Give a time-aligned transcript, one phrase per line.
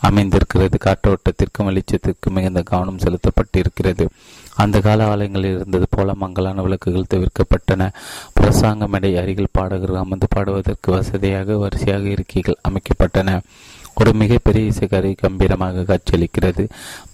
[0.00, 0.78] அமைந்திருக்கிறது.
[0.84, 4.08] காற்றோட்டத்திற்கும் வெளிச்சத்திற்கும் மிகுந்த கவனம் செலுத்தப்பட்டிருக்கிறது.
[4.54, 7.90] அந்த கால ஆலயங்களில் இருந்தது போல மங்களான விளக்குகள் தவிர்க்கப்பட்டன.
[8.40, 13.40] பிரசாங்க மேடை அருகில் பாடகர்கள் அமர்ந்து பாடுவதற்கு வசதியாக வரிசையாக இருக்கைகள் அமைக்கப்பட்டன.
[13.94, 16.68] ஒரு மிகப்பெரிய இசைக்கரை கம்பீரமாக காட்சியளிக்கிறது.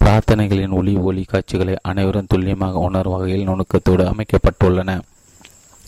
[0.04, 5.00] பிரார்த்தனைகளின் ஒளி ஒளி காட்சிகளை அனைவரும் துல்லியமாக உணரும் வகையில் நுணுக்கத்தோடு அமைக்கப்பட்டுள்ளன.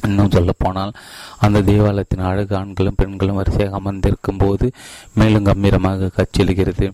[0.02, 0.92] இன்னும் சொல்ல போனால்
[1.38, 4.70] அந்த தேவாலயத்தின் அழகு ஆண்களும் பெண்களும் வரிசையாக அமர்ந்திருக்கும் போது
[5.14, 6.92] மேலும் கம்பீரமாக காட்சியளிக்கிறது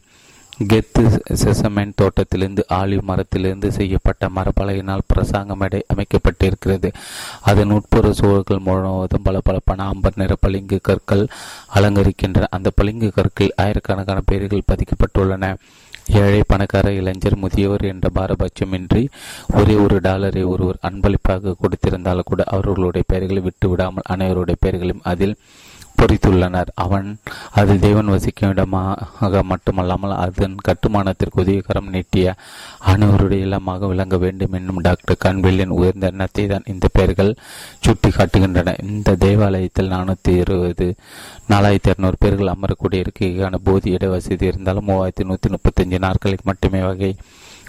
[0.68, 6.93] கெத்து செசமெண்ட் தோட்டத்திலிருந்து ஆலிவ் மரத்திலிருந்து செய்யப்பட்ட மரப்பலகையினால் பிரசாங்க மேடை அமைக்கப்பட்டிருக்கிறது.
[7.40, 11.26] அதன் உட்புற சூழல்கள் முழுவதும் பல பலப்பான அம்பர் நிற பளிங்கு கற்கள்
[11.75, 12.46] அலங்கரிக்கின்றன.
[12.50, 15.54] அந்த பளிங்கு கற்களில் ஆயிரக்கணக்கான பெயர்கள் பதிக்கப்பட்டுள்ளன.
[16.06, 19.02] ஏழை பணக்கார இளைஞர் முதியவர் என்ற பாரபட்சமின்றி
[19.54, 25.36] ஒரே ஒரு டாலரை ஒருவர் அன்பளிப்பாக கொடுத்திருந்தாலும் கூட அவர்களுடைய பெயர்களை விட்டு விடாமல் அனைவருடைய பெயர்களையும் அதில்
[26.01, 26.71] பொறித்துள்ளனர்.
[26.85, 27.09] அவன்
[27.61, 32.34] அது தேவன் வசிக்கும் இடமாக மட்டுமல்லாமல் அதன் கட்டுமானத்திற்கு உதவிகரம் நீட்டிய
[32.92, 37.33] அனைவருடைய இல்லமாக விளங்க வேண்டும் என்னும் டாக்டர் கன்வெல்லின் உயர்ந்த எண்ணத்தை தான் இந்த பெயர்கள்
[37.87, 40.89] சுட்டி காட்டுகின்றன இந்த தேவாலயத்தில் நானூற்றி இருபது
[41.53, 47.12] நாலாயிரத்தி இரநூறு பேர்கள் அமரக்கூடிய இருக்கைக்கான போதி இட வசதி இருந்தாலும் மூவாயிரத்தி நூற்றி முப்பத்தஞ்சு நாட்களுக்கு மட்டுமே வகை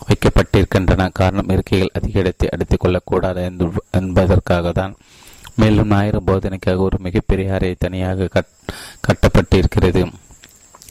[0.08, 1.10] வைக்கப்பட்டிருக்கின்றன.
[1.20, 3.42] காரணம் இருக்கைகள் அதிக இடத்தை அடித்துக் கொள்ளக்கூடாது
[4.00, 4.94] என்பதற்காக தான்
[5.56, 8.52] மேலும் ஞாயிறு போதனைக்காக ஒரு மிகப்பெரிய அறை தனியாக கட்
[9.08, 10.04] கட்டப்பட்டிருக்கிறது.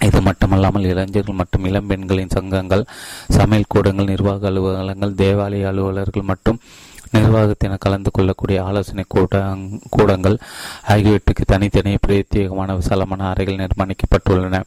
[0.06, 2.84] இது மட்டுமல்லாமல் இளைஞர்கள் மற்றும் இளம்பெண்களின் சங்கங்கள்
[3.36, 6.60] சமையல் கூடங்கள் நிர்வாக அலுவலகங்கள் தேவாலய அலுவலர்கள் மற்றும்
[7.14, 9.42] நிர்வாகத்தினர் கலந்து கொள்ளக்கூடிய ஆலோசனை கூட
[9.90, 10.36] கூடங்கள்
[10.92, 14.60] ஆகியவற்றுக்கு தனித்தனி பிரத்யேகமான விசாலமான அறைகள் நிர்மாணிக்கப்பட்டுள்ளன.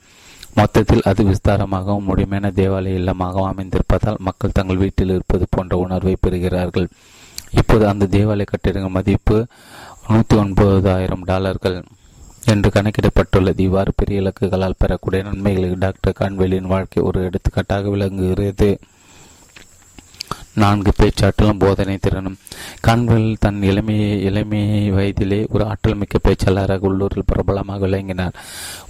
[0.54, 6.88] மொத்தத்தில் அது விஸ்தாரமாகவும் முழுமையான தேவாலய இல்லமாகவும் அமைந்திருப்பதால் மக்கள் தங்கள் வீட்டில் இருப்பது போன்ற உணர்வை பெறுகிறார்கள்.
[7.52, 9.38] இப்போது அந்த தேவாலய கட்டிடங்கள் மதிப்பு
[10.08, 11.84] நூற்றி ஒன்பதாயிரம் டாலர்கள்
[12.46, 13.60] என்று கணக்கிடப்பட்டுள்ளது.
[13.60, 18.80] இவ்வாறு பெரிய இலக்குகளால் பெறக்கூடிய நன்மைகளுக்கு டாக்டர் கான்வெலியின் வாழ்க்கை ஒரு எடுத்துக்காட்டாக விளங்குகிறது.
[20.54, 22.38] நான்கு பேச்சாற்றலும் போதனை திறனும்.
[22.82, 24.62] கான்வெல் தன் இளமையை இளமை
[24.92, 28.38] வயதிலே ஒரு ஆற்றல் மிக்க பேச்சாளராக உள்ளூரில் பிரபலமாக விளங்கினார்.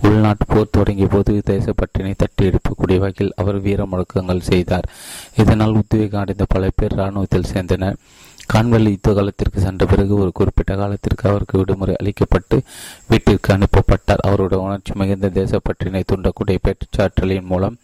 [0.01, 4.89] உள்நாட்டு போர் தொடங்கிய போது தேசப்பட்டினை தட்டி எடுக்கக்கூடிய வகையில் அவர் வீர முழக்கங்கள் செய்தார்.
[5.35, 7.99] இதனால் உத்வேகம் அடைந்த பல பேர் இராணுவத்தில் சேர்ந்தனர்.
[8.47, 12.61] கான்வெல் யுத்த காலத்திற்கு சென்ற பிறகு ஒரு குறிப்பிட்ட காலத்திற்கு அவருக்கு விடுமுறை அளிக்கப்பட்டு
[13.07, 14.23] வீட்டிற்கு அனுப்பப்பட்டார்.
[14.27, 17.77] அவருடைய உணர்ச்சி மிகுந்த தேசப்பற்றினை தூண்டக்கூடிய பேச்சாற்றலின் மூலம்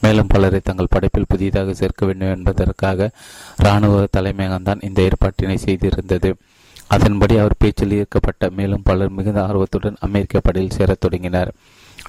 [0.00, 3.10] மேலும் பலரை தங்கள் படைப்பில் புதிதாக சேர்க்க வேண்டும் என்பதற்காக
[3.56, 6.32] இராணுவ தலைமையகம்தான் இந்த ஏற்பாட்டினை செய்திருந்தது.
[6.86, 11.52] அதன்படி அவர் பேச்சில் ஈர்க்கப்பட்ட மேலும் பலர் மிகுந்த ஆர்வத்துடன் அமெரிக்க படையில் சேரத் தொடங்கினர்.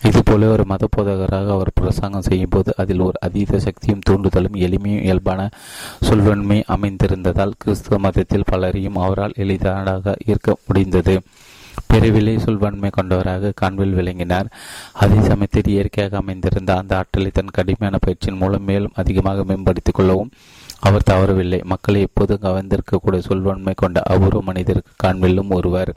[0.04, 5.50] இதுபோல ஒரு மத போதகராக அவர் பிரசங்கம் செய்யும் போது அதில் ஒரு அதீத சக்தியும் தூண்டுதலும் எளிமையும் இயல்பான
[6.00, 11.22] சொல்வன்மை அமைந்திருந்ததால் கிறிஸ்துவ மதத்தில் பலரையும் அவரால் எளிதாக ஈர்க்க முடிந்தது.
[11.94, 14.48] பிறவிலே சொல்வன்மை கொண்டவராக கான்வில் விளங்கினார்.
[14.94, 20.32] அதே சமயத்தில் இயற்கையாக அமைந்திருந்த அந்த ஆற்றலை தன் கடுமையான பயிற்சியின் மூலம் மேலும் அதிகமாக மேம்படுத்திக் கொள்ளவும்
[20.80, 21.64] அவர் தவறவில்லை.
[21.64, 25.94] மக்களை எப்போதும் கவர்ந்திருக்கக்கூடிய சொல்வன்மை கொண்ட அபூர்வ மனிதருக்கு கான்வில்லும் ஒருவர்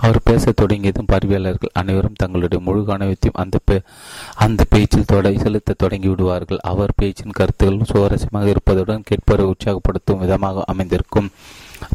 [0.00, 3.58] அவர் பேசத் தொடங்கியதும் பார்வையாளர்கள் அனைவரும் தங்களுடைய முழு கனவத்தையும் அந்த
[4.44, 11.30] அந்த பேச்சில் தொட செலுத்த தொடங்கி விடுவார்கள் அவர் பேச்சின் கருத்துக்கள் சுவாரஸ்யமாக இருப்பதுடன் கேட்பவரை உற்சாகப்படுத்தும் விதமாக அமைந்திருக்கும்.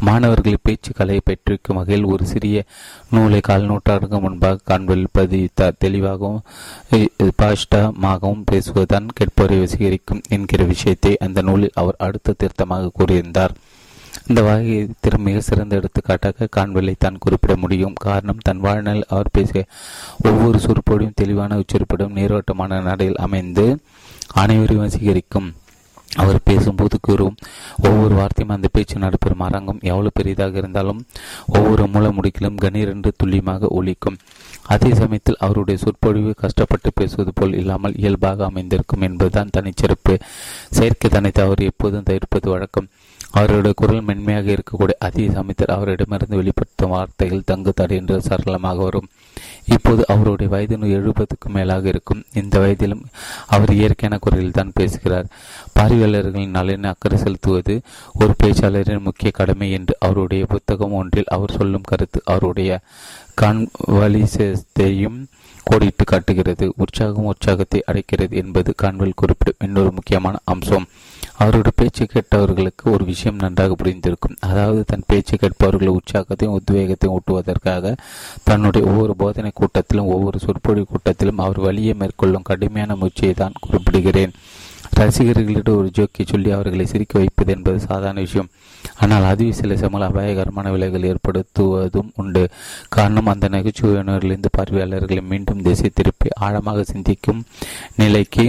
[0.06, 2.62] மாணவர்களின் பேச்சு கலையை பெற்றிருக்கும் வகையில் ஒரு சிறிய
[3.10, 6.42] நூலை கால் நூற்றாண்டுக்கு முன்பாக காண்பில் பதிவித்தார் தெளிவாகவும்
[7.42, 13.54] பாஷ்டமாகவும் பேசுவதுதான் கேட்பவரை வசீகரிக்கும் என்கிற விஷயத்தை அந்த நூலில் அவர் அடுத்த திருத்தமாக கூறியிருந்தார்.
[14.30, 14.88] இந்த வகை
[15.26, 17.92] மிக சிறந்த எடுத்துக்காட்டாக கான்வெல்லை தான் குறிப்பிட முடியும்.
[18.06, 19.62] காரணம் தன் வாழ்நாள் அவர் பேசிய
[20.28, 23.66] ஒவ்வொரு சுருப்போடையும் தெளிவான உச்சரிப்பிடும் நீரோட்டமான நடையில் அமைந்து
[24.42, 25.48] அனைவரையும் வசீகரிக்கும்.
[26.16, 27.38] அவர் பேசும்போது கூறும்
[27.82, 29.44] ஒவ்வொரு வார்த்தையும் அந்த பேச்சு நடைபெறும்.
[29.46, 31.00] அரங்கம் எவ்வளவு பெரிதாக இருந்தாலும்
[31.46, 34.20] ஒவ்வொரு மூல முடிக்கிலும் கணீரென்று துல்லியமாக ஒழிக்கும்
[34.74, 40.14] அதே சமயத்தில் அவருடைய சொற்பொழிவு கஷ்டப்பட்டு பேசுவது போல் இல்லாமல் இயல்பாக அமைந்திருக்கும் என்பதுதான் தனிச்சிறப்பு.
[40.70, 42.88] செயற்கை தனித்து அவர் எப்போதும் தவிர்ப்பது வழக்கம்.
[43.30, 49.08] அவருடைய குரல் மென்மையாக இருக்கக்கூடிய அதே சமயத்தில் அவரிடமிருந்து வெளிப்படுத்தும் வார்த்தைகள் தங்கு தடை என்று சரளமாக வரும்.
[49.64, 52.24] இப்போது அவருடைய வயது எழுபதுக்கும் மேலாக இருக்கும்.
[52.32, 53.04] இந்த வயதிலும்
[53.46, 55.26] அவர் இயற்கையான குரலில் தான் பேசுகிறார்.
[55.78, 57.80] பார்வையாளர்களின் நலனை அக்கறை செலுத்துவது
[58.14, 62.80] ஒரு பேச்சாளரின் முக்கிய கடமை என்று அவருடைய புத்தகம் ஒன்றில் அவர் சொல்லும் கருத்து அவருடைய
[63.40, 65.24] கான்வலிசத்தையும்
[65.64, 66.72] கோடிட்டு காட்டுகிறது.
[66.76, 70.88] உற்சாகம் உற்சாகத்தை அடைக்கிறது என்பது கான்வெல் குறிப்பிடும் இன்னொரு முக்கியமான அம்சம்.
[71.38, 74.36] அவரோட பேச்சு கேட்டவர்களுக்கு ஒரு விஷயம் நன்றாக புரிந்திருக்கும்.
[74.40, 77.94] அதாவது தன் பேச்சு கேட்பவர்கள் உற்சாகத்தையும் உத்வேகத்தையும் ஊட்டுவதற்காக
[78.44, 84.34] தன்னுடைய ஒவ்வொரு போதனை கூட்டத்திலும் ஒவ்வொரு சொற்பொழிவு கூட்டத்திலும் அவர் வழியை மேற்கொள்ளும் கடுமையான முயற்சியை தான் குறிப்பிடுகிறேன்.
[84.98, 88.50] ரசிகர்களிடம் ஒரு ஜோக்கி சொல்லி அவர்களை சிரிக்க வைப்பது என்பது சாதாரண விஷயம்.
[88.96, 92.44] ஆனால் அதுவே சில சமூக அபாயகரமான விலைகள் ஏற்படுத்துவதும் உண்டு.
[92.88, 97.44] காரணம் அந்த நகைச்சுவையினரிலிருந்து பார்வையாளர்களை மீண்டும் திசை திருப்பி ஆழமாக சிந்திக்கும்
[97.96, 98.46] நிலைக்கு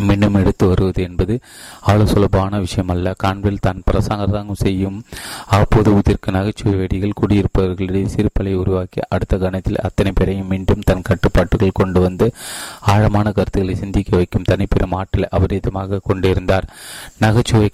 [0.00, 1.40] மீண்டும் எடுத்து வருவது என்பது
[1.80, 5.04] அவ்வளவு சுலபமான விஷயம் அல்ல கான்வில் தான் பிரசங்கம் செய்யும்
[5.46, 12.00] அப்போது அவ்வப்போது நகைச்சுவை வெடிகள் குடியிருப்பவர்களிடையே சிறுப்பலை உருவாக்கி அடுத்த கணத்தில் அத்தனை பேரையும் மீண்டும் தன் கட்டுப்பாட்டுகள் கொண்டு
[12.00, 12.32] வந்து
[12.80, 16.68] ஆழமான கருத்துக்களை சிந்திக்க வைக்கும் தனிப்பெரும் ஆற்றலை அபரிதமாக கொண்டிருந்தார்.
[17.18, 17.70] நகைச்சுவை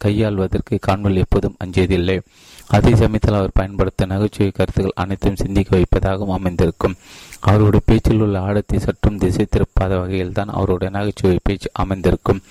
[0.00, 2.20] கையாள்வதற்கு கான்வில் எப்போதும் அஞ்சியதில்லை
[2.68, 6.96] அதே சமயத்தில் அவர் பயன்படுத்த நகைச்சுவை கருத்துக்கள் அனைத்தும் சிந்திக்க வைப்பதாகவும் அமைந்திருக்கும்.
[7.40, 12.42] அவருடைய பேச்சில் உள்ள ஆழத்தை சற்றும் திசை திருப்பாத வகையில் தான் அவருடைய நகைச்சுவை பேச்சு அமைந்திருக்கும்.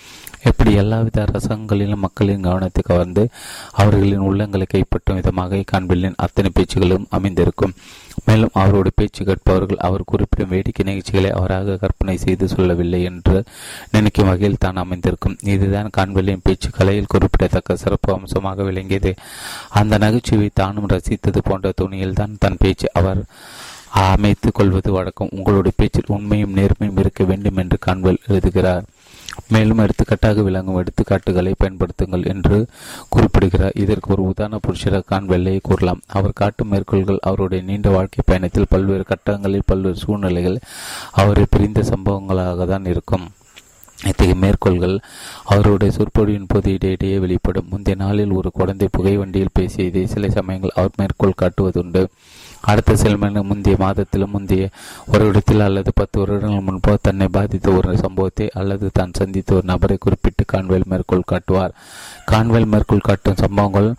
[0.44, 3.24] எப்படி எல்லாவித ரசங்களிலும் மக்களின் கவனத்தை கவர்ந்து
[3.72, 7.76] அவர்களின் உள்ளங்களை கைப்பற்றும் விதமாக காண்பிலின் அத்தனை பேச்சுகளும் அமைந்திருக்கும்.
[8.28, 13.38] மேலும் அவருடைய பேச்சு கேட்பவர்கள் அவர் குறிப்பிடும் வேடிக்கை நிகழ்ச்சிகளை அவராக கற்பனை செய்து சொல்லவில்லை என்று
[13.92, 15.38] நினைக்கும் வகையில் தான் அமைந்திருக்கும்.
[15.54, 19.14] இதுதான் காண்பில்லின் பேச்சு கலையில் குறிப்பிடத்தக்க சிறப்பு அம்சமாக விளங்கியது.
[19.82, 23.22] அந்த நகைச்சுவை தானும் ரசித்தது போன்ற துணியில் தான் தன் பேச்சு அவர்
[23.90, 25.34] அமைத்துக் கொள்வது வழக்கம்.
[25.38, 28.86] உங்களுடைய பேச்சில் உண்மையும் நேர்மையும் இருக்க வேண்டும் என்று கான்வெல் எழுதுகிறார்.
[29.48, 32.68] மேலும் எடுத்துக்காட்டாக விளங்கும் எடுத்துக்காட்டுகளை பயன்படுத்துங்கள் என்று
[33.10, 33.72] குறிப்பிடுகிறார்.
[33.76, 36.02] இதற்கு ஒரு உதாரண புருஷராக வெள்ளையை கூறலாம்.
[36.08, 40.60] அவர் காட்டும் மேற்கோள்கள் அவருடைய நீண்ட வாழ்க்கை பயணத்தில் பல்வேறு கட்டங்களில் பல்வேறு சூழ்நிலைகள்
[41.12, 43.28] அவரை பிரிந்த சம்பவங்களாக தான் இருக்கும்.
[44.04, 45.00] இத்தகைய மேற்கோள்கள்
[45.44, 47.68] அவருடைய சொற்பொழிவின் போது இடையிடையே வெளிப்படும்.
[47.70, 52.08] முந்தைய நாளில் ஒரு குழந்தை புகை வண்டியில் பேசியதை சில சமயங்கள் அவர் மேற்கோள் காட்டுவதுண்டு.
[52.62, 54.64] அடுத்த சில முந்தைய மாதத்திலும் முந்தைய
[55.12, 59.98] ஒரு இடத்தில் அல்லது பத்து வருடங்கள் முன்போ தன்னை பாதித்த ஒரு சம்பவத்தை அல்லது தான் சந்தித்த ஒரு நபரை
[59.98, 61.74] குறிப்பிட்டு கான்வெல் மேற்கோள் காட்டுவார்.
[62.26, 63.90] கான்வெல் மேற்கோள் காட்டும் சம்பவங்கள்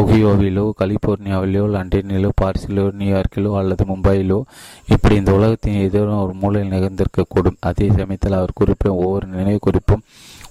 [0.00, 4.40] ஒகியோவிலோ கலிபோர்னியாவிலோ லண்டனிலோ பாரிஸிலோ நியூயார்க்கிலோ அல்லது மும்பையிலோ.
[4.86, 10.04] இப்படி இந்த உலகத்தின் ஏதோ ஒரு மூலையில் நிகழ்ந்திருக்கக்கூடும் அதே சமயத்தில் அவர் குறிப்பிடும் ஒவ்வொரு நினைவு குறிப்பும்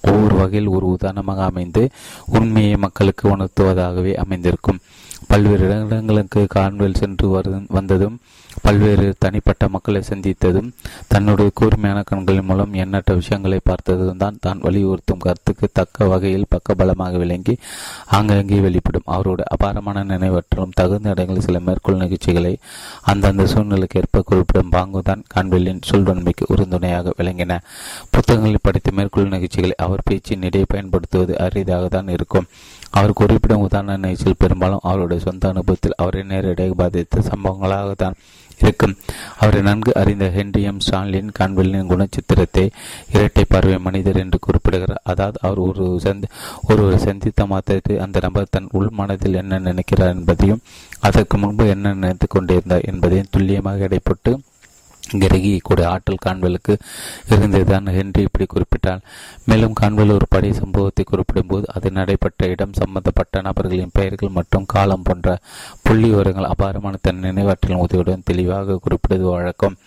[0.10, 1.90] ஒவ்வொரு வகையில் ஒரு உதாரணமாக அமைந்து
[2.26, 4.80] உண்மையை மக்களுக்கு உணர்த்துவதாகவே அமைந்திருக்கும்.
[5.32, 7.28] பல்வேறு இடங்களுக்கு கான்வெல் சென்று
[7.78, 8.18] வந்ததும்
[8.66, 10.68] பல்வேறு தனிப்பட்ட மக்களை சந்தித்ததும்
[11.08, 17.56] தன்னுடைய கூர்மையான கண்களின் மூலம் எண்ணற்ற விஷயங்களை பார்த்ததும் தான் தான் வலியுறுத்தும் கருத்துக்கு தக்க வகையில் பக்கபலமாக விளங்கி
[18.18, 19.08] ஆங்காங்கே வெளிப்படும்.
[19.16, 22.54] அவருடைய அபாரமான நினைவற்றலும் தகுந்த இடங்களில் சில மேற்கொள் நிகழ்ச்சிகளை
[23.14, 27.60] அந்தந்த சூழ்நிலைக்கு ஏற்ப குறிப்பிடும் பாங்குதான் கான்வெல்லின் சொல்வன்மைக்கு உறுதுணையாக விளங்கின.
[28.10, 32.50] புத்தகங்களில் படித்த மேற்கொள் நிகழ்ச்சிகளை அவர் பேச்சின் இடையே பயன்படுத்துவது அரிதாக தான் இருக்கும்.
[32.92, 38.18] அவர் குறிப்பிடும் உதாரண நிகழ்ச்சியில் பெரும்பாலும் அவருடைய சொந்த அனுபவத்தில் அவரை நேரடியாக பாதித்த சம்பவங்களாக தான்
[38.60, 38.96] இருக்கும்.
[39.40, 40.80] அவரை நன்கு அறிந்த ஹென்ரி எம்.
[40.80, 42.70] ஸ்டான்லின் கான்வெல்லின் குணச்சித்திரத்தை
[43.12, 45.02] இரட்டை பார்வை மனிதர் என்று குறிப்பிடுகிறார்.
[45.04, 46.28] அதாவது அவர் ஒரு சந்தி
[46.68, 50.62] ஒருவர் சந்தித்த மாத்திரத்தை அந்த நபர் தன் உள் மனதில் என்ன நினைக்கிறார் என்பதையும்
[51.00, 54.34] அதற்கு முன்பு என்ன நினைத்து கொண்டிருந்தார் என்பதையும் துல்லியமாக இடைப்பட்டு
[55.12, 56.78] கிரகிக்கூடிய ஆற்றல் கான்வெலுக்கு
[57.30, 59.04] இருந்ததுதான் ஹென்றி இப்படி குறிப்பிட்டார்
[59.46, 65.02] மேலும் கான்வெல் ஒரு படை சம்பவத்தை குறிப்பிடும் போது அது நடைபெற்ற இடம் சம்பந்தப்பட்ட நபர்களின் பெயர்கள் மற்றும் காலம்
[65.04, 65.38] போன்ற
[65.84, 69.78] புள்ளி விவரங்கள் அபாரமான தன் நினைவாற்றல் உதவியுடன் தெளிவாக குறிப்பிடுவது வழக்கம்.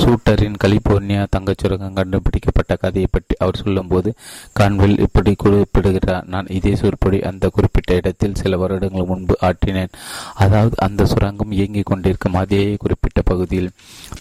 [0.00, 4.10] சூட்டரின் கலிபோர்னியா தங்கச்சுரங்கம் கண்டுபிடிக்கப்பட்ட கதையை பற்றி அவர் சொல்லும்போது
[4.52, 6.26] கான்வெல் இப்படி குறிப்பிடுகிறார்.
[6.26, 9.92] நான் இதே சொற்படி அந்த குறிப்பிட்ட இடத்தில் சில வருடங்கள் முன்பு ஆற்றினேன்.
[10.34, 13.70] அதாவது அந்த சுரங்கம் இயங்கிக் கொண்டிருக்கும் அதே குறிப்பிட்ட பகுதியில்.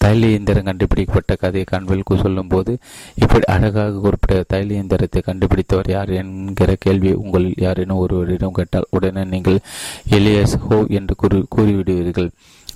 [0.03, 2.71] தைல இயந்திரம் கண்டுபிடிக்கப்பட்ட கதையை கான்வெல் சொல்லும்போது
[3.15, 9.59] இப்படி அழகாக குறிப்பிட்ட தைல இயந்திரத்தை கண்டுபிடித்தவர் யார் என்கிற கேள்வி உங்களில் யாரேனும் ஒருவரிடம் கேட்டால் உடனே நீங்கள்
[10.17, 12.29] எலியஸ் ஹோ என்று கூறி கூறிவிடுவீர்கள்.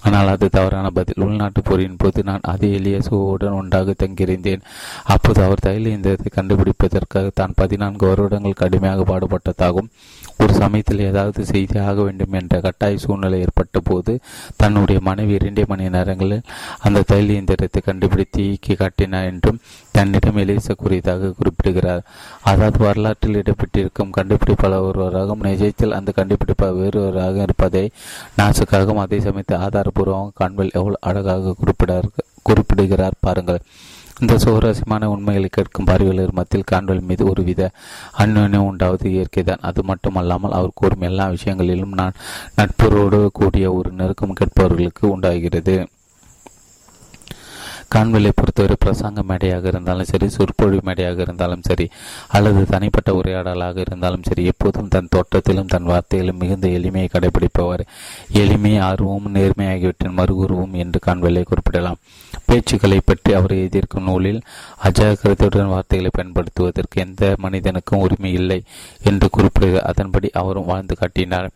[0.07, 1.21] ஆனால் அது தவறான பதில்.
[1.25, 4.65] உள்நாட்டு போரின் போது நான் அதே எலியசுவுடன் ஒன்றாக தங்கியிருந்தேன்.
[5.13, 9.89] அப்போது அவர் தைல இயந்திரத்தை கண்டுபிடிப்பதற்காக தான் பதினான்கு வருடங்கள் கடுமையாக பாடுபட்டதாகவும்
[10.43, 14.13] ஒரு சமயத்தில் ஏதாவது செய்தி ஆக வேண்டும் என்ற கட்டாய சூழ்நிலை ஏற்பட்ட போது
[14.61, 16.45] தன்னுடைய மனைவி இரண்டே மணி நேரங்களில்
[16.87, 19.59] அந்த தைல இயந்திரத்தை கண்டுபிடித்து இயக்கி காட்டினார் என்றும்
[19.91, 22.03] தன்னிடம் எலிச கூறியதாக குறிப்பிடுகிறார்.
[22.41, 27.85] அதாவது வரலாற்றில் இடம்பெற்றிருக்கும் கண்டுபிடிப்பாளர் ஒருவராகவும் நிஜத்தில் அந்த கண்டுபிடிப்பாளர் வேறுவராக இருப்பதை
[28.39, 32.09] நாசுக்காகவும் அதே சமயத்தில் ஆதாரபூர்வமாக கான்வெல் எவ்வளவு அழகாக குறிப்பிடார்
[32.41, 33.61] குறிப்பிடுகிறார் பாருங்கள்.
[34.19, 37.71] இந்த சுவாரஸ்யமான உண்மைகளை கேட்கும் பார்வையாளர் மத்தியில் கான்வெல் மீது ஒருவித
[38.17, 39.65] அந்யோன்யம் உண்டாவது இயற்கைதான்.
[39.69, 42.19] அது மட்டுமல்லாமல் அவர் கூறும் எல்லா விஷயங்களிலும் நான்
[42.57, 45.75] நட்புறோடு கூடிய ஒரு நெருக்கம் கேட்பவர்களுக்கு உண்டாகிறது.
[47.87, 51.89] கான்வெலை பொறுத்தவரை பிரசங்க மேடையாக இருந்தாலும் சரி சொற்பொழி மேடையாக இருந்தாலும் சரி
[52.27, 57.83] அல்லது தனிப்பட்ட உரையாடலாக இருந்தாலும் சரி எப்போதும் தன் தோட்டத்திலும் தன் வார்த்தையிலும் மிகுந்த எளிமையை கடைபிடிப்பவர்.
[58.31, 62.01] எளிமை ஆர்வமும் நேர்மை ஆகியவற்றின் மறுகுருவும் என்று கான்வெலை குறிப்பிடலாம்.
[62.47, 64.41] பேச்சுக்களை பற்றி அவர் எதிர்க்கும் நூலில்
[64.83, 68.63] அஜாக்கிரதையுடன் வார்த்தைகளை பயன்படுத்துவதற்கு எந்த மனிதனுக்கும் உரிமை இல்லை
[69.03, 71.49] என்று குறிப்பிடுகிறார் அதன்படி அவரும் வாழ்ந்து காட்டினார்.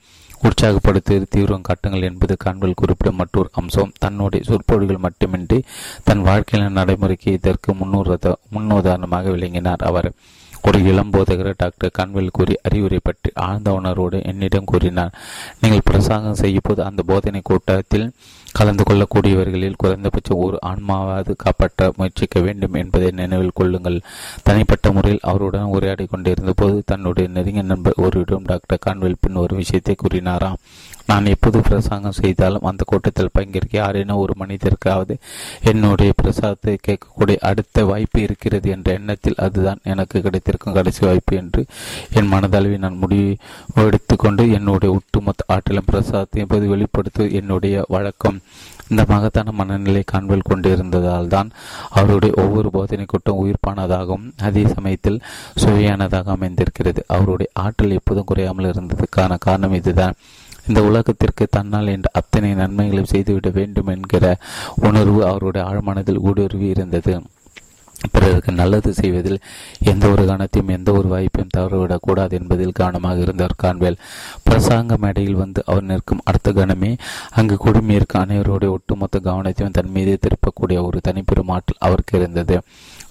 [0.43, 3.91] உற்சாகப்படுத்தி தீவிரம் காட்டுங்கள் என்பது காண்பல் குறிப்பிடும் மற்றொரு அம்சம்.
[3.97, 5.63] தன்னுடைய சொற்பொழிகள் மட்டுமின்றி
[6.03, 10.11] தன் வாழ்க்கையின் நடைமுறைக்கு இதற்கு முன்னுத முன்னுதாரணமாக விளங்கினார் அவர்.
[10.61, 15.13] ஒரு இளம் போதகர் டாக்டர் கான்வெல் கூறி அறிவுரை பற்றி ஆழ்ந்த உணர்வோடு என்னிடம் கூறினார்.
[15.61, 18.13] நீங்கள் பிரசாங்கம் செய்யும் போது அந்த போதனை கூட்டத்தில்
[18.53, 23.99] கலந்து கொள்ளக்கூடியவர்களில் குறைந்தபட்சம் ஒரு ஆன்மாவது காப்பாற்ற முயற்சிக்க வேண்டும் என்பதை நினைவில் கொள்ளுங்கள்.
[24.43, 29.95] தனிப்பட்ட முறையில் அவருடன் உரையாடி கொண்டிருந்த போது தன்னுடைய நெருங்கிய நண்பர் ஒருவிடம் டாக்டர் கான்வெல் பின் ஒரு விஷயத்தை
[29.95, 30.61] கூறினாராம்.
[31.05, 35.13] நான் எப்போது பிரசங்கம் செய்தாலும் அந்த கூட்டத்தில் பங்கேற்க யாரேனும் ஒரு மனிதருக்காவது
[35.63, 41.65] என்னுடைய பிரசாதத்தை கேட்கக்கூடிய அடுத்த வாய்ப்பு இருக்கிறது என்ற எண்ணத்தில் அதுதான் எனக்கு கிடைத்திருக்கும் கடைசி வாய்ப்பு என்று
[42.13, 43.37] என் மனதளவில் நான் முடிவு
[43.75, 48.38] எடுத்துக்கொண்டு என்னுடைய ஒட்டுமொத்த ஆற்றலும் பிரசாதத்தை எப்போது வெளிப்படுத்துவது என்னுடைய வழக்கம்.
[48.87, 51.49] இந்த மகத்தான மனநிலை காண்பில் கொண்டிருந்ததால் தான்
[51.89, 55.21] அவருடைய ஒவ்வொரு போதனை கூட்டம் உயிர்ப்பானதாகவும் அதே சமயத்தில்
[55.63, 57.03] சுவையானதாக அமைந்திருக்கிறது.
[57.07, 60.15] அவருடைய ஆற்றல் எப்போதும் குறையாமல் இருந்ததுக்கான காரணம் இதுதான்.
[60.67, 64.37] இந்த உலகத்திற்கு தன்னால் என்ற அத்தனை நன்மைகளை செய்துவிட வேண்டும் என்கிற
[64.75, 67.21] உணர்வு அவருடைய ஆழ்மனதில் ஊடுருவி இருந்தது.
[68.11, 69.39] பிறருக்கு நல்லது செய்வதில்
[69.83, 73.97] எந்த ஒரு கணத்தையும் எந்த ஒரு வாய்ப்பையும் தவறவிடக்கூடாது என்பதில் கவனமாக இருந்தவர் கான்வேல்.
[74.49, 76.97] பிரசாங்க மேடையில் வந்து அவர் நிற்கும் அடுத்த கணமே
[77.29, 82.61] அங்கு குடும்பியிருக்கும் அனைவருடைய ஒட்டுமொத்த கவனத்தையும் தன் மீது திருப்பக்கூடிய ஒரு தனிப்பெரும் ஆற்றல் அவருக்கு இருந்தது.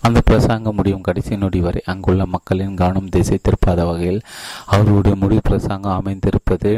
[0.00, 4.20] அந்த பிரசாங்கம் முடியும் கடைசி நொடி வரை அங்குள்ள மக்களின் கவனம் திசை திருப்பாத வகையில்
[4.66, 6.72] அவருடைய முடிவு பிரசாங்கம் அமைந்திருப்பது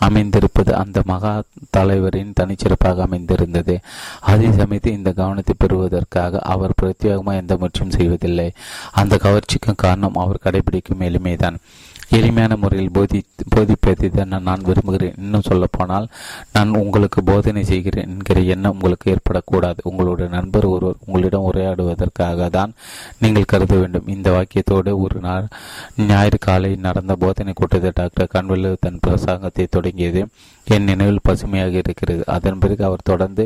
[0.00, 3.80] அமைந்திருப்பது அந்த மகா தலைவரின் தனிச்சிறப்பாக அமைந்திருந்தது.
[4.20, 8.52] அதே சமயத்தில் இந்த கவனத்தை பெறுவதற்காக அவர் பிரத்யேகமாக எந்த முயற்சியும் செய்வதில்லை.
[8.92, 11.56] அந்த கவர்ச்சிக்கும் காரணம் அவர் கடைபிடிக்கும் எளிமைதான்
[12.18, 13.18] எளிமையான முறையில் போதி
[13.54, 15.16] போதிப்பதை தான் நான் விரும்புகிறேன்.
[15.22, 16.06] இன்னும் சொல்லப்போனால்
[16.54, 19.80] நான் உங்களுக்கு போதனை செய்கிறேன் என்கிற எண்ணம் உங்களுக்கு ஏற்படக்கூடாது.
[19.90, 22.74] உங்களுடைய நண்பர் ஒருவர் உங்களிடம் உரையாடுவதற்காக தான்
[23.22, 24.08] நீங்கள் கருத வேண்டும்.
[24.16, 25.46] இந்த வாக்கியத்தோடு ஒரு நாள்
[26.10, 30.22] ஞாயிறு காலை நடந்த போதனை கூட்டத்தை டாக்டர் கன்வெல்லு தன் பிரசாங்கத்தை தொடங்கியது.
[30.66, 32.22] என் நினைவில் பசுமையாக இருக்கிறது.
[32.36, 33.44] அதன் பிறகு அவர் தொடர்ந்து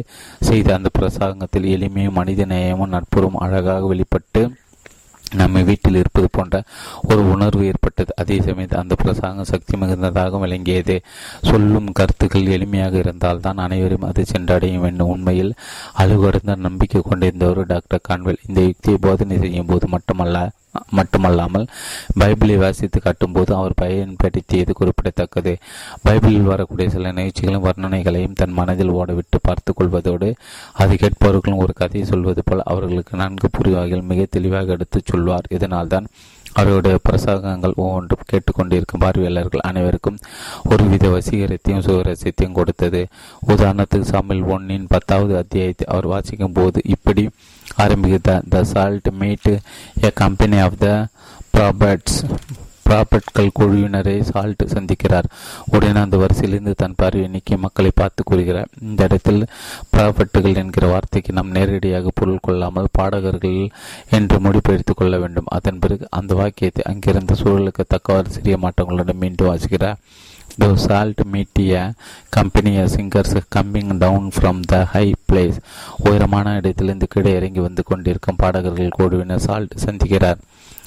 [0.48, 4.42] செய்த அந்த பிரசாங்கத்தில் எளிமையும் மனித நேயமும் நட்புறும் அழகாக வெளிப்பட்டு
[5.36, 6.62] நம்ம வீட்டில் இருப்பது போன்ற
[7.08, 8.12] ஒரு உணர்வு ஏற்பட்டது.
[8.16, 10.96] அதே சமயத்தில் அந்த பிரசாங்கம் சக்தி மிகுந்ததாக விளங்கியது.
[11.50, 15.52] சொல்லும் கருத்துக்கள் எளிமையாக இருந்தால்தான் அனைவரும் அது சென்றடையும் என்னும் உண்மையில்
[15.98, 20.38] அழுகடந்த நம்பிக்கை கொண்டிருந்தவர் டாக்டர் கான்வெல் இந்த யுக்தியை போதனை செய்யும் போது மட்டுமல்ல
[20.90, 21.66] மட்டுமல்லாமல்
[22.20, 25.56] பைபிளை வாசித்து காட்டும்போது அவர் பயன்படுத்தியது குறிப்பிடத்தக்கது.
[26.08, 30.34] பைபிளில் வரக்கூடிய சில நிகழ்ச்சிகளும் வர்ணனைகளையும் தன் மனதில் ஓடவிட்டு பார்த்து கொள்வதோடு
[30.72, 35.46] அது கேட்பவர்களும் ஒரு கதையை சொல்வது போல் அவர்களுக்கு நன்கு புரிவார்கள் மிக தெளிவாக எடுத்துச் சொல்வார்.
[35.48, 36.06] இதனால்தான்
[36.52, 40.18] அவருடைய பிரசங்கங்கள் ஒவ்வொன்றும் கேட்டுக்கொண்டிருக்கும் பார்வையாளர்கள் அனைவருக்கும்
[40.70, 43.06] ஒருவித வசீகரத்தையும் சுவரசியத்தையும் கொடுத்தது.
[43.48, 47.30] உதாரணத்துக்கு சாமில் ஒன்னின் பத்தாவது அத்தியாயத்தை அவர் வாசிக்கும் போது இப்படி
[47.76, 49.60] ஆரம்பிக்கிறார் the Saul meet
[50.00, 51.06] a company of the
[51.56, 52.18] prophets
[52.90, 55.24] ப்ராபர்ட்கள் குழுவினரை சால்ட் சந்திக்கிறார்.
[55.66, 58.68] உடனே அந்த வரிசையிலிருந்து தன் பார்வையை நீக்கி மக்களை பார்த்து கூறுகிறார்.
[58.80, 59.46] இந்த இடத்தில்
[59.96, 63.68] ப்ராபர்ட்டுகள் என்கிற வார்த்தைக்கு நாம் நேரடியாக பொருள் கொள்ளாமல் பாடகர்கள்
[64.10, 65.44] என்று முடிப்பெடுத்துக் கொள்ள வேண்டும்.
[65.48, 69.96] அதன் பிறகு அந்த வாக்கியத்தை அங்கிருந்த சூழலுக்கு தக்கவாறு சிறிய மாற்றங்களுடன் மீண்டும் வாசிக்கிறார்.
[70.62, 71.94] The salt meteor
[72.30, 75.56] company singers coming down from the high place.
[76.08, 80.38] உயரமான இடத்திலிருந்து கீழே இறங்கி வந்து கொண்டிருக்கும் பாடகர்கள் குழுவினர் சால்ட் சந்திக்கிறார்.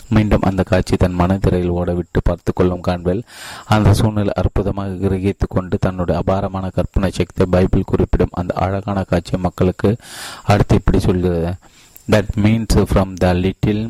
[0.10, 3.24] மீண்டும் அந்த காட்சி தன் மனதிரையில் ஓடவிட்டு பார்த்து கொள்ளும் காண்பேல்
[3.76, 9.92] அந்த சூழ்நிலை அற்புதமாக கிரகித்து கொண்டு தன்னுடைய அபாரமான கற்பனை சக்தி பைபிள் குறிப்பிடும் அந்த அழகான காட்சி மக்களுக்கு
[10.44, 11.52] அடுத்து இப்படி சொல்கிறது.
[12.12, 13.84] That means from the little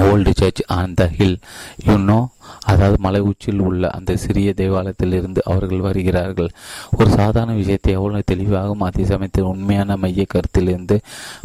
[0.00, 1.38] old church on the hill
[1.86, 2.26] you
[2.64, 6.50] know மலை உச்சியில் உள்ள அந்த சிறிய தேவாலயத்திலிருந்து அவர்கள் வருகிறார்கள்.
[6.98, 11.00] ஒரு சாதாரண விஷயத்தை எவ்வளவு தெளிவாகவும் அதே சமயத்தில் உண்மையான மைய கருத்திலிருந்து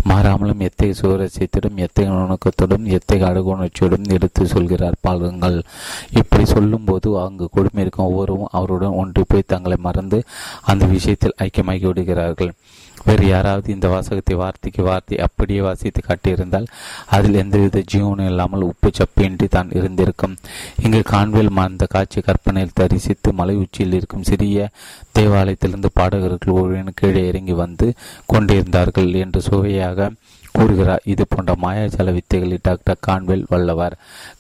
[0.10, 5.63] மாறாமலும் எத்தகைய சுவரசியத்திடம் எத்தகைய நுணுக்கத்துடன் எத்தகைய அழகுணர்ச்சியுடன் எடுத்து சொல்கிறார் பாருங்கள்.
[6.12, 10.24] இப்படி சொல்லும்போது அங்கு கொடுமையிருக்கும் ஒவ்வொருவரும் அவருடன் ஒன்று போய் தங்களை மறந்து
[10.62, 12.54] அந்த விஷயத்தில் ஐக்கியமாகி விடுகிறார்கள்.
[13.06, 16.68] வேறு யாராவது இந்த வாசகத்தை வார்த்தைக்கு வார்த்தை அப்படியே வாசித்து காட்டியிருந்தால்
[17.06, 20.38] அதில் எந்தவித ஜீவனும் இல்லாமல் உப்பு சப்பின்றி தான் இருந்திருக்கும்.
[20.84, 24.70] இங்கு கான்வேல் அந்த காட்சி கற்பனையில் தரிசித்து மலை உச்சியில் இருக்கும் சிறிய
[25.20, 27.94] தேவாலயத்திலிருந்து பாடகர்கள் ஒருவன் கீழே இறங்கி வந்து
[28.25, 30.12] கொண்டிருந்தார்கள் என்று சுவையாக
[30.57, 31.03] கூறுகிறார்.
[31.13, 33.95] இது போன்ற மாயாஜால வித்தைகளில் டாக்டர் கான்வெல் வல்லவர்.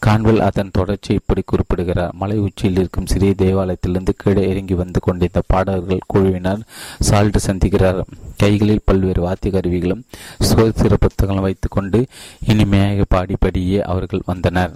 [0.05, 2.15] கான்வெல் அதன் தொடர்ச்சி இப்படி குறிப்பிடுகிறார்.
[2.21, 6.63] மலை உச்சியில் இருக்கும் சிறிய தேவாலயத்திலிருந்து கீழே இறங்கி வந்து கொண்டிருந்த பாடகர்கள் குழுவினர்
[7.09, 8.01] சால்ட் சந்திக்கிறார்.
[8.37, 10.03] கைகளில் பல்வேறு வாத்திய கருவிகளும்
[10.39, 12.01] சுதந்திர புத்தகங்களும் வைத்துக்கொண்டு
[12.47, 14.75] இனிமையாக பாடிப்படியே அவர்கள் வந்தனர்.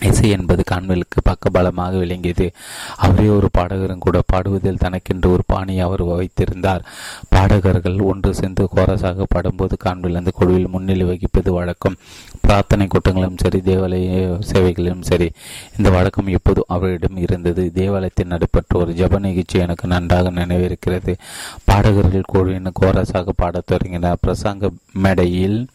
[0.00, 2.52] இசை என்பது கான்வெலுக்கு பக்கபலமாக விளங்கியது.
[2.96, 6.84] அவரே ஒரு பாடகரும் கூட பாடுவதில் தனக்கென்று ஒரு பாணியை அவர் வைத்திருந்தார்.
[7.28, 11.96] பாடகர்கள் ஒன்று சேர்ந்து கோரஸாக பாடும்போது கான்வெல் அந்த குழுவில் முன்னிலை வகிப்பது வழக்கம்.
[12.40, 15.32] பிரார்த்தனை கூட்டங்களும் சரி தேவாலய சேவைகளிலும் சரி
[15.76, 17.72] இந்த வழக்கம் எப்போதும் அவரிடம் இருந்தது.
[17.72, 21.14] தேவாலயத்தில் நடைபெற்ற ஒரு ஜப நிகழ்ச்சி எனக்கு நன்றாக நினைவிருக்கிறது.
[21.64, 24.16] பாடகர்கள் குழுவின் கோரஸாக பாடத் தொடங்கினார்.
[24.26, 25.66] பிரசங்க மேடையில்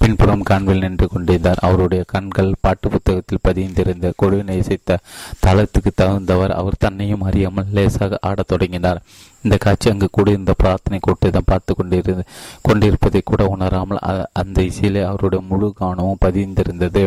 [0.00, 1.62] பின்புறம் கான்வில் நின்று கொண்டிருந்தார்.
[1.66, 4.98] அவருடைய கண்கள் பாட்டு புத்தகத்தில் பதிந்திருந்த கொடுவினை இசைத்த
[5.46, 6.54] தளத்துக்கு தகுந்தவர்.
[6.60, 9.02] அவர் தன்னையும் அறியாமல் லேசாக ஆடத் தொடங்கினார்.
[9.42, 12.24] இந்த காட்சி அங்கு கூடியிருந்த பிரார்த்தனை கூட்டத்தை பார்த்து கொண்டிருந்த
[12.62, 14.04] கொண்டிருப்பதை கூட உணராமல்
[14.40, 17.04] அந்த இசையிலே அவருடைய முழு கவனமும் பதிந்திருந்தது.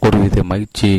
[0.00, 0.90] ஒருவித மகிழ்ச்சி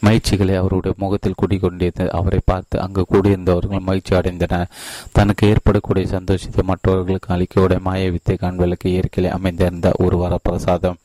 [0.00, 4.70] மகிழ்ச்சிகளை அவருடைய முகத்தில் குடிக்கொண்டிருந்தது அவரை பார்த்து அங்கு கூடியிருந்தவர்கள் மகிழ்ச்சி அடைந்தனர்.
[5.12, 10.98] தனக்கு ஏற்படக்கூடிய சந்தோஷத்தை மற்றவர்களுக்கு அளிக்கக்கூடிய மாய வித்தை காண்பதற்கு இயற்கையில் அமைந்திருந்த ஒரு வரப்பிரசாதம்.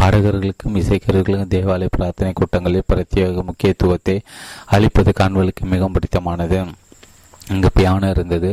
[0.00, 4.20] பாடகர்களுக்கும் இசைக்கர்களுக்கும் தேவாலய பிரார்த்தனை கூட்டங்களில் பிரத்யேக முக்கியத்துவத்தை
[4.66, 6.58] அளிப்பது காண்பதற்கு மிகவும் பிடித்தமானது.
[7.52, 8.50] அங்கு பியானோ இருந்தது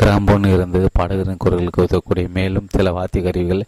[0.00, 3.62] கிராம்போன் இருந்தது பாடகரின் குரலுக்கு உதவக்கூடிய மேலும் சில வாத்திய கருவிகள்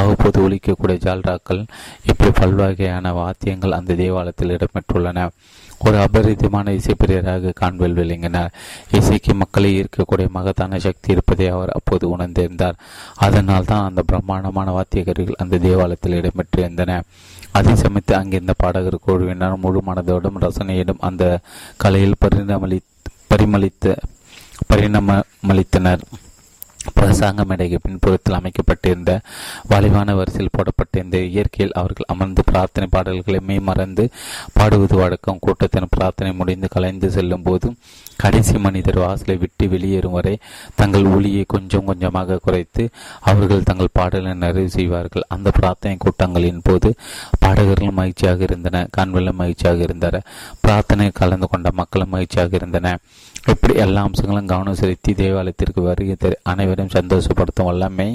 [0.00, 1.62] அவ்வப்போது ஒழிக்கக்கூடிய ஜால்ராக்கள்
[2.10, 5.26] இப்படி பல்வகையான வாத்தியங்கள் அந்த தேவாலயத்தில் இடம்பெற்றுள்ளன.
[5.86, 8.52] ஒரு அபரிதமான இசைப்பிரியராக காண்பல் விளங்கினார்.
[8.98, 12.76] இசைக்கு மக்களை ஈர்க்கக்கூடிய மகத்தான சக்தி இருப்பதை அவர் அப்போது உணர்ந்திருந்தார்.
[13.26, 17.00] அதனால் தான் அந்த பிரம்மாண்டமான வாத்திய கருவிகள் அந்த தேவாலயத்தில் இடம்பெற்றிருந்தன
[17.58, 21.24] அதே சமயத்து அங்கிருந்த பாடகர் குழுவினர் முழு மனதோடும் ரசனையிடும் அந்த
[21.84, 22.78] கலையில் பரிணமளி
[23.32, 23.96] பரிமளித்த
[24.70, 26.04] பரிணாமளித்தனர்
[26.96, 29.12] பிரசாங்க மேடைக்கு பின்புறத்தில் அமைக்கப்பட்டிருந்த
[29.70, 34.04] வலிவான வரிசையில் போடப்பட்டிருந்த இயற்கையில் அவர்கள் அமர்ந்து பிரார்த்தனை பாடல்களை மெய்மறந்து
[34.56, 35.40] பாடுவது வழக்கம்.
[35.44, 37.68] கூட்டத்தின் பிரார்த்தனை முடிந்து கலைந்து செல்லும் போது
[38.22, 40.34] கடைசி மனிதர் வாசலை விட்டு வெளியேறும் வரை
[40.80, 42.84] தங்கள் ஒளியை கொஞ்சம் கொஞ்சமாக குறைத்து
[43.30, 45.28] அவர்கள் தங்கள் பாடலை நிறைவு செய்வார்கள்.
[45.28, 46.90] அந்த பிரார்த்தனை கூட்டங்களின் போது
[47.44, 50.26] பாடகர்கள் மகிழ்ச்சியாக இருந்தன கண்வெல்ல மகிழ்ச்சியாக இருந்தனர்
[50.66, 52.96] பிரார்த்தனை கலந்து கொண்ட மக்களும் மகிழ்ச்சியாக இருந்தன.
[53.50, 56.16] இப்படி எல்லா அம்சங்களும் கவனம் செலுத்தி தேவாலயத்திற்கு வருகை
[56.50, 58.06] அனைவரும் சந்தோஷப்படுத்தும் வல்லமை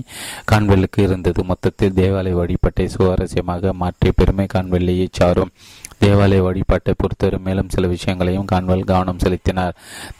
[0.51, 1.43] கான்வெல்லுக்கு இருந்தது.
[1.43, 5.51] மொத்தத்தில் தேவாலய வழிபாட்டை சுவாரஸ்யமாக மாற்றிய பெருமை கான்வெல்லியை சாரும்.
[6.03, 9.75] தேவாலய வழிபாட்டை பொறுத்தவரை மேலும் சில விஷயங்களையும் கான்வெல் கவனம் செலுத்தினார்.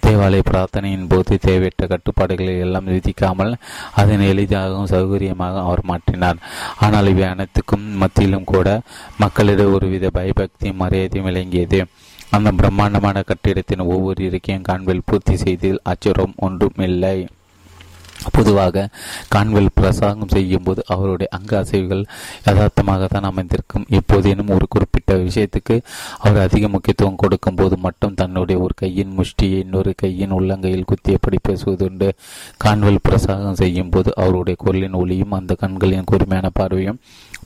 [0.06, 3.54] தேவாலய பிரார்த்தனையின் போது தேவையற்ற கட்டுப்பாடுகளை எல்லாம் விதிக்காமல்
[4.02, 6.42] அதனை எளிதாகவும் சௌகரியமாக அவர் மாற்றினார்.
[6.80, 8.82] ஆனால் இவை அனைத்துக்கும் மத்தியிலும் கூட
[9.24, 11.82] மக்களிடம் ஒருவித பயபக்தியும் மரியாதையும் விளங்கியது.
[12.30, 17.18] அந்த பிரம்மாண்டமான கட்டிடத்தின் ஒவ்வொரு இருக்கையும் காண்பில் பூர்த்தி செய்ததில் ஆச்சரியம் ஒன்றும் இல்லை
[18.32, 18.90] பொதுவாக
[19.30, 22.02] கான்வெல் பிரசாங்கம் செய்யும் போது அவருடைய அங்க அசைவுகள்
[22.46, 23.86] யதார்த்தமாக தான் அமைந்திருக்கும்.
[23.90, 25.76] எப்போதேனும் ஒரு குறிப்பிட்ட விஷயத்துக்கு
[26.18, 32.10] அவர் அதிக முக்கியத்துவம் கொடுக்கும் போது மட்டும் தன்னுடைய ஒரு கையின் முஷ்டியை இன்னொரு கையின் உள்ளங்கையில் குத்தியபடி பேசுவதுண்டு.
[32.58, 37.00] கான்வெல் பிரசாகம் செய்யும் போது அவருடைய குரலின் ஒளியும் அந்த கண்களின் கூர்மையான பார்வையும்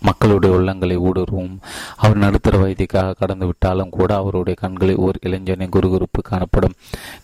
[0.07, 1.55] மக்களுடைய உள்ளங்களை ஊடுருவும்.
[2.03, 6.75] அவர் நடுத்தர வயதிக்காக கடந்து விட்டாலும் கூட அவருடைய கண்களில் ஓர் இளைஞனின் குறுகுறுப்பு காணப்படும்.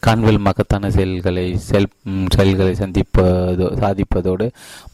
[0.08, 1.90] கண்கள் மகத்தான செயல்களை செல்
[2.36, 4.48] செயல்களை சந்திப்பதோ சாதிப்பதோடு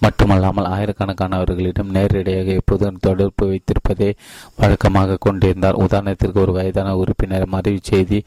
[0.05, 4.09] மட்டுமல்லாமல் ஆயிரக்கணக்கானவர்களிடம் நேரடியாக எப்போதும் தொடர்பு வைத்திருப்பதை
[4.61, 5.79] வழக்கமாக கொண்டிருந்தார்.
[5.85, 8.19] உதாரணத்திற்கு ஒரு வயதான உறுப்பினர் மறைவு செய்தி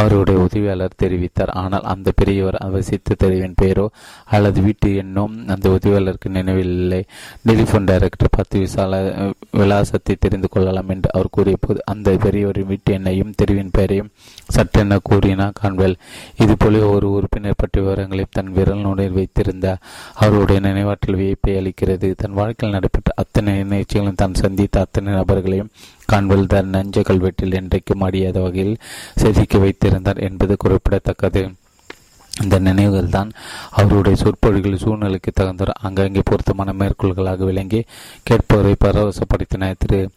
[0.00, 1.52] அவருடைய உதவியாளர் தெரிவித்தார்.
[1.62, 3.86] ஆனால் அந்த பெரியவர் அவசித்த தெரிவின் பெயரோ
[4.36, 7.02] அல்லது வீட்டு எண்ணோ அந்த உதவியாளருக்கு நினைவில்லை.
[7.48, 9.00] டெலிபோன் டைரக்டர் பத்து விசாலர்
[9.50, 14.10] விலாசத்தை தெரிந்து கொள்ளலாம் என்று அவர் கூறிய போது அந்த பெரியவரின் வீட்டு எண்ணையும் தெருவின் பெயரையும்
[14.54, 15.96] சற்றென கூறினார் கான்வெல்
[16.36, 19.66] இதுபோல ஒரு உறுப்பினர் பற்றிய விவரங்களையும் தன் விரல் நுழையில் வைத்திருந்த
[20.24, 22.10] அவருடைய நினைவாற்றல் வியப்பை அளிக்கிறது.
[22.16, 25.72] தன் வாழ்க்கையில் நடைபெற்ற அத்தனை நிகழ்ச்சிகளும் தான் சந்தித்த அத்தனை நபர்களையும்
[26.06, 28.80] கான்வெல் தன் நஞ்ச கல்வெட்டில் என்றைக்கும் அடியாத வகையில்
[29.22, 31.42] செதுக்கி வைத்திருந்தார் என்பது குறிப்பிடத்தக்கது.
[32.40, 33.30] இந்த நினைவுகள் தான்
[33.70, 37.84] அவருடைய சொற்பொழிகள் சூழ்நிலைக்கு தகுந்த அங்கங்கே பொருத்தமான மேற்கோள்களாக விளங்கி
[38.30, 40.08] கேட்பவரை பரவசப்படுத்தின திரு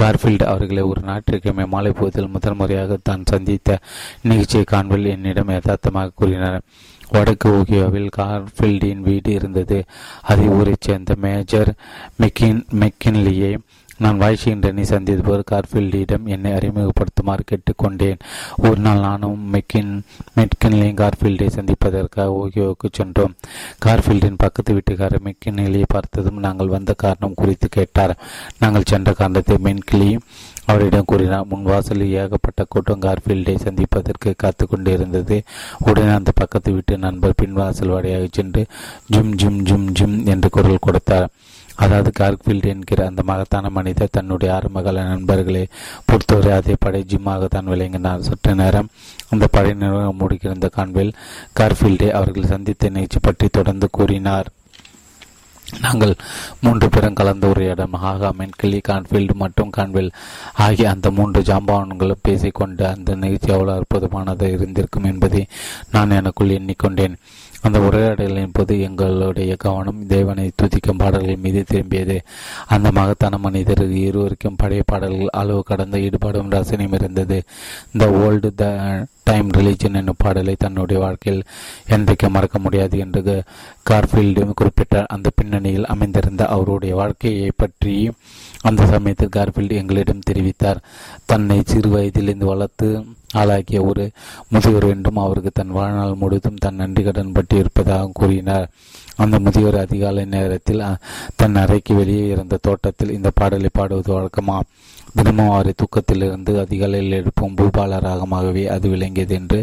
[0.00, 3.78] கார்ஃபீல்டு அவர்களை ஒரு ஞாயிற்றுக்கிழமை மாலை போதில் முதல் முறையாக தான் சந்தித்த
[4.22, 6.62] நிகழ்ச்சியை காண்பில் என்னிடம் யதார்த்தமாக கூறினார்.
[7.10, 9.84] வடக்கு ஓகியோவில் கார்ஃபீல்டின் வீடு இருந்தது.
[10.22, 11.72] அதை ஊரைச் சேர்ந்த மேஜர்
[12.20, 13.58] மெக்கின் மெக்கின்லியை
[14.02, 18.20] நான் வாஷிங்டனை சந்தித்த போது கார்ஃபீல்டிடம் என்னை அறிமுகப்படுத்துமாறு கேட்டுக்கொண்டேன்.
[18.56, 19.92] ஒரு நாள் நானும் மெக்கின்
[20.36, 23.34] மெட்கின்லையும் கார்ஃபீல்டை சந்திப்பதற்காக ஓகியோவுக்கு சென்றோம்.
[23.86, 28.14] கார்ஃபீல்டின் பக்கத்து வீட்டுக்காரர் மெக்கின்லியை பார்த்ததும் நாங்கள் வந்த காரணம் குறித்து கேட்டார்.
[28.58, 30.18] நாங்கள் சென்ற காரணத்தை மென்கிளி
[30.66, 31.46] அவரிடம் கூறினார்.
[31.46, 35.42] முன் வாசலில் ஏகப்பட்ட கூட்டம் கார்ஃபீல்டை சந்திப்பதற்கு காத்து கொண்டிருந்தது.
[35.78, 38.66] உடனே அந்த பக்கத்து வீட்டு நண்பர் பின்வாசல் வழியாக சென்று
[39.12, 41.28] ஜும் ஜும் ஜும் ஜும் என்று குரல் கொடுத்தார்.
[41.84, 45.64] அதாவது கார்க்ஃபீல்டு என்கிற அந்த மகத்தான மனிதர் தன்னுடைய ஆரம்பகால நண்பர்களை
[46.08, 48.24] பொறுத்தவரை அதே படை ஜிம்மாக தான் விளங்கினார்.
[48.28, 48.92] சற்று நேரம்
[49.32, 51.12] அந்த படை நிறுவனம் மூடிக்கிருந்த கான்வெல்
[51.60, 54.48] கார்ஃபீல்டை அவர்கள் சந்தித்த நிகழ்ச்சி பற்றி தொடர்ந்து கூறினார்.
[55.82, 56.12] நாங்கள்
[56.64, 57.92] மூன்று பேரும் கலந்த ஒரு இடம்.
[58.04, 60.10] ஹாகா மென்கிளி கான்ஃபீல்டு மற்றும் கான்வெல்
[60.64, 65.42] ஆகிய அந்த மூன்று ஜாம்பவான்களும் பேசிக்கொண்டு அந்த நிகழ்ச்சி அவ்வளவு அற்புதமானதாக இருந்திருக்கும் என்பதை
[65.94, 67.14] நான் எனக்குள் எண்ணிக்கொண்டேன்.
[67.62, 72.16] அந்த உரையாடலின் போது எங்களுடைய கவனம் தேவனை துதிக்கும் பாடல்கள் மீது திரும்பியது.
[72.66, 77.42] அந்த மகத்தான மனிதர் இருவருக்கும் பழைய பாடல்கள் அளவு கடந்த ஈடுபாடும் ரசனையும் இருந்தது.
[77.98, 78.64] The old the
[79.24, 81.44] time religion என்னும் பாடலை தன்னுடைய வாழ்க்கையில்
[81.86, 83.44] என்றைக்கு மறக்க முடியாது என்று
[83.90, 88.10] கார்ஃபீல்டு குறிப்பிட்டார் அந்த பின்னணியில் அமைந்திருந்த அவருடைய வாழ்க்கையை பற்றி
[88.62, 90.82] அந்த சமயத்தில் கார்ஃபீல்டு எங்களிடம் தெரிவித்தார்.
[91.26, 92.88] தன்னை சிறு வயதிலிருந்து வளர்த்து
[93.32, 94.10] ஆளாக்கிய ஒரு
[94.48, 98.70] முதியோர் என்றும் அவருக்கு தன் வாழ்நாள் முழுவதும் தன் நன்றி கடன் பற்றி இருப்பதாக கூறினார்.
[99.16, 100.82] அந்த முதியோர் அதிகாலை நேரத்தில்
[101.36, 104.60] தன் அறைக்கு வெளியே இருந்த தோட்டத்தில் இந்த பாடலை பாடுவது வழக்கமா?
[105.16, 109.58] தினமும் அவரை தூக்கத்திலிருந்து அதிகாலையில் எழுப்பும் பூபால ராகமாகவே அது விளங்கியது என்று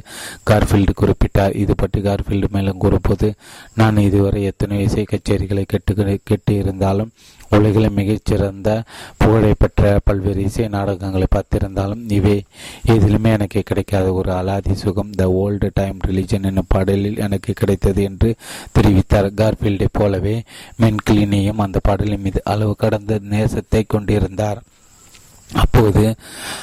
[0.50, 1.56] கார்ஃபீல்டு குறிப்பிட்டார்.
[1.64, 3.30] இது பற்றி கார்ஃபீல்டு மேலும் கூறும்போது
[3.80, 7.12] நான் இதுவரை எத்தனை இசை கச்சேரிகளை கெட்டு கெட்டு இருந்தாலும்
[7.58, 8.70] உலகில் மிகச்சிறந்த
[9.22, 12.36] புகழை பெற்ற பல்வேறு இசை நாடகங்களை பார்த்திருந்தாலும் இவை
[12.94, 15.14] எதிலுமே எனக்கு கிடைக்காத ஒரு அலாதி சுகம்.
[15.20, 18.32] த ஓல்டு டைம் ரிலிஜன் என்னும் பாடலில் எனக்கு கிடைத்தது என்று
[18.78, 19.30] தெரிவித்தார்.
[19.42, 20.36] கார்ஃபீல்டை போலவே
[20.84, 24.62] மென்கிளினியும் அந்த பாடலின் மீது அளவு கடந்த நேசத்தை கொண்டிருந்தார்.
[25.54, 26.16] அப்போது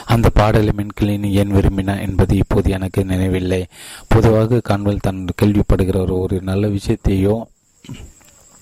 [0.04, 3.66] அந்த பாடலை மின்கிளினி ஏன் விரும்பினா என்பது இப்போது எனக்கு நினைவில்லை.
[4.08, 7.46] பொதுவாக கான்வெல் தன் கேள்விப்படுகிற ஒரு நல்ல விஷயத்தையோ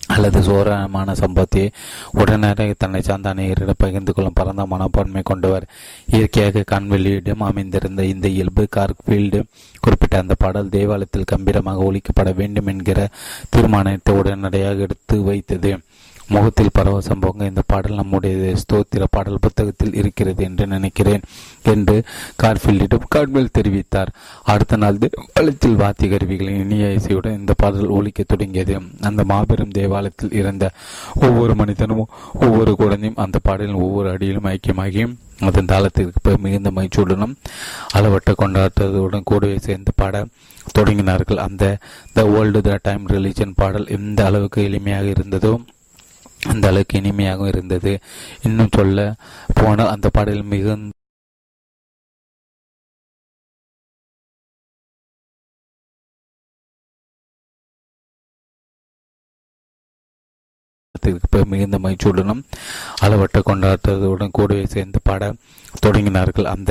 [0.00, 1.70] அல்லது சோரமான சம்பவத்தை
[2.10, 5.68] உடனடியாக தன்னை சார்ந்த அநேகரிடம் பகிர்ந்து கொள்ளும் பரந்த மனப்பான்மை கொண்டவர்.
[6.06, 9.42] இயற்கையாக கண்வெளியிடம் அமைந்திருந்த இந்த இயல்பு கார்க்ஃபீல்டு
[9.80, 13.08] குறிப்பிட்ட அந்த பாடல் தேவாலயத்தில் கம்பீரமாக ஒழிக்கப்பட வேண்டும் என்கிற
[13.50, 15.78] தீர்மானத்தை உடனடியாக எடுத்து வைத்தது.
[16.34, 21.24] முகத்தில் பரவசம் பொங்க இந்த பாடல் நம்முடைய ஸ்தோத்திர பாடல் புத்தகத்தில் இருக்கிறது என்று நினைக்கிறேன்
[21.72, 21.96] என்று
[22.42, 24.10] கார்ஃபீல்டிடம் கார்மெல் தெரிவித்தார்.
[24.52, 28.76] அடுத்த நாள் தேவாலயத்தில் வாத்திய கருவிகளின் இனிய இசையுடன் இந்த பாடல் ஒழிக்க தொடங்கியது.
[29.08, 30.64] அந்த மாபெரும் தேவாலயத்தில் இருந்த
[31.26, 32.06] ஒவ்வொரு மனிதனும்
[32.46, 35.04] ஒவ்வொரு குழந்தையும் அந்த பாடலின் ஒவ்வொரு அடியிலும் ஐக்கியமாகி
[35.48, 37.36] அதன் தாளத்திற்கு மிகுந்த மகிழ்ச்சியுடனும்
[37.98, 40.16] அளவட்ட கொண்டாட்டத்துடன் கூடவே சேர்ந்து பாட
[40.78, 41.40] தொடங்கினார்கள்.
[41.46, 41.64] அந்த
[42.16, 45.52] the world the time religion பாடல் எந்த அளவுக்கு எளிமையாக இருந்ததோ
[46.42, 47.92] அந்த அளவுக்கு இனிமையாகவும் இருந்தது.
[48.42, 48.98] இன்னும் சொல்ல
[49.60, 50.90] போனால் அந்த பாடல் மிகுந்த
[61.52, 62.42] மிகுந்த மகிழ்ச்சியுடனும்
[63.04, 65.30] அளவற்ற கொண்டாட்டத்துடன் கூடவே சேர்ந்து பாட
[65.84, 66.48] தொடங்கினார்கள்.
[66.54, 66.70] அந்த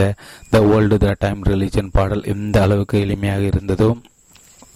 [0.49, 3.89] the world the time religion பாடல் எந்த அளவுக்கு எளிமையாக இருந்ததோ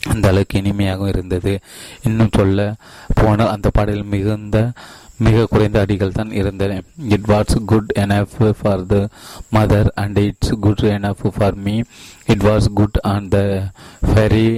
[0.10, 1.60] அந்த அளவுக்கு இனிமையாகவும் இருந்தது.
[2.04, 2.74] இன்னும் சொல்ல
[3.14, 4.72] போனால் அந்த பாடலில் மிகுந்த
[5.18, 6.82] மிக குறைந்த அடிகள் தான் இருந்தன.
[7.10, 8.98] It was good enough for the
[9.54, 11.76] mother and it's good enough for me
[12.26, 13.38] it was good on the
[14.14, 14.50] fiery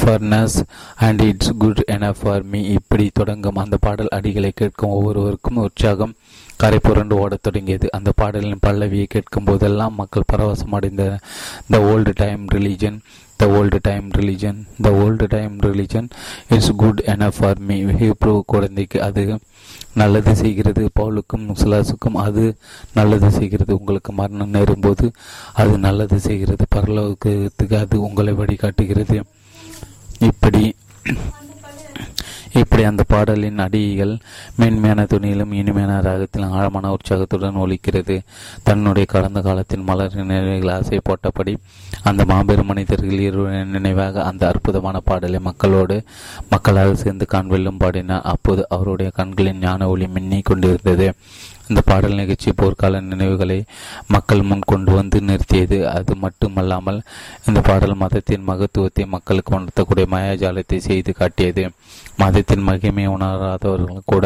[0.00, 0.56] furnace
[0.96, 6.14] and it's good enough for me இப்படி தொடங்கும் அந்த பாடல் அடிகளை கேட்கும் ஒவ்வொருவருக்கும் உற்சாகம்.
[6.56, 7.88] கரை புரண்டு ஓடத் தொடங்கியது.
[7.92, 11.18] அந்த பாடலின் பல்லவியை கேட்கும் போதெல்லாம் மக்கள் பரவசம் அடைந்த
[11.68, 12.98] the old time religion
[13.36, 16.08] the old time religion the old time religion
[16.48, 19.38] it's good enough for me Hebrew குழந்தைக்கு அது
[19.94, 20.90] நல்லது செய்கிறது.
[21.00, 22.44] பவுலுக்கும் சிலாசுக்கும் அது
[22.94, 23.78] நல்லது செய்கிறது.
[23.78, 25.12] உங்களுக்கு மரணம் நேரும்போது
[25.54, 26.66] அது நல்லது செய்கிறது.
[26.76, 29.18] பரலோகத்துக்கு அது உங்களை வழிகாட்டுகிறது.
[30.20, 30.64] இப்படி
[32.54, 34.18] இப்படி அந்த பாடலின் அடிகள்
[34.56, 38.16] மென்மையான துணியிலும் இனிமையான ராகத்திலும் ஆழமான உற்சாகத்துடன் ஒலிக்கிறது.
[38.62, 41.54] தன்னுடைய கடந்த காலத்தின் மலர் நினைவுகள் ஆசை போட்டபடி
[42.02, 46.02] அந்த மாபெரும் மனிதர்கள் இருவரின் நினைவாக அந்த அற்புதமான பாடலை மக்களோடு
[46.50, 51.14] மக்களாக சேர்ந்து காண்வெல்லும் பாடினார் அப்போது அவருடைய கண்களின் ஞான ஒளி மின்னிக் கொண்டிருந்தது.
[51.68, 53.58] இந்த பாடல் நிகழ்ச்சி போர்க்கால நினைவுகளை
[54.14, 55.78] மக்கள் முன் கொண்டு வந்து நிறுத்தியது.
[55.96, 56.98] அது மட்டுமல்லாமல்
[57.46, 61.64] இந்த பாடல் மதத்தின் மகத்துவத்தை மக்களுக்கு உணர்த்தக்கூடிய மாயாஜாலத்தை செய்து காட்டியது.
[62.16, 64.24] மதத்தின் மகிமை உணராதவர்கள் கூட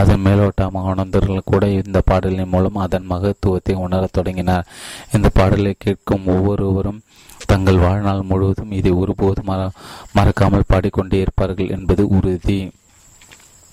[0.00, 4.68] அதன் மேலோட்டமாக உணர்ந்தவர்கள் கூட இந்த பாடலின் மூலம் அதன் மகத்துவத்தை உணரத் தொடங்கினார்.
[5.12, 7.02] இந்த பாடலை கேட்கும் ஒவ்வொருவரும்
[7.46, 9.52] தங்கள் வாழ்நாள் முழுவதும் இதை ஒருபோதும்
[10.16, 12.58] மறக்காமல் பாடிக்கொண்டே இருப்பார்கள் என்பது உறுதி.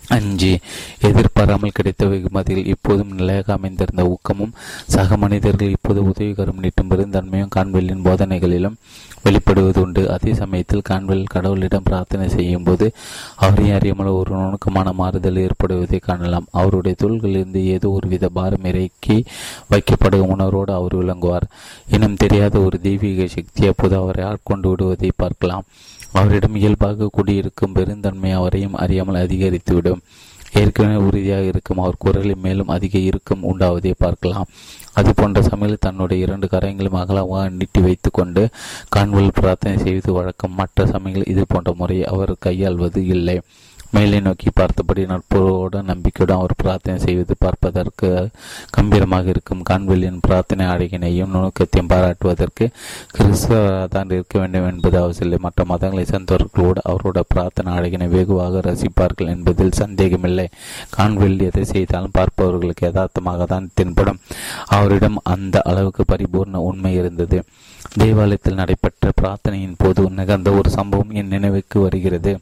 [0.08, 0.60] அஞ்சு
[1.00, 4.54] எதிர்பாராமல் கிடைத்த வெகுமதியில் இப்போதும் நிலையாக அமைந்திருந்த ஊக்கமும்
[4.88, 8.78] சக மனிதர்கள் இப்போது உதவிகரம் நீட்டும் பெருந்தன்மையும் கான்வெல்லின் போதனைகளிலும்
[9.26, 10.10] வெளிப்படுவது உண்டு.
[10.10, 12.94] அதே சமயத்தில் கான்வெல் கடவுளிடம் பிரார்த்தனை செய்யும் போது
[13.36, 16.48] அவரை அறியாமல் ஒரு நுணுக்கமான மாறுதல் ஏற்படுவதை காணலாம்.
[16.52, 19.26] அவருடைய தோள்களிலிருந்து ஏதோ ஒரு வித பாரம் இறக்கி
[19.72, 21.48] வைக்கப்படும் உணர்வோடு அவர் விளங்குவார்.
[21.90, 25.66] இனம் தெரியாத ஒரு தெய்வீக சக்தி அப்போது அவரை ஆட்கொண்டு விடுவதை பார்க்கலாம்.
[26.20, 30.04] அவரிடம் இயல்பாக குடியிருக்கும் பெருந்தன்மை அவரையும் அறியாமல் அதிகரித்துவிடும்.
[30.60, 34.50] ஏற்கனவே உறுதியாக இருக்கும் அவர் குரலில் மேலும் அதிக இறுக்கம் உண்டாவதை பார்க்கலாம்.
[34.94, 38.44] அது போன்ற சமையல் தன்னுடைய இரண்டு கரைகளும் அகலமாக நீட்டி வைத்து கொண்டு
[38.96, 40.58] காண்புகள் பிரார்த்தனை செய்வது வழக்கம்.
[40.62, 43.38] மற்ற சமையல் இது போன்ற முறையை அவர் கையாள்வது இல்லை.
[43.96, 48.10] மேலே நோக்கி பார்த்தபடி நட்போடு நம்பிக்கையுடன் அவர் பிரார்த்தனை செய்வது பார்ப்பதற்கு
[48.78, 52.66] கம்பீரமாக இருக்கும் கான்வெளியின் பிரார்த்தனை அழகினையும் நுணுக்கத்தையும் பாராட்டுவதற்கு
[53.18, 60.48] கிறிஸ்தவராக இருக்க வேண்டும் என்பது அவசியம் மற்ற மதங்களை சேர்ந்தவர்களோடு அவரோட பிரார்த்தனை அழகினை வெகுவாக ரசிப்பார்கள் என்பதில் சந்தேகமில்லை.
[60.90, 64.22] கான்வெல்லி எதை செய்தாலும் பார்ப்பவர்களுக்கு யதார்த்தமாக தான் தென்படும்.
[64.78, 67.40] அவரிடம் அந்த அளவுக்கு பரிபூர்ண உண்மை இருந்தது.
[67.98, 72.34] தேவாலயத்தில் நடைபெற்ற பிரார்த்தனையின் போது நிகழ்ந்த ஒரு சம்பவம் என் நினைவுக்கு வருகிறது.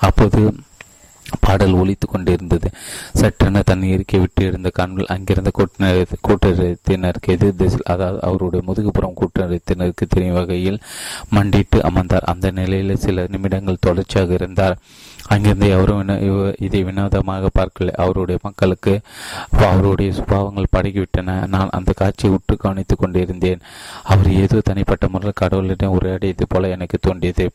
[0.00, 0.40] அப்போது
[1.44, 2.68] பாடல் ஒழித்து கொண்டிருந்தது.
[3.20, 5.50] சற்றென தன் இயற்கை விட்டு இருந்த கண்கள் அங்கிருந்த
[6.26, 10.78] கூட்டத்தினருக்கு எதிர் திசையில் அதாவது அவருடைய முதுகுப்புறம் கூட்டத்தினருக்கு தெரியும் வகையில்
[11.36, 12.28] மண்டிட்டு அமர்ந்தார்.
[12.32, 14.78] அந்த நிலையில் சில நிமிடங்கள் தொடர்ச்சியாக இருந்தார்.
[15.34, 16.10] அங்கிருந்து எவரும்
[16.66, 17.94] இதை வினோதமாக பார்க்கல.
[18.02, 18.92] அவருடைய மக்களுக்கு
[19.68, 23.64] அவருடைய சுபாவங்கள் படகிவிட்டன நான் அந்த காட்சியை உற்று கவனித்துக் கொண்டிருந்தேன்.
[24.12, 27.46] அவர் ஏதோ தனிப்பட்ட முறையில் கடவுளிடம் உரையாடியது போல எனக்கு தோன்றியது.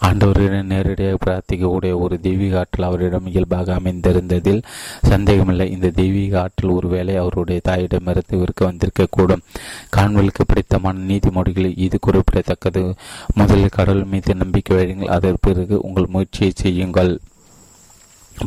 [0.00, 4.62] ஆண்டவரிடம் நேரடியாக பிரார்த்திக்கக்கூடிய ஒரு தெய்வீக ஆற்றல் அவரிடம் இயல்பாக அமைந்திருந்ததில்
[5.02, 5.70] சந்தேகமில்லை.
[5.70, 9.44] இந்த தெய்வீக ஆற்றல் ஒருவேளை அவருடைய தாயிடமிருந்து விற்க வந்திருக்கக்கூடும்.
[9.90, 12.94] கான்வெலுக்கு பிடித்தமான நீதிமொழிகளில் இது குறிப்பிடத்தக்கது.
[13.34, 17.18] முதலில் கடவுள் மீது நம்பிக்கை வையுங்கள் அதற்கு பிறகு உங்கள் முயற்சியை செய்யுங்கள்.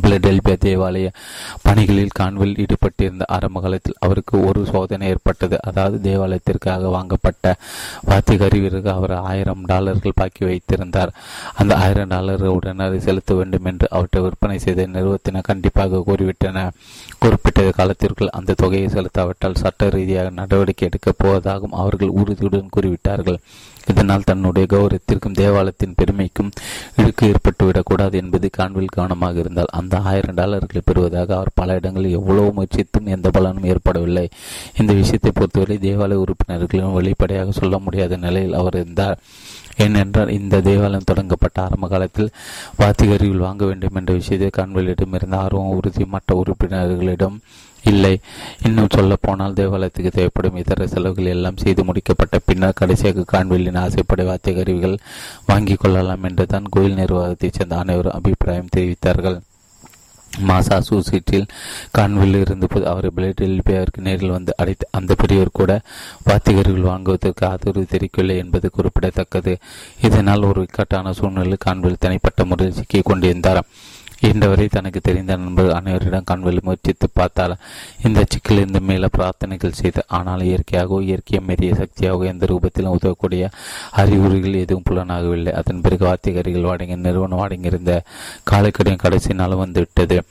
[0.02, 1.08] பிளடெல்பியா தேவாலய
[1.62, 5.58] பணிகளில் கான்வில் ஈடுபட்டிருந்த ஆரம்ப காலத்தில் அவருக்கு ஒரு சோதனை ஏற்பட்டது.
[5.62, 7.54] அதாவது தேவாலயத்திற்காக வாங்கப்பட்ட
[8.00, 11.14] வாத்திகரி வீரர்கள் அவர் ஆயிரம் டாலர்கள் பாக்கி வைத்திருந்தார்.
[11.54, 16.68] அந்த ஆயிரம் டாலர்கள் உடனே செலுத்த வேண்டும் என்று அவற்றை விற்பனை செய்த நிறுவனத்தினர் கண்டிப்பாக கூறிவிட்டன
[17.18, 23.38] குறிப்பிட்ட காலத்திற்குள் அந்த தொகையை செலுத்தாவிட்டால் சட்ட ரீதியாக நடவடிக்கை எடுக்கப் போவதாகவும் அவர்கள் உறுதியுடன் கூறிவிட்டார்கள்.
[23.90, 26.50] இதனால் தன்னுடைய கௌரவத்திற்கும் தேவாலயத்தின் பெருமைக்கும்
[26.96, 33.12] இழுக்கு ஏற்பட்டுவிடக்கூடாது என்பது கான்வில் கவனமாக இருந்தால் அந்த ஆயிரம் டாலர்களை பெறுவதாக அவர் பல இடங்களில் எவ்வளவு முயற்சித்தும்
[33.16, 34.26] எந்த பலனும் ஏற்படவில்லை.
[34.76, 39.18] இந்த விஷயத்தை பொறுத்தவரை தேவாலய உறுப்பினர்களும் வெளிப்படையாக சொல்ல முடியாத நிலையில் அவர் இருந்தார்.
[39.76, 42.30] ஏனென்றால் இந்த தேவாலயம் தொடங்கப்பட்ட ஆரம்ப காலத்தில்
[42.78, 47.36] வாத்திகரிவில் வாங்க வேண்டும் என்ற விஷயத்தை கான்வெளியிடம் இருந்த ஆர்வம் உறுதி மற்ற உறுப்பினர்களிடம்
[47.92, 48.14] இல்லை.
[48.66, 54.54] இன்னும் சொல்ல போனால் தேவாலயத்துக்கு தேவைப்படும் இதர செலவுகள் எல்லாம் செய்து முடிக்கப்பட்ட பின்னர் கடைசியாக காண்வெளியின் ஆசைப்படை வாத்திய
[54.56, 55.02] கருவிகள்
[55.46, 59.38] வாங்கிக் கொள்ளலாம் என்று தான் கோயில் நிர்வாகத்தைச் சேர்ந்த அனைவரும் அபிப்பிராயம் தெரிவித்தார்கள்.
[60.32, 61.46] மாசாசூசிட்டில்
[61.98, 65.72] கான்வில் இருந்தபோது அவர் பிளேடெல்பியாவிற்கு நேரில் வந்து அடைத்து அந்த பெரியவர் கூட
[66.28, 69.54] வாத்திகர்கள் வாங்குவதற்கு ஆதரவு தெரிவிக்கவில்லை என்பது குறிப்பிடத்தக்கது.
[70.00, 73.62] இதனால் ஒரு இக்கட்டான சூழ்நிலையில் கான்வில் தனிப்பட்ட முறையில் சிக்கிக் கொண்டிருந்தார்
[74.20, 77.56] இன்றவரை தனக்கு தெரிந்த நண்பர் அனைவரிடம் கண்வெளி முயற்சித்து பார்த்தால்
[78.02, 83.50] இந்த சிக்கலிருந்து மேல பிரார்த்தனைகள் செய்த ஆனால் இயற்கையாகவோ இயற்கையை மீறிய சக்தியாகவோ எந்த ரூபத்திலும் உதவக்கூடிய
[83.90, 85.50] அறிகுறிகள் எதுவும் புலனாகவில்லை.
[85.50, 88.02] அதன் பிறகு வாத்திகரிகள் வழங்கிய நிறுவனம் வழங்கியிருந்த
[88.50, 90.22] காலக்கடியும் கடைசி நாள் வந்துவிட்டது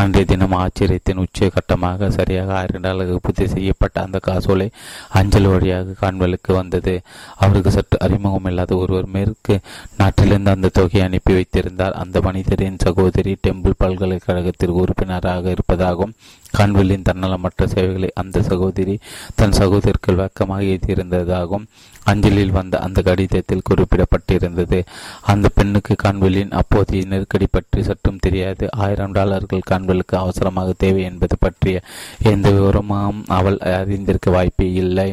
[0.00, 4.66] அன்றைய தினம் ஆச்சரியத்தின் உச்ச கட்டமாக சரியாக ஆயிரம் டாலருக்கு பூர்த்தி செய்யப்பட்ட அந்த காசோலை
[5.08, 6.94] அஞ்சல் வழியாக காண்பலுக்கு வந்தது.
[7.36, 9.54] அவருக்கு சற்று அறிமுகம் இல்லாத ஒருவர் மேற்கு
[9.96, 11.92] நாட்டிலிருந்து அந்த தொகையை அனுப்பி வைத்திருந்தார்.
[11.92, 16.14] அந்த மனிதரின் சகோதரி டெம்பிள் பல்கலைக்கழகத்திற்கு உறுப்பினராக இருப்பதாகவும்
[16.56, 18.98] கான்வெல்லின் தன்னலமற்ற சேவைகளை அந்த சகோதரி
[19.34, 21.66] தன் சகோதரிக்கு வழக்கமாக எழுதியிருந்ததாகவும்
[22.04, 24.78] அஞ்சலில் வந்த அந்த கடிதத்தில் குறிப்பிடப்பட்டிருந்தது.
[25.20, 28.66] அந்த பெண்ணுக்கு கான்வெல்லின் அப்போதைய நெருக்கடி பற்றி சற்றும் தெரியாது.
[28.70, 31.82] ஆயிரம் டாலர்கள் கான்வெலுக்கு அவசரமாக தேவை என்பது பற்றிய
[32.22, 35.10] எந்த விவரமும் அவள் அறிந்திருக்க வாய்ப்பே இல்லை.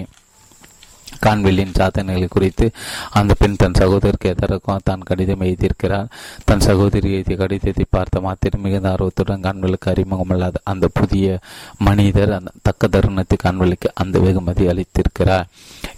[1.21, 2.71] கான்வெல்லின் சாதனைகளை குறித்து
[3.11, 6.07] அந்த பெண் தன் சகோதரிக்கு எதற்கும் தான் கடிதம் எழுதியிருக்கிறார்
[6.45, 11.39] தன் சகோதரி எழுதிய கடிதத்தை பார்த்த மாத்திரம் மிகுந்த ஆர்வத்துடன் கான்வெலுக்கு அறிமுகமல்லாத அந்த புதிய
[11.77, 15.47] மனிதர் அந்த தக்க தருணத்தை கான்வெலுக்கு அந்த வெகுமதி அளித்திருக்கிறார்.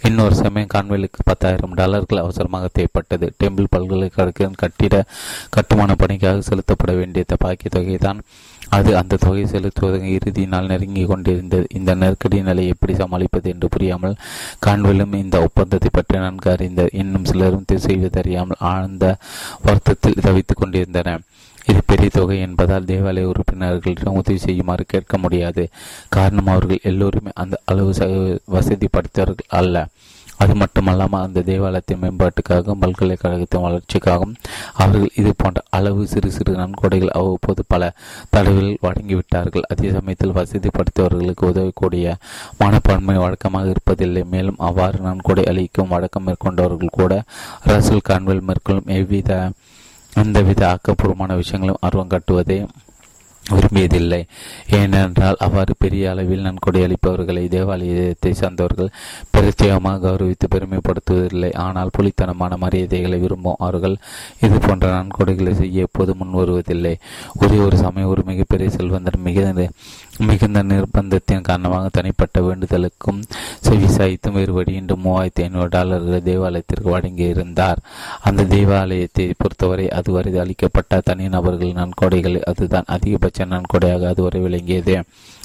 [0.02, 3.28] இன்னொரு சமயம் கான்வெலுக்கு பத்தாயிரம் டாலர்கள் அவசரமாக தேவைப்பட்டது.
[3.44, 5.04] டெம்பிள் பல்கலைக்கழகம் கட்டிட
[5.50, 8.20] கட்டுமான பணிக்காக செலுத்தப்பட வேண்டிய பாக்கிய தொகை தான்
[8.76, 11.66] அது அந்த தொகை செலுத்துவதற்கு இறுதி நாள் நெருங்கி கொண்டிருந்தது.
[11.78, 14.18] இந்த நெருக்கடி நிலை எப்படி சமாளிப்பது என்று புரியாமல்
[14.66, 19.16] கான்வெலும் இந்த ஒப்பந்தத்தை பற்றி நன்கு அறிந்த இன்னும் சிலரும் செய்வதறியாமல் ஆழ்ந்த
[19.66, 21.24] வருத்தத்தில் தவித்துக் கொண்டிருந்தனர்.
[21.70, 25.62] இது பெரிய தொகை என்பதால் தேவாலய உறுப்பினர்களிடம் உதவி செய்யுமாறு கேட்க முடியாது.
[26.16, 27.92] காரணம் அவர்கள் எல்லோருமே அந்த அளவு
[28.56, 29.86] வசதி படைத்தவர்கள் அல்ல.
[30.42, 34.34] அது மட்டுமல்லாமல் அந்த தேவாலயத்தின் மேம்பாட்டுக்காகவும் பல்கலைக்கழகத்தின் வளர்ச்சிக்காகவும்
[34.82, 37.90] அவர்கள் இது போன்ற அளவு சிறு சிறு நன்கொடைகள் அவ்வப்போது பல
[38.34, 39.66] தடவைகள் வழங்கிவிட்டார்கள்.
[39.72, 42.14] அதே சமயத்தில் வசதி படுத்தவர்களுக்கு உதவக்கூடிய
[42.62, 44.24] மனப்பான்மை வழக்கமாக இருப்பதில்லை.
[44.34, 47.12] மேலும் அவ்வாறு நன்கொடை அளிக்கும் வழக்கம் மேற்கொண்டவர்கள் கூட
[47.72, 49.32] ரசல் கான்வெல் மேற்கொள்ளும் எவ்வித
[50.12, 52.58] எந்தவித ஆக்கப்பூர்வமான விஷயங்களும் ஆர்வம் காட்டுவதே
[53.44, 54.20] விரும்பியதில்லை.
[54.78, 58.90] ஏனென்றால் அவ்வாறு பெரிய அளவில் நன்கொடை அளிப்பவர்களை தேவாலயத்தை சார்ந்தவர்கள்
[59.34, 61.50] பிரத்யேகமாக கௌரவித்து பெருமைப்படுத்துவதில்லை.
[61.56, 63.96] ஆனால் புலித்தனமான மரியாதைகளை விரும்பும் அவர்கள்
[64.40, 66.94] இது போன்ற நன்கொடைகளை செய்ய எப்போது முன் வருவதில்லை
[67.42, 69.36] ஒரே ஒரு சமயம் ஒரு மிகப்பெரிய செல்வந்தர் மிக
[70.26, 73.22] மிகுந்த நிர்பந்தத்தின் காரணமாக தனிப்பட்ட வேண்டுதலுக்கும்
[73.66, 77.76] செவிசாய்த்தும் வேறு வழியின்றி மூவாயிரத்தி ஐநூறு டாலர்களை தேவாலயத்திற்கு வழங்கியிருந்தார்
[78.20, 82.40] அந்த தேவாலயத்தை பொறுத்தவரை அதுவரை அளிக்கப்பட்ட தனிநபர்கள் நன்கொடைகள்.
[82.42, 85.04] அதுதான் அதிகபட்ச நன்கொடையாக அதுவரை விளங்கியது.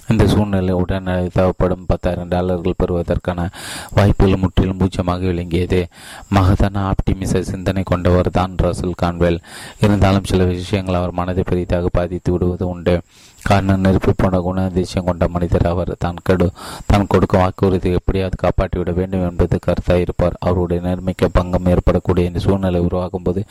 [0.10, 3.50] இந்த சூழ்நிலை உடனடி தேவைப்படும் பத்தாயிரம் டாலர்கள் பெறுவதற்கான
[3.94, 5.88] வாய்ப்புகள் முற்றிலும் பூஜ்ஜியமாக விளங்கியது.
[6.34, 9.40] மகதான ஆப்டிமிச சிந்தனை கொண்டவர் தான் ரசூல் கான்வெல்.
[9.82, 13.02] இருந்தாலும் சில விஷயங்கள் அவர் மனதை பெரிதாக பாதித்து விடுவது உண்டு.
[13.50, 15.92] காரணம் நெருப்பு போன குணாதிசயம் கொண்ட மனிதர் அவர்.
[16.04, 16.48] தான் கெடு
[16.92, 20.38] தான் கொடுக்கும் வாக்குறுதி எப்படியாவது காப்பாற்றிவிட வேண்டும் என்பது கருத்தாக இருப்பார்.
[20.40, 23.44] அவருடைய நேர்மைக்கு பங்கம் ஏற்படக்கூடிய இந்த சூழ்நிலை உருவாகும் போது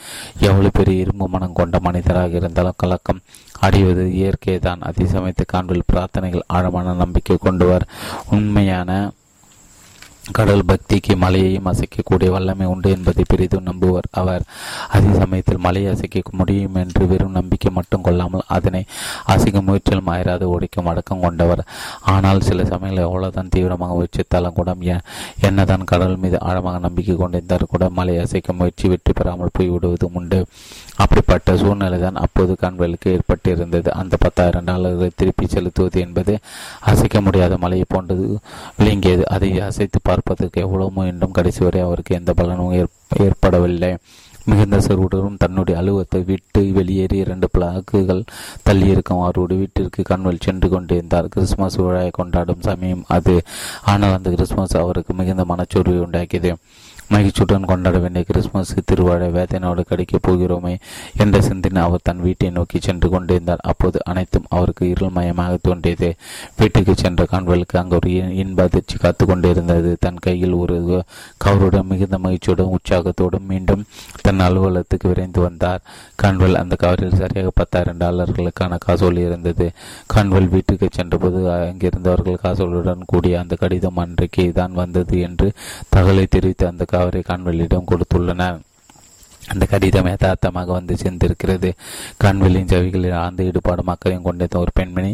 [0.48, 3.22] எவ்வளவு பெரிய இரும்பு மனம் கொண்ட மனிதராக இருந்தாலும் கலக்கம்
[3.61, 7.90] அடைவது இயற்கை தான் அதே சமயத்து காண்பில் பிரார்த்தனைகள் ஆழமான நம்பிக்கை கொண்டுவார்
[8.37, 8.88] உண்மையான
[10.30, 14.42] கடல் பக்திக்கு மலையையும் அசைக்கக்கூடிய வல்லமை உண்டு என்பதை பெரிதும் நம்புவர் அவர்.
[14.88, 18.85] அதே சமயத்தில் மலையை அசைக்க முடியும் என்று வெறும் நம்பிக்கை மட்டும் கொள்ளாமல் அதனை
[19.24, 21.62] அசைக்க முயற்சியில் மாயராது உடைக்கும் அடக்கம் கொண்டவர்.
[22.00, 24.70] ஆனால் சில சமயங்களில் எவ்வளவுதான் தீவிரமாக முயற்சித்தாலும் கூட
[25.40, 30.46] என்னதான் கடல் மீது ஆழமாக நம்பிக்கை கொண்டிருந்தார் கூட மலை அசைக்க முயற்சி வெற்றி பெறாமல் போய்விடுவதும் உண்டு.
[30.96, 33.88] அப்படிப்பட்ட சூழ்நிலை தான் அப்போது கண்களுக்கு ஏற்பட்டிருந்தது.
[34.00, 36.35] அந்த பத்தாயிரம் டாலர்களை திருப்பி செலுத்துவது என்பது
[36.81, 38.26] அசைக்க முடியாத மலையை போன்றது.
[38.78, 42.74] விளங்கியது அதை அசைத்து பார்ப்பதற்கு எவ்வளவு முயன்றும் கடைசி வரை அவருக்கு எந்த பலனும்
[43.26, 43.96] ஏற்படவில்லை.
[44.44, 48.22] மிகுந்த சிறுவுடனும் தன்னுடைய அலுவலத்தை விட்டு வெளியேறி இரண்டு பிளாக்குகள்
[48.68, 51.28] தள்ளியிருக்கும் அவருடைய வீட்டிற்கு கண்வல் சென்று கொண்டிருந்தார்.
[51.28, 53.42] கிறிஸ்துமஸ் விழாவை கொண்டாடும் சமயம் அது.
[53.83, 56.52] ஆனால் அந்த கிறிஸ்துமஸ் அவருக்கு மிகுந்த மனச்சோர்வை உண்டாக்கியது.
[57.14, 60.75] மகிழ்ச்சியுடன் கொண்டாட வேண்டிய கிறிஸ்துமஸ் திருவிழா வேதனையோடு கிடைக்கப் போகிறோமே
[61.22, 63.62] என்ற சிந்தனை அவர் தன் வீட்டை நோக்கி சென்று கொண்டிருந்தார்.
[63.70, 66.11] அப்போது அனைத்தும் அவருக்கு இருள்மயமாக தோன்றியது.
[66.61, 68.11] வீட்டுக்கு சென்ற காண்பலுக்கு அங்கு ஒரு
[68.42, 69.92] இன்ப அதிர்ச்சி காத்து கொண்டிருந்தது.
[70.05, 70.77] தன் கையில் ஒரு
[71.44, 73.85] கவருடன் மிகுந்த மகிழ்ச்சியுடன் உற்சாகத்தோடும் மீண்டும்
[74.25, 75.83] தன் அலுவலகத்துக்கு விரைந்து வந்தார்.
[76.22, 79.68] கான்வெல் அந்த கவரில் சரியாக பத்தாயிரம் டாலர்களுக்கான காசோல் இருந்தது.
[80.14, 85.48] கான்வெல் வீட்டுக்கு சென்றபோது அங்கிருந்தவர்கள் காசோலுடன் கூடிய அந்த கடிதம் அன்றைக்கு தான் வந்தது என்று
[85.94, 88.60] தகவலை தெரிவித்து அந்த அவரை கான்வெல்லிடம் கொடுத்துள்ளனர்.
[89.52, 91.68] அந்த கடிதம் யதார்த்தமாக வந்து சேர்ந்திருக்கிறது.
[92.24, 95.12] கண்வெளியின் ஜவிகளில் ஆழ்ந்த ஈடுபாடு மக்களையும் கொண்டிருந்த ஒரு பெண்மணி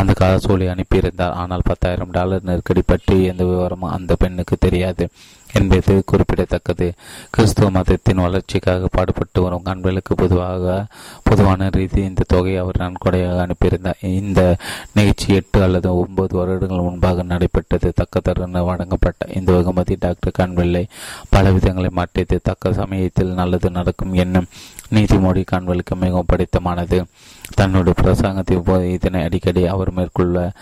[0.00, 1.36] அந்த காசோலை அனுப்பியிருந்தார்.
[1.42, 5.06] ஆனால் பத்தாயிரம் டாலர் நெருக்கடி பற்றி எந்த விவரமும் அந்த பெண்ணுக்கு தெரியாது.
[5.52, 6.92] என்பது குறிப்பிடத்தக்கது.
[7.30, 10.86] கிறிஸ்துவ மதத்தின் வளர்ச்சிக்காக பாடுபட்டு வரும் கண்களுக்கு பொதுவாக
[11.22, 14.00] பொதுவான ரீதி இந்த தொகையை அவர் நன்கொடையாக அனுப்பியிருந்தார்.
[14.00, 14.56] இந்த
[14.92, 17.92] நிகழ்ச்சி எட்டு அல்லது ஒன்பது வருடங்கள் முன்பாக நடைபெற்றது.
[17.94, 20.86] தக்க தருண வழங்கப்பட்ட இந்த வெகுமதி டாக்டர் கண்வெல்லை
[21.28, 22.40] பல விதங்களை மாற்றியது.
[22.42, 24.46] தக்க சமயத்தில் நல்லது நடக்கும் என்னும்
[24.94, 27.04] நீதிமொழி கண்களுக்கு மிகவும் படித்தமானது.
[27.54, 30.52] தன்னுடைய பிரசங்கத்தின் போது இதனை அடிக்கடி அவர் மேற்கொள்ள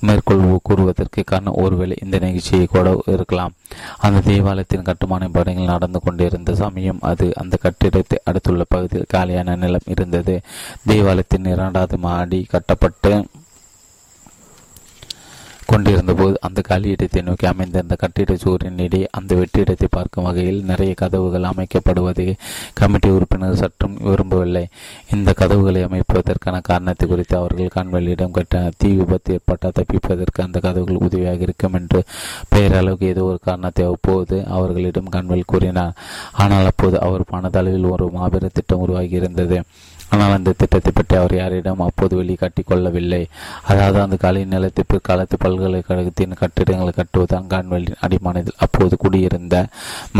[0.00, 3.52] மேற்கொள் கூறுவதற்கு காரணம் ஒருவேளை இந்த நிகழ்ச்சியை கூட இருக்கலாம்.
[3.98, 10.40] அந்த தேவாலயத்தின் கட்டுமான பணிகள் நடந்து கொண்டிருந்த சமயம் அது அந்த கட்டிடத்தை அடுத்துள்ள பகுதியில் காலியான நிலம் இருந்தது.
[10.86, 13.24] தேவாலயத்தின் இரண்டாவது மாடி கட்டப்பட்டு
[15.68, 21.48] கொண்டிருந்த போது அந்த காலியிடத்தை நோக்கி அமைந்திருந்த கட்டிட சுவரின் இடையே அந்த வெற்றிடத்தை பார்க்கும் வகையில் நிறைய கதவுகள்
[21.50, 22.26] அமைக்கப்படுவதை
[22.80, 24.64] கமிட்டி உறுப்பினர் சற்றும் விரும்பவில்லை.
[25.14, 28.76] இந்த கதவுகளை அமைப்பதற்கான காரணத்தை குறித்து அவர்கள் கான்வெளியிடம் கேட்டனர்.
[28.82, 32.00] தீ விபத்து ஏற்பட்டால் தப்பிப்பதற்கு அந்த கதவுகள் உதவியாக இருக்கும் என்று
[32.54, 35.94] பெயரளவுக்கு ஏதோ ஒரு காரணத்தை அப்போது அவர்களிடம் கான்வெல் கூறினார்.
[36.44, 39.58] ஆனால் அப்போது அவர் மனதளவில் ஒரு மாபெரும் திட்டம் உருவாகி இருந்தது
[40.10, 43.20] ஆனால் அந்த திட்டத்தை பற்றி அவர் யாரிடம் அப்போது வெளிக்காட்டிக் கொள்ளவில்லை.
[43.70, 49.56] அதாவது அந்த காலை நிலத்தை பிற்காலத்து பல்கலைக்கழகத்தின் கட்டிடங்களை கட்டுவது அங்கான்வெளியின் அடிமானத்தில் அப்போது குடியிருந்த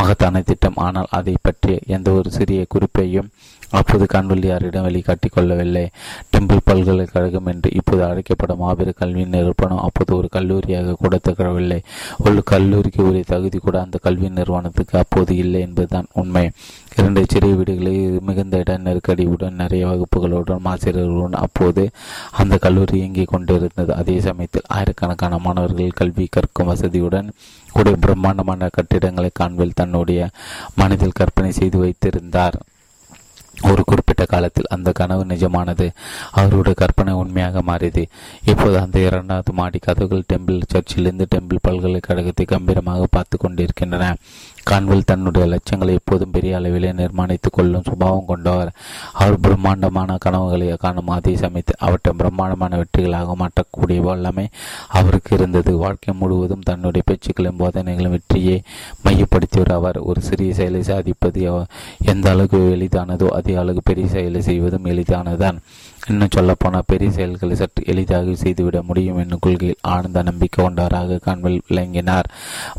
[0.00, 0.80] மகத்தான திட்டம்.
[0.86, 3.30] ஆனால் அதை பற்றிய எந்த ஒரு சிறிய குறிப்பையும்
[3.70, 5.90] அப்போது கண்வெளியாரிடம் வெளிக்காட்டிக் கொள்ளவில்லை.
[6.36, 11.80] டெம்பிள் பல்கலைக்கழகம் என்று இப்போது அழைக்கப்படும் மாபெரும் கல்வி நிறுவனம் அப்போது ஒரு கல்லூரியாக கூட திகழவில்லை.
[12.18, 16.50] ஒரு கல்லூரிக்கு உரிய தகுதி கூட அந்த கல்வி நிறுவனத்துக்கு அப்போது இல்லை என்பதுதான் உண்மை.
[16.96, 21.90] இரண்டு சிறிய வீடுகளில் மிகுந்த இட நெருக்கடியுடன் நிறைய வகுப்புகளுடன் ஆசிரியர்களுடன் அப்போது
[22.32, 23.94] அந்த கல்லூரி இயங்கிக் கொண்டிருந்தது.
[23.94, 27.30] அதே சமயத்தில் ஆயிரக்கணக்கான மாணவர்கள் கல்வி கற்கும் வசதியுடன்
[27.72, 30.28] கூட பிரம்மாண்டமான கட்டிடங்களை காண்பில் தன்னுடைய
[30.74, 32.58] மனதில் கற்பனை செய்து வைத்திருந்தார்.
[33.62, 35.90] ஒரு குறிப்பிட்ட காலத்தில் அந்த கனவு நிஜமானது.
[36.30, 38.08] அவருடைய கற்பனை உண்மையாக மாறியது.
[38.44, 44.16] இப்போது அந்த இரண்டாவது மாடி கதவுகள் டெம்பிள் சர்ச்சிலிருந்து டெம்பிள் பல்கலைக்கழகத்தை கம்பீரமாக பார்த்து கொண்டிருக்கின்றன.
[44.70, 48.70] கான்வெல் தன்னுடைய லட்சியங்களை எப்போதும் பெரிய அளவிலே நிர்மாணித்துக் கொள்ளும் சுபாவம் கொண்டவர்.
[49.12, 54.46] அவர் பிரம்மாண்டமான கனவுகளை காணும் அதே சமயத்தில் அவற்றை பிரம்மாண்டமான வெற்றிகளாக மாற்றக்கூடிய வல்லமை
[54.98, 55.72] அவருக்கு இருந்தது.
[55.84, 58.56] வாழ்க்கை முழுவதும் தன்னுடைய பேச்சுக்களின் போதனைகளும் வெற்றியை
[59.04, 60.00] மையப்படுத்தியவர் அவர்.
[60.10, 61.44] ஒரு சிறிய செயலை சாதிப்பது
[62.12, 65.58] எந்த அளவுக்கு எளிதானதோ அதே அளவுக்கு பெரிய செயலை செய்வதும் எளிதானதுதான்.
[66.06, 72.28] இன்னும் சொல்லப்போனால் பெரிய செயல்களை சற்று எளிதாக செய்துவிட முடியும் என்னும் கொள்கையில் ஆழ்ந்த நம்பிக்கை கொண்டவராக கான்வெல் விளங்கினார்.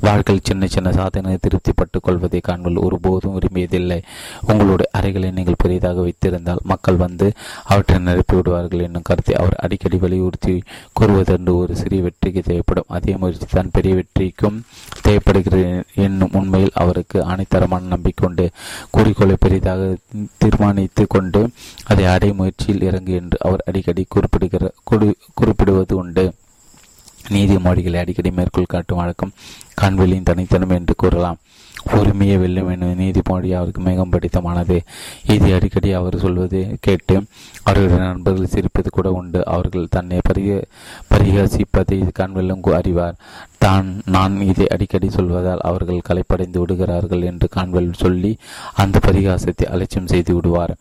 [0.02, 4.00] வாழ்க்கையில் சின்ன சின்ன சாதனையை திருப்திப்பட்டுக் கொள்வதை கான்வெல் ஒருபோதும் விரும்பியதில்லை.
[4.42, 10.64] உங்களுடைய அறைகளை நீங்கள் பெரிதாக வைத்திருந்தால் மக்கள் வந்து அவற்றை நிரப்பி விடுவார்கள் என்னும் கருத்தை அவர் அடிக்கடி வலியுறுத்தி
[11.00, 12.90] கூறுவதென்று ஒரு சிறிய வெற்றிக்கு தேவைப்படும்.
[12.90, 14.60] அதே முயற்சி தான் பெரிய வெற்றிக்கும்
[15.02, 18.50] தேவைப்படுகிறது என்னும் உண்மையில் அவருக்கு ஆணைத்தரமான நம்பிக்கொண்டு
[18.92, 19.96] குறிக்கோளை பெரிதாக
[20.38, 21.50] தீர்மானித்து கொண்டு
[21.86, 24.72] அதை அடை முயற்சியில் இறங்கி என்று அவர் அடிக்கடி குறிப்பிடுகிற
[25.40, 26.26] குறிப்பிடுவது உண்டு.
[27.34, 29.36] நீதிமொழிகளை அடிக்கடி மேற்கோள் காட்டும் வழக்கம்
[29.82, 31.40] கண்வெளியின் தனித்தனம் என்று கூறலாம்.
[31.90, 34.78] பொறுமையை வெல்லும் என நீதிமொழி அவருக்கு மிகவும் பிடித்தமானது.
[35.34, 37.16] இது அடிக்கடி அவர் சொல்வது கேட்டு
[37.64, 39.42] அவருடைய நண்பர்கள் சிரிப்பது கூட உண்டு.
[39.56, 40.58] அவர்கள் தன்னை பரிக
[41.12, 43.20] பரிகசிப்பதை கண்வெல்லும் அறிவார்.
[43.66, 48.32] தான் நான் இதை அடிக்கடி சொல்வதால் அவர்கள் கலைப்படைந்து விடுகிறார்கள் என்று காண்வெல் சொல்லி
[48.84, 50.76] அந்த பரிகாசத்தை அலட்சியம் செய்து விடுவார்.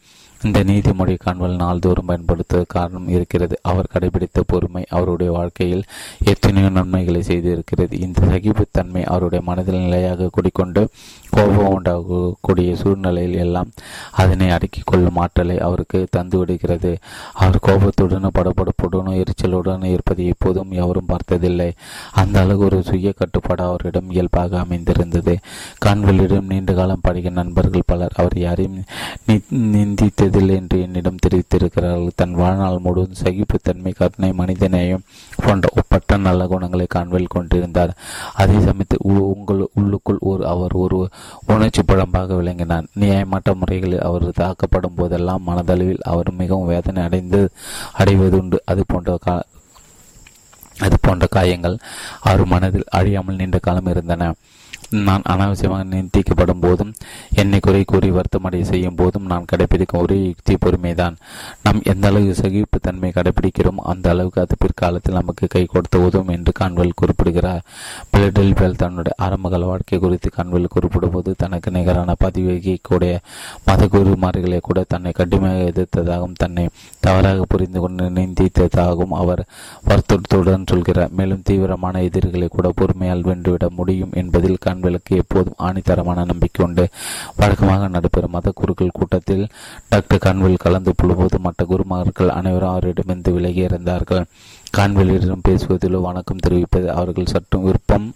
[0.44, 3.58] இந்த நீதிமொழி காண்பல் நாள்தோறும் பயன்படுத்த காரணம் இருக்கிறது.
[3.62, 5.84] அவர் கடைபிடித்த பொறுமை அவருடைய வாழ்க்கையில்
[6.24, 7.92] எத்தனையோ நன்மைகளை செய்திருக்கிறது.
[7.92, 10.88] இந்த சகிப்புத்தன்மை அவருடைய மனதில் நிலையாக குடிக்கொண்டு
[11.30, 13.72] கோபம் உண்டாகக்கூடிய சூழ்நிலையில் எல்லாம்
[14.12, 16.96] அதனை அடக்கிக் கொள்ளும் ஆற்றலை அவருக்கு தந்துவிடுகிறது
[17.32, 21.72] அவர் கோபத்துடன் படபடப்புடனும் எரிச்சலுடன் இருப்பதை எப்போதும் எவரும் பார்த்ததில்லை.
[22.12, 25.38] அந்த அளவு ஒரு சுய கட்டுப்பாடு அவரிடம் இயல்பாக அமைந்திருந்தது.
[25.86, 28.78] கான்வெளியிடம் நீண்ட காலம் படிக்க நண்பர்கள் பலர் அவர் யாரையும்
[29.74, 35.04] நிந்தித்து செய்ததில்லை என்று என்னிடம் தெரிவித்திருக்கிறார்கள் தன் வாழ்நாள் முழுவதும் சகிப்புத்தன்மை கருணை மனிதநேயம்
[35.44, 37.92] போன்ற ஒப்பற்ற நல்ல குணங்களை காண்பில் கொண்டிருந்தார்.
[38.42, 39.04] அதே சமயத்தில்
[39.34, 40.98] உங்கள் உள்ளுக்குள் ஒரு அவர் ஒரு
[41.54, 42.88] உணர்ச்சி புலம்பாக விளங்கினார்.
[43.02, 47.40] நியாயமற்ற முறைகளில் அவர் தாக்கப்படும் போதெல்லாம் மனதளவில் அவர் மிகவும் வேதனை அடைந்து
[48.02, 48.60] அடைவதுண்டு.
[48.72, 49.16] அது போன்ற
[50.86, 51.76] அது போன்ற காயங்கள்
[52.28, 54.32] அவர் மனதில் அழியாமல் நீண்ட காலம் இருந்தன.
[54.90, 56.92] நான் அனாவசியமாக நிந்திக்கப்படும் போதும்
[57.34, 61.16] என்னை குறை கூறி வருத்தமடைய செய்யும் போதும் நான் கடைபிடிக்கும் ஒரே யுக்தி பொறுமைதான்.
[61.62, 66.52] நாம் எந்த அளவு சகிப்பு தன்மை கடைபிடிக்கிறோம் அந்த அளவுக்கு அது பிற்காலத்தில் நமக்கு கை கொடுத்து உதவும் என்று
[66.52, 67.60] கான்வெல் குறிப்பிடுகிறார்.
[68.12, 73.16] பிளடெல்பெல் தன்னுடைய ஆரம்பகால வாழ்க்கை குறித்து கான்வெல் குறிப்பிடும்போது தனக்கு நிகரான பதிவகிக்கூடிய
[73.64, 76.68] மத குருமார்களை கூட தன்னை கடுமையாக எதிர்த்ததாகவும் தன்னை
[77.00, 79.44] தவறாக புரிந்து கொண்டு நிந்தித்ததாகவும் அவர்
[79.84, 81.10] வருத்தத்துடன் சொல்கிறார்.
[81.10, 86.88] மேலும் தீவிரமான எதிரிகளை கூட பொறுமையால் வென்றுவிட முடியும் என்பதில் கண் காண்பலுக்கு எப்போதும் ஆணித்தரமான நம்பிக்கை உண்டு.
[87.36, 89.44] வழக்கமாக நடைபெறும் மத குருக்கள் கூட்டத்தில்
[89.88, 94.24] டாக்டர் கான்வெல் கலந்து கொள்ளும்போது மற்ற குருமார்கள் அனைவரும் அவரிடமிருந்து விலகி இருந்தார்கள்
[94.76, 98.06] கான்வெலிடம் பேசுவதிலோ வணக்கம் தெரிவிப்பது அவர்கள் சற்றும் விருப்பம்.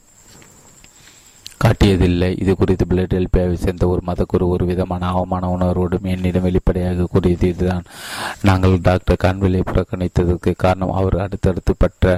[1.64, 2.28] காட்டியதில்லை.
[2.42, 7.84] இது குறித்து பிளடெல்பியாவை சேர்ந்த ஒரு மதக்குரு ஒரு விதமான அவமான உணர்வோடும் என்னிடம் வெளிப்படையாக கூறியது இதுதான்.
[8.48, 12.14] நாங்கள் டாக்டர் கான்வெலை புறக்கணித்ததற்கு காரணம் அவர் அடுத்தடுத்து பெற்ற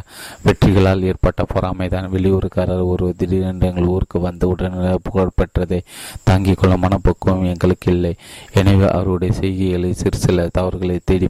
[0.46, 5.80] வெற்றிகளால் ஏற்பட்ட பொறாமைதான் வெளியூருக்காரர் ஒரு திடீரென்று எங்கள் ஊருக்கு வந்து உடனே புகழ் பெற்றதை
[6.28, 8.14] தாங்கிக் கொள்ளும் மனப்பக்குவம் எங்களுக்கு இல்லை.
[8.60, 11.28] எனவே அவருடைய செய்கைகளை சிறு சில தவறுகளை தேடி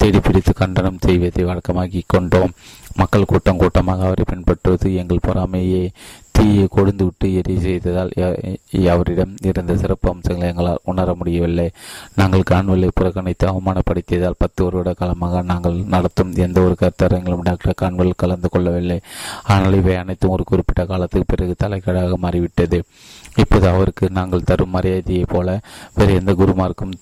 [0.00, 2.54] தேடி பிடித்து கண்டனம் செய்வதை வழக்கமாக்கி கொண்டோம்.
[3.00, 5.82] மக்கள் கூட்டம் கூட்டமாக அவரை பின்பற்றுவது எங்கள் பொறாமையை
[6.40, 8.12] தீயை கொடுந்துவிட்டு எரி செய்ததால்
[8.92, 11.66] அவரிடம் இருந்த சிறப்பு அம்சங்களை எங்களால் உணர முடியவில்லை.
[12.18, 18.50] நாங்கள் கான்வெல்லை புறக்கணித்து அவமானப்படுத்தியதால் பத்து வருட காலமாக நாங்கள் நடத்தும் எந்த ஒரு கருத்தரங்களும் டாக்டர் கான்வெல் கலந்து
[18.54, 18.98] கொள்ளவில்லை.
[19.54, 22.80] ஆனால் இவை அனைத்தும் ஒரு குறிப்பிட்ட காலத்துக்கு பிறகு தலைக்கடாக மாறிவிட்டது.
[23.42, 25.58] இப்போது அவருக்கு நாங்கள் தரும் மரியாதையைப் போல
[25.98, 26.96] வேறு எந்த குருமார்க்கும்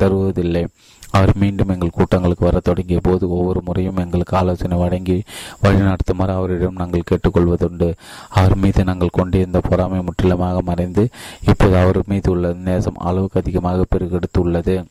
[0.00, 0.64] தருவதில்லை.
[1.10, 5.22] அவர் மீண்டும் எங்கள் கூட்டங்களுக்கு வர தொடங்கிய போது ஒவ்வொரு முறையும் எங்களுக்கு ஆலோசனை வழங்கி
[5.62, 7.94] வழிநடத்துமாறு அவரிடம் நாங்கள் கேட்டுக்கொள்வதுண்டு.
[8.28, 11.08] அவர் மீது நாங்கள் கொண்டிருந்த பொறாமை முற்றிலுமாக மறைந்து
[11.46, 14.84] இப்போது அவர் மீது உள்ள நேசம் அளவுக்கு அதிகமாக பெருகெடுத்துள்ளது.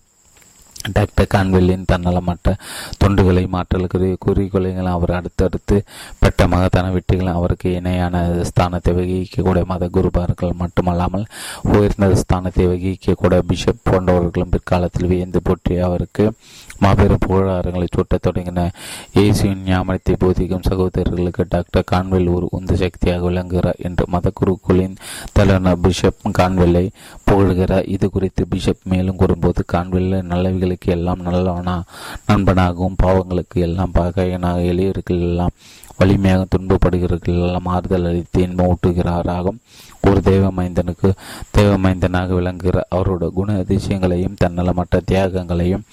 [0.94, 2.50] டாக்டர் கான்வெல்லின் தன்னலமற்ற
[2.98, 5.78] தொண்டுகளை மாற்றலுக்கு குறிக்கோளைகள் அவர் அடுத்தடுத்து
[6.20, 11.26] பெற்ற மகத்தான வெற்றிகள் அவருக்கு இணையான ஸ்தானத்தை வகிக்கக்கூடிய மத குருபார்கள் மட்டுமல்லாமல்
[11.70, 16.26] உயர்ந்த ஸ்தானத்தை வகிக்கக்கூடிய பிஷப் போன்றவர்களும் பிற்காலத்தில் வியந்து போற்றி அவருக்கு
[16.80, 18.66] மாபெரும் புகழாரங்களை சூட்டத் தொடங்கின
[19.14, 24.96] இயேசுவின் ஞாபகத்தை போதிக்கும் சகோதரர்களுக்கு டாக்டர் கான்வெல் ஒரு உந்து சக்தியாக விளங்குகிறார் என்று மத குருக்களின்
[25.34, 26.86] தலைவர் பிஷப் கான்வெல்லை
[27.32, 27.88] புகழ்கிறார்.
[27.88, 31.76] இது குறித்து பிஷப் மேலும் கூறும்போது கான்வெல்ல நல்லவைகளுக்கு எல்லாம் நல்லவனா?
[32.32, 35.56] நண்பனாகவும் பாவங்களுக்கு எல்லாம் பகையனாக எளியவர்கள் எல்லாம்
[35.98, 39.60] வலிமையாக துன்பப்படுகிறவர்களெல்லாம் ஆறுதல் அளித்து இன்பம் ஊட்டுகிறாராகும்.
[40.02, 40.52] ஒரு தெய்வ
[41.86, 45.86] மைந்தனாக விளங்குகிற அவரோட குண அதிசயங்களையும் தன்னலமற்ற தியாகங்களையும்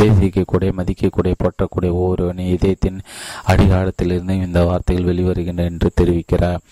[0.00, 2.98] தேசிக்கக்கூடிய மதிக்கக்கூடிய போற்றக்கூடிய ஒவ்வொருவனின் இதயத்தின்
[3.52, 6.62] அடிகாலத்திலிருந்து இந்த வார்த்தைகள் வெளிவருகின்றன என்று தெரிவிக்கிறார்.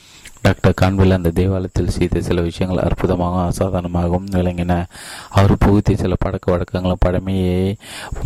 [0.45, 4.75] டாக்டர் கான்வில் அந்த தேவாலயத்தில் செய்த சில விஷயங்கள் அற்புதமாகவும் அசாதாரணமாகவும் விளங்கின.
[5.39, 7.77] அவர் புகுத்திய சில பழக்க வழக்கங்களும் பழமையை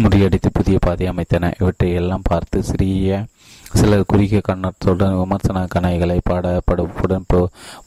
[0.02, 1.52] முறியடித்து புதிய பாதை அமைத்தன.
[1.60, 3.24] இவற்றை எல்லாம் பார்த்து சிறிய
[3.78, 7.26] சிலர் குறுகிய கண்ணத்துடன் விமர்சன கணைகளை பாடப்படுடன்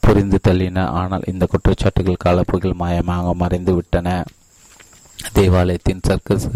[0.04, 0.84] புரிந்து தள்ளின.
[1.00, 4.24] ஆனால் இந்த குற்றச்சாட்டுகள் கலப்புகள் மாயமாக மறைந்து விட்டன
[5.32, 6.46] தேவாலயத்தின் சர்க்கஸ்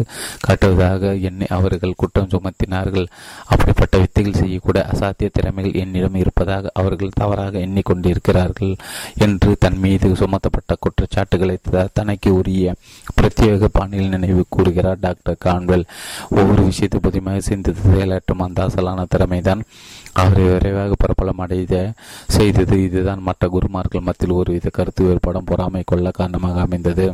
[0.46, 3.06] காட்டுவதாக எண்ணி அவர்கள் குற்றம் சுமத்தினார்கள்.
[3.44, 8.74] அப்படிப்பட்ட வித்தைகள் செய்யக்கூட அசாத்திய திறமைகள் என்னிடம் இருப்பதாக அவர்கள் தவறாக எண்ணிக்கொண்டிருக்கிறார்கள்
[9.26, 11.56] என்று தன் மீது சுமத்தப்பட்ட குற்றச்சாட்டுகளை
[11.92, 12.74] தனக்கு உரிய
[13.20, 15.86] பிரத்யேக பாணியில் நினைவு கூறுகிறார் டாக்டர் கான்வெல்.
[16.38, 19.64] ஒவ்வொரு விஷயத்தை புதுமையாக சிந்தித்து செயலாற்றும் அந்த அசலான திறமைதான்.
[20.22, 21.74] அவரை விரைவாக பிரபலம் அடைத
[22.36, 23.22] செய்தது இதுதான்.
[23.28, 27.06] மற்ற குருமார்கள் மத்தியில் ஒருவித கருத்து வேறுபாடும் பொறாமை கொள்ள காரணமாக அமைந்தது.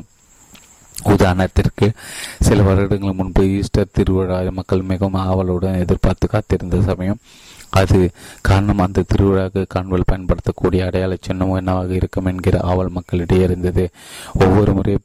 [1.04, 1.92] உதாரணத்திற்கு
[2.40, 7.18] சில வருடங்கள் முன்பு ஈஸ்டர் திருவிழா மக்கள் மிகவும் ஆவலுடன் எதிர்பார்த்து காத்திருந்த சமயம்
[7.70, 13.90] அது காரணம் அந்த திருவிழாவுக்கு காண்பல் பயன்படுத்தக்கூடிய அடையாள சின்னம் என்னவாக இருக்கும் என்கிற ஆவல் மக்களிடையே இருந்தது.
[14.34, 14.98] ஒவ்வொரு முறை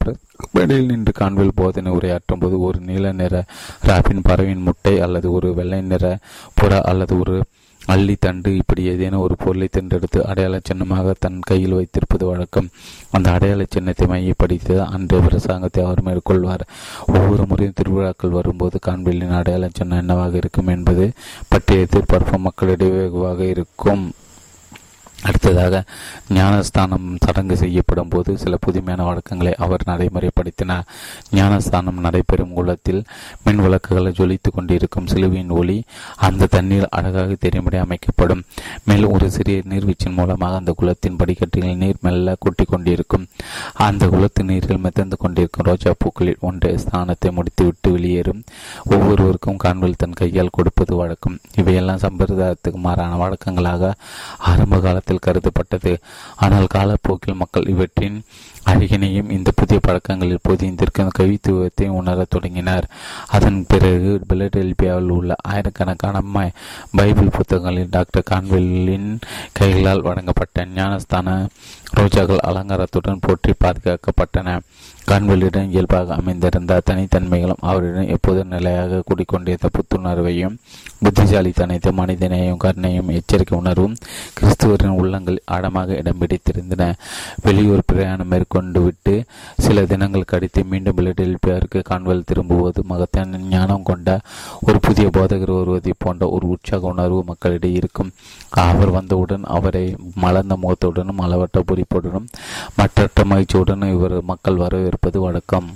[0.52, 3.44] மேடையில் நின்று காண்பல் போதனை உரையாற்றும் போது ஒரு நீல நிற
[3.80, 6.18] ராபின் பறவையின் முட்டை அல்லது ஒரு வெள்ளை நிற
[6.60, 7.44] புறா அல்லது ஒரு
[7.86, 12.68] அள்ளி தண்டு இப்படி ஏதேனும் ஒரு பொருளை தேர்ந்தெடுத்து அடையாள சின்னமாக தன் கையில் வைத்திருப்பது வழக்கம்.
[13.10, 16.64] அந்த அடையாள சின்னத்தை மையப்படுத்தி அன்றைய பிரசாங்கத்தை அவர் மேற்கொள்வார்.
[17.06, 21.12] ஒவ்வொரு முறையும் திருவிழாக்கள் வரும்போது காண்பிலின் அடையாள சின்னம் என்னவாக இருக்கும் என்பது
[21.48, 24.12] பற்றிய எதிர்பார்ப்பு மக்களிடையே வெகுவாக இருக்கும்.
[25.24, 25.82] அடுத்ததாக
[26.28, 30.86] ஞானஸ்தானம் சடங்கு செய்யப்படும் போது சில புதுமையான வழக்கங்களை அவர் நடைமுறைப்படுத்தினார்.
[31.30, 33.04] ஞானஸ்தானம் நடைபெறும் குளத்தில்
[33.44, 35.84] மின் விளக்குகளை ஜொலித்துக் கொண்டிருக்கும் சிலுவையின் ஒளி
[36.16, 38.42] அந்த தண்ணீர் அழகாக தெரியும்படி அமைக்கப்படும்.
[38.84, 43.26] மேலும் ஒரு சிறிய நீர்வீச்சின் மூலமாக அந்த குளத்தின் படிக்கட்டுகளில் நீர் மெல்ல கொட்டி கொண்டிருக்கும்.
[43.74, 48.42] அந்த குளத்து நீரில் மிதந்து கொண்டிருக்கும் ரோஜா பூக்களில் ஒன்றை ஸ்தானத்தை முடித்துவிட்டு வெளியேறும்.
[48.84, 51.38] ஒவ்வொருவருக்கும் காண்பல் தன் கையால் கொடுப்பது வழக்கம்.
[51.56, 53.92] இவையெல்லாம் சம்பிரதாயத்துக்கு மாறான வழக்கங்களாக
[54.38, 55.98] ஆரம்ப காலத்தில் காலத்தில் கருதப்பட்டது.
[56.36, 58.24] ஆனால் காலப்போக்கில் மக்கள் இவற்றின்
[58.66, 62.86] அழகினையும் இந்த புதிய பழக்கங்களில் பொதிந்திருக்கும் கவித்துவத்தை உணரத் தொடங்கினார்.
[63.28, 66.22] அதன் பிறகு பிலடெல்பியாவில் உள்ள ஆயிரக்கணக்கான
[66.90, 69.20] பைபிள் புத்தகங்களில் டாக்டர் கான்வெல்லின்
[69.52, 71.46] கைகளால் வழங்கப்பட்ட ஞானஸ்தான
[71.94, 74.58] ரோஜாக்கள் அலங்காரத்துடன் போற்றி பாதுகாக்கப்பட்டன.
[75.06, 80.56] கான்வெல்லிடம் இயல்பாக அமைந்திருந்த தனித்தன்மைகளும் அவரிடம் எப்போதும் நிலையாக கூடிக்கொண்டிருந்த புத்துணர்வையும்
[81.02, 83.96] புத்திசாலித்தனத்தை மனிதனையும் கருணையும் எச்சரிக்கை உணர்வும்
[84.40, 86.92] கிறிஸ்துவரின் உள்ளங்கள் ஆழமாக இடம் பிடித்திருந்தன.
[87.42, 89.14] வெளியூர் பிரயாணம் மேற்கொண்டு கொண்டுவிட்டு
[89.64, 94.18] சில தினங்கள் கடித்து மீண்டும் பிலடெல்பியாருக்கு கான்வெல் திரும்புவது மகத்தான ஞானம் கொண்ட
[94.60, 98.12] ஒரு புதிய போதகர் வருவதை போன்ற ஒரு உற்சாக உணர்வு மக்களிடையே இருக்கும்.
[98.66, 102.28] அவர் வந்தவுடன் அவரை மலர்ந்த முகத்துடனும் அளவற்ற பொறிப்புடனும்
[102.78, 105.68] மற்றற்ற மகிழ்ச்சியுடனும் இவர் மக்கள் வரவேற்பது வழக்கம்.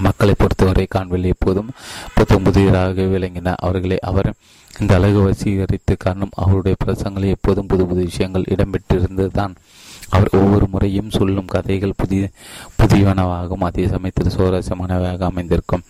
[0.00, 1.70] மக்களை பொறுத்தவரை காண்பில் எப்போதும்
[2.14, 4.28] புத்தம் புதியராக விளங்கின அவர்களை அவர்
[4.80, 9.54] இந்த அழகு வசீகரித்து காரணம் அவருடைய பிரசங்களில் எப்போதும் புது புது விஷயங்கள் இடம்பெற்றிருந்ததுதான்.
[10.14, 12.22] அவர் ஒவ்வொரு முறையும் சொல்லும் கதைகள் புதிய
[12.80, 15.84] புதியவனவாகவும் அதே சமயத்தில் சுவாரஸ்யமானவையாக அமைந்திருக்கும்.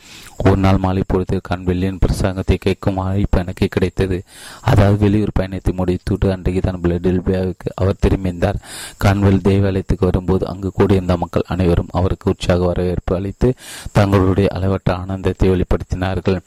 [0.46, 4.18] ஒரு நாள் மாலை பொழுது கண்வெள்ளியின் பிரசங்கத்தை கேட்கும் வாய்ப்பு எனக்கு கிடைத்தது.
[4.70, 8.58] அதாவது வெளியூர் பயணத்தை முடித்துவிட்டு அன்றைக்கு தான் டெல்பியாவுக்கு அவர் திரும்பியிருந்தார்
[9.04, 13.50] கான்வெல் தேவாலயத்துக்கு வரும்போது அங்கு கூடியிருந்த மக்கள் அனைவரும் அவருக்கு உற்சாக வரவேற்பு அளித்து
[13.98, 16.38] தங்களுடைய அளவற்ற ஆனந்தத்தை வெளிப்படுத்தினார்கள்.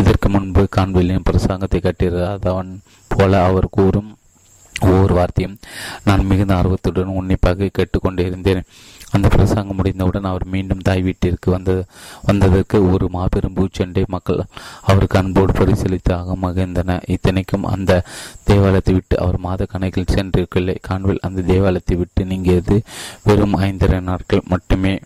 [0.00, 2.72] இதற்கு முன்பு கான்வெல்லியின் பிரசங்கத்தை கட்டியிருந்தவன்
[3.10, 4.10] போல அவர் கூறும்
[4.80, 5.58] ஒவ்வொரு வார்த்தையும்
[6.04, 8.62] நான் மிகுந்த ஆர்வத்துடன் உன்னிப்பாக கேட்டுக்கொண்டிருந்தேன்
[9.10, 11.84] அந்த பிரசங்கம் முடிந்தவுடன் அவர் மீண்டும் தாய் வீட்டிற்கு வந்த
[12.22, 14.40] வந்ததற்கு ஒரு மாபெரும் பூச்செண்டை மக்கள்
[14.82, 17.00] அவருக்கு அன்போடு பரிசீலித்தாக மகிழ்ந்தன.
[17.06, 18.02] இத்தனைக்கும் அந்த
[18.44, 20.76] தேவாலயத்தை விட்டு அவர் மாத கணக்கில் சென்றிருக்கவில்லை.
[20.88, 22.82] கான்வில் அந்த தேவாலயத்தை விட்டு நீங்கியது
[23.24, 25.00] வெறும் ஐந்தரை நாட்கள் மட்டுமே.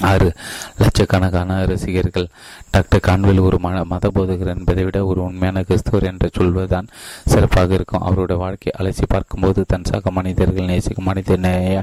[0.00, 0.32] ஆறு
[0.78, 2.26] லட்சக்கணக்கான ரசிகர்கள்
[2.70, 6.88] டாக்டர் கான்வெல் ஒரு மத மத போதகர் என்பதை விட ஒரு உண்மையான கிறிஸ்துவர் என்று சொல்வதுதான்
[7.24, 8.00] சிறப்பாக இருக்கும்.
[8.00, 11.82] அவருடைய வாழ்க்கை அலசி பார்க்கும்போது தன் சக மனிதர்கள் நேசிக்கும் மனித நேய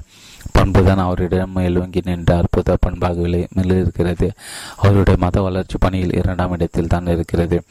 [0.51, 4.31] பண்புதான் அவரிடம் எழுவங்கி நின்ற அற்புத பண்பாக இருக்கிறது
[4.75, 7.63] அவருடைய மத வளர்ச்சி பணியில் இரண்டாம் இடத்தில் தான் இருக்கிறது.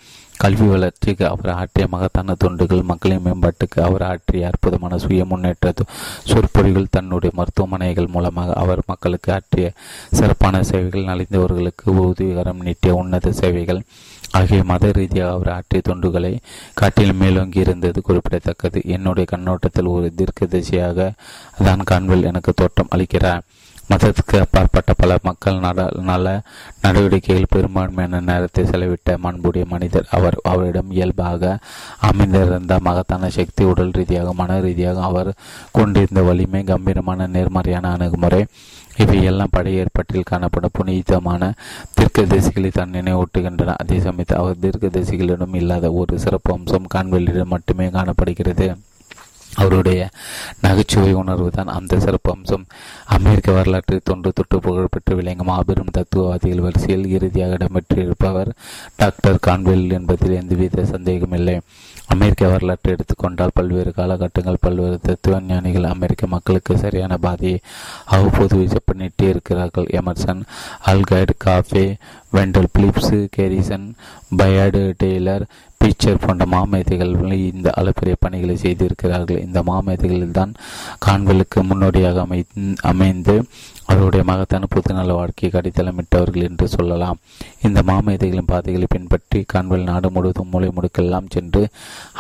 [0.43, 5.72] கல்வி வளர்ச்சிக்கு அவர் ஆற்றிய மகத்தான தொண்டுகள் மக்களின் மேம்பாட்டுக்கு அவர் ஆற்றிய அற்புதமான சுய முன்னேற்ற
[6.24, 9.68] சொற்பொழிகள் தன்னுடைய மருத்துவமனைகள் மூலமாக அவர் மக்களுக்கு ஆற்றிய
[10.11, 13.82] சிறப்பான சேவைகள் நலிந்தவர்களுக்கு உதவிகரம் நீட்டிய உன்னத சேவைகள்
[14.32, 16.32] ஆகிய மத ரீதியாக அவர் ஆற்றிய தொண்டுகளை
[16.74, 18.78] காட்டில் மேலோங்கி இருந்தது குறிப்பிடத்தக்கது.
[18.85, 21.12] என்னுடைய கண்ணோட்டத்தில் ஒரு தீர்க்க திசையாக
[21.64, 23.45] தான் கான்வெல் எனக்கு தோட்டம் அளிக்கிறார்.
[23.91, 26.28] மதத்துக்கு அப்பாற்பட்ட பல மக்கள் நட நல
[26.82, 30.07] நடவடிக்கைகள் பெரும்பான்மையான நேரத்தை செலவிட்ட மண்புடைய மனிதர்.
[30.11, 31.59] அவர் அவரிடம் இயல்பாக
[32.09, 35.30] அமைந்திருந்த மகத்தான சக்தி உடல் ரீதியாக மன ரீதியாக அவர்
[35.72, 38.47] கொண்டிருந்த வலிமை கம்பீரமான நேர்மறையான அணுகுமுறை
[38.97, 41.53] இவையெல்லாம் படை ஏற்பாட்டில் காணப்படும் புனிதமான
[41.95, 43.74] தீர்க்க தரிசிகளை தான் நினைவூட்டுகின்றன.
[43.76, 48.68] அதே சமயத்தில் அவர் தீர்க்க தரிசிகளிடம் இல்லாத ஒரு சிறப்பு அம்சம் கான்வெளியிடம் மட்டுமே காணப்படுகிறது.
[49.55, 50.01] அவருடைய
[50.61, 52.67] நகைச்சுவை உணர்வு தான் அந்த சிறப்பு அம்சம்.
[53.17, 58.51] அமெரிக்க வரலாற்றில் தொன்று தொட்டு புகழ்பெற்று விளங்கும் மாபெரும் தத்துவவாதிகள் வரிசையில் இறுதியாக இடம்பெற்றிருப்பவர்
[58.97, 61.57] டாக்டர் கான்வெல் என்பதில் எந்தவித சந்தேகமில்லை
[62.07, 67.59] அமெரிக்க வரலாற்றை எடுத்துக்கொண்டால் பல்வேறு காலகட்டங்கள் பல்வேறு தத்துவ ஞானிகள் அமெரிக்க மக்களுக்கு சரியான பாதையை
[68.05, 69.89] அவ்வப்போது வீசப்பண்ணிட்டே இருக்கிறார்கள்.
[70.01, 70.43] Emerson
[70.87, 71.87] Alcott Gough
[72.33, 73.87] Wendell Phillips Garrison
[74.37, 75.45] Bayard Taylor
[75.85, 77.11] Beecher போன்ற மாமேதைகள்
[77.51, 79.41] இந்த அளப்பரிய பணிகளை செய்திருக்கிறார்கள்.
[79.47, 80.53] இந்த மாமேதைகளில் தான்
[81.07, 82.39] கான்வெலுக்கு முன்னோடியாக அமை
[82.91, 83.35] அமைந்து
[83.93, 87.18] அவருடைய மகத்தான புதுநல வாழ்க்கையை கடித்தளமிட்டவர்கள் என்று சொல்லலாம்.
[87.66, 91.62] இந்த மாமேதைகளின் பாதைகளை பின்பற்றி கான்வெல் நாடு முழுவதும் மூளை முடுக்கெல்லாம் சென்று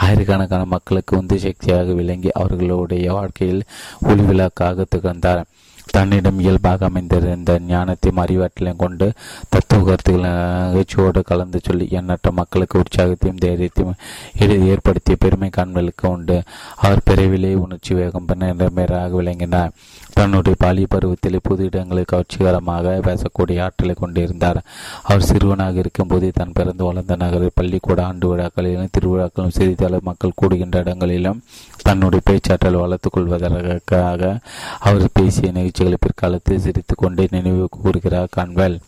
[0.06, 3.68] ஆயிரக்கணக்கான மக்களுக்கு உந்து சக்தியாக விளங்கி அவர்களுடைய வாழ்க்கையில்
[4.10, 5.44] ஒளிவிழாக்காக திகழ்ந்தார்.
[5.92, 9.12] தன்னிடம் இயல்பாக அமைந்திருந்த ஞானத்தையும் அறிவாற்றலையும் கொண்டு
[9.48, 16.42] தத்துவ கருத்துக்களை நகைச்சுவோடு கலந்து சொல்லி எண்ணற்ற மக்களுக்கு உற்சாகத்தையும் தைரியத்தையும் ஏற்படுத்திய பெருமை கண்களுக்கு உண்டு.
[16.76, 19.72] அவர் பிறவிலே உணர்ச்சி வேகம் நிறமேறாக விளங்கினார்.
[20.12, 24.62] தன்னுடைய பாலிய பருவத்தில் புது இடங்களில் கவர்ச்சிகரமாக பேசக்கூடிய ஆற்றலை கொண்டிருந்தார்.
[25.02, 31.42] அவர் சிறுவனாக இருக்கும்போதே தன் பிறந்து வளர்ந்த நகரில் பள்ளிக்கூட ஆண்டு விழாக்களிலும் திருவிழாக்களும் சிறிதளவு மக்கள் கூடுகின்ற இடங்களிலும்
[31.84, 34.38] தன்னுடைய பேச்சாற்றல் வளர்த்துக் கொள்வதற்காக
[34.80, 38.80] அவர் பேசிய நிகழ்ச்சிகளை பிற்காலத்தில் சிரித்து கொண்டே நினைவு கூறுகிறார் கான்வெல்.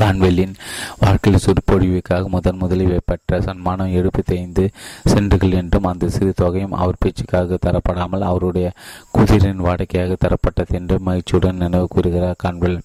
[0.00, 0.54] கான்வெல்லின்
[1.00, 4.64] வாழ்க்கையில் சொற்பொழிவுக்காக முதன் முதலில் பெற்ற சன்மானம் எழுபத்தி ஐந்து
[5.04, 8.72] சென்றுகள் என்றும் அந்த சிறு தொகையும் அவர் பேச்சுக்காக தரப்படாமல் அவருடைய
[9.14, 12.78] குதிரின் வாடகையாக தரப்பட்டது என்று மகிழ்ச்சியுடன் நினைவு கூறுகிறார் கான்வெல்.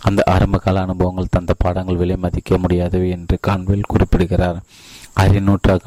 [0.00, 4.60] அந்த ஆரம்பகால அனுபவங்கள் தந்த பாடங்கள் விலை மதிக்க முடியாதவை என்று கான்வெல் குறிப்பிடுகிறார்.
[5.20, 5.40] அரை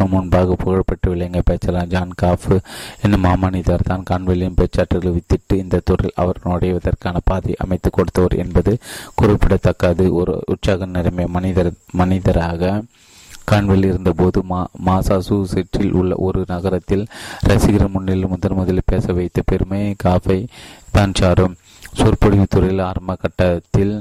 [0.09, 2.47] முன்பாக புகழ்பெற்று விளங்கிய பேச்சாளர் ஜான் காஃப்
[3.01, 8.77] என்னும் மாமனிதர் தான் கான்வெளியின் பேச்சாற்றலை வித்திட்டு இந்த துறையில் அவர் நுழைவதற்கான பாதை அமைத்து கொடுத்தவர் என்பது
[9.15, 10.13] குறிப்பிடத்தக்கது.
[10.13, 12.81] ஒரு உற்சாக நிறமை மனிதர் மனிதராக
[13.45, 17.05] கான்வெல் இருந்தபோது மா மாசாசூசெட்டில் உள்ள ஒரு நகரத்தில்
[17.39, 20.39] ரசிகர் முன்னில் முதன் முதலில் பேச வைத்த பெருமை காஃபை
[20.91, 21.55] தான் சாரும்.
[21.93, 23.93] சொற்பொழிவு துறையில் ஆரம்ப கட்டத்தில்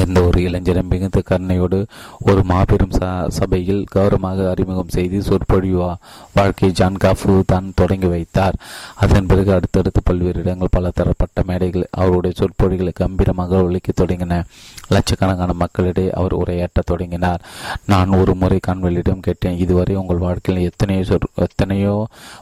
[0.00, 1.86] எந்த ஒரு இளைஞரும் மிகுந்த கருணையோடு
[2.18, 5.94] ஒரு மாபெரும் சபையில் கௌரவமாக அறிமுகம் செய்து சொற்பொழிவா
[6.34, 8.54] வாழ்க்கையை ஜான் காஃபு தான் தொடங்கி வைத்தார்.
[8.94, 14.42] அதன் பிறகு அடுத்தடுத்து பல்வேறு இடங்கள் பல தரப்பட்ட மேடைகள் அவருடைய சொற்பொழிகளை கம்பீரமாக ஒழிக்க தொடங்கின.
[14.92, 17.42] லட்சக்கணக்கான மக்களிடையே அவர் உரையாற்றத் தொடங்கினார்.
[17.86, 21.94] நான் ஒரு முறை கான்வெளியிடம் கேட்டேன் இதுவரை உங்கள் வாழ்க்கையில் எத்தனையோ சொற் எத்தனையோ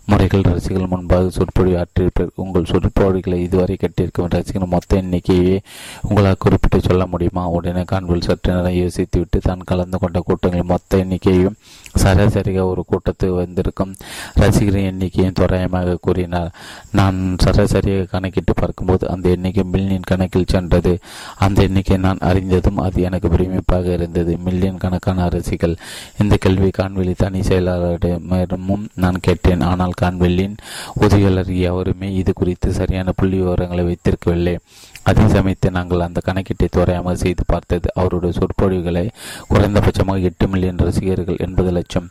[0.06, 5.56] முறைகள் ரசிகர்கள் முன்பாக சொற்பொழி ஆற்றியிருப்பீர் உங்கள் சொற்பொழிகளை இதுவரை கேட்டிருக்கும் ரசிகர்கள் மொத்த எண்ணிக்கையே
[6.02, 7.44] உங்களால் குறிப்பிட்டு சொல்ல முடியுமா?
[7.48, 11.56] உடனே கான்வெல் சற்று நேரம் யோசித்துவிட்டு தான் கலந்து கொண்ட கூட்டங்களின் மொத்த எண்ணிக்கையும்
[11.94, 13.94] சராசரியாக ஒரு கூட்டத்துக்கு வந்திருக்கும்
[14.34, 16.50] ரசிகரின் எண்ணிக்கையும் தோராயமாக கூறினார்.
[16.90, 20.98] நான் சராசரியாக கணக்கிட்டு பார்க்கும்போது அந்த எண்ணிக்கை மில்லியன் கணக்கில் சென்றது.
[21.36, 24.38] அந்த எண்ணிக்கை நான் அறிந்ததும் அது எனக்கு பிரமிப்பாக இருந்தது.
[24.38, 25.76] மில்லியன் கணக்கான அரசிகள்
[26.18, 29.60] இந்த கேள்வி கான்வெளி தனி செயலாளரிடமும் நான் கேட்டேன்.
[29.60, 30.56] ஆனால் கான்வெல்லின்
[30.94, 34.58] உதவியாளர் எவருமே இது குறித்து சரியான புள்ளி விவரங்களை வைத்திருக்கவில்லை.
[35.02, 37.88] அதே சமயத்தில் நாங்கள் அந்த கணக்கீட்டை துறையாமல் செய்து பார்த்தது.
[37.94, 39.10] அவருடைய சொற்பொழிவுகளை
[39.48, 42.08] குறைந்தபட்சமாக எட்டு மில்லியன் ரசிகர்கள் எண்பது லட்சம்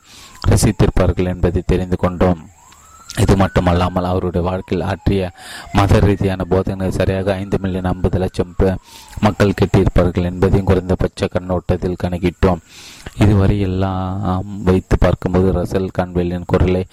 [0.47, 2.49] ரசித்திருப்பார்கள் என்பதை தெரிந்து கொண்டோம்.
[3.17, 5.31] இது மட்டுமல்லாமல் அவருடைய வாழ்க்கையில் ஆற்றிய
[5.77, 8.53] மத ரீதியான போதனை சரியாக ஐந்து மில்லியன் ஐம்பது லட்சம்
[9.25, 12.61] மக்கள் கெட்டியிருப்பார்கள் என்பதையும் குறைந்தபட்ச கண்ணோட்டத்தில் கணக்கிட்டோம்.
[13.23, 16.83] இதுவரை எல்லாம் வைத்து பார்க்கும்போது ரசல் கான்வெல்லின் குரலை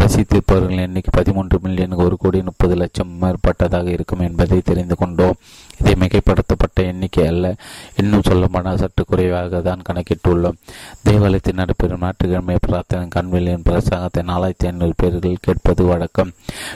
[0.00, 5.38] ரசித்திருப்பவர்களின் எண்ணிக்கை பதிமூன்று மில்லியன் ஒரு கோடி முப்பது லட்சம் மேற்பட்டதாக இருக்கும் என்பதை தெரிந்து கொண்டோம்.
[5.80, 7.54] இதை மிகைப்படுத்தப்பட்ட எண்ணிக்கை அல்ல.
[7.96, 10.58] இன்னும் சொல்லப்போனால் சற்று குறைவாக தான் கணக்கிட்டுள்ளோம்.
[11.02, 16.32] தேவாலயத்தில் நடைபெறும் ஞாயிற்றுக்கிழமை பிரார்த்தனை கண்வெளியின் பிரசங்கத்தை நாலாயிரத்தி ஐநூறு பேர்கள் கேட்பது வழக்கம்.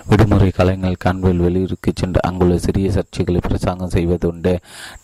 [0.07, 4.59] விடுமுறை கலைஞர்கள் கண்வில் வெளியூருக்கு சென்று அங்குள்ள சிறிய சர்ச்சைகளை பிரசங்கம் செய்வது உண்டு.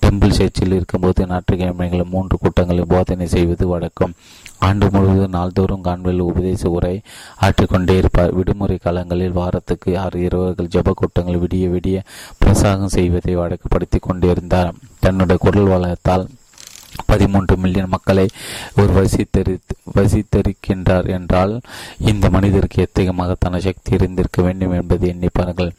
[0.06, 4.14] டெம்பிள் சர்ச்சில் இருக்கும்போது ஞாயிற்றுக்கிழமைகளில் மூன்று கூட்டங்களை போதனை செய்வது வழக்கம்.
[4.58, 7.00] ஆண்டு முழுவதும் நாள்தோறும் கான்வெல் உபதேச உரை
[7.40, 8.34] ஆற்றிக்கொண்டே இருப்பார்.
[8.34, 12.00] விடுமுறை காலங்களில் வாரத்துக்கு ஆறு இரவுகள் ஜப கூட்டங்கள் விடிய விடிய
[12.44, 14.74] பிரசாகம் செய்வதை வழக்கப்படுத்தி கொண்டிருந்தார்.
[15.00, 16.26] தன்னுடைய குரல் வளத்தால்
[17.06, 18.28] பதிமூன்று மில்லியன் மக்களை
[18.76, 19.58] ஒரு வசித்தரி
[19.94, 21.60] வசித்தரிக்கின்றார் என்றால்
[21.98, 25.70] இந்த மனிதருக்கு எத்தகைய மகத்தான சக்தி இருந்திருக்க வேண்டும் என்பதை எண்ணிப்பார்கள்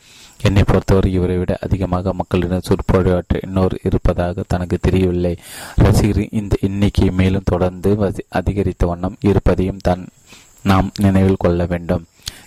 [0.41, 5.37] என்னை பொறுத்தவரை இவரை விட அதிகமாக மக்களிடம் சொற்பொழிவாற்ற இன்னொரு இருப்பதாக தனக்கு தெரியவில்லை.
[5.75, 10.07] ரசிகர் இந்த எண்ணிக்கை மேலும் தொடர்ந்து அதிகரித்த வண்ணம் இருப்பதையும் தான்
[10.63, 12.05] நாம் நினைவில் கொள்ள வேண்டும்.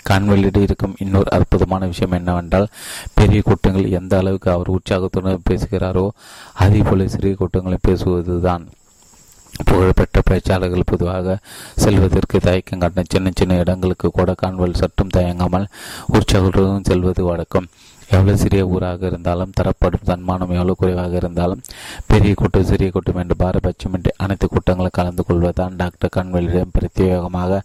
[0.09, 2.69] கான்வெளியிட இருக்கும் இன்னொரு அற்புதமான விஷயம் என்னவென்றால்
[3.15, 6.09] பெரிய கூட்டங்கள் எந்த அளவுக்கு அவர் உற்சாகத்துடன் பேசுகிறாரோ
[6.53, 8.65] அதே போல சிறிய கூட்டங்களை பேசுவதுதான்.
[9.65, 11.39] புகழ்பெற்ற பேச்சாளர்கள் பொதுவாக
[11.77, 15.67] செல்வதற்கு தயக்கம் காட்டின சின்ன சின்ன இடங்களுக்கு கூட கான்வல் சற்றும் தயங்காமல்
[16.07, 17.69] உற்சாகத்துடன் செல்வது வழக்கம்.
[18.13, 21.63] எவ்வளவு சிறிய ஊராக இருந்தாலும் தரப்படும் தன்மானம் எவ்வளவு குறைவாக இருந்தாலும்
[22.07, 27.61] பெரிய கூட்டம் சிறிய கூட்டம் என்று பாரபட்சமின்றி அனைத்து கூட்டங்களும் கலந்து கொள்வதுதான் டாக்டர் கண்வெளியிடம் பிரத்யேகமாக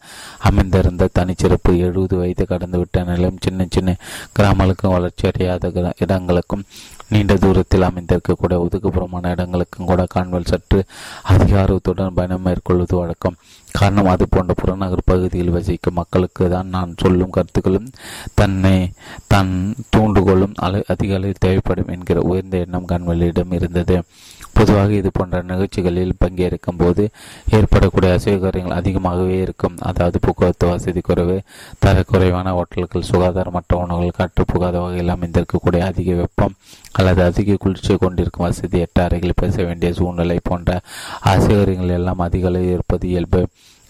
[0.49, 1.71] அமைந்திருந்த தனிச்சிறப்பு.
[1.87, 3.95] எழுபது வயது கடந்துவிட்ட நிலையும் சின்ன சின்ன
[4.39, 6.65] கிராமங்களுக்கும் வளர்ச்சி அடையாத இடங்களுக்கும்
[7.09, 10.79] நீண்ட தூரத்தில் அமைந்திருக்கக்கூடிய ஒதுக்குப்புறமான இடங்களுக்கும் கூட கான்வெல் சற்று
[11.33, 13.37] அதிகாரத்துடன் பயணம் மேற்கொள்வது வழக்கம்.
[13.79, 17.89] காரணம் அது போன்ற புறநகர் பகுதியில் வசிக்கும் மக்களுக்கு தான் நான் சொல்லும் கருத்துக்களும்
[18.39, 18.75] தன்னை
[19.33, 19.53] தன்
[19.95, 20.55] தூண்டுகோளும்
[20.93, 23.97] அதிக அளவில் தேவைப்படும் என்கிற உயர்ந்த எண்ணம் கண்வெளியிடம் இருந்தது.
[24.57, 27.03] பொதுவாக இது போன்ற நிகழ்ச்சிகளில் பங்கேற்கும் போது
[27.57, 29.75] ஏற்படக்கூடிய அசௌகரியங்கள் அதிகமாகவே இருக்கும்.
[29.89, 31.37] அதாவது போக்குவரத்து வசதி குறைவு
[31.85, 36.57] தரக்குறைவான ஹோட்டல்கள் சுகாதாரமற்ற உணவுகள் காற்று புகாத வகையில் அமைந்திருக்கக்கூடிய அதிக வெப்பம்
[36.99, 40.79] அல்லது அதிக குளிர்ச்சியை கொண்டிருக்கும் வசதி எட்ட அறைகளில் பேச வேண்டிய சூழ்நிலை போன்ற
[41.33, 43.41] அசௌகரியங்கள் எல்லாம் அதிக அளவில் இருப்பது இயல்பு.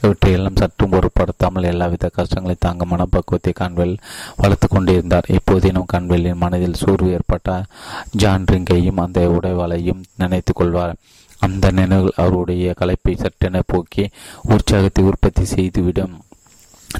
[0.01, 3.95] இவற்றையெல்லாம் சற்றும் பொருட்படுத்தாமல் எல்லாவித கஷ்டங்களை தாங்க மனப்பக்குவத்தை கான்வெல்
[4.35, 5.29] வளர்த்து கொண்டிருந்தார்.
[5.29, 7.65] இப்போதினும் கான்வெல்லின் மனதில் சோர்வு ஏற்பட்ட
[8.11, 10.95] ஜான் ரிங்கையும் அந்த உடைவாளையும் நினைத்து கொள்வார்.
[11.39, 14.09] அந்த நினைவுகள் அவருடைய கலைப்பை சட்டென போக்கி
[14.53, 16.15] உற்சாகத்தை உற்பத்தி செய்துவிடும்.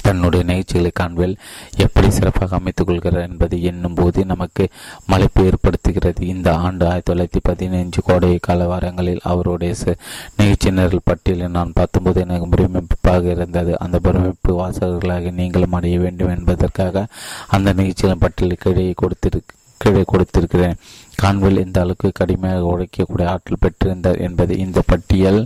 [0.02, 1.38] தன்னுடைய நிகழ்ச்சிகளை காண்பில்
[1.78, 4.70] எப்படி சிறப்பாக அமைத்துக் கொள்கிறார் என்பதை எண்ணும் போது நமக்கு
[5.06, 6.22] மலைப்பு ஏற்படுத்துகிறது.
[6.22, 9.74] இந்த ஆண்டு ஆயிரத்தி தொள்ளாயிரத்தி பதினைஞ்சு கோடை கால வாரங்களில் அவருடைய
[10.38, 13.80] நிகழ்ச்சியினர்கள் பட்டியலில் நான் பார்த்தும்போது எனக்கு பிரமிப்பாக இருந்தது.
[13.80, 17.08] அந்த பிரமிப்பு வாசகர்களாக நீங்களும் அடைய வேண்டும் என்பதற்காக
[17.48, 20.78] அந்த நிகழ்ச்சிகளின் பட்டியலை கீழே கொடுத்திருக்கு கீழே கொடுத்திருக்கிறேன்.
[21.15, 25.39] கான்வெல் இந்த அளவுக்கு கடுமையாக உழைக்கக்கூடிய ஆற்றல் பெற்றிருந்தார் என்பது இந்த பட்டியல்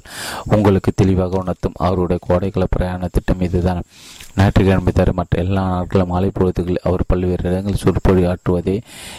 [0.55, 1.77] உங்களுக்கு தெளிவாக உணர்த்தும்.
[1.77, 3.83] அவருடைய கோடைக்கால பிரயாண திட்டம் இதுதான்.
[4.35, 8.75] ஞாயிற்றுக்கிழமை தர மற்ற எல்லா நாட்களும் மாலை பொழுதுகளில் அவர் பல்வேறு இடங்களில் சொற்பொழி ஆற்றுவதை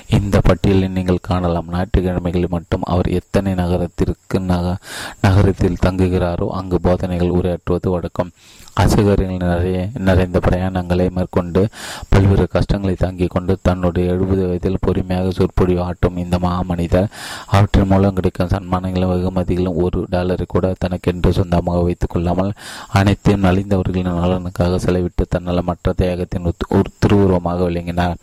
[0.09, 1.71] இந்த பட்டியலில் நீங்கள் காணலாம்.
[1.73, 4.77] ஞாயிற்றுக்கிழமைகளில் மட்டும் அவர் எத்தனை நகரத்திற்கு நக
[5.21, 8.33] நகரத்தில் தங்குகிறாரோ அங்கு போதனைகள் உரையாற்றுவது வழக்கம்.
[8.81, 11.69] அசுகரியங்கள் நிறைய நிறைந்த பிரயாணங்களை மேற்கொண்டு
[12.09, 17.11] பல்வேறு கஷ்டங்களை தாங்கிக் கொண்டு தன்னுடைய எழுபது வயதில் பொறுமையாக சொற்பொழிவு ஆட்டும் இந்த மாமனிதர்.
[17.47, 22.53] அவற்றின் மூலம் கிடைக்கும் சன்மானங்களும் வெகுமதிகளும் ஒரு டாலரை கூட தனக்கென்று சொந்தமாக வைத்துக் கொள்ளாமல்
[22.89, 28.17] அனைத்தையும் நலிந்தவர்களின் நலனுக்காக செலவிட்டு தன்னலமற்ற தியாகத்தின் ஒரு திருவுருவமாக விளங்கினார்.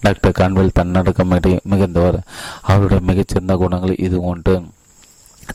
[0.00, 1.34] டாக்டர் கான்வெல் தன்னடக்கம்
[1.64, 2.20] மிகுந்தவர்.
[2.62, 4.62] அவருடைய மிகச்சிறந்த குணங்கள் இது ஒன்று.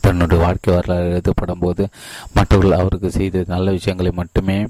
[0.00, 1.88] தன்னுடைய வாழ்க்கை வரலாறு எழுதப்படும் போது
[2.34, 4.66] மற்றவர்கள் அவருக்கு செய்த நல்ல விஷயங்களை மட்டுமே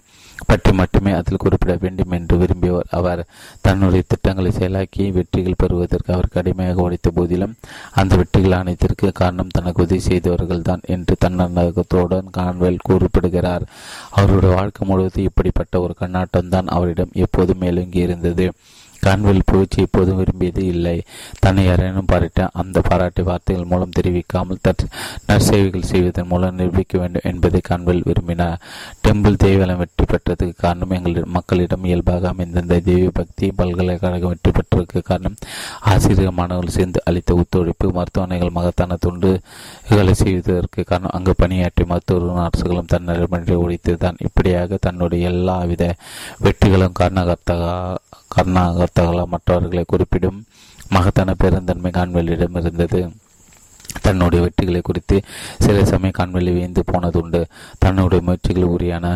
[0.47, 3.27] பற்றி மட்டுமே அதில் குறிப்பிட வேண்டும் என்று விரும்பியவர் அவர்.
[3.61, 7.57] தன்னுடைய திட்டங்களை செயலாக்கி வெற்றிகள் பெறுவதற்கு அவர் கடுமையாக உடைத்த போதிலும்
[7.93, 13.67] அந்த வெற்றிகள் அனைத்திற்கு காரணம் தனக்கு உதவி செய்தவர்கள் தான் என்று தன்னகத்துடன் கான்வெல் குறிப்பிடுகிறார்.
[14.11, 18.53] அவருடைய வாழ்க்கை முழுவதும் இப்படிப்பட்ட ஒரு கண்ணாட்டம் தான் அவரிடம் எப்போதும் மேலோங்கி இருந்தது
[19.01, 20.97] கான்வெல் புகழ்ச்சி எப்போதும் விரும்பியது இல்லை.
[21.41, 24.85] தன்னை யாரேனும் பாராட்ட அந்த பாராட்டை வார்த்தைகள் மூலம் தெரிவிக்காமல் தற்
[25.29, 28.59] நற்சேவைகள் செய்வதன் மூலம் நிரூபிக்க வேண்டும் என்பதை கான்வெல் விரும்பினார்
[29.05, 35.37] டெம்பிள் தேவாலயம் வெற்றி பெற்றதுக்கு காரணம் எங்கள் மக்களிடம் இயல்பாக அமைந்திருந்த தெய்வ பக்தி பல்கலைக்கழகம் வெற்றி பெற்றதற்கு காரணம்
[35.91, 43.57] ஆசிரியர் மாணவர்கள் சேர்ந்து அளித்த ஒத்துழைப்பு மருத்துவமனைகள் மகத்தான தொண்டுகளை செய்வதற்கு காரணம் அங்கு பணியாற்றிய மருத்துவர்களும் அரசுகளும் தன்னிடமின்றி
[43.63, 45.85] ஒழித்ததுதான் இப்படியாக தன்னுடைய எல்லாவித
[46.39, 47.65] வெற்றிகளும் காரணகர்த்தக
[48.37, 50.45] கர்நாகர்த்தகள மற்றவர்களை குறிப்பிடும்
[50.89, 53.13] மகத்தான பெருந்தன்மை கான்வெளியிடம் இருந்தது.
[54.03, 55.23] தன்னுடைய வெற்றிகளை குறித்து
[55.59, 57.45] சில சமயம் கண்வெளி வியந்து போனதுண்டு.
[57.79, 59.07] தன்னுடைய முயற்சிகள் உரியான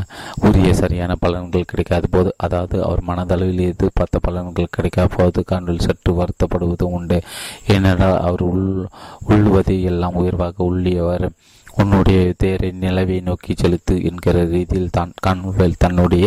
[0.41, 6.95] உரிய சரியான பலன்கள் கிடைக்காத போது அதாவது அவர் மனதளவில் எதிர்பார்த்த பலன்கள் கிடைக்காத போது கண்வெளி சற்று வருத்தப்படுவதும்
[6.99, 7.23] உண்டு.
[7.67, 8.89] ஏனென்றால் அவர் உள்
[9.29, 11.31] உள்ளுவதை எல்லாம் உயர்வாக உள்ளியவர்.
[11.77, 16.27] உன்னுடைய தேரை நிலவை நோக்கி செலுத்து என்கிற ரீதியில் தான் கான்வெல் தன்னுடைய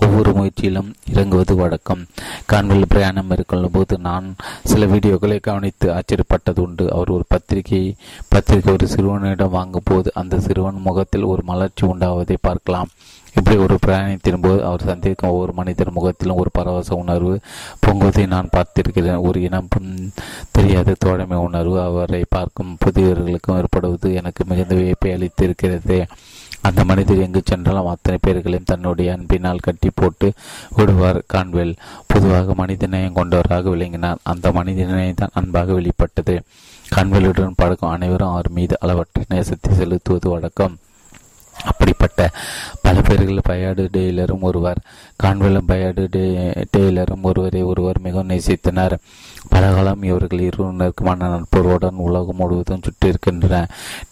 [0.00, 2.02] ஒவ்வொரு முயற்சியிலும் இறங்குவது வழக்கம்.
[2.46, 4.26] கான்வெல் பிரயாணம் மேற்கொள்ளும் போது நான்
[4.64, 6.86] சில வீடியோக்களை கவனித்து ஆச்சரியப்பட்டது உண்டு.
[6.92, 7.82] அவர் ஒரு பத்திரிகை
[8.28, 12.90] பத்திரிகை ஒரு சிறுவனிடம் வாங்கும் போது அந்த சிறுவன் முகத்தில் ஒரு மலர்ச்சி உண்டாவதை பார்க்கலாம்.
[13.38, 17.34] இப்படி ஒரு பிரயாணத்தின் போது அவர் சந்திக்கும் ஒவ்வொரு மனிதர் முகத்திலும் ஒரு பரவச உணர்வு.
[17.86, 19.20] பொங்குவதை நான் பார்த்திருக்கிறேன்.
[19.28, 19.68] ஒரு இனம்
[20.50, 21.76] தெரியாத தோழமை உணர்வு.
[21.80, 25.98] அவரை பார்க்கும் புதியவர்களுக்கும் ஏற்படுவது எனக்கு மிகுந்த வியப்பை அளித்திருக்கிறது.
[26.60, 30.32] அந்த மனிதர் எங்கு சென்றாலும் அத்தனை பேர்களையும் தன்னுடைய அன்பினால் கட்டி போட்டு
[30.76, 31.20] விடுவார்.
[31.26, 31.74] கான்வெல்
[32.06, 34.22] பொதுவாக மனிதநேயம் கொண்டவராக விளங்கினார்.
[34.22, 36.36] அந்த மனிதநேயம் தான் அன்பாக வெளிப்பட்டது.
[36.94, 40.76] கான்வெலுடன் பழக்கம் அனைவரும் அவர் மீது அளவற்ற நேசத்தை செலுத்துவது வழக்கம்.
[41.66, 42.30] அப்படிப்பட்ட
[42.82, 44.80] பல பேர்கள் பயாடு டெய்லரும் ஒருவர்
[45.22, 46.24] கான்வெலும் பயாடு டே
[46.76, 48.94] டெய்லரும் ஒருவரை ஒருவர் மிகவும் நேசித்தனர்.
[49.48, 53.62] பலகாலம் இவர்கள் இருவருக்குமான நட்புகளுடன் உலகம் முழுவதும் சுற்றியிருக்கின்றன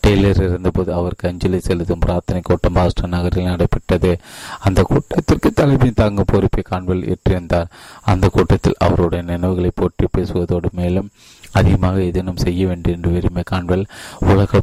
[0.06, 4.12] டெய்லர் இருந்தபோது அவருக்கு அஞ்சலி செலுத்தும் பிரார்த்தனை கூட்டம் பாஸ்டன் நகரில் நடைபெற்றது.
[4.60, 7.70] அந்த கூட்டத்திற்கு தலைமை தாங்கும் பொறுப்பை கான்வெல் ஏற்றிருந்தார்.
[8.02, 11.10] அந்த கூட்டத்தில் அவருடைய நினைவுகளை போற்றி பேசுவதோடு மேலும்
[11.54, 13.86] அதிகமாக ஏதேனும் செய்ய வேண்டும் என்று விரும்பிய கான்வெல்
[14.26, 14.60] உலக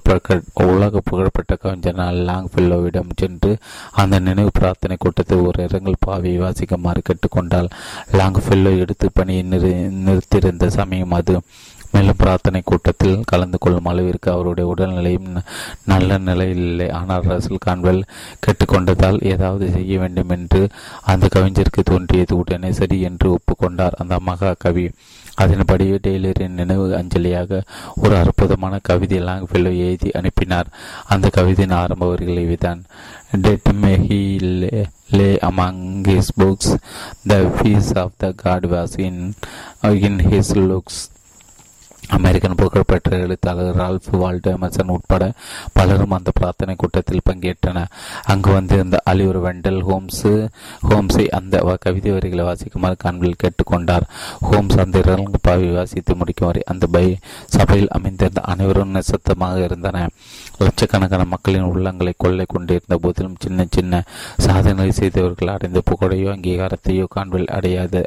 [0.65, 3.51] உலக புகழ்பெற்ற கவிஞனால் லாங் ஃபில்லோவிடம் சென்று
[3.93, 7.01] அந்த நினைவு பிரார்த்தனை கூட்டத்தில் ஒரு இரங்கல் பாவியை வாசிக்குமாறு
[8.11, 9.71] லாங் ஃபில்லோ எடுத்து பணியை நிறு
[10.01, 11.35] நிறுத்தியிருந்த சமயம் அது
[11.91, 15.29] மேலும் பிரார்த்தனை கூட்டத்தில் கலந்து கொள்ளும் அளவிற்கு அவருடைய உடல்நிலையும்
[15.91, 16.89] நல்ல நிலையில் இல்லை.
[16.99, 18.03] ஆனால் ரசல் கான்வெல்
[18.43, 20.61] கேட்டுக்கொண்டதால் ஏதாவது செய்ய வேண்டும் என்று
[21.13, 22.37] அந்த கவிஞருக்கு தோன்றியது.
[22.37, 23.97] உடனே சரி என்று ஒப்புக்கொண்டார்.
[24.03, 24.85] அந்த மகா கவி.
[25.35, 27.61] அதன்படி டெய்லரின் நினைவு அஞ்சலியாக
[27.95, 30.71] ஒரு அற்புதமான கவிதை லாங்ஃபெல்லோ எழுதி அனுப்பினார்.
[31.13, 32.81] அந்த கவிதையின் ஆரம்ப வரிகள் இவைதான்.
[33.45, 34.21] Dead may he
[35.17, 36.71] lay among his books
[37.31, 39.21] the peace of the God was in
[40.07, 41.01] in his looks
[42.07, 45.31] American புகழ்பெற்ற எழுத்தாளர் ரால்ஃப் வால்ட் எமர்சன் உட்பட
[45.73, 47.91] பலரும் அந்த பிரார்த்தனை கூட்டத்தில் பங்கேற்றனர்.
[48.23, 50.25] அங்கு வந்திருந்த அலிவர் வெண்டல் ஹோம்ஸ்
[50.89, 54.05] ஹோம்ஸை அந்த கவிதை வரிகளை வாசிக்குமாறு காண்பில் கேட்டுக்கொண்டார்.
[54.39, 60.11] ஹோம்ஸ் அந்த இரங்கப்பாவை வாசித்து முடிக்கும் வரை அந்த பை சபையில் அமைந்திருந்த அனைவரும் நிசத்தமாக இருந்தனர்
[60.57, 64.03] லட்சக்கணக்கான மக்களின் உள்ளங்களை கொள்ளை கொண்டிருந்த போதிலும் சின்ன சின்ன
[64.37, 68.03] சாதனைகளை செய்தவர்கள் அடைந்த புகழையோ அங்கீகாரத்தையோ காண்பில் அடையாது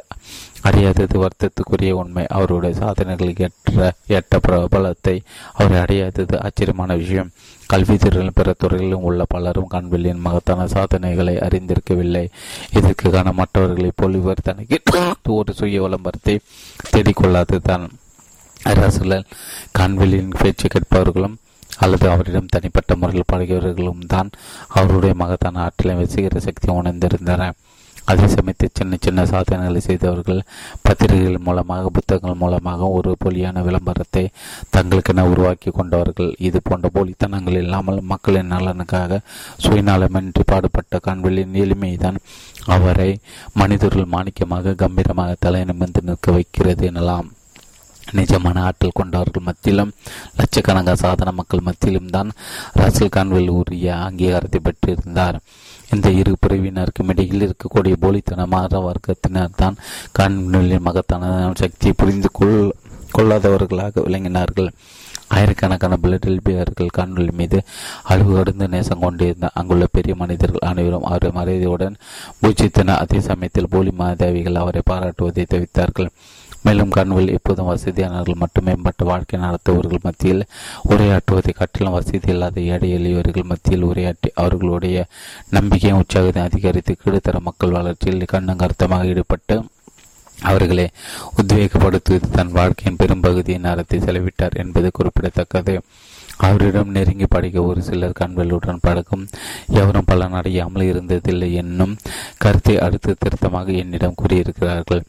[0.67, 2.23] அடையாதது வருத்தத்துக்குரிய உண்மை.
[2.37, 5.15] அவருடைய சாதனைகளுக்கு ஏற்ற ஏற்ற பிரபலத்தை
[5.53, 7.31] அவர் அடையாதது ஆச்சரியமான விஷயம்.
[7.69, 12.25] கல்வி துறையிலும் பிற துறைகளிலும் உள்ள பலரும் கண்வெளியின் மகத்தான சாதனைகளை அறிந்திருக்கவில்லை.
[12.71, 14.77] இதற்கு காண மற்றவர்களை போல் இவர் தனக்கு
[15.37, 16.35] ஒரு சுய விளம்பரத்தை
[16.91, 17.85] தேடிக்கொள்ளாததுதான்
[18.63, 19.25] அரசுகள்
[19.79, 21.35] கண்வெளியின் பேச்சு கேட்பவர்களும்
[21.77, 24.29] அல்லது அவரிடம் தனிப்பட்ட முறையில் பழகியவர்களும் தான்
[24.79, 27.55] அவருடைய மகத்தான ஆற்றலை வசீகர சக்தி உணர்ந்திருந்தனர்.
[28.11, 30.41] அதே சமயத்தில் சின்ன சின்ன சாதனைகளை செய்தவர்கள்
[30.85, 34.23] பத்திரிகைகள் மூலமாக புத்தகங்கள் மூலமாக ஒரு பொலியான விளம்பரத்தை
[34.75, 36.29] தங்களுக்கென உருவாக்கி கொண்டவர்கள்.
[36.47, 39.19] இது போன்ற போலித்தனங்கள் இல்லாமல் மக்களின் நலனுக்காக
[39.65, 42.19] சுயநலமின்றி பாடுபட்ட காண்பிலின் எளிமைதான்
[42.75, 43.11] அவரை
[43.61, 47.29] மனிதர்கள் மாணிக்கமாக கம்பீரமாக தலை நிமிர்ந்து நிற்க வைக்கிறது எனலாம்.
[48.17, 49.93] நிஜமான ஆற்றல் கொண்டவர்கள் மத்தியிலும்
[50.39, 52.29] லட்சக்கணக்கான சாதன மக்கள் மத்தியிலும் தான்
[52.79, 55.37] ரசல் கான்வெல் உரிய அங்கீகாரத்தை பெற்றிருந்தார்.
[55.93, 59.77] இந்த இரு பிரிவினருக்கும் இடையில் இருக்கக்கூடிய போலித்தனமான வர்க்கத்தினர் தான்
[60.19, 62.73] கான்வெல்லின் மகத்தான சக்தியை புரிந்து கொள்
[63.17, 64.69] கொள்ளாதவர்களாக விளங்கினார்கள்.
[65.27, 67.63] ஆயிரக்கணக்கான பிளடெல்பியர்கள் காணொலி மீது
[68.03, 71.95] அழிவு கடந்து நேசம் கொண்டிருந்த அங்குள்ள பெரிய மனிதர்கள் அனைவரும் அவரை மறைதியுடன்
[72.41, 73.01] பூஜித்தனர்.
[73.03, 76.11] அதே சமயத்தில் போலி மாதாவிகள் அவரை பாராட்டுவதை தவித்தார்கள்.
[76.65, 80.43] மேலும் கண்வில் எப்போதும் வசதியானவர்கள் மட்டும் மேம்பட்ட வாழ்க்கை நடத்துபவர்கள் மத்தியில்
[80.89, 85.05] உரையாற்றுவதை காட்டிலும் வசதி இல்லாத ஏழை எளியவர்கள் மத்தியில் உரையாற்றி அவர்களுடைய
[85.49, 89.57] நம்பிக்கையும் உற்சாகத்தை அதிகரித்து கீழ்த்தர மக்கள் வளர்ச்சியில் கண்ணும் கருத்தமாக ஈடுபட்டு
[90.37, 90.85] அவர்களை
[91.39, 95.75] உத்வேகப்படுத்துவது தன் வாழ்க்கையின் பெரும்பகுதியை நேரத்தை செலவிட்டார் என்பது குறிப்பிடத்தக்கது.
[96.37, 99.23] அவரிடம் நெருங்கி படிக்க ஒரு சிலர் கண்வெளுடன் பழகும்
[99.79, 101.93] எவரும் பலனடையாமல் இருந்ததில்லை என்னும்
[102.37, 105.03] கருத்தை அடுத்து திருத்தமாக என்னிடம் கூறியிருக்கிறார்கள்.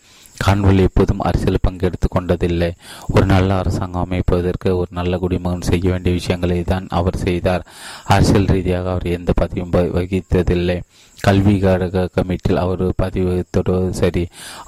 [0.44, 2.70] கான்வெல் எப்போதும் அரசியல் பங்கெடுத்து கொண்டதில்லை.
[3.14, 7.66] ஒரு நல்ல அரசாங்கம் அமைப்பதற்கு ஒரு நல்ல குடிமகன் செய்ய வேண்டிய விஷயங்களை தான் அவர் செய்தார்.
[8.14, 10.78] அரசியல் ரீதியாக அவர் எந்த பதவியும் வகித்ததில்லை.
[11.18, 14.22] கல்வி கழக கமிட்டியில் அவர் பதிவு வகித்ததோ சரி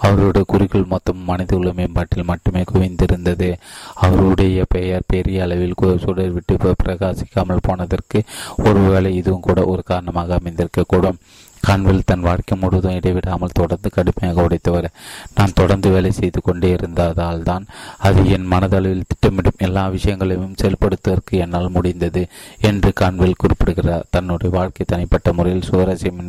[0.07, 3.51] அவருடைய குறிக்கோள் மொத்தம் மனித உள்ள மேம்பாட்டில் மட்டுமே குவிந்திருந்தது.
[4.07, 8.21] அவருடைய பெயர் பெரிய அளவில் சுடர் விட்டு பிரகாசிக்காமல் போனதற்கு
[8.69, 11.21] ஒருவேளை இதுவும் கூட ஒரு காரணமாக அமைந்திருக்கக்கூடும்.
[11.67, 14.89] கான்வில் தன் வாழ்க்கை முழுவதும் இடைவிடாமல் தொடர்ந்து கடுமையாக உடைத்தவர்
[15.35, 17.65] நான் தொடர்ந்து வேலை செய்து கொண்டே இருந்ததால் தான்
[18.09, 22.23] அது என் மனதளவில் திட்டமிடும் எல்லா விஷயங்களையும் செயல்படுத்துவதற்கு என்னால் முடிந்தது
[22.71, 26.23] என்று கான்வில் குறிப்பிடுகிறார் தன்னுடைய வாழ்க்கை தனிப்பட்ட முறையில் சுவாரஸ்யம்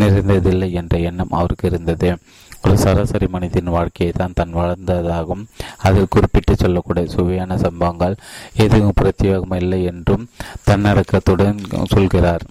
[0.00, 2.10] நிறைந்ததில்லை என்ற எண்ணம் அவருக்கு இருந்தது.
[2.64, 5.42] ஒரு சராசரி மனிதன் வாழ்க்கையை தான் தன் வளர்ந்ததாகவும்
[5.86, 8.16] அதில் குறிப்பிட்டு சொல்லக்கூடிய சுவையான சம்பவங்கள்
[8.64, 10.24] எதுவும் பிரத்யேகம் இல்லை என்றும்
[10.68, 11.60] தன்னடக்கத்துடன்
[11.94, 12.44] சொல்கிறார்.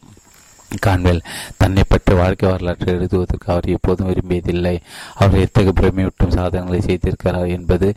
[0.85, 1.21] கான்வெல்
[1.61, 4.75] தன்னை பற்றி வாழ்க்கை வரலாற்றை எழுதுவதற்கு அவர் எப்போதும் விரும்பியதில்லை.
[5.23, 7.89] அவர் எத்தகைய பிரமையூட்டும் சாதனைகளை செய்திருக்கிறார் என்பது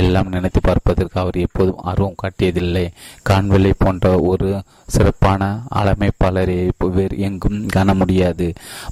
[0.00, 2.86] எல்லாம் நினைத்து பார்ப்பதற்கு அவர் எப்போதும் ஆர்வம் காட்டியதில்லை.
[3.30, 4.48] கான்வெல்லை போன்ற ஒரு
[4.94, 5.42] சிறப்பான
[5.80, 6.58] அளமைப்பாளரை
[6.96, 8.48] வேறு எங்கும் காண முடியாது.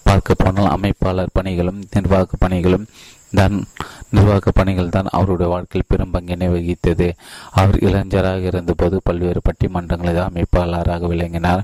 [0.08, 2.86] பார்க்க போனால் அமைப்பாளர் பணிகளும் நிர்வாக பணிகளும்
[3.38, 3.54] தான்
[4.14, 7.06] நிர்வாக பணிகள் தான் அவருடைய வாழ்க்கையில் பெரும் பங்கினை வகித்தது
[7.60, 11.62] அவர் இளைஞராக இருந்தபோது பல்வேறு பட்டிமன்றங்களது அமைப்பாளராக விளங்கினார்.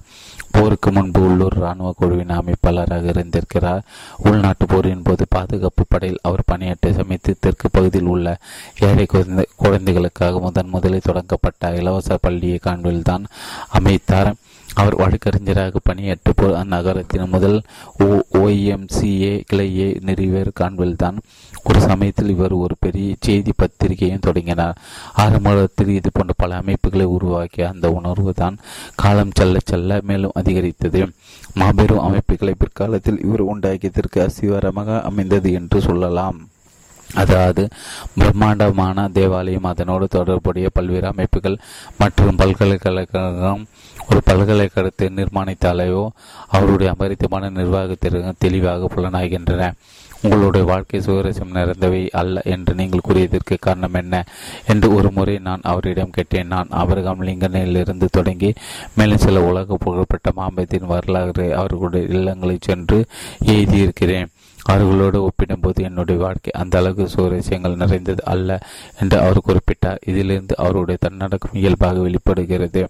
[0.58, 3.84] போருக்கு முன்பு உள்ளூர் இராணுவ குழுவின் அமைப்பாளராக இருந்திருக்கிறார்.
[4.28, 8.36] உள்நாட்டு போரின் போது பாதுகாப்பு படையில் அவர் பணியாற்ற சமைத்து தெற்கு பகுதியில் உள்ள
[8.88, 13.26] ஏழை குழந்தை குழந்தைகளுக்காக முதன் முதலில் தொடங்கப்பட்ட இலவச பள்ளியை காண்பில் தான்
[13.68, 14.32] அமைத்தார்.
[14.68, 16.26] அவர் வழக்கறிஞராக பணியாற்ற
[16.60, 17.56] அந்நகரத்தின் முதல்
[18.04, 18.08] ஓ
[18.40, 21.16] ஓஎம்சிஏ கிளையை நிறுவியர் காண்பில் தான்
[21.64, 24.76] ஒரு சமயத்தில் இவர் ஒரு பெரிய செய்தி பத்திரிகையும் தொடங்கினார்.
[25.14, 28.58] ஆரம்பத்தில் இது போன்ற பல அமைப்புகளை உருவாக்கிய அந்த உணர்வு தான்
[28.94, 31.00] காலம் செல்ல செல்ல மேலும் அதிகரித்தது.
[31.54, 36.38] மாபெரும் அமைப்புகளை பிற்காலத்தில் இவர் உண்டாக்கியதற்கு அசிவரமாக அமைந்தது என்று சொல்லலாம்.
[37.14, 37.62] அதாவது
[38.14, 41.56] பிரம்மாண்டமான தேவாலயம் அதனோடு தொடர்புடைய பல்வேறு அமைப்புகள்
[41.98, 43.62] மற்றும் பல்கலைக்கழகம்
[44.08, 46.08] ஒரு பல்கலைக்கழகத்தை நிர்மாணித்தாலேயோ
[46.48, 49.72] அவருடைய அபரித்தமான நிர்வாகத்திற்கு தெளிவாக புலனாகின்றன.
[50.22, 54.24] உங்களுடைய வாழ்க்கை சுவரசம் நிறைந்தவை அல்ல என்று நீங்கள் கூறியதற்கு காரணம் என்ன
[54.66, 56.46] என்று ஒரு முறை நான் அவரிடம் கேட்டேன்.
[56.46, 58.52] நான் அபரகம் லிங்கனிலிருந்து தொடங்கி
[58.94, 63.04] மேலும் சில உலக புகழ்பெற்ற மாம்பத்தின் வரலாறு அவர்களுடைய இல்லங்களை சென்று
[63.44, 64.28] எழுதியிருக்கிறேன்.
[64.62, 68.58] அவர்களோடு ஒப்பிடும்போது என்னுடைய வாழ்க்கை அந்த அளவுக்கு சுவரசியங்கள் நிறைந்தது அல்ல
[69.00, 70.02] என்று அவர் குறிப்பிட்டார்.
[70.06, 72.88] இதிலிருந்து அவருடைய தன்னடக்கம் இயல்பாக வெளிப்படுகிறது.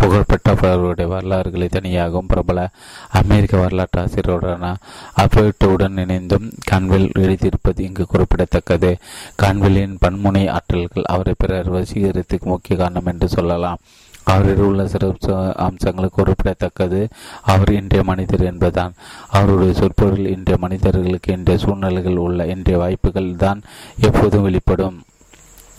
[0.00, 2.70] புகழ்பெற்ற பலருடைய வரலாறுகளை தனியாகவும் பிரபல
[3.12, 4.74] அமெரிக்க வரலாற்று ஆசிரியருடன
[5.16, 8.96] அபேட்டுடன் இணைந்தும் கான்வெல் எழுதியிருப்பது இங்கு குறிப்பிடத்தக்கது.
[9.42, 13.78] கான்வெல்லின் பன்முனை ஆற்றல்கள் அவரை பிறர் வசீகரித்துக்கு முக்கிய காரணம் என்று சொல்லலாம்.
[14.24, 17.08] அவரில் உள்ள சிறப்பு அம்சங்கள் குறிப்பிடத்தக்கது.
[17.42, 18.94] அவர் இன்றைய மனிதர் என்பதுதான்.
[19.28, 23.62] அவருடைய சொற்பொருள் இன்றைய மனிதர்களுக்கு இன்றைய சூழ்நிலைகள் உள்ள இன்றைய வாய்ப்புகள் தான்
[24.00, 24.98] எப்போதும் வெளிப்படும்.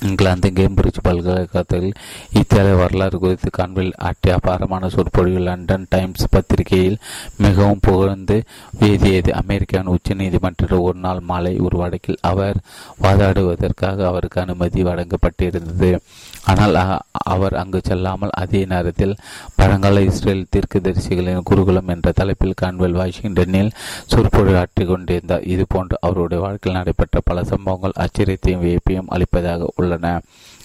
[0.01, 1.91] இங்கிலாந்து கேம்பிரிட்ஜ் பல்கலைக்கழகத்தில்
[2.33, 6.97] இத்தாலிய வரலாறு குறித்து காண்பில் ஆற்றிய அபாரமான சொற்பொழிவு லண்டன் டைம்ஸ் பத்திரிகையில்
[7.37, 8.43] மிகவும் புகழ்ந்து
[8.79, 9.33] வேதியது.
[9.33, 12.57] அமெரிக்காவின் உச்ச நீதிமன்ற ஒரு நாள் மாலை ஒரு வழக்கில் அவர்
[13.01, 15.99] வாதாடுவதற்காக அவருக்கு அனுமதி வழங்கப்பட்டிருந்தது.
[16.45, 19.17] ஆனால் அவர் அங்கு செல்லாமல் அதே நேரத்தில்
[19.55, 23.71] பழங்கால இஸ்ரேல் தீர்க்கதரிசிகளின் குருகுலம் என்ற தலைப்பில் கான்வெல் வாஷிங்டனில்
[24.05, 30.21] சொற்பொழி ஆற்றிக் கொண்டிருந்தார் இதுபோன்று அவருடைய வாழ்க்கையில் நடைபெற்ற பல சம்பவங்கள் ஆச்சரியத்தையும் வியப்பையும் அளிப்பதாக உள்ளன.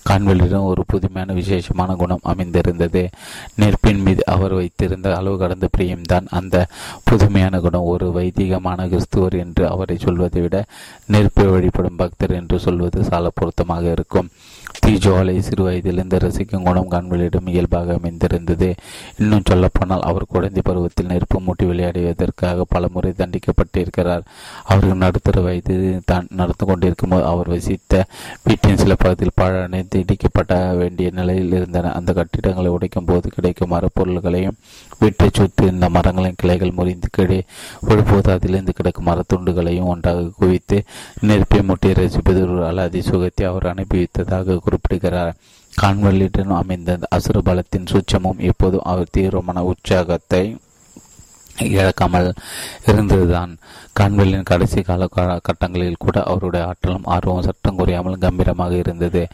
[0.08, 3.10] கான்வெல்லிடம் ஒரு புதுமையான விசேஷமான குணம் அமைந்திருந்தது.
[3.54, 6.26] நெருப்பின் மீது அவர் வைத்திருந்த அளவு கடந்த பிரியம்தான்.
[6.30, 6.66] அந்த
[7.04, 10.64] புதுமையான குணம் ஒரு வைதிகமான கிறிஸ்துவர் என்று அவரை சொல்வதை விட
[11.06, 14.30] நெருப்பை வழிபடும் பக்தர் என்று சொல்வது சால பொருத்தமாக இருக்கும்.
[14.84, 18.74] தீஜோலை சிறு வயதிலிருந்து ரசிக்கும் குணம் கண்களிடம் இயல்பாக அமைந்திருந்தது.
[19.18, 24.24] இன்னும் சொல்லப்போனால் அவர் குழந்தை பருவத்தில் நெருப்பு மூட்டி விளையாடுவதற்காக பல முறை தண்டிக்கப்பட்டிருக்கிறார்.
[24.64, 28.04] அவருக்கு நடுத்தர வயது தான் நடந்து கொண்டிருக்கும் போது அவர் வசித்த
[28.44, 31.92] வீட்டின் சில பகுதியில் பழனைந்து இடிக்கப்பட வேண்டிய நிலையில் இருந்தன.
[31.92, 34.58] அந்த கட்டிடங்களை உடைக்கும் போது கிடைக்கும் மரப்பொருள்களையும்
[34.98, 37.44] வீட்டை சுற்றி இருந்த மரங்களின் கிளைகள் முறிந்து கீழே
[37.80, 40.84] விழும்போது அதிலிருந்து கிடக்கும் மரத்துண்டுகளையும் ஒன்றாக குவித்து
[41.20, 45.34] நெருப்பை முட்டி ரசிப்பது ஒரு அலாதி சுகத்தை அவர் அனுபவித்ததாக குறிப்பிடுகிறார்.
[45.82, 50.56] கான்வெல்லிடன் அமைந்த அசுர பலத்தின் இப்போது எப்போதும் அவர் தீவிரமான உற்சாகத்தை
[51.58, 52.28] இழக்காமல்
[52.90, 53.58] இருந்ததுதான்.
[53.98, 55.06] கான்வெல்லின் கடைசி கால
[55.48, 59.28] கட்டங்களில் கூட அவருடைய ஆற்றலும் ஆர்வம் சட்டம் குறையாமல் கம்பீரமாக இருந்தது.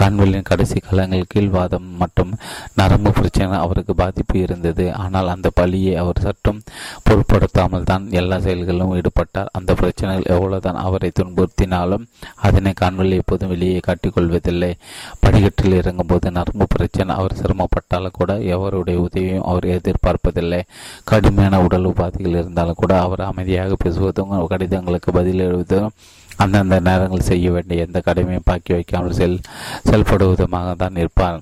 [0.00, 2.32] கான்வெல்லின் கடைசி காலங்களில் கீழ்வாதம் மற்றும்
[2.74, 4.92] நரம்பு பிரச்சனை அவருக்கு பாதிப்பு இருந்தது.
[4.92, 6.62] ஆனால் அந்த பழியை அவர் சற்றும்
[7.02, 9.52] பொருட்படுத்தாமல் தான் எல்லா செயல்களிலும் ஈடுபட்டார்.
[9.52, 12.06] அந்த பிரச்சனைகள் எவ்வளவுதான் அவரை துன்புறுத்தினாலும்
[12.36, 14.72] அதனை கண்வெளி எப்போதும் வெளியே காட்டிக்கொள்வதில்லை.
[15.20, 20.62] படிக்கட்டில் இறங்கும் போது நரம்பு பிரச்சனை அவர் சிரமப்பட்டாலும் கூட எவருடைய உதவியும் அவர் எதிர்பார்ப்பதில்லை.
[21.04, 25.94] கடுமையான உடல் உபாதைகள் இருந்தாலும் கூட அவர் அமைதியாக பேசுவதும் கடிதங்களுக்கு பதில் எழுதுவதும்
[26.38, 29.38] அந்தந்த நேரங்கள் செய்ய வேண்டிய எந்த கடமையும் பாக்கி வைக்காமல் செல்
[29.86, 31.38] செயல்படுவதுமாக தான் இருப்பார்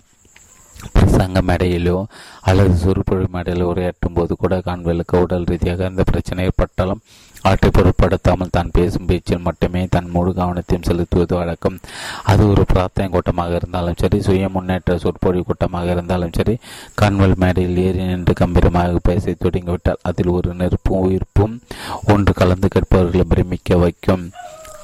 [0.94, 1.96] பிரசங்க மேடையிலோ
[2.42, 7.02] அல்லது சுறுப்பொழி மேடையிலோ உரையாற்றும் போது கூட காண்பலுக்கு உடல் ரீதியாக எந்த பிரச்சனை ஏற்பட்டாலும்
[7.46, 11.76] அவற்றை பொருட்படுத்தாமல் தான் பேசும் பேச்சில் மட்டுமே தன் முழு கவனத்தையும் செலுத்துவது வழக்கம்.
[12.32, 16.56] அது ஒரு பிரார்த்தனை கூட்டமாக இருந்தாலும் சரி சுய முன்னேற்ற சொற்பொழி கூட்டமாக இருந்தாலும் சரி
[17.02, 21.56] கண்வல் மேடையில் ஏறி நின்று கம்பீரமாக பேச தொடங்கிவிட்டால் அதில் ஒரு நெருப்பும் உயிர்ப்பும்
[22.14, 24.26] ஒன்று கலந்து கேட்பவர்களை பிரமிக்க வைக்கும்.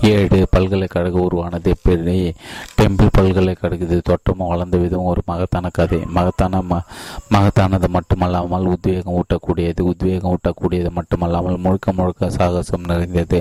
[0.09, 2.35] ஏழு பல்கலைக்கழக உருவானது எப்படி
[2.79, 5.99] டெம்பிள் பல்கலைக்கழகது தோற்றமும் வளர்ந்த விதம் ஒரு மகத்தான கதை.
[6.07, 6.79] மகத்தான ம
[7.35, 9.81] மகத்தானது மட்டுமல்லாமல் உத்வேகம் ஊட்டக்கூடியது.
[9.81, 13.41] உத்வேகம் ஊட்டக்கூடியது மட்டுமல்லாமல் முழுக்க முழுக்க சாகசம் நிறைந்தது.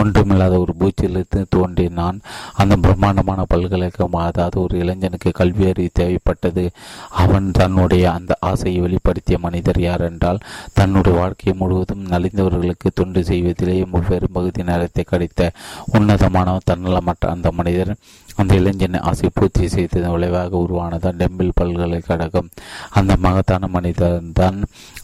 [0.00, 2.20] ஒன்றுமில்லாத ஒரு பூச்சிலிருந்து தோன்றி நான்
[2.54, 6.66] அந்த பிரம்மாண்டமான பல்கலைக்கழகம் அதாவது ஒரு இளைஞனுக்கு கல்வியறி தேவைப்பட்டது.
[7.10, 10.42] அவன் தன்னுடைய அந்த ஆசையை வெளிப்படுத்திய மனிதர் யார் என்றால்
[10.72, 15.50] தன்னுடைய வாழ்க்கையை முழுவதும் நலிந்தவர்களுக்கு தொண்டு செய்வதிலேயே பெரும் பகுதி நேரத்தை கடித்த
[15.98, 17.92] உன்னதமான தன்னலமற்ற அந்த மனிதர்.
[18.36, 22.50] அந்த இளைஞனை ஆசை பூர்த்தி செய்ததன் விளைவாக உருவானதான் டெம்பிள் பல்கலைக்கழகம்.
[22.90, 24.58] அந்த மகத்தான மனிதர் தான்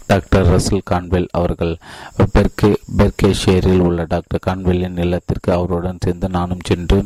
[0.06, 1.74] டாக்டர் ரசல் கான்வெல் அவர்கள்.
[2.34, 7.00] பெர்கே பெர்கேஷேரில் உள்ள டாக்டர் கான்வெல்லின் இல்லத்திற்கு அவருடன் சேர்ந்து நானும் சென்று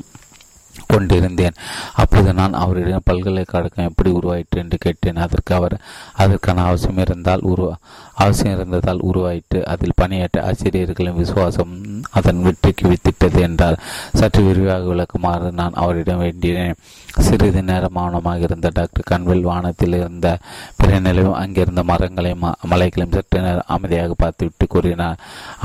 [0.93, 1.59] கொண்டிருந்தேன்.
[2.03, 5.21] அப்போது நான் அவரிடம் பல்கலைக்கழகம் எப்படி உருவாயிற்று என்று கேட்டேன்.
[5.25, 5.77] அதற்கு அவர்
[6.23, 7.75] அதற்கான அவசியம் இருந்தால் உருவா
[8.23, 11.73] அவசியம் இருந்ததால் உருவாயிட்டு அதில் பணியாற்ற ஆசிரியர்களின் விசுவாசம்
[12.19, 13.79] அதன் வெற்றிக்கு வித்திட்டது என்றார்.
[14.21, 16.79] சற்று விரிவாக விளக்குமாறு நான் அவரிடம் வேண்டினேன்.
[17.19, 20.29] சிறிது நேரம் மௌனமாக இருந்த டாக்டர் கன்வெல் வானத்தில் இருந்த
[20.77, 25.21] பிற நிலையும் அங்கிருந்த மரங்களையும் மலைகளையும் சற்று நேரம் அமைதியாக பார்த்துவிட்டு கூறினார்.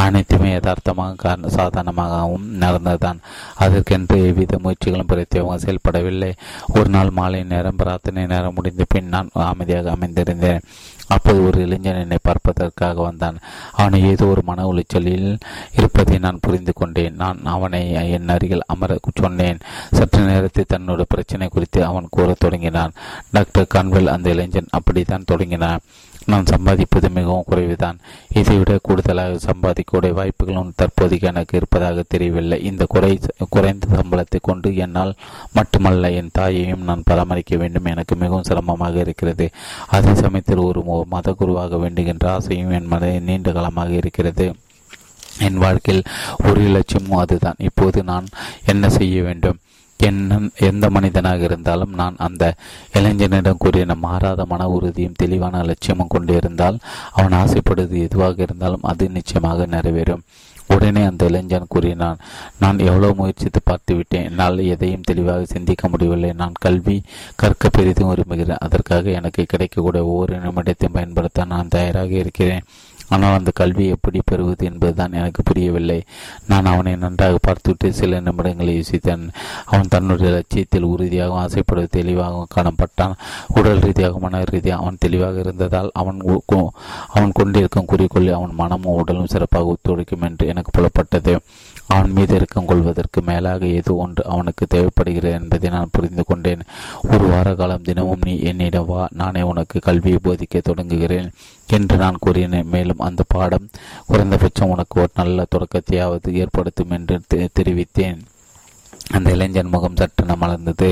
[0.05, 3.21] அனைத்துமே யதார்த்தமாக சாதாரணமாகவும் நடந்ததுதான்.
[3.65, 6.31] அதற்கென்று எவ்வித முயற்சிகளும் வாய்ப்புகளும் பிரத்யேகம் செயல்படவில்லை.
[6.77, 10.63] ஒரு நாள் மாலை நேரம் பிரார்த்தனை நேரம் முடிந்த பின் நான் அமைதியாக அமைந்திருந்தேன்.
[11.09, 13.37] அப்போது ஒரு இளைஞன் என்னை பார்ப்பதற்காக வந்தான்.
[13.71, 15.39] அவனை ஏதோ ஒரு மன உளைச்சலில்
[15.77, 17.15] இருப்பதை நான் புரிந்து கொண்டேன்.
[17.15, 19.59] நான் அவனை என் அருகில் அமர சொன்னேன்.
[19.91, 22.93] சற்று நேரத்தில் தன்னோட பிரச்சனை குறித்து அவன் கூறத் தொடங்கினான்.
[23.31, 25.79] டாக்டர் கன்வெல் அந்த இளைஞன் அப்படித்தான் தொடங்கினான்.
[26.31, 27.97] நான் சம்பாதிப்பது மிகவும் குறைவுதான்.
[28.39, 32.57] இதைவிட கூடுதலாக சம்பாதிக்கக்கூடிய வாய்ப்புகளும் தற்போதைக்கு எனக்கு இருப்பதாக தெரியவில்லை.
[32.69, 33.11] இந்த குறை
[33.49, 35.13] குறைந்த சம்பளத்தை கொண்டு என்னால்
[35.53, 37.89] மட்டுமல்ல என் தாயையும் நான் பராமரிக்க வேண்டும்.
[37.93, 39.47] எனக்கு மிகவும் சிரமமாக இருக்கிறது.
[39.87, 44.47] அதே சமயத்தில் ஒரு மத குருவாக வேண்டுகின்ற ஆசையும் என் மன நீண்ட காலமாக இருக்கிறது.
[45.47, 46.03] என் வாழ்க்கையில்
[46.47, 47.59] ஒரு லட்சியமும் அதுதான்.
[47.69, 48.27] இப்போது நான்
[48.65, 49.59] என்ன செய்ய வேண்டும்?
[50.01, 52.53] என்ன எந்த மனிதனாக இருந்தாலும் நான் அந்த
[52.93, 56.77] இளைஞனிடம் கூறின மாறாத மன உறுதியும் தெளிவான லட்சியமும் கொண்டிருந்தால்
[57.11, 60.23] அவன் ஆசைப்படுவது எதுவாக இருந்தாலும் அது நிச்சயமாக நிறைவேறும்.
[60.67, 62.17] உடனே அந்த இளைஞன் கூறினான்
[62.59, 66.33] நான் எவ்வளவு முயற்சித்து பார்த்து விட்டேன் என்னால் எதையும் தெளிவாக சிந்திக்க முடியவில்லை.
[66.33, 67.01] நான் கல்வி
[67.35, 68.57] கற்க பெரிதும் விரும்புகிறேன்.
[68.59, 72.63] அதற்காக எனக்கு கிடைக்கக்கூடிய ஒவ்வொரு நிமிடத்தையும் பயன்படுத்த நான் தயாராக இருக்கிறேன்.
[73.09, 76.03] ஆனால் அந்த கல்வியை எப்படி பெறுவது என்பதுதான் எனக்கு புரியவில்லை.
[76.47, 79.25] நான் அவனை நன்றாக பார்த்துவிட்டு சில நிமிடங்களை யோசித்தேன்.
[79.65, 83.15] அவன் தன்னுடைய லட்சியத்தில் உறுதியாகவும் ஆசைப்படுவது தெளிவாகவும் காணப்பட்டான்.
[83.55, 86.21] உடல் ரீதியாக மன ரீதியாக அவன் தெளிவாக இருந்ததால் அவன்
[87.07, 91.33] அவன் கொண்டிருக்கும் குறிக்கோளில் அவன் மனமும் உடலும் சிறப்பாக ஒத்துழைக்கும் என்று எனக்கு புலப்பட்டது.
[91.93, 96.61] அவன் மீது இறக்கம் கொள்வதற்கு மேலாக ஏதோ ஒன்று அவனுக்கு தேவைப்படுகிறது என்பதை நான் புரிந்து கொண்டேன்.
[97.11, 101.29] ஒரு வார காலம் தினமும் நீ என்னிடம் வா நானே உனக்கு கல்வியை போதிக்க தொடங்குகிறேன்
[101.67, 102.71] என்று நான் கூறினேன்.
[102.75, 103.69] மேலும் அந்த பாடம்
[104.07, 107.17] குறைந்தபட்சம் உனக்கு ஒரு நல்ல தொடக்கத்தையாவது ஏற்படுத்தும் என்று
[107.59, 108.21] தெரிவித்தேன்.
[109.11, 110.89] அந்த இளைஞன் முகம் சற்றென மலர்ந்தது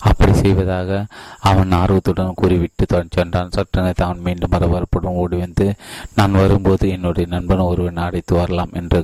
[0.00, 1.06] அப்படி செய்வதாக
[1.50, 3.52] அவன் ஆர்வத்துடன் கூறிவிட்டு சென்றான்.
[3.56, 5.66] சற்றனை அவன் மீண்டும் பரபரப்புடன் ஓடி வந்து
[6.14, 9.00] நான் வரும்போது என்னுடைய நண்பன் ஒருவன் அடைத்து வரலாம் என்று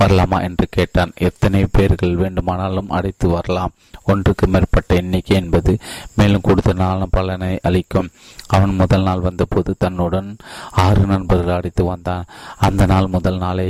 [0.00, 1.12] வரலாமா என்று கேட்டான்.
[1.28, 3.74] எத்தனை பேர்கள் வேண்டுமானாலும் அடைத்து வரலாம்.
[4.04, 5.72] ஒன்றுக்கு மேற்பட்ட எண்ணிக்கை என்பது
[6.14, 8.08] மேலும் கூடுதலான பலனை அளிக்கும்.
[8.46, 10.28] அவன் முதல் நாள் வந்தபோது தன்னுடன்
[10.84, 12.28] ஆறு நண்பர்கள் அடைத்து வந்தான்.
[12.58, 13.68] அந்த நாள் முதல் நாளை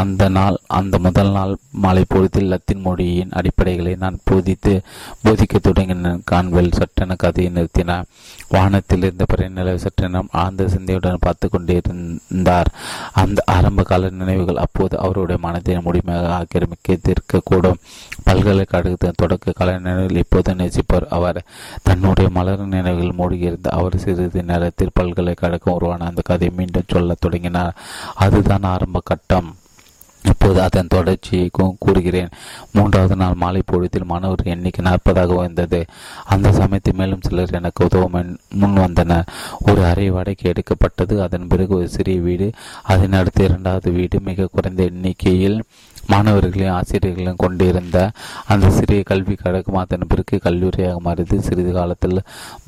[0.00, 1.52] அந்த நாள் அந்த முதல் நாள்
[1.84, 4.80] மாலை பொழுதில் லத்தின் மொழியின் அடிப்படைகளை நான் போதித்து
[5.24, 8.04] போதிக்க தொடங்கினேன் கான்வெல் சட்டென கதையை நிறுத்தினார்
[8.48, 12.70] வானத்தில் இருந்த பிறநிலை சற்றென ஆழ்ந்த சிந்தையுடன் பார்த்து கொண்டிருந்தார்
[13.12, 17.80] அந்த ஆரம்ப கால நினைவுகள் அப்போது அவருடைய மனதை முழுமையாக ஆக்கிரமிக்கக்கூடும்
[18.24, 21.44] பல்கலைக்கழகத்தின் தொடக்க கால நினைவுகள் இப்போது நேசிப்பவர் அவர்.
[21.82, 27.76] தன்னுடைய மலர் நினைவுகள் மூழ்கியிருந்த அவர் சிறிது நேரத்தில் பல்கலைக்கழகம் உருவான அந்த கதையை மீண்டும் சொல்லத் தொடங்கினார்.
[28.14, 29.56] அதுதான் ஆரம்ப கட்டம்.
[30.22, 32.28] இப்போது அதன் தொடர்ச்சியை கூறுகிறேன்.
[32.72, 35.84] மூன்றாவது நாள் மாலை பொழுதில் மாணவர் எண்ணிக்கை நாற்பதாக உயர்ந்தது.
[36.24, 38.08] அந்த சமயத்தில் மேலும் சிலர் எனக்கு உதவ
[38.50, 39.24] முன் வந்தனர்.
[39.66, 41.22] ஒரு அறை வடக்கு எடுக்கப்பட்டது.
[41.22, 42.50] அதன் பிறகு ஒரு சிறிய வீடு.
[42.82, 44.20] அதன் அடுத்து இரண்டாவது வீடு.
[44.20, 45.62] மிக குறைந்த எண்ணிக்கையில்
[46.12, 47.98] மாணவர்களையும் ஆசிரியர்களையும் கொண்டிருந்த
[48.52, 51.36] அந்த சிறிய கல்வி கழகம் அதன் பிறகு கல்லூரியாக மாறியது.
[51.48, 52.24] சிறிது காலத்தில்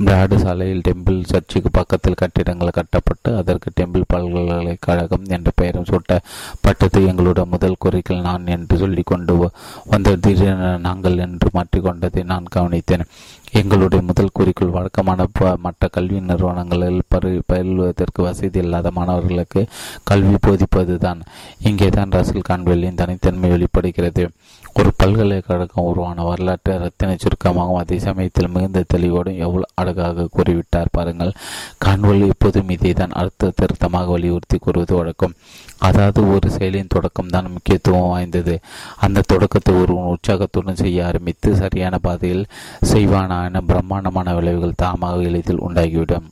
[0.06, 7.00] பிராடு சாலையில் டெம்பிள் சர்ச்சுக்கு பக்கத்தில் கட்டிடங்கள் கட்டப்பட்டு அதற்கு டெம்பிள் பல்கலைக்கழகம் என்ற பெயரும் சூட்டப்பட்டது.
[7.12, 9.36] எங்களுடைய முதல் குறிக்கல் நான் என்று சொல்லி கொண்டு
[9.92, 13.06] வந்த திடீரென நாங்கள் என்று மாற்றிக்கொண்டதை நான் கவனித்தேன்.
[13.52, 15.26] எங்களுடைய முதல் குறிக்கோள் வழக்கமான
[15.56, 17.02] மற்ற கல்வி நிறுவனங்களில்
[17.46, 19.66] பயில்வதற்கு வசதி இல்லாத மாணவர்களுக்கு
[20.04, 21.20] கல்வி போதிப்பதுதான்.
[21.62, 24.30] இங்கேதான் ரசல் கான்வெல்லின் தனித்தன்மை வெளிப்படுகிறது.
[24.78, 31.32] ஒரு பல்கலைக்கழகம் உருவான வரலாற்று ரத்தின சுருக்கமாகவும் அதே சமயத்தில் மிகுந்த தெளிவோடும் எவ்வளவு அழகாக கூறிவிட்டார் பாருங்கள்.
[31.84, 35.36] கான்வல் எப்போதும் இதை தான் அழுத்த திருத்தமாக வலியுறுத்தி கூறுவது வழக்கம்.
[35.88, 38.56] அதாவது ஒரு செயலின் தொடக்கம் தான் முக்கியத்துவம் வாய்ந்தது.
[38.96, 42.44] அந்த தொடக்கத்தை ஒருவன் உற்சாகத்துடன் செய்ய ஆரம்பித்து சரியான பாதையில்
[42.92, 46.28] செய்வானான பிரம்மாண்டமான விளைவுகள் தாமாக எளிதில் உண்டாகிவிடும்.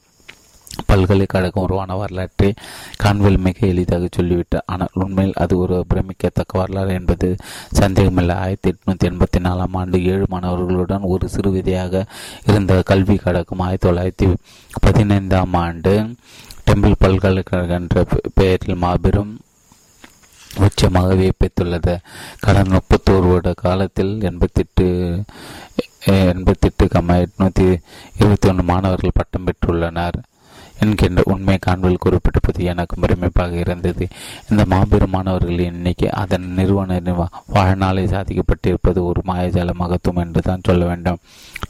[0.87, 2.55] பல்கலைக்கழகம் உருவான வரலாற்றை
[2.97, 4.62] கான்வெல் மிக எளிதாக சொல்லிவிட்டார்.
[4.66, 7.37] ஆனால் உண்மையில் அது ஒரு பிரமிக்கத்தக்க வரலாறு என்பது
[7.70, 8.37] சந்தேகமில்லை.
[8.37, 12.05] ஆயிரத்தி எட்நூத்தி எண்பத்தி நாலாம் ஆண்டு ஏழு மாணவர்களுடன் ஒரு சிறுவிதையாக
[12.47, 14.35] இருந்த கல்வி கழகம் ஆயிரத்தி தொள்ளாயிரத்தி
[14.81, 16.14] பதினைந்தாம் ஆண்டு
[16.70, 19.41] டெம்பிள் பல்கலைக்கழகம் என்ற பெயரில் மாபெரும்
[20.59, 21.97] உச்சமாக வியப்பித்துள்ளது.
[22.41, 24.87] கடந்த முப்பத்தோரு வருட காலத்தில் எண்பத்தெட்டு
[26.05, 27.81] எண்பத்தெட்டு கம்மா எட்நூத்தி
[28.18, 30.18] இருபத்தி ஒன்று மாணவர்கள் பட்டம் பெற்றுள்ளனர்.
[30.81, 34.09] என்கின்ற உண்மை காண்பில் குறிப்பிட்டிருப்பது எனக்கு பெருமைப்பாக இருந்தது.
[34.51, 37.01] இந்த மாபெரும் மாணவர்களின் எண்ணிக்கை அதன் நிறுவன
[37.47, 41.18] வாழ்நாளை சாதிக்கப்பட்டிருப்பது ஒரு மாயஜால மகத்துவம் என்று தான் சொல்ல வேண்டும்.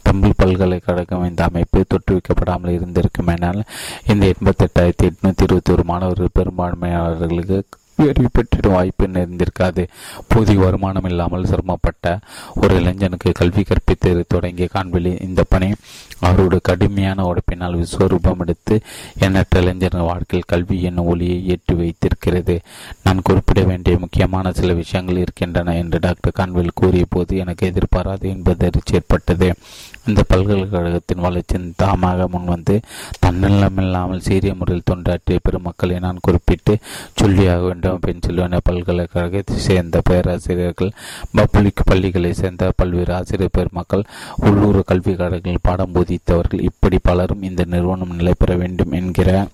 [0.04, 3.64] டம்பிள் பல்கலைக்கழகம் இந்த அமைப்பு தொற்றுவிக்கப்படாமல் இருந்திருக்கும் என்னால்
[4.06, 7.62] இந்த எண்பத்தெட்டாயிரத்தி எட்நூத்தி இருபத்தி ஒரு மாணவர்கள் பெரும்பான்மையாளர்களுக்கு
[8.02, 9.84] உயர்வு பெற்றிடும் வாய்ப்பு நேர்ந்திருக்காது
[10.28, 12.18] போதிய வருமானம் இல்லாமல் சிரமப்பட்ட
[12.54, 15.70] ஒரு இளைஞனுக்கு கல்வி கற்பித்து தொடங்கிய காண்பிலி இந்த பணி.
[16.20, 18.76] அவருடைய கடுமையான உழைப்பினால் விஸ்வரூபம் எடுத்து
[19.18, 22.56] எண்ணற்ற இளைஞர்கள் வாழ்க்கையில் கல்வி என்னும் ஒளியை ஏற்றி வைத்திருக்கிறது.
[23.02, 28.66] நான் குறிப்பிட வேண்டிய முக்கியமான சில விஷயங்கள் இருக்கின்றன என்று டாக்டர் கான்வில் கூறிய போது எனக்கு எதிர்பாராது என்பது
[28.92, 29.48] ஏற்பட்டது.
[30.06, 32.74] இந்த பல்கலைக்கழகத்தின் வளர்ச்சி தாமாக முன்வந்து
[33.26, 36.74] தன்னலமில்லாமல் சீரிய முறையில் தொண்டாற்றிய பெருமக்களை நான் குறிப்பிட்டு
[37.20, 37.86] சொல்லியாக வேண்டும்.
[37.96, 40.92] பென்சில்வேனியா பல்கலைக்கழகத்தை சேர்ந்த பேராசிரியர்கள்
[41.32, 44.04] பப்ளிக் பள்ளிகளை சேர்ந்த பல்வேறு ஆசிரியர் பெருமக்கள்
[44.36, 49.46] உள்ளூர் கல்வி கழகங்களில் பாடம் போதித்தவர்கள் இப்படி பலரும் இந்த நிறுவனம் நிலை பெற வேண்டும் என்கிற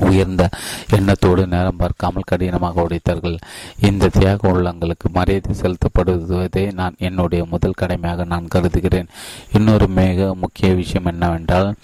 [0.00, 0.48] உயர்ந்த
[0.90, 3.36] எண்ணத்தோடு நேரம் பார்க்காமல் கடினமாக உடைத்தார்கள்
[3.80, 9.08] இந்த தியாக உள்ளங்களுக்கு மரியாதை செலுத்தப்படுவதை நான் என்னுடைய முதல் கடமையாக நான் கருதுகிறேன்.
[9.52, 11.74] இன்னொரு மிக முக்கிய விஷயம் என்னவென்றால்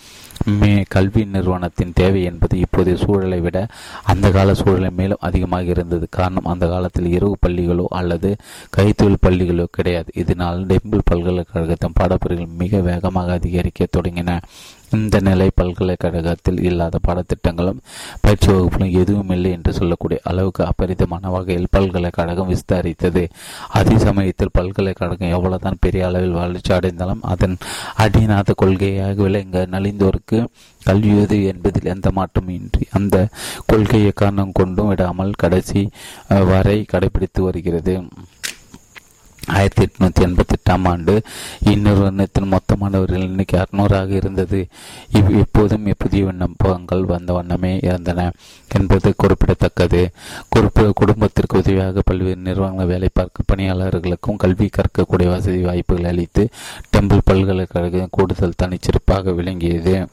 [0.44, 3.66] மே கல்வி நிறுவனத்தின் தேவை என்பது இப்போதைய சூழலை விட
[4.04, 6.06] அந்த கால சூழலை மேலும் அதிகமாக இருந்தது.
[6.10, 8.36] காரணம் அந்த காலத்தில் இரவு பள்ளிகளோ அல்லது
[8.76, 10.10] கைத்தொழில் பள்ளிகளோ கிடையாது.
[10.14, 14.40] இதனால் டெம்பிள் பல்கலைக்கழகத்தின் பாடப்பிரிவுகள் மிக வேகமாக அதிகரிக்க தொடங்கின.
[14.96, 17.80] இந்த நிலை பல்கலைக்கழகத்தில் இல்லாத பாடத்திட்டங்களும்
[18.20, 23.24] பயிற்சி வகுப்புகளும் எதுவும் இல்லை என்று சொல்லக்கூடிய அளவுக்கு அபரிதமான வகையில் பல்கலைக்கழகம் விஸ்தரித்தது.
[23.78, 27.56] அதே சமயத்தில் பல்கலைக்கழகம் எவ்வளவுதான் பெரிய அளவில் வளர்ச்சி அடைந்தாலும் அதன்
[28.04, 30.40] அடிநாத கொள்கையாக விளங்க நலிந்தோருக்கு
[30.82, 33.16] கல்வியுதவி என்பதில் எந்த மாற்றமின்றி அந்த
[33.66, 35.82] கொள்கையை காரணம் கொண்டும் விடாமல் கடைசி
[36.28, 37.96] வரை கடைபிடித்து வருகிறது.
[39.48, 41.22] ஆயிரத்தி எட்நூத்தி எண்பத்தி எட்டாம் ஆண்டு
[41.64, 44.66] இந்நிறுவனத்தின் மொத்த மாணவர்கள் எண்ணிக்கை அறுநூறாக இருந்தது.
[45.12, 48.32] இவ் எப்போதும் புதிய விண்ணப்பங்கள் வந்த வண்ணமே இருந்தன
[48.74, 50.10] என்பது குறிப்பிடத்தக்கது.
[50.48, 56.48] குறிப்பிட குடும்பத்திற்கு உதவியாக பல்வேறு நிறுவனங்கள் வேலை பார்க்க பணியாளர்களுக்கும் கல்வி கற்கக்கூடிய வசதி வாய்ப்புகள் அளித்து
[56.96, 60.06] டெம்பிள் பல்கலைக்கழகம் கூடுதல் தனிச்சிறப்பாக விளங்கியது.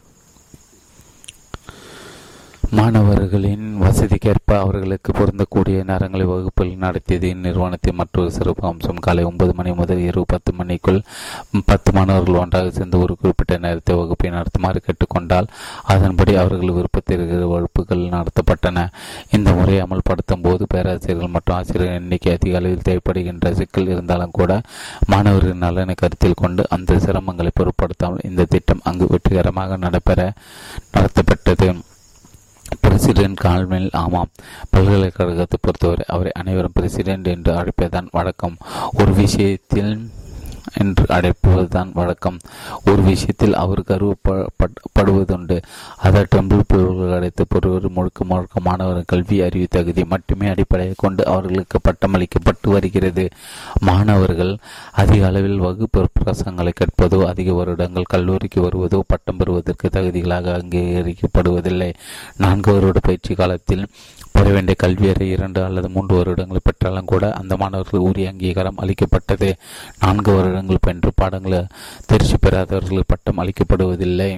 [2.71, 10.01] மாணவர்களின் வசதிக்கேற்ப அவர்களுக்கு பொருந்தக்கூடிய நேரங்களை வகுப்பில் நடத்தியது இந்நிறுவனத்தின் மற்றொரு சிறப்பு அம்சம் காலை ஒன்பது மணி முதல்
[10.07, 10.99] இரவு பத்து மணிக்குள்
[11.65, 15.49] பத்து மாணவர்கள் ஒன்றாக சேர்ந்து ஒரு குறிப்பிட்ட நேரத்தை வகுப்பை நடத்துமாறு கேட்டுக்கொண்டால்
[15.83, 18.87] அதன்படி அவர்கள் விருப்பத்திற்கு வகுப்புகள் நடத்தப்பட்டன.
[19.29, 24.61] இந்த முறையை அமல்படுத்தும் போது பேராசிரியர்கள் மற்றும் ஆசிரியர்கள் எண்ணிக்கை அதிக அளவில் தேவைப்படுகின்ற சிக்கல் இருந்தாலும் கூட
[25.13, 30.31] மாணவர்களின் நலனை கருத்தில் கொண்டு அந்த சிரமங்களை பொருட்படுத்தாமல் இந்த திட்டம் அங்கு வெற்றிகரமாக நடைபெற
[30.95, 31.69] நடத்தப்பட்டது.
[32.81, 34.29] பிரசிடென்ட் கால்மெல் ஆமாம்
[34.69, 38.57] பல்கலைக்கழகத்தை பொறுத்தவரை அவரை அனைவரும் பிரசிடென்ட் என்று அழைப்பதுதான் வழக்கம்.
[38.99, 40.09] ஒரு விஷயத்தில்
[40.73, 42.39] என்று அழைப்பதுதான் வழக்கம்.
[42.85, 45.61] ஒரு விஷயத்தில் அவர் கருவப்படுவதுண்டு
[45.97, 52.69] அதை டெம்பிள் அடைத்து பொறுவர் முழுக்க முழுக்க மாணவர்கள் கல்வி அறிவு தகுதி மட்டுமே அடிப்படையை கொண்டு அவர்களுக்கு பட்டமளிக்கப்பட்டு
[52.69, 53.29] வருகிறது.
[53.79, 54.57] மாணவர்கள்
[54.91, 61.93] அதிக அளவில் வகுப்பு பிரசங்களை கேட்பதோ அதிக வருடங்கள் கல்லூரிக்கு வருவதோ பட்டம் பெறுவதற்கு தகுதிகளாக அங்கீகரிக்கப்படுவதில்லை.
[62.37, 63.87] நான்கு வருட பயிற்சி காலத்தில்
[64.35, 69.49] பெற வேண்டிய கல்வியறை இரண்டு அல்லது மூன்று வருடங்களை பெற்றாலும் கூட அந்த மாணவர்கள் உரிய அங்கீகாரம் அளிக்கப்பட்டது.
[69.99, 71.67] நான்கு வருடங்கள் பெற்று பாடங்கள்
[72.05, 74.29] தேர்ச்சி பெறாதவர்கள் பட்டம் அளிக்கப்படுவதில்லை.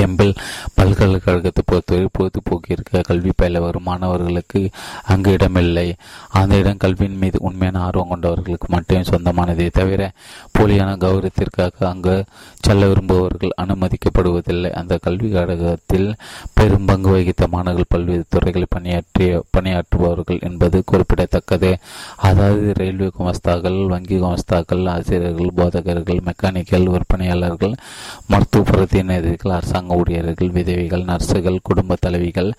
[0.00, 0.30] டெம்பிள்
[0.74, 4.70] பல்கலைக்கழகத்தை பொறுத்தவரை பொழுதுபோக்கியிருக்க கல்வி பயில வரும் மாணவர்களுக்கு
[5.04, 5.94] அங்கு இடமில்லை.
[6.30, 10.10] அந்த இடம் கல்வியின் மீது உண்மையான ஆர்வம் கொண்டவர்களுக்கு மட்டுமே சொந்தமானதே தவிர
[10.58, 12.24] போலியான கௌரவத்திற்காக அங்கு
[12.60, 14.70] செல்ல விரும்புபவர்கள் அனுமதிக்கப்படுவதில்லை.
[14.70, 16.14] அந்த கல்வி கழகத்தில்
[16.54, 21.78] பெரும் பங்கு வகித்த மாணவர்கள் பல்வேறு துறைகளில் பணியாற்றிய பணியாற்றுபவர்கள் என்பது குறிப்பிடத்தக்கது.
[22.16, 27.74] அதாவது ரயில்வே குமஸ்தாக்கள் வங்கி குமஸ்தாக்கள் ஆசிரியர்கள் போதகர்கள் மெக்கானிக்கல் விற்பனையாளர்கள்
[28.26, 32.50] மருத்துவ பிரதிநிதிகள் அரசாங்க ஊழியர்கள் விதவைகள் நர்சுகள் குடும்ப தலைவிகள்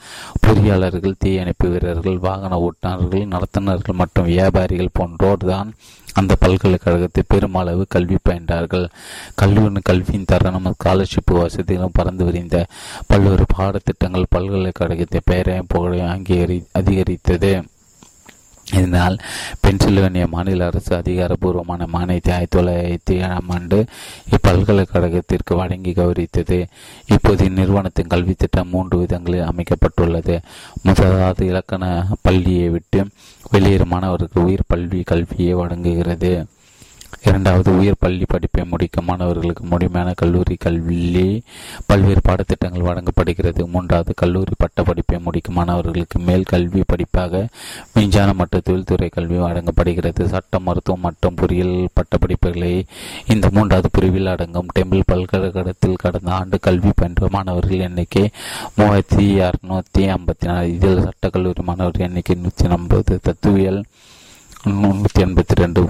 [0.46, 5.70] பொறியாளர்கள் தீயணைப்பு வீரர்கள் வாகன ஓட்டுநர்கள் நடத்துனர்கள் மற்றும் வியாபாரிகள் போன்றோர் தான்
[6.14, 8.86] அந்த பல்கலைக்கழகத்தை பெருமளவு கல்வி பயின்றார்கள்.
[9.36, 12.66] கல்லூரி கல்வியின் தருணம் ஸ்காலர்ஷிப் வசதிகளும் பறந்து விரிந்த
[13.08, 17.54] பல்வேறு பாடத்திட்டங்கள் பல்கலைக்கழகத்தை பெயரையும் புகழையும் அங்கீகரி அதிகரித்தது.
[18.74, 19.18] இதனால்
[19.68, 23.86] பென்சில்வேனியா மாநில அரசு அதிகாரப்பூர்வமான மானியத்தை ஆயிரத்தி தொள்ளாயிரத்தி ஏழாம் ஆண்டு
[24.30, 26.68] இப்பல்கலைக்கழகத்திற்கு வழங்கி கௌரவித்தது.
[27.08, 30.42] இப்போது இந்நிறுவனத்தின் கல்வி திட்டம் மூன்று விதங்களில் அமைக்கப்பட்டுள்ளது.
[30.84, 33.08] முதலாவது இலக்கண பள்ளியை விட்டு
[33.52, 36.46] வெளியேறும் மாணவருக்கு உயிர் பல்வி கல்வியை வழங்குகிறது.
[37.30, 41.00] இரண்டாவது உயர் பள்ளி படிப்பை முடிக்கும் மாணவர்களுக்கு முழுமையான கல்லூரி கல்வி
[41.90, 43.62] பல்வேறு பாடத்திட்டங்கள் வழங்கப்படுகிறது.
[43.74, 47.42] மூன்றாவது கல்லூரி பட்ட படிப்பை முடிக்கும் மாணவர்களுக்கு மேல் கல்வி படிப்பாக
[47.94, 50.28] விஞ்ஞான மற்றும் தொழில்துறை கல்வி வழங்கப்படுகிறது.
[50.34, 52.74] சட்டம் மருத்துவம் மற்றும் பொறியியல் பட்டப்படிப்புகளை
[53.36, 58.26] இந்த மூன்றாவது பிரிவில் அடங்கும் டெம்பிள் பல்கலைக்கழகத்தில் கடந்த ஆண்டு கல்வி பயின்ற மாணவர்கள் எண்ணிக்கை
[58.78, 60.74] மூவாயிரத்தி அறுநூத்தி ஐம்பத்தி நாலு.
[60.78, 63.84] இதில் சட்டக்கல்லூரி மாணவர்கள் எண்ணிக்கை நூற்றி ஐம்பது தத்துவியல்
[64.82, 65.82] முன்னூற்றி எண்பத்தி ரெண்டு.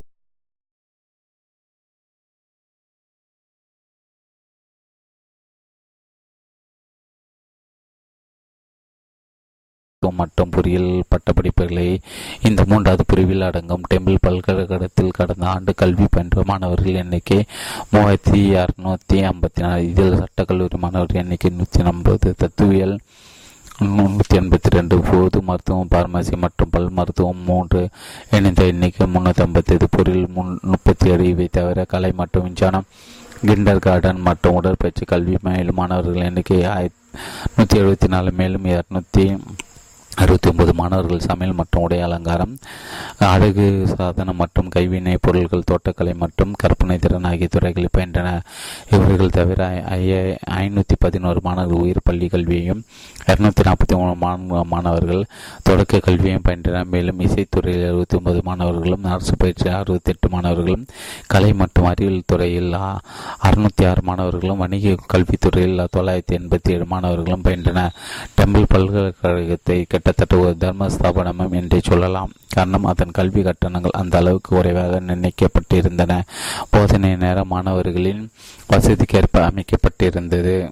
[10.08, 11.86] மருத்துவம் மற்றும் பொறியியல் பட்டப்படிப்புகளை
[12.42, 17.40] இந்த மூன்றாவது பிரிவில் அடங்கும் டெம்பிள் பல்கலைக்கழகத்தில் கடந்த ஆண்டு கல்வி பயின்ற மாணவர்கள் எண்ணிக்கை
[17.92, 22.96] மூவாயிரத்தி அறுநூத்தி ஐம்பத்தி நாலு இதில் சட்டக்கல்லூரி மாணவர்கள் எண்ணிக்கை நூற்றி ஐம்பது தத்துவியல்
[23.80, 27.82] முன்னூற்றி எண்பத்தி ரெண்டு பொது மருத்துவம் பார்மசி மற்றும் பல் மருத்துவம் மூன்று
[28.32, 32.88] இணைந்த எண்ணிக்கை முன்னூற்றி ஐம்பத்தி பொருள் முன் முப்பத்தி ஏழு இவை தவிர கலை மற்றும் விஞ்ஞானம்
[33.42, 37.02] கிண்டர் கார்டன் மற்றும் உடற்பயிற்சி கல்வி மேலும் மாணவர்கள் எண்ணிக்கை ஆயிரத்தி
[37.56, 39.26] நூற்றி எழுபத்தி நாலு மேலும் இரநூத்தி
[40.18, 42.54] அறுபத்தி ஒன்பது மாணவர்கள் சமையல் மற்றும் உடை அலங்காரம்
[43.28, 48.44] அழகு சாதனம் மற்றும் கைவினை பொருட்கள் தோட்டக்கலை மற்றும் கற்பனை திறன் ஆகிய துறைகளில் பயின்றனர்
[48.90, 49.62] இவர்கள் தவிர
[50.58, 52.82] ஐநூற்றி பதினோரு மாணவர்கள் உயிர் பள்ளி கல்வியையும்
[53.28, 54.14] இருநூத்தி நாற்பத்தி மூணு
[54.70, 55.24] மாணவர்கள்
[55.64, 60.86] தொடக்க கல்வியையும் பயின்றனர் மேலும் இசைத்துறையில் அறுபத்தி ஒன்பது மாணவர்களும் அரசு பயிற்சி அறுபத்தி எட்டு மாணவர்களும்
[61.28, 62.72] கலை மற்றும் அறிவியல் துறையில்
[63.46, 67.94] அறுநூத்தி ஆறு மாணவர்களும் வணிக கல்வித்துறையில் தொள்ளாயிரத்தி எண்பத்தி ஏழு மாணவர்களும் பயின்றனர்
[68.38, 72.32] டெம்பிள் பல்கலைக்கழகத்தை கிட்டத்தட்ட ஒரு தர்ம ஸ்தாபனமும் என்றே சொல்லலாம்.
[72.50, 76.22] காரணம் அதன் கல்வி கட்டணங்கள் அந்த அளவுக்கு குறைவாக நிர்ணயிக்கப்பட்டிருந்தன.
[76.70, 78.30] போதனை நேரம் மாணவர்களின்
[78.70, 80.72] வசதிக்கேற்ப அமைக்கப்பட்டிருந்தது.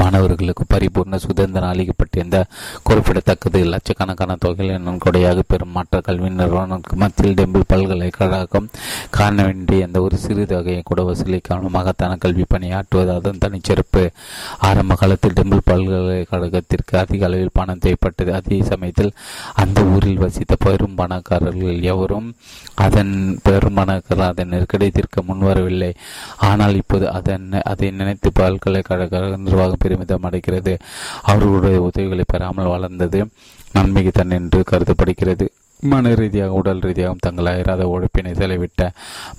[0.00, 2.38] மாணவர்களுக்கு பரிபூர்ண சுதந்திரம் அளிக்கப்பட்டிருந்த
[2.82, 3.60] குறிப்பிடத்தக்கது.
[3.64, 8.68] லட்சக்கணக்கான தொகைகளை நன்கொடையாக பெறும் மற்ற கல்வி நிறுவனங்களுக்கு மத்தியில் டெம்பிள் பல்கலைக்கழகம்
[9.10, 14.02] காண வேண்டிய எந்த ஒரு சிறு தொகையை கூட வசூலிக்காமல் மகத்தான கல்வி பணியாற்றுவது அதன் தனிச்சிறப்பு
[14.68, 18.30] ஆரம்ப காலத்தில் டெம்பிள் பல்கலைக்கழகத்திற்கு அதிக அளவில் பணம் தேவைப்பட்டது.
[18.30, 19.12] அதே சமயத்தில்
[19.54, 22.28] அந்த ஊரில் வசித்த பெரும் பணக்காரர்கள் எவரும்
[22.74, 25.92] அதன் பெரும் பணக்காரர் அதன் நெருக்கடி தீர்க்க முன்வரவில்லை.
[26.36, 30.78] ஆனால் இப்போது அதன் அதை நினைத்து பல்கலைக்கழக நிர்வாகம் பெருமிதம் அடைகிறது.
[31.22, 33.26] அவர்களுடைய உதவிகளை பெறாமல் வளர்ந்தது
[33.72, 35.46] நன்மைக்கு தன் என்று கருதப்படுகிறது.
[35.82, 38.82] மன ரீதியாக உடல் ரீதியாகவும் தங்கள் அயராத உழைப்பினை செலவிட்ட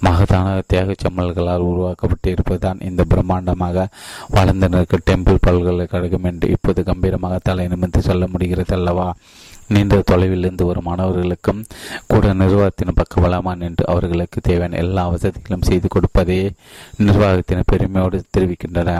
[0.04, 3.86] மகதான தியாக சம்மல்களால் உருவாக்கப்பட்டு இருப்பதுதான் இந்த பிரம்மாண்டமாக
[4.34, 9.16] வளர்ந்தனருக்கு டெம்பிள் பல்கலைக்கழகம் என்று இப்போது கம்பீரமாக தலை நிமிர்ந்து சொல்ல முடிகிறது அல்லவா
[9.68, 11.66] நீண்ட தொலைவிலிருந்து வரும் மாணவர்களுக்கும்
[12.08, 16.52] கூட நிர்வாகத்தின் பக்கபலமான் என்று அவர்களுக்கு தேவையான எல்லா வசதிகளும் செய்து கொடுப்பதே
[16.98, 19.00] நிர்வாகத்தின் பெருமையோடு தெரிவிக்கின்றன.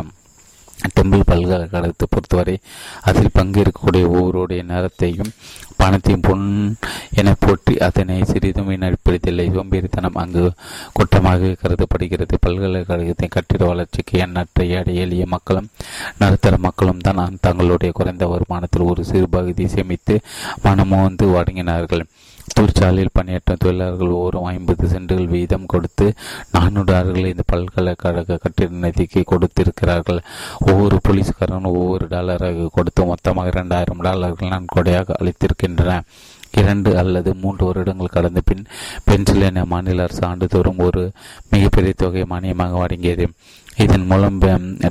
[0.96, 2.56] டெம்பிள் பல்கலைக்கழகத்தை பொறுத்தவரை
[3.10, 5.32] அதில் பங்கேற்கக்கூடிய ஒவ்வொருடைய நேரத்தையும்
[5.80, 6.46] பணத்தையும் பொன்
[7.20, 9.46] என போற்றி அதனை சிறிதும் வீணடிப்பதில்லை.
[9.56, 10.44] சோம்பேறித்தனம் அங்கு
[10.98, 12.36] குற்றமாக கருதப்படுகிறது.
[12.46, 15.72] பல்கலைக்கழகத்தின் கட்டிட வளர்ச்சிக்கு எண்ணற்ற ஏழை எளிய மக்களும்
[16.18, 20.18] நடுத்தர மக்களும் தான் தங்களுடைய குறைந்த வருமானத்தில் ஒரு சிறு பகுதியை சேமித்து
[20.66, 22.06] மனமோந்து வழங்கினார்கள்.
[22.54, 26.14] தொழிற்சாலையில் பணியாற்றும் தொழிலாளர்கள் ஒவ்வொரு ஐம்பது சென்டுகள் வீதம் கொடுத்து
[26.52, 30.22] நானூறு ஆறுகளை இந்த பல்கலைக்கழக கட்டிட நிதிக்கு கொடுத்திருக்கிறார்கள்.
[30.60, 36.00] ஒவ்வொரு போலீஸ்காரனும் ஒவ்வொரு டாலராக கொடுத்து மொத்தமாக இரண்டாயிரம் டாலர்கள் நன்கொடையாக அளித்திருக்கின்றன.
[36.52, 38.66] இரண்டு அல்லது மூன்று வருடங்கள் கடந்த பின்
[39.08, 41.12] பென்சில்வேனியா மாநில அரசு ஆண்டுதோறும் ஒரு
[41.50, 43.30] மிகப்பெரிய தொகை மானியமாக வழங்கியது.
[43.84, 44.38] இதன் மூலம்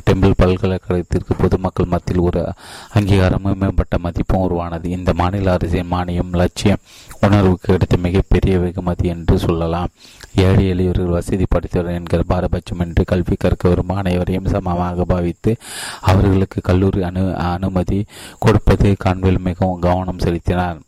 [0.06, 2.40] டெம்பிள் பல்கலைக்கழகத்திற்கு பொதுமக்கள் மத்தியில் ஒரு
[2.96, 4.86] அங்கீகாரமும் மேம்பட்ட மதிப்பும் உருவானது.
[4.96, 6.82] இந்த மாநில அரசின் மானியம் லட்சியம்
[7.24, 9.92] உணர்வுக்கு கிடைத்த மிகப்பெரிய வெகுமதி என்று சொல்லலாம்.
[10.46, 15.52] ஏழை எளியவர்கள் வசதி படைத்தவர் என்கிற பாரபட்சம் என்று கல்வி கற்க வரும் அனைவரையும் சமமாக பாவித்து
[16.10, 18.00] அவர்களுக்கு கல்லூரி அனு அனுமதி
[18.44, 20.80] கொடுப்பது காண்பில் மிகவும் கவனம் செலுத்தினார்.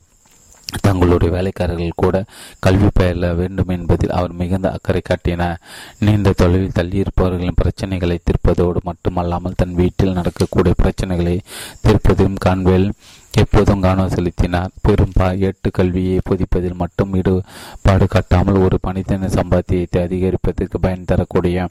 [0.81, 2.25] தங்களுடைய வேலைக்காரர்கள் கூட
[2.59, 5.61] கல்வி பயில வேண்டும் என்பதில் அவர் மிகுந்த அக்கறை காட்டினார்
[5.99, 11.39] நீண்ட தொலைவில் தள்ளியிருப்பவர்களின் பிரச்சனைகளை தீர்ப்பதோடு மட்டுமல்லாமல் தன் வீட்டில் நடக்கக்கூடிய பிரச்சனைகளை
[11.83, 12.93] தீர்ப்பதிலும் காண்பேல்
[13.33, 14.71] எப்போதும் கவனம் செலுத்தினார்.
[14.83, 21.69] பெரும் எட்டு கல்வியை புதிப்பதில் மட்டும் ஈடுபாடு காட்டாமல் ஒரு மனிதனின் சம்பாத்தியத்தை அதிகரிப்பதற்கு பயன் தரக்கூடிய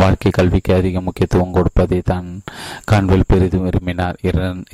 [0.00, 2.28] வாழ்க்கை கல்விக்கு அதிக முக்கியத்துவம் கொடுப்பதை தான்
[2.90, 4.16] காண்பில் பெரிதும் விரும்பினார்.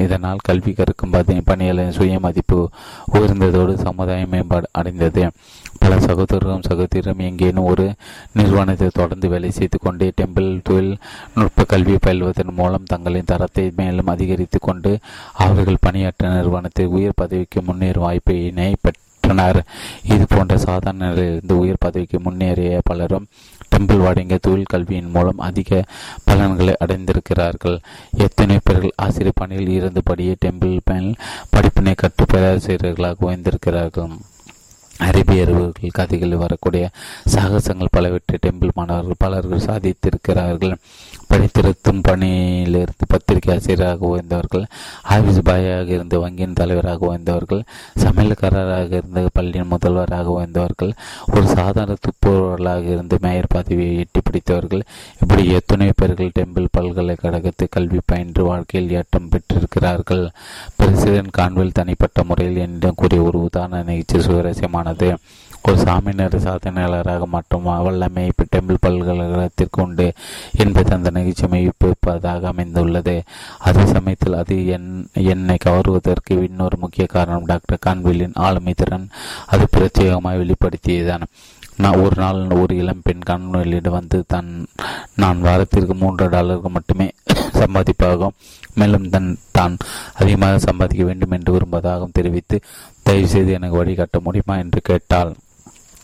[0.04, 1.14] இதனால் கல்வி கற்கும்
[1.48, 2.58] பணியாளரின் சுயமதிப்பு
[3.14, 5.24] உயர்ந்ததோடு சமுதாய மேம்பாடு அடைந்தது.
[5.82, 7.86] பல சகோதரரும் சகோதரரும் எங்கேனும் ஒரு
[8.38, 10.94] நிறுவனத்தை தொடர்ந்து வேலை செய்து கொண்டே டெம்பிள் தொழில்
[11.38, 14.92] நுட்ப கல்வி பயில்வதன் மூலம் தங்களின் தரத்தை மேலும் அதிகரித்து கொண்டு
[15.46, 19.60] அவர்கள் பணியாற்ற நிறுவனத்தை உயர் பதவிக்கு முன்னேறும் வாய்ப்பினை பெற்றனர்
[20.14, 23.28] இது போன்ற சாதாரண நிலையிலிருந்து உயர் பதவிக்கு முன்னேறிய பலரும்
[23.78, 25.84] டெம்பிள் வழங்கிய தொழில் கல்வியின் மூலம் அதிக
[26.24, 27.78] பலன்களை அடைந்திருக்கிறார்கள்.
[28.16, 31.14] எத்தனை பேர்கள் ஆசிரியர் பணியில் இருந்தபடியே டெம்பிள்
[31.50, 33.14] படிப்பினை கற்று பேராசிரியர்களாக
[35.06, 36.90] ஓய்ந்திருக்கிறார்கள் கதைகளில் வரக்கூடிய
[37.34, 40.74] சாகசங்கள் பலவற்றை டெம்பிள் மாணவர்கள் பலர்கள் சாதித்திருக்கிறார்கள்.
[41.30, 44.64] படித்திருத்தும் பணியிலிருந்து பத்திரிகை ஆசிரியராக உயர்ந்தவர்கள்
[45.02, 47.62] ஆபீஸ் பாயாக இருந்து வங்கியின் தலைவராக உயர்ந்தவர்கள்
[48.04, 50.92] சமையல்காரராக இருந்து பள்ளியின் முதல்வராக உயர்ந்தவர்கள்
[51.34, 54.82] ஒரு சாதாரண துப்புரவர்களாக இருந்து மேயர் பதவியை எட்டி பிடித்தவர்கள்
[55.20, 60.30] இப்படி எத்தனை பேர்கள் டெம்பிள் பல்கலைக்கழகத்தில் கல்வி பயின்று வாழ்க்கையில் ஏற்றம் பெற்றிருக்கிறார்கள்.
[60.76, 64.20] பிரசிடென்ட் கான்வெல் தனிப்பட்ட முறையில் என்னிடம் கூறிய ஒரு உதாரண நிகழ்ச்சி
[64.88, 65.36] சுவாரஸ்யமானது
[65.66, 68.24] ஒரு சாமியினர் சாதனையாளராக மற்றும் வல்லமை
[68.54, 70.06] டெம்பிள் பல்கலைக்கழகத்திற்கு உண்டு
[70.56, 73.16] என்பது அந்த நிகழ்ச்சி மெய்ப்பிப்பதாக அமைந்துள்ளது.
[73.58, 74.88] அதே சமயத்தில் அது என்
[75.32, 79.08] என்னை கவருவதற்கு இன்னொரு முக்கிய காரணம் டாக்டர் கான்வில்லின் ஆளுமை திறன்.
[79.46, 81.26] அது பிரத்யேகமாக வெளிப்படுத்தியதான்
[81.82, 84.48] நான் ஒரு நாள் ஒரு இளம் பெண் கண்வெளியிடம் வந்து தன்
[85.14, 87.08] நான் வாரத்திற்கு மூன்று டாலருக்கு மட்டுமே
[87.60, 88.36] சம்பாதிப்பாகும்.
[88.74, 89.76] மேலும் தன் தான்
[90.14, 92.56] அதிகமாக சம்பாதிக்க வேண்டும் என்று விரும்புவதாகவும் தெரிவித்து
[93.08, 95.34] தயவுசெய்து எனக்கு வழிகாட்ட முடியுமா என்று கேட்டாள்.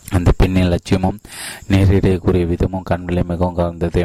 [0.09, 1.19] அந்த பெண்ணின் லட்சியமும்
[1.69, 4.03] நேரிடையே கூறிய விதமும் கண்களை மிகவும் கவர்ந்தது.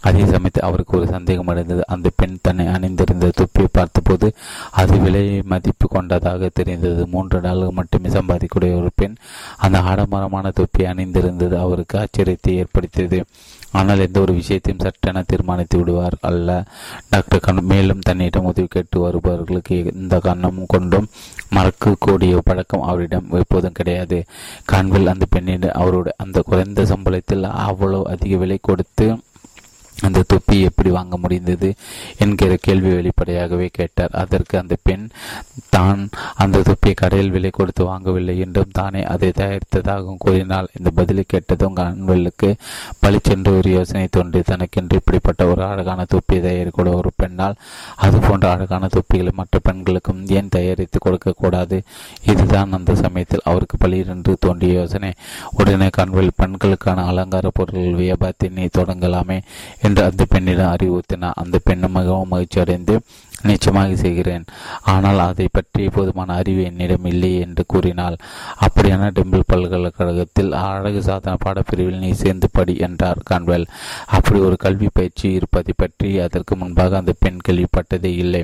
[0.00, 4.28] அதே சமயத்தில் அவருக்கு ஒரு சந்தேகம் அடைந்தது அந்த பெண் தன்னை அணிந்திருந்த தொப்பியை பார்த்தபோது
[4.70, 7.06] அது விலை மதிப்பு கொண்டதாக தெரிந்தது.
[7.06, 9.16] மூன்று நாள்கள் மட்டுமே சம்பாதிக்கக்கூடிய ஒரு பெண்
[9.56, 11.58] அந்த ஆடம்பரமான தொப்பி அணிந்திருந்தது.
[11.58, 13.20] அவருக்கு ஆச்சரியத்தை ஏற்படுத்தியது.
[13.72, 16.64] ஆனால் எந்த ஒரு விஷயத்தையும் சட்டென தீர்மானித்து விடுவார் அல்ல.
[17.10, 21.08] டாக்டர் கண் மேலும் தன்னிடம் உதவி கேட்டு வருபவர்களுக்கு இந்த கண்ணமும் கொண்டும்
[21.54, 24.24] மறக்கக்கூடிய பழக்கம் அவரிடம் எப்போதும் கிடையாது.
[24.72, 29.06] கான்வில் அந்த பெண்ணிடம் அவருடைய அந்த குறைந்த சம்பளத்தில் அவ்வளவு அதிக விலை கொடுத்து
[30.00, 31.68] அந்த தொப்பி எப்படி வாங்க முடிந்தது
[32.18, 34.14] என்கிற கேள்வி வெளிப்படையாகவே கேட்டார்.
[34.22, 35.06] அதற்கு அந்த பெண்
[35.68, 36.00] தான்
[36.34, 40.68] அந்த தொப்பியை கடையில் விலை கொடுத்து வாங்கவில்லை என்றும் தானே அதை தயாரித்ததாகவும் கூறினாள்.
[40.78, 42.50] இந்த பதிலை கேட்டதும் கண்களுக்கு
[43.00, 47.58] பளிச்சென்று ஒரு யோசனை தோன்றி தனக்கென்று இப்படிப்பட்ட ஒரு அழகான தொப்பியை தயாரிக்கூட ஒரு பெண்ணால்
[47.96, 51.76] அது போன்ற அழகான தொப்பிகளை மற்ற பெண்களுக்கும் ஏன் தயாரித்து கொடுக்கக்கூடாது
[52.24, 55.12] இதுதான் அந்த சமயத்தில் அவருக்கு பளிரென்று தோன்றிய யோசனை.
[55.50, 59.38] உடனே கண்வெல் பெண்களுக்கான அலங்கார பொருட்கள் வியாபாரத்தினை தொடங்கலாமே
[59.90, 61.38] என்று அந்த பெண்ணிடம் அறிவுறுத்தினார்.
[61.42, 62.94] அந்த பெண்ணும் மிகவும் மகிழ்ச்சி அடைந்து
[63.48, 64.44] நிச்சயமாக செய்கிறேன்.
[64.92, 68.16] ஆனால் அதை பற்றி போதுமான அறிவு என்னிடம் இல்லை என்று கூறினாள்.
[68.66, 73.66] அப்படியான டெம்பிள் பல்கலைக்கழகத்தில் அழகு சாதன பாடப்பிரிவில் நீ சேர்ந்து படி என்றார் கான்வெல்.
[74.16, 78.42] அப்படி ஒரு கல்வி பயிற்சி இருப்பதை பற்றி அதற்கு முன்பாக அந்த பெண் கேள்விப்பட்டதே இல்லை.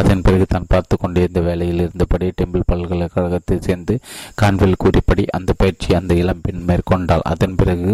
[0.00, 3.94] அதன் பிறகு தான் பார்த்து கொண்டிருந்த வேலையில் இருந்தபடி டெம்பிள் பல்கலைக்கழகத்தில் சேர்ந்து
[4.40, 7.24] கான்வெல் கூறிப்படி அந்த பயிற்சி அந்த இளம்பெண் மேற்கொண்டாள்.
[7.32, 7.92] அதன் பிறகு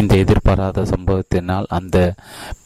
[0.00, 1.96] இந்த எதிர்பாராத சம்பவத்தினால் அந்த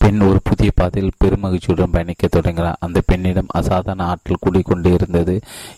[0.02, 5.36] பெண் ஒரு புதிய பாதையில் பெருமகிழ்ச்சியுடன் பயணிக்க தொடங்கினார் அந்த பெண் என்னிடம் அசாதாரண ஆற்றல் கூடிக்கொண்டு இருந்தது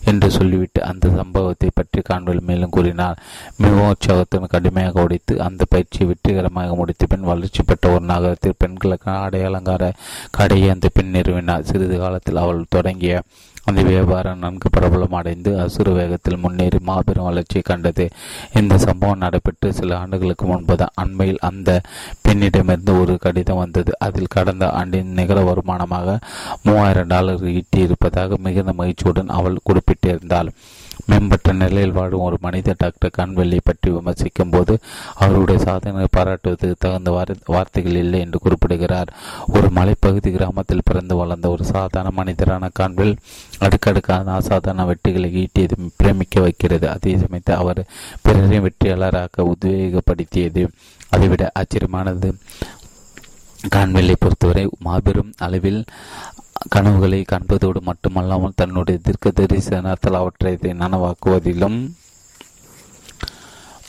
[0.09, 3.19] என்று சொல்லிவிட்டு அந்த சம்பவத்தை பற்றி காண்பல் மேலும் கூறினார்.
[3.61, 9.91] மிகவும் உற்சாகத்துடன் கடுமையாக உடைத்து அந்த பயிற்சியை வெற்றிகரமாக முடித்த பின் வளர்ச்சி பெற்ற ஒரு நகரத்தில் பெண்களுக்கு அடையாளங்கார
[10.37, 11.67] கடையை அந்த பெண் நிறுவினார்.
[11.69, 13.15] சிறிது காலத்தில் அவள் தொடங்கிய
[13.63, 18.09] அந்த வியாபாரம் நன்கு பிரபலம் அடைந்து அசுர வேகத்தில் முன்னேறி மாபெரும் வளர்ச்சியை கண்டது.
[18.53, 21.81] இந்த சம்பவம் நடைபெற்று சில ஆண்டுகளுக்கு முன்புதான் அண்மையில் அந்த
[22.27, 23.91] பெண்ணிடமிருந்து ஒரு கடிதம் வந்தது.
[23.99, 26.17] அதில் கடந்த ஆண்டின் நிகர வருமானமாக
[26.63, 30.51] மூவாயிரம் டாலர் ஈட்டியிருப்பதாக மிகுந்த மகிழ்ச்சியுடன் அவள் குறிப்பிட்டிருந்தாள்.
[31.05, 34.73] மேம்பட்ட நிலையில் வாழும் ஒரு மனித டாக்டர் கண்வெள்ளி பற்றி விமர்சிக்கும் போது
[35.15, 37.11] அவருடைய சாதனை பாராட்டுவதற்கு தகுந்த
[37.45, 39.09] வார்த்தைகள் இல்லை என்று குறிப்பிடுகிறார்.
[39.47, 43.15] ஒரு மலைப்பகுதி கிராமத்தில் பிறந்து வளர்ந்த ஒரு சாதாரண மனிதரான கான்வெல்
[43.59, 46.89] அடுக்கடுக்கான அசாதாரண வெற்றிகளை ஈட்டியது பிரமிக்க வைக்கிறது.
[46.89, 47.81] அதே சமயத்தில் அவர்
[48.21, 50.63] பிறரையும் வெற்றியாளராக உத்வேகப்படுத்தியது.
[51.09, 52.29] அதைவிட ஆச்சரியமானது
[53.69, 55.81] கான்வெல்லை பொறுத்தவரை மாபெரும் அளவில்
[56.69, 61.79] கனவுகளை காண்பதோடு மட்டுமல்லாமல் தன்னுடைய தீர்க்க தரிசனத்தால் அவற்றை நனவாக்குவதிலும்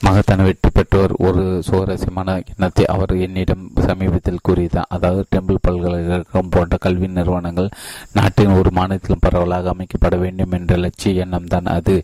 [0.02, 7.08] மகத்தான வெற்றி பெற்றோர் ஒரு சுவாரஸ்யமான எண்ணத்தை அவர் என்னிடம் சமீபத்தில் கூறியதார் அதாவது டெம்பிள் பல்கலைக்கழகம் போன்ற கல்வி
[7.10, 7.68] நிறுவனங்கள்
[8.12, 11.96] நாட்டின் ஒரு மாநிலத்திலும் பரவலாக அமைக்கப்பட வேண்டும் என்ற லட்சிய எண்ணம் தான் அது.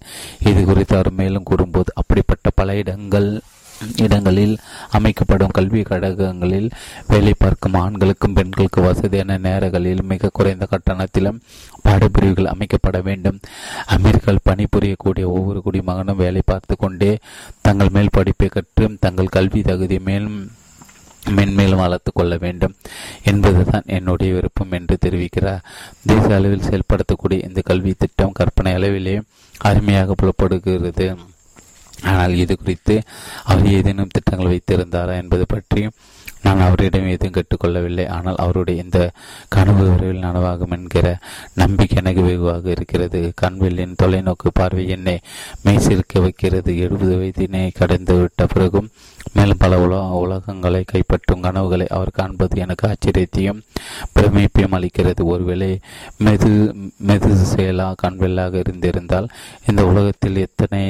[0.43, 3.29] இது குறித்து அவர் மேலும் கூறும்போது அப்படிப்பட்ட பல இடங்கள்
[3.97, 4.59] இடங்களில்
[4.91, 6.71] அமைக்கப்படும் கல்வி கழகங்களில்
[7.07, 11.41] வேலை பார்க்கும் ஆண்களுக்கும் பெண்களுக்கும் வசதியான நேரங்களில் மிக குறைந்த கட்டணத்திலும்
[11.85, 13.41] பாடப்பிரிவுகள் அமைக்கப்பட வேண்டும்.
[13.89, 17.19] அமீர்கள் பணிபுரியக்கூடிய ஒவ்வொரு குடிமகனும் வேலை பார்த்து கொண்டே
[17.61, 20.51] தங்கள் மேல் படிப்பை கற்று தங்கள் கல்வி தகுதி மேலும்
[21.37, 22.75] மென்மேலும் வளர்த்து கொள்ள வேண்டும்.
[23.25, 25.61] என்பதுதான் என்னுடைய விருப்பம் என்று தெரிவிக்கிறார்.
[26.07, 29.21] தேசிய அளவில் செயல்படுத்தக்கூடிய இந்த கல்வி திட்டம் கற்பனை அளவிலே
[29.59, 31.15] அருமையாக புலப்படுகிறது.
[32.11, 32.97] ஆனால் இது குறித்து
[33.45, 35.83] அவர் ஏதேனும் திட்டங்கள் வைத்திருந்தாரா என்பது பற்றி
[36.43, 38.05] நான் அவரிடம் எதுவும் கேட்டுக்கொள்ளவில்லை.
[38.09, 38.99] ஆனால் அவருடைய இந்த
[39.55, 41.07] கனவு விரைவில் நனவாகும் என்கிற
[41.55, 43.21] நம்பிக்கை எனக்கு வெகுவாக இருக்கிறது.
[43.43, 45.17] கண்வெல்லின் தொலைநோக்கு பார்வை என்னை
[45.65, 46.79] மெய்சிருக்க வைக்கிறது.
[46.85, 48.91] எழுபது வயதினை கடந்து விட்ட பிறகும்
[49.35, 53.63] மேலும் பல உல உலகங்களை கைப்பற்றும் கனவுகளை அவர் காண்பது எனக்கு ஆச்சரியத்தையும்
[54.15, 55.25] பிரமிப்பையும் அளிக்கிறது.
[55.25, 55.81] ஒருவேளை
[56.25, 56.53] மெது
[57.11, 59.29] மெது செயலா கண்வெல்லாக இருந்திருந்தால்
[59.67, 60.83] இந்த உலகத்தில் எத்தனை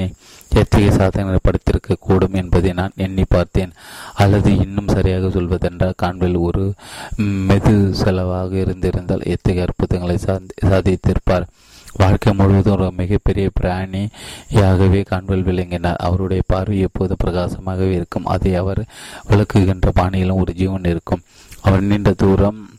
[0.50, 3.72] எத்தகைய சாதனைகளை படுத்திருக்க கூடும் என்பதை நான் எண்ணி பார்த்தேன்.
[4.14, 6.72] அல்லது இன்னும் சரியாக சொல்வதென்றால் கான்வெல் ஒரு
[7.20, 10.18] மெது செலவாக இருந்திருந்தால் எத்தகைய அற்புதங்களை
[10.64, 11.46] சாதித்திருப்பார்.
[11.96, 15.96] வாழ்க்கை முழுவதும் ஒரு மிகப்பெரிய பிராணியாகவே கான்வில் விளங்கினார்.
[15.96, 18.24] அவருடைய பார்வை எப்போது பிரகாசமாகவே இருக்கும்.
[18.24, 18.84] அதை அவர்
[19.28, 21.22] விளக்குகின்ற பாணியிலும் ஒரு ஜீவன் இருக்கும்.
[21.60, 22.70] அவர் நீண்ட தூரம்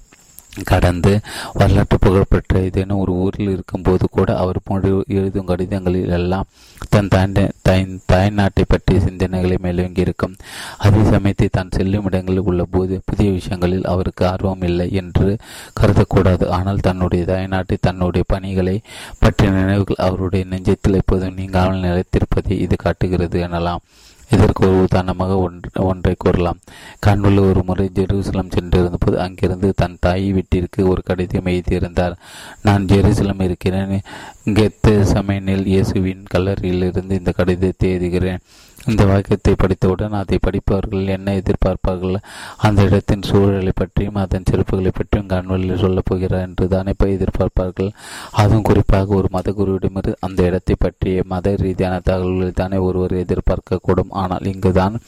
[0.63, 1.13] கடந்து
[1.53, 6.47] வரலாற்று புகழ்பெற்ற ஏதேனும் ஒரு ஊரில் இருக்கும்போது கூட அவர் போன்ற எழுதும் கடிதங்களில் எல்லாம்
[6.89, 10.35] தன் தாய் தாய் நாட்டை பற்றிய சிந்தனைகளை மேலோங்கியிருக்கும்.
[10.77, 15.37] அதே சமயத்தில் தான் செல்லும் இடங்களில் உள்ள போது புதிய விஷயங்களில் அவருக்கு ஆர்வம் இல்லை என்று
[15.79, 16.45] கருதக்கூடாது.
[16.47, 18.81] ஆனால் தன்னுடைய தாய்நாட்டை தன்னுடைய பணிகளை
[19.19, 23.83] பற்றிய நினைவுகள் அவருடைய நெஞ்சத்தில் எப்போதும் நீங்காமல் நிலைத்திருப்பதை இது காட்டுகிறது எனலாம்.
[24.31, 26.59] இதற்கு ஒரு உதாரணமாக ஒன்றை கூறலாம்.
[27.05, 32.17] கண்ணுள்ள ஒரு முறை ஜெருசலம் சென்றிருந்தபோது அங்கிருந்து தன் தாய் வீட்டிற்கு ஒரு கடிதம் எழுதியிருந்தார்.
[32.61, 34.01] நான் ஜெருசலம் இருக்கிறேன்.
[34.45, 38.43] கெத்த சமையனில் இயேசுவின் கல்லறையிலிருந்து இந்த கடிதத்தை எழுதுகிறேன்.
[38.87, 42.15] இந்த வாக்கியத்தை படித்தவுடன் அதை படிப்பவர்கள் என்ன எதிர்பார்ப்பார்கள்?
[42.57, 47.91] அந்த இடத்தின் சூழலை பற்றியும் அதன் சிறப்புகளை பற்றியும் கண்வழியில் சொல்லப் போகிறார் என்று தானே எதிர்பார்ப்பார்கள்?
[48.31, 54.09] அதுவும் குறிப்பாக ஒரு மத குருவிடமிருந்து அந்த இடத்தை பற்றிய மத ரீதியான தகவல்களை தானே ஒருவர் எதிர்பார்க்கக்கூடும்.
[54.09, 54.99] ஆனால் இங்குதான்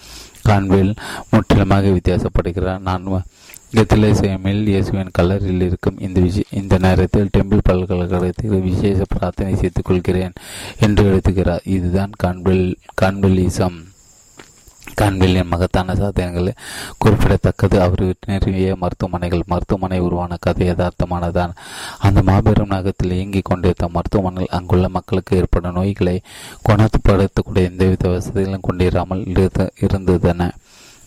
[0.50, 0.96] கான்வில்
[1.30, 2.80] முற்றிலுமாக வித்தியாசப்படுகிறார்.
[2.80, 3.26] நான்
[3.74, 10.34] கெத்திலேசியமில் இயேசுவின் கல்லறில் இருக்கும் இந்த விஷய இந்த நேரத்தில் டெம்பிள் பல்கலைக்கழகத்தில் விசேஷ பிரார்த்தனை செய்து கொள்கிறேன்
[10.80, 11.64] என்று எழுதுகிறார்.
[11.76, 12.68] இதுதான் கான்வெல்
[13.02, 13.78] கான்பிலிசம்
[15.02, 16.54] கான்வெல்லின் மகத்தான சாதனைகளை
[16.98, 17.82] குறிப்பிடத்தக்கது.
[17.82, 21.54] அவர் நிறுவிய மருத்துவமனைகள் மருத்துவமனை உருவான கதை யதார்த்தமானதான்.
[22.00, 26.18] அந்த மாபெரும் நகரத்தில் இயங்கிக் கொண்டிருந்த மருத்துவமனைகள் அங்குள்ள மக்களுக்கு ஏற்படும் நோய்களை
[26.70, 29.24] குணப்படுத்தக்கூடிய எந்தவித வசதிகளும் கொண்டிராமல்
[29.86, 30.50] இருந்ததன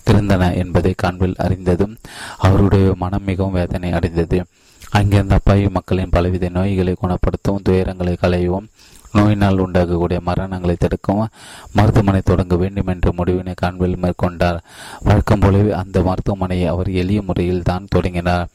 [0.07, 1.97] திறந்தன என்பதை காண்பில் அறிந்ததும்
[2.39, 4.45] அவருடைய மனம் மிகவும் வேதனை அடைந்தது.
[4.91, 8.69] அங்கிருந்த அப்பாவி மக்களின் பலவித நோய்களை குணப்படுத்தவும் துயரங்களை களையவும்
[9.13, 11.33] நோயினால் உண்டாகக்கூடிய மரணங்களை தடுக்கவும்
[11.73, 14.59] மருத்துவமனை தொடங்க வேண்டும் என்ற முடிவினை காண்பில் மேற்கொண்டார்.
[15.01, 18.49] வழக்கம் போலவே அந்த மருத்துவமனையை அவர் எளிய முறையில் தான் தொடங்கினார்.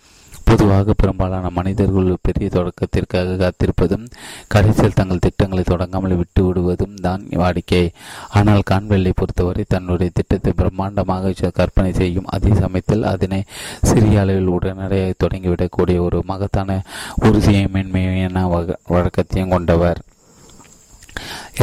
[0.44, 4.06] பொதுவாக பெரும்பாலான மனிதர்கள் பெரிய தொடக்கத்திற்காக காத்திருப்பதும்
[4.48, 7.84] கடைசியில் தங்கள் திட்டங்களை தொடங்காமல் விட்டு விடுவதும் தான் வாடிக்கை.
[8.30, 13.42] ஆனால் கான்வெல்லை பொறுத்தவரை தன்னுடைய திட்டத்தை பிரம்மாண்டமாக கற்பனை செய்யும் அதே சமயத்தில் அதனை
[13.82, 16.82] சிறிய அளவில் உடனடியாக தொடங்கிவிடக்கூடிய ஒரு மகத்தான
[17.16, 18.48] உறுதியை மென்மையான
[18.94, 20.02] வழக்கத்தையும் கொண்டவர்.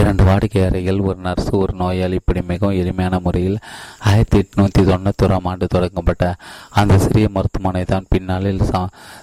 [0.00, 2.14] இரண்டு வாடிக்கையாளர்கள் ஒரு நர்ஸ் ஒரு நோயாளி.
[2.14, 3.58] இப்படி மிகவும் எளிமையான முறையில்
[3.98, 6.34] ஆயிரத்தி எட்நூத்தி தொண்ணூத்தோராம் ஆண்டு தொடங்கப்பட்ட
[6.70, 8.82] அந்த சிறிய மருத்துவமனை தான் பின்னாளில் ச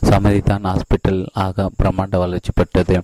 [0.09, 2.97] சமதிதான் ஹாஸ்பிட்டல் ஆக பிரம்மாண்ட வளர்ச்சி பெற்றது.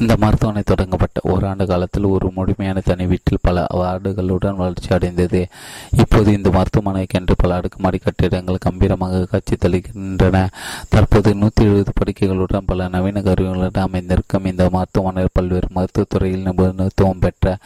[0.00, 5.48] இந்த மருத்துவமனை தொடங்கப்பட்ட ஓராண்டு காலத்தில் ஒரு முழுமையான தனி வீட்டில் பல வார்டுகளுடன் வளர்ச்சி அடைந்தது.
[5.96, 10.46] இப்போது இந்த மருத்துவமனைக்கென்று பல அடுக்குமாடி கட்டிடங்கள் கம்பீரமாக காட்சி தளிக்கின்றன
[10.88, 17.56] தற்போது நூற்றி எழுபது படுக்கைகளுடன் பல நவீன கருவிகளுடன் அமைந்திருக்கும் இந்த மருத்துவமனை பல்வேறு மருத்துவத்துறையில் நிபுணத்துவம் பெற்ற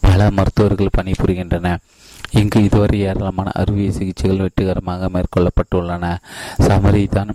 [0.00, 1.76] பல மருத்துவர்கள் பணிபுரிகின்றன.
[2.30, 6.16] இங்கு இதுவரை ஏராளமான அறுவை சிகிச்சைகள் வெற்றிகரமாக மேற்கொள்ளப்பட்டுள்ளன.
[6.58, 7.30] சமரிதான்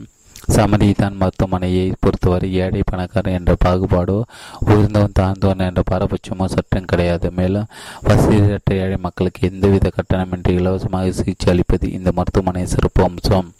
[0.47, 4.21] சமதிதான் மருத்துவமனையை பொறுத்தவரை ஏழை பணக்காரன் என்ற பாகுபாடோ
[4.59, 7.31] உயர்ந்தவன் தாழ்ந்தவன் என்ற பாரபட்சமோ சட்டம் கிடையாது.
[7.31, 7.69] மேலும்
[8.03, 13.51] வசதியற்ற ஏழை மக்களுக்கு எந்தவித கட்டணமின்றி இலவசமாக சிகிச்சை அளிப்பது இந்த மருத்துவமனை சிறப்பு அம்சம்.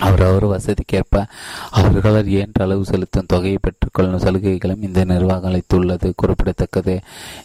[0.00, 1.24] அவரவர் வசதிக்கேற்ப
[1.70, 6.12] அவர்களால் இயன்ற அளவு செலுத்தும் தொகையை பெற்றுக்கொள்ளும் சலுகைகளும் இந்த நிர்வாகம் அளித்துள்ளது.
[6.16, 7.00] குறிப்பிடத்தக்கது.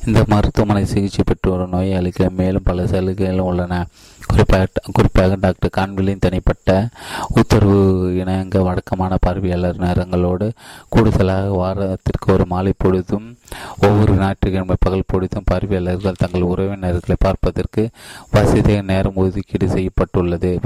[0.06, 3.88] இந்த மருத்துவமனை சிகிச்சை பெற்று வரும் நோயாளிகள் மேலும் பல சலுகைகளும் உள்ளன.
[4.28, 6.90] குறிப்பாக குறிப்பாக டாக்டர் கான்விலின் தனிப்பட்ட
[7.34, 10.52] உத்தரவு இணங்க வழக்கமான பார்வையாளர் நேரங்களோடு
[10.90, 13.38] கூடுதலாக வாரத்திற்கு ஒரு மாலை பொழுதும்
[13.82, 17.90] ஒவ்வொரு ஞாயிற்றுக்கிழமை பகல் பொழுதும் பார்வையாளர்கள் தங்கள் உறவினர்களை பார்ப்பதற்கு
[18.32, 20.60] வசதியாக நேரம் ஒதுக்கீடு செய்யப்பட்டுள்ளது.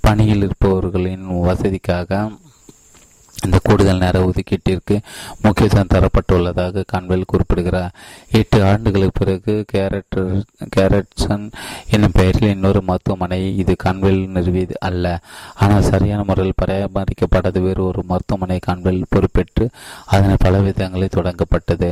[0.00, 2.30] பணியில் இருப்பவர்களின் வசதிக்காக
[3.44, 4.96] இந்த கூடுதல் நேர ஒதுக்கீட்டிற்கு
[5.42, 7.94] முக்கியத்துவம் தரப்பட்டுள்ளதாக கான்வெல் குறிப்பிடுகிறார்.
[8.30, 10.30] எட்டு ஆண்டுகளுக்கு பிறகு கேரக்டர்
[10.76, 11.44] கேரட்சன்
[11.90, 15.20] என்னும் பெயரில் இன்னொரு மருத்துவமனை இது கான்வெல் நிறுவியது அல்ல.
[15.54, 19.66] ஆனால் சரியான முறையில் பராமரிக்கப்படாத வேறு ஒரு மருத்துவமனை கான்வெல் பொறுப்பேற்று
[20.06, 21.90] அதனை பல விதங்களில் தொடங்கப்பட்டது.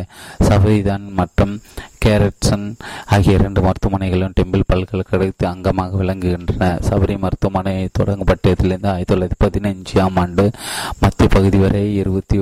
[0.48, 1.55] சபைதான் மற்றும்
[2.03, 2.65] கேரட்சன்
[3.07, 6.69] ஆகிய இரண்டு மருத்துவமனைகளும் டெம்பிள் பல்கலைக்கழகத்தில் அங்கமாக விளங்குகின்றன.
[6.89, 10.51] சபரி மருத்துவமனை தொடங்கப்பட்டதிலிருந்து ஆயிரத்தி தொள்ளாயிரத்தி பதினைஞ்சாம் ஆண்டு
[11.01, 12.39] மத்திய பகுதி வரை இருபத்தி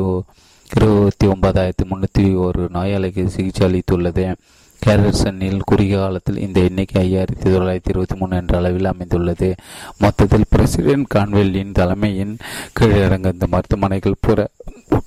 [0.76, 4.34] இருபத்தி ஒன்பதாயிரத்தி முன்னூற்றி ஒரு நோயாளிக்கு சிகிச்சை அளித்துள்ளது.
[4.82, 9.54] கேரட்சனில் குறுகிய காலத்தில் இந்த எண்ணிக்கை ஐயாயிரத்தி தொள்ளாயிரத்தி இருபத்தி மூணு என்ற அளவில் அமைந்துள்ளது.
[9.98, 12.36] மொத்தத்தில் பிரசிடென்ட் கான்வெல்லின் தலைமையின்
[12.80, 14.48] கீழடங்க இந்த மருத்துவமனைகள் புற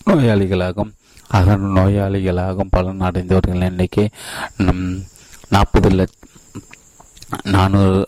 [0.09, 0.91] நோயாளிகளாகும்
[1.37, 4.05] அகன் நோயாளிகளாகும் பலன் அடைந்தவர்களின் எண்ணிக்கை
[5.53, 6.19] நாற்பது லட்ச
[7.53, 7.99] நானூறு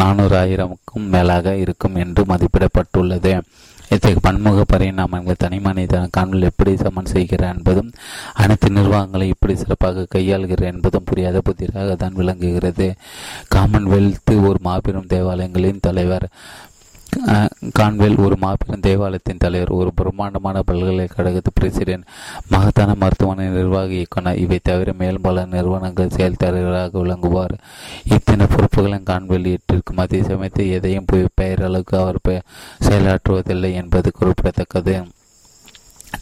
[0.00, 3.32] நானூறு ஆயிரமுக்கும் மேலாக இருக்கும் என்று மதிப்பிடப்பட்டுள்ளது.
[3.94, 7.90] இத்தகைய பன்முக பரிணாமங்களை தனி மனித காணொலி எப்படி சமன் செய்கிறார் என்பதும்
[8.42, 12.88] அனைத்து நிர்வாகங்களை எப்படி சிறப்பாக கையாளுகிறார் என்பதும் புரியாத புதிராக தான் விளங்குகிறது.
[13.54, 16.26] காமன்வெல்த் ஒரு மாபெரும் தேவாலயங்களின் தலைவர்.
[17.78, 22.06] கான்வெல் ஒரு மாபெரும் தேவாலயத்தின் தலைவர் ஒரு பிரம்மாண்டமான பல்கலைக்கழகத்து பிரசிடென்ட்
[22.48, 24.40] மகத்தான மருத்துவமனை நிர்வாக இயக்குனர்.
[24.44, 27.54] இவை தவிர மேலும் பல நிறுவனங்கள் செயல் தலைவராக விளங்குவார்.
[28.16, 30.02] இத்தனை பொறுப்புகளும் கான்வெல் ஏற்றிருக்கும்.
[30.04, 31.10] அதே சமயத்தில் எதையும்
[31.40, 32.20] பெயரளவுக்கு அவர்
[32.88, 34.96] செயலாற்றுவதில்லை என்பது குறிப்பிடத்தக்கது.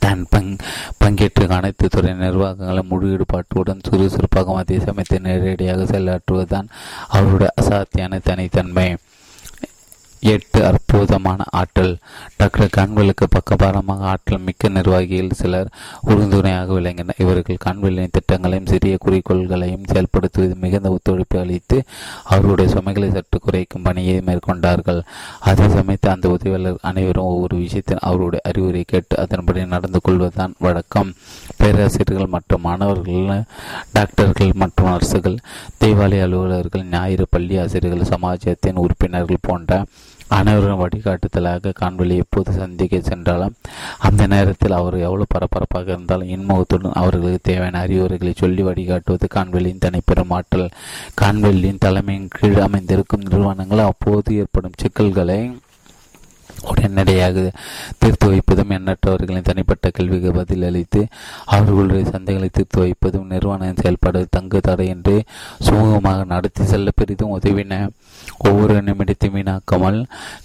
[0.02, 0.52] தான் பங்
[1.04, 6.68] பங்கேற்று அனைத்து துறை நிர்வாகங்களும் முழு ஈடுபாட்டுடன் சுறுசுறுப்பாகவும் அதே சமயத்தில் நேரடியாக செயலாற்றுவதுதான்
[7.08, 8.96] அவருடைய அசாத்தியான தனித்தன்மை.
[10.30, 11.94] எட்டு அற்புதமான ஆற்றல்.
[12.36, 15.70] டாக்டர் கண்வெலுக்கு பக்கபாரமாக ஆற்றல் மிக்க நிர்வாகிகள் சிலர்
[16.00, 17.18] உறுதுணையாக விளங்கினர்.
[17.18, 21.82] இவர்கள் கண்வெளியின் திட்டங்களையும் சிறிய குறிக்கோள்களையும் செயல்படுத்துவது மிகுந்த ஒத்துழைப்பு அளித்து
[22.22, 25.00] அவருடைய சுமைகளை சற்று குறைக்கும் பணியை மேற்கொண்டார்கள்.
[25.40, 31.12] அதே சமயத்தில் அந்த உதவியாளர் அனைவரும் ஒவ்வொரு விஷயத்தில் அவருடைய அறிவுரை கேட்டு அதன்படி நடந்து கொள்வதுதான் வழக்கம்.
[31.56, 33.44] பேராசிரியர்கள் மற்றும் மாணவர்கள்
[33.92, 35.36] டாக்டர்கள் மற்றும் நர்சுகள்
[35.80, 39.84] தேவாலய அலுவலர்கள் ஞாயிறு பள்ளி ஆசிரியர்கள் சமாஜத்தின் உறுப்பினர்கள் போன்ற
[40.32, 43.56] அனைவரும் வழிகாட்டுதலாக காண்பொலி எப்போது சந்திக்க சென்றாலும்
[43.98, 50.68] அந்த நேரத்தில் அவர் எவ்வளவு பரபரப்பாக இருந்தாலும் இன்முகத்துடன் அவர்களுக்கு தேவையான அறிவுரைகளை சொல்லி வழிகாட்டுவது காண்வெளியின் தனிப்பெரும் ஆற்றல்.
[51.20, 55.40] காண்வெளியின் தலைமையின் கீழ் அமைந்திருக்கும் நிறுவனங்கள் அப்போது ஏற்படும் சிக்கல்களை
[56.70, 57.36] உடனடியாக
[57.98, 61.00] தீர்த்து வைப்பதும் எண்ணற்றவர்களின் தனிப்பட்ட கேள்விக்கு பதில் அளித்து
[61.44, 65.16] அவர்களுடைய சந்தைகளை தீர்த்து வைப்பதும் நிறுவன செயல்பாடு தங்கு தடையின்றி
[65.64, 67.78] சுமூகமாக நடத்தி செல்ல பெரிதும் உதவின
[68.38, 69.98] ஒவ்வொரு நிமிடத்தையும் வீணாக்காமல்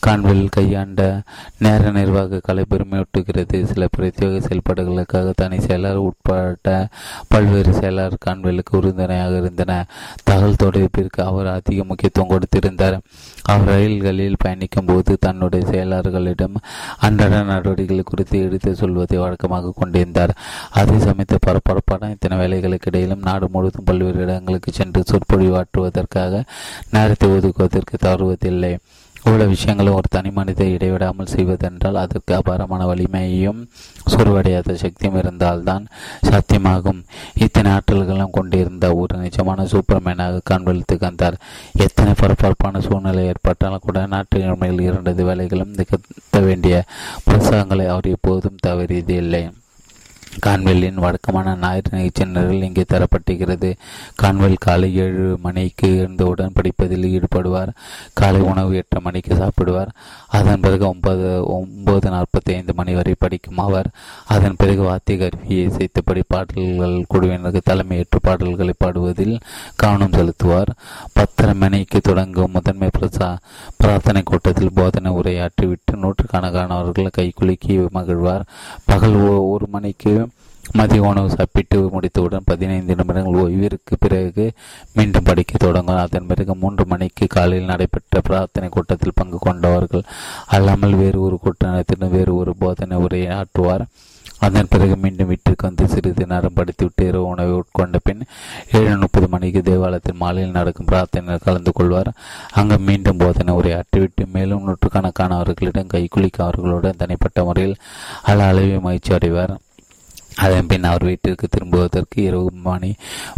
[0.06, 1.22] கான்வில் கையாண்ட
[1.58, 3.64] நேர நிர்வாக கலை பெருமையூட்டுகிறது.
[3.64, 6.88] சில பிரத்யேக செயல்பாடுகளுக்காக தனி செயலர் உட்பட்ட
[7.28, 9.86] பல்வேறு செயலர் கான்வெலுக்கு உறுதுணையாக இருந்தன.
[10.24, 12.98] தகவல் தொடர்பிற்கு அவர் அதிக முக்கியத்துவம் கொடுத்திருந்தார்.
[13.44, 16.56] அவர் ரயில்களில் பயணிக்கும் போது தன்னுடைய செயலாளர்களிடம்
[17.00, 20.36] அன்றாட நடவடிக்கைகள் குறித்து எடுத்து சொல்வதை வழக்கமாக கொண்டிருந்தார்.
[20.72, 26.44] அதே சமயத்தில் பரபரப்பான இத்தனை வேலைகளுக்கு இடையிலும் நாடு முழுவதும் பல்வேறு இடங்களுக்கு சென்று சொற்பொழிவாற்றுவதற்காக
[26.92, 27.28] நேரத்தை
[27.68, 28.72] ஒதுக்குவதற்கு தவறுவதில்லை
[29.16, 33.60] இவ்வளவு விஷயங்களும் ஒரு தனி மனிதை இடைவிடாமல் செய்வதென்றால் அதற்கு அபாரமான வலிமையும்
[34.12, 35.86] சோர்வடையாத சக்தியும் இருந்தால்தான்
[36.30, 37.02] சாத்தியமாகும்.
[37.36, 41.40] இத்தனை ஆற்றல்களும் கொண்டிருந்த ஒரு நிஜமான சூப்பர்மேனாக காண்பளித்து கந்தார்
[41.86, 44.44] எத்தனை பரபரப்பான சூழ்நிலை ஏற்பட்டாலும் கூட நாட்டு
[44.88, 46.78] இரண்டது வேலைகளும் நிகழ்த்த வேண்டிய
[47.26, 49.46] புத்தகங்களை அவர் எப்போதும் தவறியது இல்லை
[50.46, 52.26] கான்வெல்லின் வழக்கமான ஞாயிறு நிகழ்ச்சி
[52.66, 53.74] இங்கே தரப்பட்டுகிறது
[54.16, 57.70] கான்வெல் காலை ஏழு மணிக்கு எழுந்தவுடன் படிப்பதில் ஈடுபடுவார்.
[58.14, 59.88] காலை உணவு எட்டு மணிக்கு சாப்பிடுவார்.
[60.28, 63.88] அதன் பிறகு ஒன்பது ஒன்பது நாற்பத்தி ஐந்து மணி வரை படிக்கும் அவர்.
[64.26, 69.40] அதன் பிறகு வாத்திய கருவியை இசைத்தபடி பாடல்கள் குழுவினருக்கு தலைமையேற்று பாடல்களை பாடுவதில்
[69.76, 70.70] கவனம் செலுத்துவார்.
[71.14, 73.38] பத்தரை மணிக்கு தொடங்கும் முதன்மை பிரசா
[73.78, 78.46] பிரார்த்தனை கூட்டத்தில் போதனை உரையாற்றிவிட்டு நூற்றுக்கணக்கானவர்கள் கைக்குலுக்கி மகிழ்வார்.
[78.86, 79.16] பகல்
[79.54, 80.17] ஒரு மணிக்கு
[80.74, 84.46] மதிய உணவு சாப்பிட்டு முடித்தவுடன் பதினைந்து நிமிடங்கள் ஓய்விற்கு பிறகு
[84.94, 90.04] மீண்டும் படிக்க தொடங்கும் அதன் பிறகு மூன்று மணிக்கு காலையில் நடைபெற்ற பிரார்த்தனை கூட்டத்தில் பங்கு கொண்டவர்கள்
[90.48, 93.86] அல்லாமல் வேறு ஒரு கூட்டத்தினர் வேறு ஒரு போதனை உரையை ஆற்றுவார்
[94.40, 98.26] அதன் பிறகு மீண்டும் வீட்டிற்கு வந்து சிறிது நேரம் படித்துவிட்டு இரவு உணவை உட்கொண்ட பின்
[98.72, 102.12] ஏழு முப்பது மணிக்கு தேவாலயத்தில் மாலையில் நடக்கும் பிரார்த்தனையில் கலந்து கொள்வார்.
[102.54, 107.80] அங்கு மீண்டும் போதனை உரையாற்றிவிட்டு மேலும் நூற்றுக்கணக்கானவர்களிடம் கைக்குலிக்க அவர்களுடன் தனிப்பட்ட முறையில்
[108.24, 109.56] அள அளவை மகிழ்ச்சி அடைவார்.
[110.38, 112.96] அதன் பின் அவர் வீட்டிற்கு திரும்புவதற்கு இரவு மணி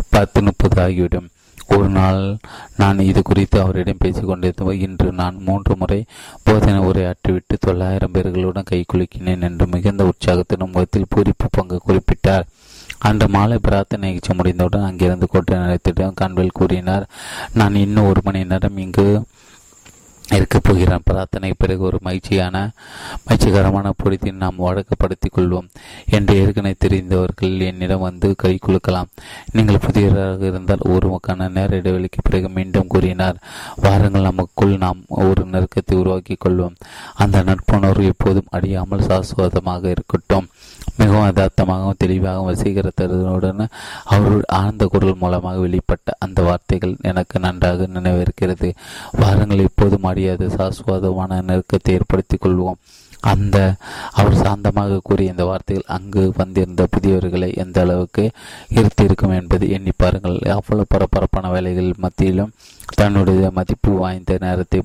[0.09, 1.29] பத்து முப்பது ஆகிவிடும்.
[1.75, 2.37] ஒரு நாள்
[2.77, 6.05] நான் இது குறித்து அவரிடம் பேசிக்கொண்டிருந்த இன்று நான் மூன்று முறை
[6.43, 12.47] போதனை உரையாற்றிவிட்டு தொள்ளாயிரம் பேர்களுடன் கை குலுக்கினேன் என்று மிகுந்த உற்சாகத்தின் முகத்தில் பூரிப்பு பங்கு குறிப்பிட்டார்.
[12.99, 17.05] அன்று மாலை பிரார்த்தனை நிகழ்ச்சி முடிந்தவுடன் அங்கிருந்து கோட்டை நிலையத்திடம் கண்வில் கூறினார்
[17.53, 19.05] நான் இன்னும் ஒரு மணி நேரம் இங்கு
[20.31, 21.01] இருக்கப் போகிறான்.
[21.03, 22.71] பிரார்த்தனை பிறகு ஒரு மகிழ்ச்சியான
[23.25, 25.69] மகிழ்ச்சிகரமான பொழுதில் நாம் வழக்கப்படுத்திக் கொள்வோம்
[26.05, 29.09] என்று ஏற்கனவே தெரிந்தவர்கள் என்னிடம் வந்து கை குலுக்கலாம்.
[29.51, 33.37] நீங்கள் புதியவராக இருந்தால் ஒரு மக்கான நேர இடைவெளிக்கு பிறகு மீண்டும் கூறினார்.
[33.75, 36.75] வாரங்கள் நமக்குள் நாம் ஒரு நெருக்கத்தை உருவாக்கி கொள்வோம்.
[37.15, 40.47] அந்த நட்புணர்வு எப்போதும் அடியாமல் சாஸ்வதமாக இருக்கட்டும்.
[40.97, 43.67] மிகவும் யதார்த்தமாகவும் தெளிவாகவும் வசீகரத்துடன்
[44.03, 48.69] அவருடைய ஆழ்ந்த குரல் மூலமாக வெளிப்பட்ட அந்த வார்த்தைகள் எனக்கு நன்றாக நினைவிருக்கிறது.
[49.11, 52.79] வாரங்கள் எப்போதும் அடியாது சாஸ்வாதமான நெருக்கத்தை ஏற்படுத்திக் கொள்வோம்.
[53.19, 53.75] அந்த
[54.11, 58.31] அவர் சாந்தமாக கூறிய இந்த வார்த்தைகள் அங்கு வந்திருந்த புதியவர்களை எந்த அளவுக்கு
[58.69, 60.37] இருத்திருக்கும் என்பதை எண்ணி பாருங்கள்.
[60.37, 62.51] அவ்வளவு பரபரப்பான வேலைகள் மத்தியிலும்
[62.95, 64.79] தன்னுடைய மதிப்பு வாய்ந்த நேரத்தை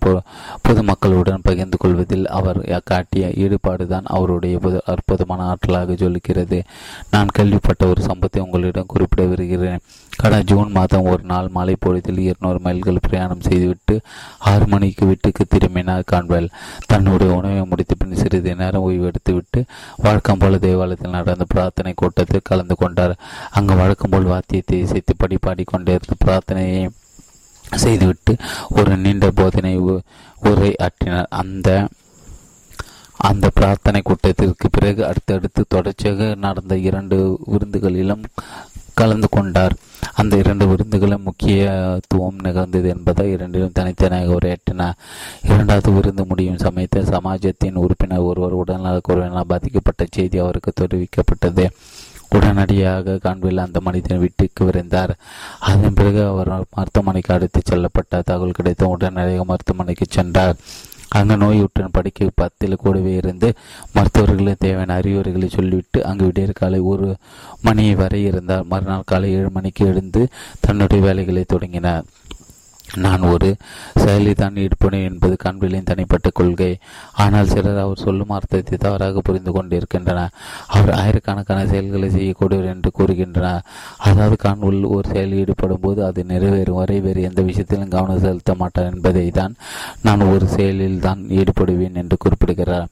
[0.69, 6.63] பொதுமக்களுடன் பகிர்ந்து கொள்வதில் அவர் காட்டிய ஈடுபாடுதான் அவருடைய அற்புதமான ஆற்றலாக சொல்லுகிறது
[7.11, 9.83] நான் கேள்விப்பட்ட ஒரு சம்பவத்தை உங்களிடம் குறிப்பிட வருகிறேன்
[10.17, 14.01] கடந்த ஜூன் மாதம் ஒரு நாள் மாலை பொழுதில் இருநூறு மைல்கள் பிரயாணம் செய்துவிட்டு
[14.39, 16.49] ஆறு மணிக்கு வீட்டுக்கு திரும்பினார் கான்வெல்.
[16.87, 19.63] தன்னுடைய உணவை முடித்த பின் சிறிது நேரம் ஓய்வெடுத்துவிட்டு
[19.97, 23.17] வழக்கம் போல தேவாலயத்தில் நடந்த பிரார்த்தனை கூட்டத்தில் கலந்து கொண்டார்.
[23.51, 26.89] அங்கு வழக்கம் போல் வாத்தியத்தை இசைத்து படி பாடிக்கொண்டிருந்த பிரார்த்தனையை
[27.71, 28.37] செய்துவிட்டு
[28.69, 29.79] ஒரு நீண்ட போதனை
[30.41, 31.31] உரை ஆற்றினார்.
[31.31, 31.87] அந்த
[33.17, 38.25] அந்த பிரார்த்தனை கூட்டத்திற்கு பிறகு அடுத்தடுத்து தொடர்ச்சியாக நடந்த இரண்டு விருந்துகளிலும்
[38.95, 39.75] கலந்து கொண்டார்.
[40.15, 44.93] அந்த இரண்டு விருந்துகளும் முக்கியத்துவம் நிகழ்ந்தது என்பதை இரண்டிலும் தனித்தனியாக உரையாற்றின
[45.43, 51.71] இரண்டாவது விருந்து முடியும் சமயத்தில் சமாஜத்தின் உறுப்பினர் ஒருவர் உடல்நலக்குறைவினால் பாதிக்கப்பட்ட செய்தி அவருக்கு தெரிவிக்கப்பட்டது.
[52.35, 55.13] உடனடியாக காண்பில் அந்த மனிதன் வீட்டுக்கு விரைந்தார்.
[55.71, 60.57] அதன் பிறகு அவர் மருத்துவமனைக்கு அழைத்து செல்லப்பட்ட தகவல் கிடைத்த உடனடியாக மருத்துவமனைக்கு சென்றார்.
[61.19, 63.49] அங்கு நோயுற்றன் படுக்கை பத்தில் கூடவே இருந்து
[63.95, 67.09] மருத்துவர்களின் தேவையான அறிவுரைகளை சொல்லிவிட்டு அங்கு விடியற் காலை ஒரு
[67.63, 68.69] மணி வரை இருந்தார்.
[68.73, 70.23] மறுநாள் காலை ஏழு மணிக்கு எழுந்து
[70.61, 72.05] தன்னுடைய வேலைகளை தொடங்கினார்.
[72.89, 73.49] நான் ஒரு
[74.03, 76.71] செயலில் தான் ஈடுபடும் என்பது கண்பிலின் தனிப்பட்ட கொள்கை.
[77.23, 80.35] ஆனால் சிலர் அவர் சொல்லும் அர்த்தத்தை தவறாக புரிந்து கொண்டிருக்கின்றனர்
[80.77, 83.65] அவர் ஆயிரக்கணக்கான செயல்களை செய்யக்கூடியவர் என்று கூறுகின்றனர்.
[84.09, 88.91] அதாவது காண்புல் ஒரு செயலில் ஈடுபடும் போது அது நிறைவேறும் வரை வேறு எந்த விஷயத்திலும் கவனம் செலுத்த மாட்டார்
[88.93, 89.57] என்பதை தான்
[90.07, 92.89] நான் ஒரு செயலில் தான் ஈடுபடுவேன் என்று குறிப்பிடுகிறார்.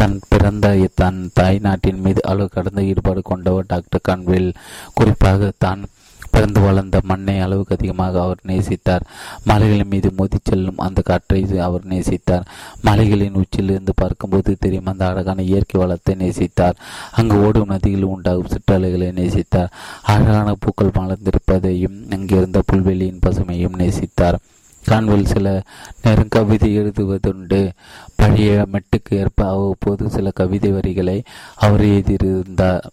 [0.00, 0.66] தன் பிறந்த
[1.00, 4.48] தன் தாய் நாட்டின் மீது அளவு கடந்த ஈடுபாடு கொண்டவர் டாக்டர் கான்வில்
[4.94, 5.82] குறிப்பாக தான்
[6.32, 9.04] பிறந்து வளர்ந்த மண்ணை அளவுக்கு அதிகமாக அவர் நேசித்தார்.
[9.44, 12.46] மலைகளின் மீது மோதி செல்லும் அந்த காற்றை அவர் நேசித்தார்.
[12.80, 16.78] மலைகளின் உச்சியிலிருந்து பார்க்கும்போது தெரியும் அந்த அழகான இயற்கை வளத்தை நேசித்தார்.
[17.12, 19.72] அங்கு ஓடும் நதியில் உண்டாகும் சிற்றலைகளை நேசித்தார்.
[20.02, 24.38] அழகான பூக்கள் மலர்ந்திருப்பதையும் அங்கிருந்த புல்வெளியின் பசுமையும் நேசித்தார்.
[24.84, 25.62] கான்வெல் சில
[26.02, 27.60] நேரம் கவிதை எழுதுவதுண்டு.
[28.16, 31.22] பழைய மெட்டுக்கு ஏற்ப அவ்வப்போது சில கவிதை வரிகளை
[31.56, 32.86] அவர் எழுதியிருந்தார்.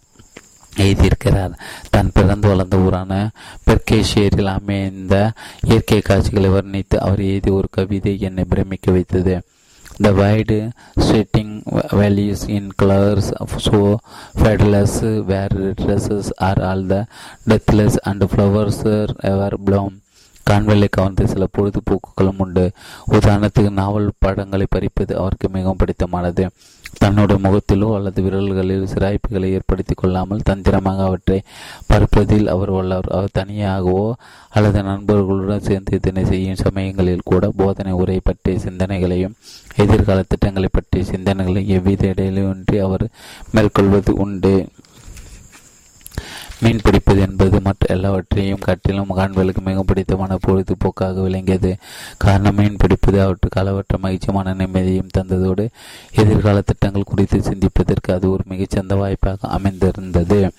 [0.80, 1.52] எழுதியிருக்கிறார்
[1.90, 3.30] தன் பிறந்து வளர்ந்த ஊரான
[3.66, 5.32] பெர்கேஷியரில் அமைந்த
[5.62, 9.42] இயற்கை காட்சிகளை வர்ணித்து அவர் எழுதிய ஒரு கவிதை என்னை பிரமிக்க வைத்தது.
[10.02, 11.50] The wide sweating
[11.90, 13.26] values in colors
[13.56, 13.96] so
[14.38, 17.04] fabulous where dresses are all the
[17.48, 18.78] deathless and flowers
[19.22, 20.02] ever bloom.
[20.42, 22.70] கான்வெல்லை கவர்ந்த சில பொழுதுபோக்குகளும் உண்டு.
[23.10, 26.48] உதாரணத்துக்கு நாவல் படங்களை பறிப்பது அவருக்கு மிகவும் பிடித்தமானது.
[26.98, 31.42] தன்னுடைய முகத்திலோ அல்லது விரல்களில் சிராய்ப்புகளை ஏற்படுத்தி கொள்ளாமல் தந்திரமாக அவற்றை
[31.88, 33.04] பறிப்பதில் அவர் வல்லவர்.
[33.04, 34.12] அவர் தனியாகவோ
[34.50, 39.34] அல்லது நண்பர்களுடன் சேர்ந்து இதனை செய்யும் சமயங்களில் கூட போதனை உரை பற்றிய சிந்தனைகளையும்
[39.76, 43.08] எதிர்கால திட்டங்களை பற்றிய சிந்தனைகளையும் எவ்வித இடையிலுமின்றி அவர்
[43.52, 44.66] மேற்கொள்வது உண்டு.
[46.62, 51.76] மீன் பிடிப்பது என்பது மற்ற எல்லாவற்றையும் காட்டிலும் காண்பலுக்கு மிகவும் பிடித்தமான பொழுதுபோக்காக விளங்கியது.
[52.18, 55.68] காரணம் மீன் பிடிப்பது அவற்றுக்கு அளவற்ற மகிழ்ச்சியான நிம்மதியும் தந்ததோடு
[56.12, 60.52] எதிர்கால திட்டங்கள் குறித்து சிந்திப்பதற்கு அது ஒரு மிகச்சிறந்த வாய்ப்பாக அமைந்திருந்தது.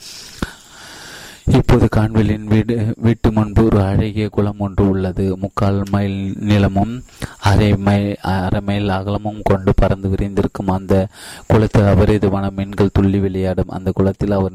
[1.46, 5.38] இப்போது கான்வெலின் வீடு வீட்டு முன்பு ஒரு அழகிய குளம் ஒன்று உள்ளது.
[5.38, 7.04] முக்கால் மைல் நிலமும்
[7.40, 11.08] அரை மைல் அரை மைல் அகலமும் கொண்டு பறந்து விரிந்திருக்கும் அந்த
[11.48, 13.70] குளத்தில் அபரிதமான மீன்கள் துள்ளி விளையாடும்.
[13.70, 14.52] அந்த குளத்தில் அவர்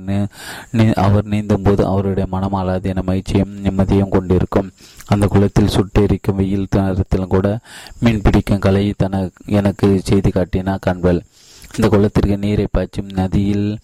[0.95, 4.71] அவர் நீந்தும் போது அவருடைய மனம் அலாதீன மகிழ்ச்சியும் நிம்மதியும் கொண்டிருக்கும்.
[5.07, 7.59] அந்த குளத்தில் சுட்டெரிக்கும் வெயில் நேரத்திலும் கூட
[8.01, 11.23] மீன் பிடிக்கும் கலையை தன எனக்கு செய்து காட்டினா கான்வெல்
[11.75, 13.79] இந்த குளத்திற்கு நீரை பாய்ச்சும் நதியில்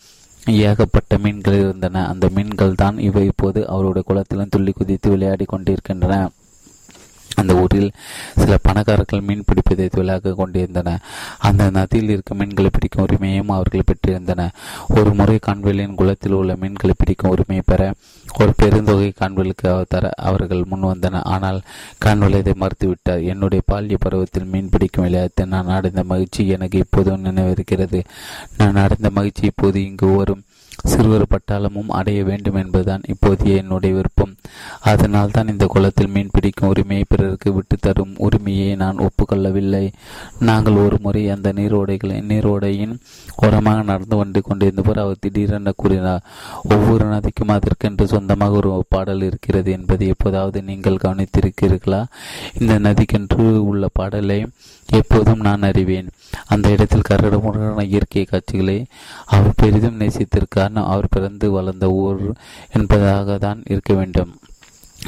[0.47, 2.09] ஏகப்பட்ட மீன்கள் இருந்தன.
[2.09, 6.31] அந்த மீன்கள் தான் இவை இப்போது அவருடைய குளத்திலும் துள்ளி குதித்து விளையாடி கொண்டிருக்கின்றன.
[7.35, 7.93] அந்த ஊரில்
[8.37, 10.99] சில பணக்காரர்கள் மீன் பிடிப்பதை தொழிலாக கொண்டிருந்தன.
[11.39, 14.49] அந்த நதியில் இருக்கும் மீன்களை பிடிக்கும் உரிமையும் அவர்கள் பெற்றிருந்தன.
[14.89, 17.93] ஒரு முறை கான்வெளியின் குளத்தில் உள்ள மீன்களை பிடிக்கும் உரிமையை பெற
[18.39, 21.61] ஒரு பெருந்தொகை கான்வெலுக்கு தர அவர்கள் முன் வந்தனர் ஆனால்
[21.99, 23.25] கான்வெல் இதை மறுத்துவிட்டார்.
[23.25, 28.05] என்னுடைய பால்ய பருவத்தில் மீன் பிடிக்கும் விளையாட்டு நான் அடைந்த மகிழ்ச்சி எனக்கு இப்போதும் நினைவிருக்கிறது.
[28.57, 30.43] நான் அடைந்த மகிழ்ச்சி இப்போது இங்கு வரும்
[30.85, 34.35] சிறுவர் பட்டாளமும் அடைய வேண்டும் என்பதுதான் இப்போதைய என்னுடைய விருப்பம்.
[34.81, 39.93] அதனால் தான் இந்த குளத்தில் மீன் பிடிக்கும் உரிமையை பிறருக்கு விட்டு தரும் உரிமையை நான் ஒப்புக்கொள்ளவில்லை.
[40.39, 42.97] நாங்கள் ஒரு முறை அந்த நீரோடைகளை நீரோடையின்
[43.37, 46.25] ஓரமாக நடந்து வந்து கொண்டிருந்தபோது அவர் திடீரென கூறினார்
[46.63, 52.05] ஒவ்வொரு நதிக்கும் அதற்கென்று சொந்தமாக ஒரு பாடல் இருக்கிறது என்பதை எப்போதாவது நீங்கள் கவனித்திருக்கிறீர்களா?
[52.59, 54.47] இந்த நதிக்கென்று உள்ள பாடலை
[54.89, 56.09] எப்போதும் நான் அறிவேன்.
[56.47, 58.85] அந்த இடத்தில் கரடுமுரடான இயற்கை காட்சிகளை
[59.27, 60.01] அவர் பெரிதும்
[60.63, 62.25] காரணம் அவர் பிறந்து வளர்ந்த ஊர்
[62.79, 64.33] என்பதாக தான் இருக்க வேண்டும்.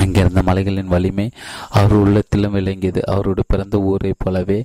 [0.02, 1.26] அங்கிருந்த மலைகளின் வலிமை
[1.70, 3.00] அவர் உள்ளத்திலும் விளங்கியது.
[3.06, 4.60] அவருடைய பிறந்த ஊரைப் போலவே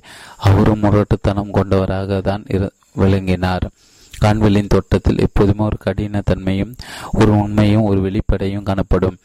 [0.48, 2.44] அவரும் முரட்டுத்தனம் கொண்டவராக தான்
[3.02, 3.66] விளங்கினார்.
[4.24, 6.72] கான்வெளியின் தோட்டத்தில் எப்போதுமே ஒரு கடினத்தன்மையும்
[7.18, 9.18] ஒரு உண்மையும் ஒரு வெளிப்படையும் காணப்படும்.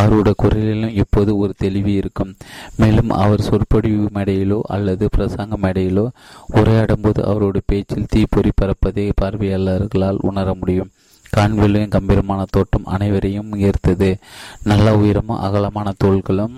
[0.00, 2.32] அவருடைய குரலிலும் எப்போது ஒரு தெளிவு இருக்கும்.
[2.76, 6.06] மேலும் அவர் சொற்பொழிவு மேடையிலோ அல்லது பிரசங்க மேடையிலோ
[6.54, 10.90] உரையாடும்போது அவருடைய பேச்சில் தீப்பொறி பறப்பதை பார்வையாளர்களால் உணர முடியும்.
[11.36, 14.10] கான்வெல்லின் கம்பீரமான தோட்டம் அனைவரையும் ஈர்த்தது.
[14.62, 16.56] நல்ல உயரமும் அகலமான தோள்களும்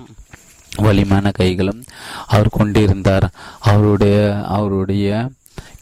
[0.82, 1.82] வலிமான கைகளும்
[2.26, 3.26] அவர் கொண்டிருந்தார்.
[3.58, 5.30] அவருடைய அவருடைய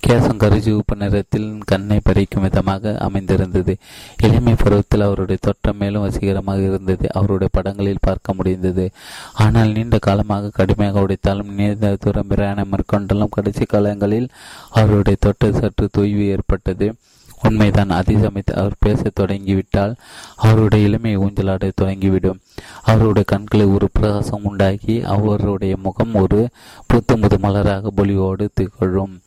[0.07, 3.77] கேசம் கருஜிவுப்பு நிறத்தில் கண்ணை பறிக்கும் விதமாக அமைந்திருந்தது.
[4.23, 7.07] இளமை பருவத்தில் அவருடைய தோற்றம் மேலும் வசீகரமாக இருந்தது.
[7.12, 8.91] அவருடைய படங்களில் பார்க்க முடிந்தது.
[9.35, 14.29] ஆனால் நீண்ட காலமாக கடுமையாக உடைத்தாலும் நீண்ட தூரம் பிரயாணம் மேற்கொண்டாலும் கடைசி காலங்களில்
[14.71, 16.95] அவருடைய தொட்டு சற்று தொய்வு ஏற்பட்டது.
[17.43, 17.91] உண்மைதான்.
[17.91, 19.95] அதே சமயத்தில் அவர் பேசத் தொடங்கிவிட்டால்
[20.37, 22.39] அவருடைய இளமை ஊஞ்சலாடத் தொடங்கிவிடும்.
[22.83, 26.49] அவருடைய கண்களை ஒரு பிரகாசம் உண்டாக்கி அவருடைய முகம் ஒரு
[26.87, 29.21] புத்தமுது மலராக பொலிவோடு திகழும்.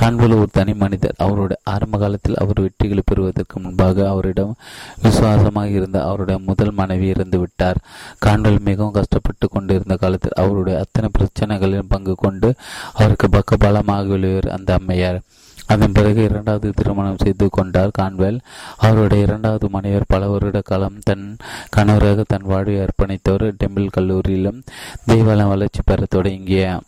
[0.00, 1.14] காண்புல ஒரு தனி மனிதர்.
[1.18, 4.54] அவருடைய ஆரம்ப காலத்தில் அவர் வெற்றிகளை பெறுவதற்கு முன்பாக அவரிடம்
[5.02, 7.76] விசுவாசமாக இருந்த அவருடைய முதல் மனைவி இறந்து விட்டார்.
[8.18, 12.54] காண்பல் மிகவும் கஷ்டப்பட்டு கொண்டிருந்த காலத்தில் அவருடைய அத்தனை பிரச்சனைகளிலும் பங்கு கொண்டு
[12.94, 15.20] அவருக்கு பக்க பலமாக வெளியேறு அந்த அம்மையார்
[15.66, 18.40] அதன் பிறகு இரண்டாவது திருமணம் செய்து கொண்டார் கான்வெல்.
[18.76, 21.36] அவருடைய இரண்டாவது மனைவர் பல வருட காலம் தன்
[21.76, 23.52] கணவராக தன் வாழ்வை அர்ப்பணித்தவர்.
[23.64, 24.62] டெம்பிள் கல்லூரியிலும்
[25.06, 26.80] தேவாலயம் வளர்ச்சி பெற தொடங்கிய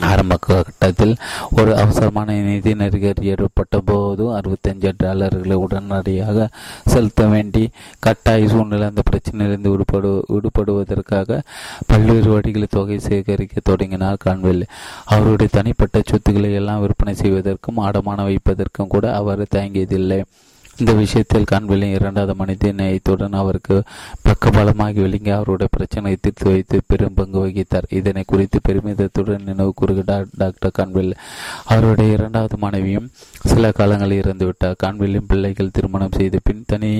[0.00, 1.16] ஆரம்ப கட்டத்தில்
[1.56, 6.48] ஒரு அவசரமான நிதி நெருக்கடி ஏற்பட்ட போது அறுபத்தஞ்சு டாலர்களை உடனடியாக
[6.84, 11.40] செலுத்த வேண்டி கட்டாய சூழ்நிலை அந்த பிரச்சனையிலிருந்து விடுபடு விடுபடுவதற்காக
[11.86, 14.64] பல்வேறு வழிகளில் தொகை சேகரிக்க தொடங்கினார் கான்வெல்.
[15.04, 20.22] அவருடைய தனிப்பட்ட சொத்துக்களை எல்லாம் விற்பனை செய்வதற்கும் அடமான வைப்பதற்கும் கூட அவர் தயங்கியதில்லை.
[20.80, 23.76] இந்த விஷயத்தில் கான்வெளியின் இரண்டாவது மனித நேயத்துடன் அவருக்கு
[24.26, 27.88] பக்கபலமாகி விளங்கி அவருடைய பிரச்சனையை தீர்த்து வைத்து பெரும் பங்கு வகித்தார்.
[27.98, 31.12] இதனை குறித்து பெருமிதத்துடன் நினைவு கூறுகிறார் டாக்டர் கான்வெல்
[31.72, 33.10] அவருடைய இரண்டாவது மனைவியும்
[33.52, 36.92] சில காலங்களில் இறந்துவிட்டார் கான்வெல்லின் பிள்ளைகள் திருமணம் செய்த பின் தனி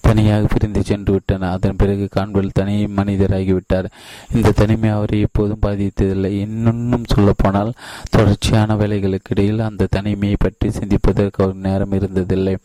[0.00, 1.52] தனியாக பிரிந்து சென்று விட்டன.
[1.52, 3.90] அதன் பிறகு கான்வெல் தனி மனிதராகிவிட்டார்
[4.34, 6.32] இந்த தனிமை அவரை எப்போதும் பாதித்ததில்லை.
[6.46, 7.72] இன்னும் சொல்லப்போனால்
[8.10, 12.56] தொடர்ச்சியான வேலைகளுக்கு இடையில் அந்த தனிமையை பற்றி சிந்திப்பதற்கு அவர் நேரம் இருந்ததில்லை.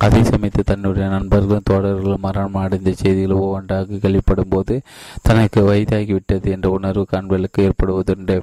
[0.00, 4.74] அதே சமயத்தில் தன்னுடைய நண்பர்களும் தோழர்களும் மரணம் அடைந்த செய்திகள் ஒவ்வொன்றாக கேள்விப்படும் போது
[5.22, 8.36] தனக்கு வயதாகிவிட்டது என்ற உணர்வு காண்பலுக்கு ஏற்படுவதுண்டு.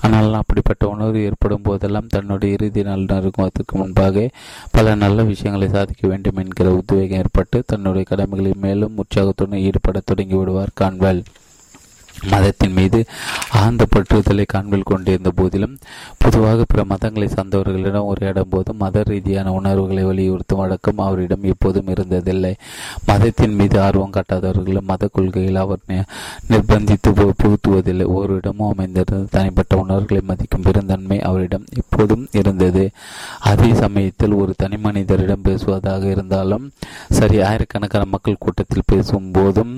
[0.00, 4.24] ஆனால் அப்படிப்பட்ட உணர்வு ஏற்படும் போதெல்லாம் தன்னுடைய இறுதி நாள் நெருங்குவதற்கு முன்பாக
[4.70, 10.74] பல நல்ல விஷயங்களை சாதிக்க வேண்டும் என்கிற உத்வேகம் ஏற்பட்டு தன்னுடைய கடமைகளில் மேலும் உற்சாகத்துடன் ஈடுபட தொடங்கி விடுவார்
[10.74, 11.22] கான்வெல்
[12.30, 12.98] மதத்தின் மீது
[13.60, 15.74] ஆழ்ந்த பற்றுதலை காண்பில் கொண்டிருந்த போதிலும்
[16.18, 22.52] பொதுவாக பிற மதங்களை சார்ந்தவர்களிடம் உரையாடும் போது மத ரீதியான உணர்வுகளை வலியுறுத்தும் வழக்கம் அவரிடம் எப்போதும் இருந்ததில்லை.
[23.06, 25.82] மதத்தின் மீது ஆர்வம் காட்டாதவர்களும் மத கொள்கையில் அவர்
[26.48, 27.12] நிர்பந்தித்து
[27.42, 28.06] புகுத்துவதில்லை.
[28.16, 32.90] ஓரிடமும் அமைந்திருந்த தனிப்பட்ட உணர்வுகளை மதிக்கும் பெருந்தன்மை அவரிடம் எப்போதும் இருந்தது.
[33.40, 36.70] அதே சமயத்தில் ஒரு தனி மனிதரிடம் பேசுவதாக இருந்தாலும்
[37.08, 39.74] சரி ஆயிரக்கணக்கான மக்கள் கூட்டத்தில் பேசும் போதும்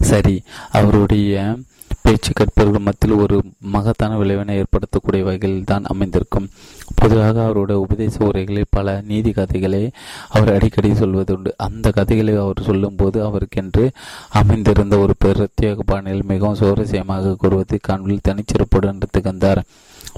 [0.00, 1.56] சரி அவருடைய
[2.02, 6.50] பேச்சு கற்பவர்கள் மத்தியில் ஒரு மகத்தான விளைவினை ஏற்படுத்தக்கூடிய வகையில் தான் அமைந்திருக்கும்.
[6.94, 9.90] பொதுவாக அவருடைய உபதேச உரைகளில் பல நீதி கதைகளை
[10.28, 11.50] அவர் அடிக்கடி சொல்வதுண்டு.
[11.56, 13.90] அந்த கதைகளை அவர் சொல்லும்போது அவருக்கென்று
[14.30, 19.62] அமைந்திருந்த ஒரு பிரத்யேக பாணியில் மிகவும் சுவாரஸ்யமாக கூறுவது காண்பில் தனிச்சிறப்புடன் திகழ்ந்தார்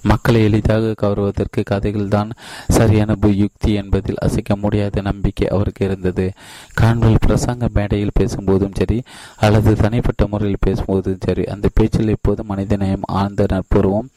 [0.00, 2.30] மக்களை எளிதாக கவருவதற்கு கதைகள் தான்
[2.68, 6.32] சரியான யுக்தி என்பதில் அசைக்க முடியாத நம்பிக்கை அவருக்கு இருந்தது.
[6.74, 9.02] கான்வெல் பிரசங்க மேடையில் பேசும்போதும் சரி
[9.36, 14.08] அல்லது தனிப்பட்ட முறையில் பேசும்போதும் சரி அந்த பேச்சில் இப்போது மனிதநேயம் ஆழ்ந்த நட்புறவும்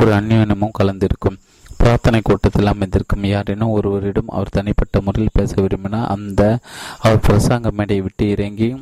[0.00, 1.38] ஒரு அந்யோன்யமும் கலந்திருக்கும்.
[1.76, 6.58] பிரார்த்தனை கூட்டத்தில் அமைந்திருக்கும் யாரேனும் ஒருவரிடம் அவர் தனிப்பட்ட முறையில் பேச விரும்பினால் அந்த
[6.98, 8.76] அவர் பிரசாங்க மேடையை விட்டு இறங்கி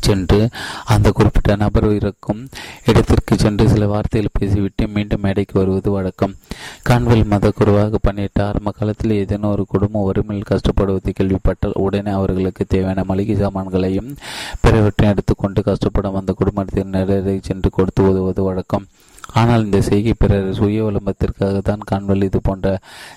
[0.00, 0.48] சென்று
[0.84, 2.48] அந்த குறிப்பிட்ட நபர் இருக்கும்
[2.86, 6.34] இடத்திற்கு சென்று சில வார்த்தைகள் பேசிவிட்டு மீண்டும் மேடைக்கு வருவது வழக்கம்.
[6.82, 13.04] கான்வெல் மத குருவாக பணியிட்ட ஆரம்ப காலத்தில் ஏதேனும் ஒரு குடும்பம் வறுமையில் கஷ்டப்படுவது கேள்விப்பட்டால் உடனே அவர்களுக்கு தேவையான
[13.04, 14.16] மளிகை சாமான்களையும்
[14.62, 18.86] பிறவற்றையும் எடுத்துக்கொண்டு கஷ்டப்படும் அந்த குடும்பத்தின் நேரடி சென்று கொடுத்து உதவுவது வழக்கம்.
[19.34, 22.66] ஆனால் இந்த செய்கை பிறர் சுய விளம்பரத்திற்காக தான் காண்பல் இது போன்ற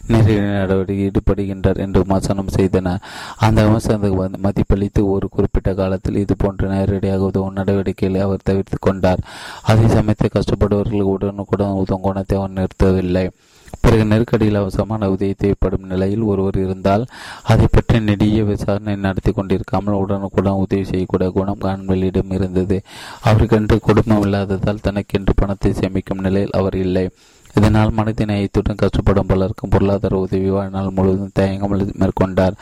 [0.07, 3.03] நேரடி நடவடிக்கை ஈடுபடுகின்றார் என்று விமர்சனம் செய்தனர்
[3.37, 9.23] அந்த விமர்சனத்துக்கு மதிப்பளித்து ஒரு குறிப்பிட்ட காலத்தில் இது போன்ற நேரடியாக உதவும் நடவடிக்கைகளை அவர் தவிர்த்து கொண்டார்.
[9.63, 13.25] அதே சமயத்தில் கஷ்டப்படுபவர்களுக்கு உடனுக்குடன் உதவும் குணத்தை அவர் நிறுத்தவில்லை.
[13.83, 17.03] பிறகு நெருக்கடியில் அவசரமான உதவி தேவைப்படும் நிலையில் ஒருவர் இருந்தால்
[17.51, 22.77] அதை பற்றி நெடிய விசாரணை நடத்தி கொண்டிருக்காமல் உடனுக்குடன் உதவி செய்யக்கூடிய குணம் காண்பலியிடம் இருந்தது.
[23.23, 27.05] அவருக்கென்று குடும்பம் இல்லாததால் தனக்கென்று பணத்தை சேமிக்கும் நிலையில் அவர் இல்லை.
[27.57, 32.57] இதனால் மனித நேயத்துடன் கஷ்டப்படும் பலருக்கும் பொருளாதார உதவி வாழ்நாள் முழுவதும் தயங்கமல் மேற்கொண்டார்.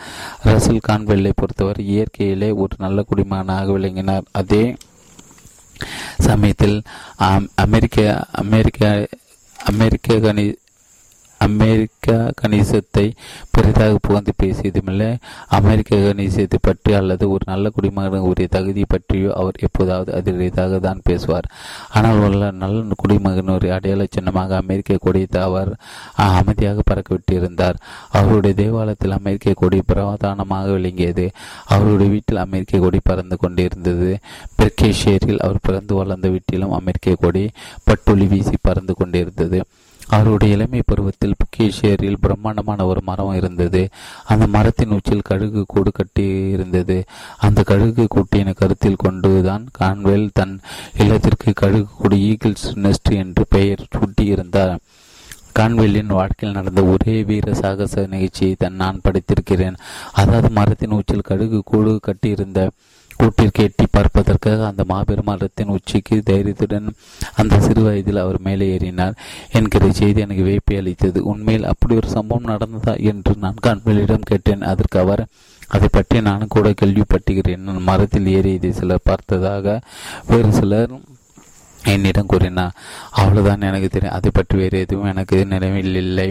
[0.49, 4.27] ரசல் கான்வெல்லை பொறுத்தவரை இயற்கையிலே ஒரு நல்ல குடிமகனாக விளங்கினார்.
[4.41, 4.63] அதே
[6.27, 6.77] சமயத்தில்
[7.63, 8.05] அமெரிக்க
[8.43, 8.81] அமெரிக்க
[9.59, 10.45] அமெரிக்க கணி
[11.39, 13.13] அமெரிக்கா கணிசத்தை
[13.51, 15.17] பெரிதாக புகழ்ந்து பேசியதுமில்லை.
[15.47, 21.47] அமெரிக்க கணிசத்தை பற்றி அல்லது ஒரு நல்ல குடிமகன் உரிய தகுதி பற்றியோ அவர் எப்போதாவது அதிரடியாக தான் பேசுவார்.
[21.89, 25.75] ஆனால் உள்ள நல்ல குடிமகன் ஒரு அடையாள சின்னமாக அமெரிக்க கொடியை அவர்
[26.15, 27.77] அமைதியாக பறக்கவிட்டிருந்தார்.
[28.09, 31.31] அவருடைய தேவாலயத்தில் அமெரிக்க கொடி பிரதானமாக விளங்கியது.
[31.65, 34.17] அவருடைய வீட்டில் அமெரிக்க கொடி பறந்து கொண்டிருந்தது.
[34.57, 37.49] பெர்கேஷியரில் அவர் பிறந்து வளர்ந்த வீட்டிலும் அமெரிக்க கொடி
[37.89, 39.61] பட்டுளி வீசி பறந்து கொண்டிருந்தது.
[40.07, 43.89] அவருடைய இளமை பருவத்தில் புக்கேஷேரியில் பிரம்மாண்டமான ஒரு மரம் இருந்தது.
[44.25, 47.03] அந்த மரத்தின் உச்சியில் கழுகு கூடு கட்டி இருந்தது.
[47.37, 50.59] அந்த கழுகு கூட்டின கருத்தில் கொண்டுதான் கான்வெல் தன்
[50.97, 54.77] இல்லத்திற்கு கழுகு கூடு ஈகிள்ஸ் நெஸ்ட் என்று பெயர் சூட்டியிருந்தார்.
[55.59, 59.77] கான்வெல்லின் வாழ்க்கையில் நடந்த ஒரே வீர சாகச நிகழ்ச்சியை தன் நான் படித்திருக்கிறேன்.
[60.13, 62.69] அதாவது மரத்தின் உச்சில் கழுகு கூடு கட்டியிருந்த
[63.19, 66.87] கூட்டிற்கு எட்டி பார்ப்பதற்காக அந்த மாபெரும் மரத்தின் உச்சிக்கு தைரியத்துடன்
[67.41, 69.17] அந்த சிறு வயதில் அவர் மேலே ஏறினார்.
[69.51, 71.21] என்கிற செய்தி எனக்கு வேப்பை அளித்தது.
[71.33, 74.67] உண்மையில் அப்படி ஒரு சம்பவம் நடந்ததா என்று நான் கான்வெல்லிடம் கேட்டேன்.
[74.71, 75.23] அதற்கு அவர்
[75.75, 79.79] அதை பற்றி நானும் கூட கேள்விப்பட்டுகிறேன் நான் மரத்தில் ஏறியதை சிலர் பார்த்ததாக
[80.27, 80.93] வேறு சிலர்
[81.79, 82.77] என்னிடம் கூறினார்.
[83.19, 84.15] அவ்வளவுதான் எனக்கு தெரியும்.
[84.17, 86.29] அதை பற்றி வேறு எதுவும் எனக்கு நினைவில் இல்லை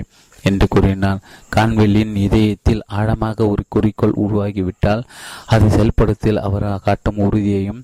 [0.49, 1.25] என்று கூறினார்
[1.57, 5.05] கான்வெல்லின் இதயத்தில் ஆழமாக ஒரு குறிக்கோள் உருவாகிவிட்டால்
[5.47, 7.83] அதை செயல்படுத்தில் அவர் காட்டும் உறுதியையும்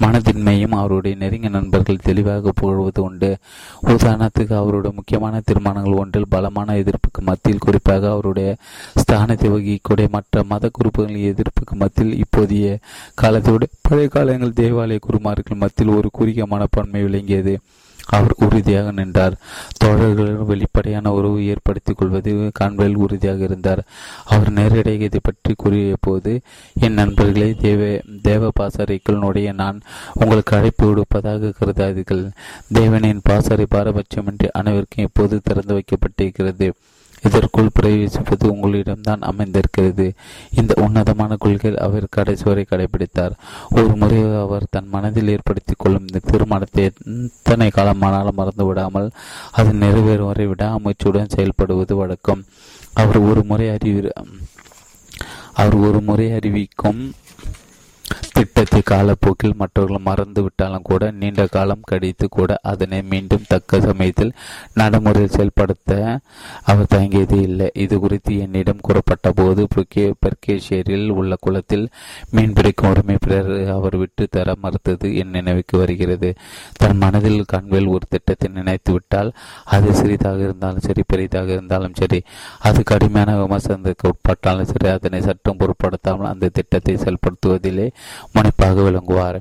[0.00, 3.28] மனதின்மையும் அவருடைய நெருங்கிய நண்பர்கள் தெளிவாக புகழ்வது உண்டு.
[3.86, 8.50] உதாரணத்துக்கு அவருடைய முக்கியமான தீர்மானங்கள் ஒன்றில் பலமான எதிர்ப்புக்கு மத்தியில் குறிப்பாக அவருடைய
[9.02, 12.76] ஸ்தானத்தை வகிக்கூடிய மற்ற மத குறிப்புகளின் எதிர்ப்புக்கு மத்தியில் இப்போதைய
[13.14, 17.54] காலத்தோடு பழைய காலங்கள் தேவாலய குருமார்கள் மத்தியில் ஒரு குறுகிய மனப்பான்மை விளங்கியது.
[18.06, 19.36] அவர் உறுதியாக நின்றார்.
[19.84, 23.82] தோழர்களுடன் வெளிப்படையான உறவு ஏற்படுத்திக் கொள்வது கான்வெல் உறுதியாக இருந்தார்.
[24.24, 26.40] அவர் நேரடியாக இதை பற்றி கூறிய போது
[26.80, 29.80] என் நண்பர்களை தேவ தேவ பாசறைக்குள் நுடைய நான்
[30.14, 32.30] உங்களுக்கு அழைப்பு விடுப்பதாக கருதாதீர்கள்.
[32.74, 36.72] தேவனின் பாசறை பாரபட்சமின்றி அனைவருக்கும் இப்போது திறந்து வைக்கப்பட்டிருக்கிறது.
[37.24, 40.06] இதற்குள் பிரவேசிப்பது உங்களிடம்தான் அமைந்திருக்கிறது.
[40.54, 43.34] இந்த உன்னதமான கொள்கையில் அவர் கடைசி வரை கடைபிடித்தார்.
[43.70, 49.10] ஒரு முறை அவர் தன் மனதில் ஏற்படுத்திக் கொள்ளும் இந்த திருமணத்தை எத்தனை காலமானாலும் மறந்து விடாமல்
[49.52, 52.44] அது நிறைவேறும் வரை விடாமுயற்சியுடன் செயல்படுவது வழக்கம்.
[52.94, 54.10] அவர் ஒரு முறை அறிவி
[55.52, 57.00] அவர் ஒரு முறை அறிவிக்கும்
[58.36, 64.32] திட்டத்தை காலப்போக்கில் மற்றவர்கள் மறந்து விட்டாலும் கூட நீண்ட காலம் கடித்து கூட அதனை மீண்டும் தக்க சமயத்தில்
[64.80, 65.92] நடைமுறையில் செயல்படுத்த
[66.70, 67.68] அவர் தயங்கியது இல்லை.
[67.84, 69.62] இது குறித்து என்னிடம் கூறப்பட்ட போது
[70.24, 71.86] பெர்கேஷியரில் உள்ள குளத்தில்
[72.34, 76.30] மீன்பிடிக்கும் உரிமை பிறர் அவர் விட்டு தர மறுத்தது என் நினைவுக்கு வருகிறது.
[76.82, 79.32] தன் மனதில் கண்வேல் ஒரு திட்டத்தை நினைத்து விட்டால்
[79.76, 82.20] அது சிறிதாக இருந்தாலும் சரி பெரிதாக இருந்தாலும் சரி
[82.68, 87.88] அது கடுமையான விமர்சனத்துக்கு உட்பட்டாலும் சரி அதனை சட்டம் பொருட்படுத்தாமல் அந்த திட்டத்தை செயல்படுத்துவதிலே
[88.32, 89.40] முனைப்பாக விளங்குவார்.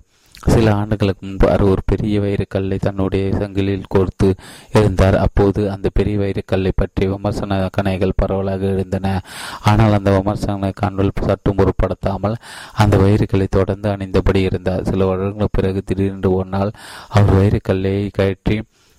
[0.53, 4.27] சில ஆண்டுகளுக்கு முன்பு அவர் ஒரு பெரிய வைரக்கல்லை தன்னுடைய சங்கிலில் கோர்த்து
[4.73, 9.21] இருந்தார் அப்போது அந்த பெரிய வைரக்கல்லை பற்றி விமர்சன கணைகள் பரவலாக எழுந்தன.
[9.61, 12.35] ஆனால் அந்த விமர்சன கண்கள் சட்டும் பொருட்படுத்தாமல்
[12.73, 14.83] அந்த வைரக்கல்லை தொடர்ந்து அணிந்தபடி இருந்தார்.
[14.83, 16.73] சில வருடங்களுக்கு பிறகு திடீரென்று ஒரு நாள்
[17.09, 18.57] அவர் வைரக்கல்லை கழற்றி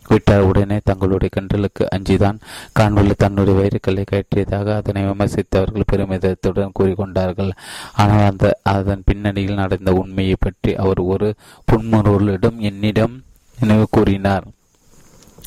[0.09, 2.39] விட்டார் உடனே தங்களுடைய கன்றலுக்கு அஞ்சிதான்.
[2.79, 7.53] காண்புள்ள தன்னுடைய வயிறுக்களை கட்டியதாக அதனை விமர்சித்தவர்கள் பெருமிதத்துடன் கூறிக்கொண்டார்கள்.
[7.93, 11.35] ஆனால் அந்த அதன் பின்னணியில் நடந்த உண்மையை பற்றி அவர் ஒரு
[11.73, 13.23] புன்முருளிடம் என்னிடம்
[13.59, 14.47] நினைவு கூறினார்.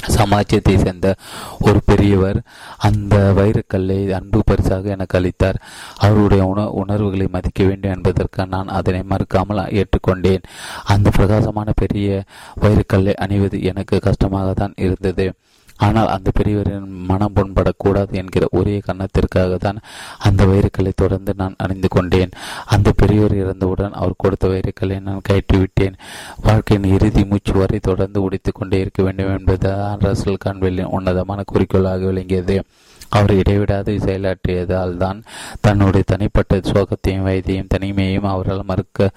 [0.06, 1.16] சமாஜத்தை சேர்ந்த
[1.60, 2.42] ஒரு பெரியவர்
[2.78, 5.62] அந்த வைரக்கல்லை அன்பு பரிசாக எனக்கு அளித்தார்.
[5.98, 10.44] அவருடைய உண உணர்வுகளை மதிக்க வேண்டும் என்பதற்கு நான் அதனை மறுக்காமல் ஏற்றுக்கொண்டேன்.
[10.84, 12.24] அந்த பிரகாசமான பெரிய
[12.62, 15.34] வைரக்கல்லை அணிவது எனக்கு கஷ்டமாக தான் இருந்தது.
[15.78, 19.80] ஆனால் அந்த பெரியவரின் மனம் புண்படக்கூடாது என்கிற ஒரே கன்னத்திற்காக தான்
[20.18, 22.32] அந்த வைரக்கல்லை தொடர்ந்து நான் அணிந்து கொண்டேன்.
[22.66, 25.94] அந்த பெரியவர் இறந்தவுடன் அவர் கொடுத்த வைரக்கல்லை நான் கயற்றிவிட்டேன்.
[26.44, 32.64] வாழ்க்கையின் இறுதி மூச்சு வரை தொடர்ந்து உடைத்துக் கொண்டே இருக்க வேண்டும் என்பதுதான் ரசல் கான்வெல்லின் உன்னதமான குறிக்கோளாக விளங்கியது.
[33.10, 35.24] அவர் இடைவிடாது செயலாற்றியதால் தான்
[35.62, 39.10] தன்னுடைய தனிப்பட்ட சோகத்தையும் வயதையும் தனிமையையும் அவரால் மறுக்க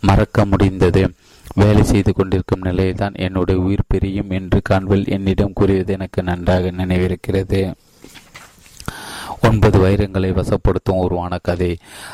[0.00, 1.12] மறக்க முடிந்தது.
[1.54, 7.72] வேலை செய்து கொண்டிருக்கும் நிலையில்தான் என்னுடைய உயிர் பிரியும் என்று கான்வெல் என்னிடம் கூறியது எனக்கு நன்றாக நினைவிருக்கிறது.
[9.48, 11.70] ஒன்பது வைரங்களை வசப்படுத்தும் உருவான கதை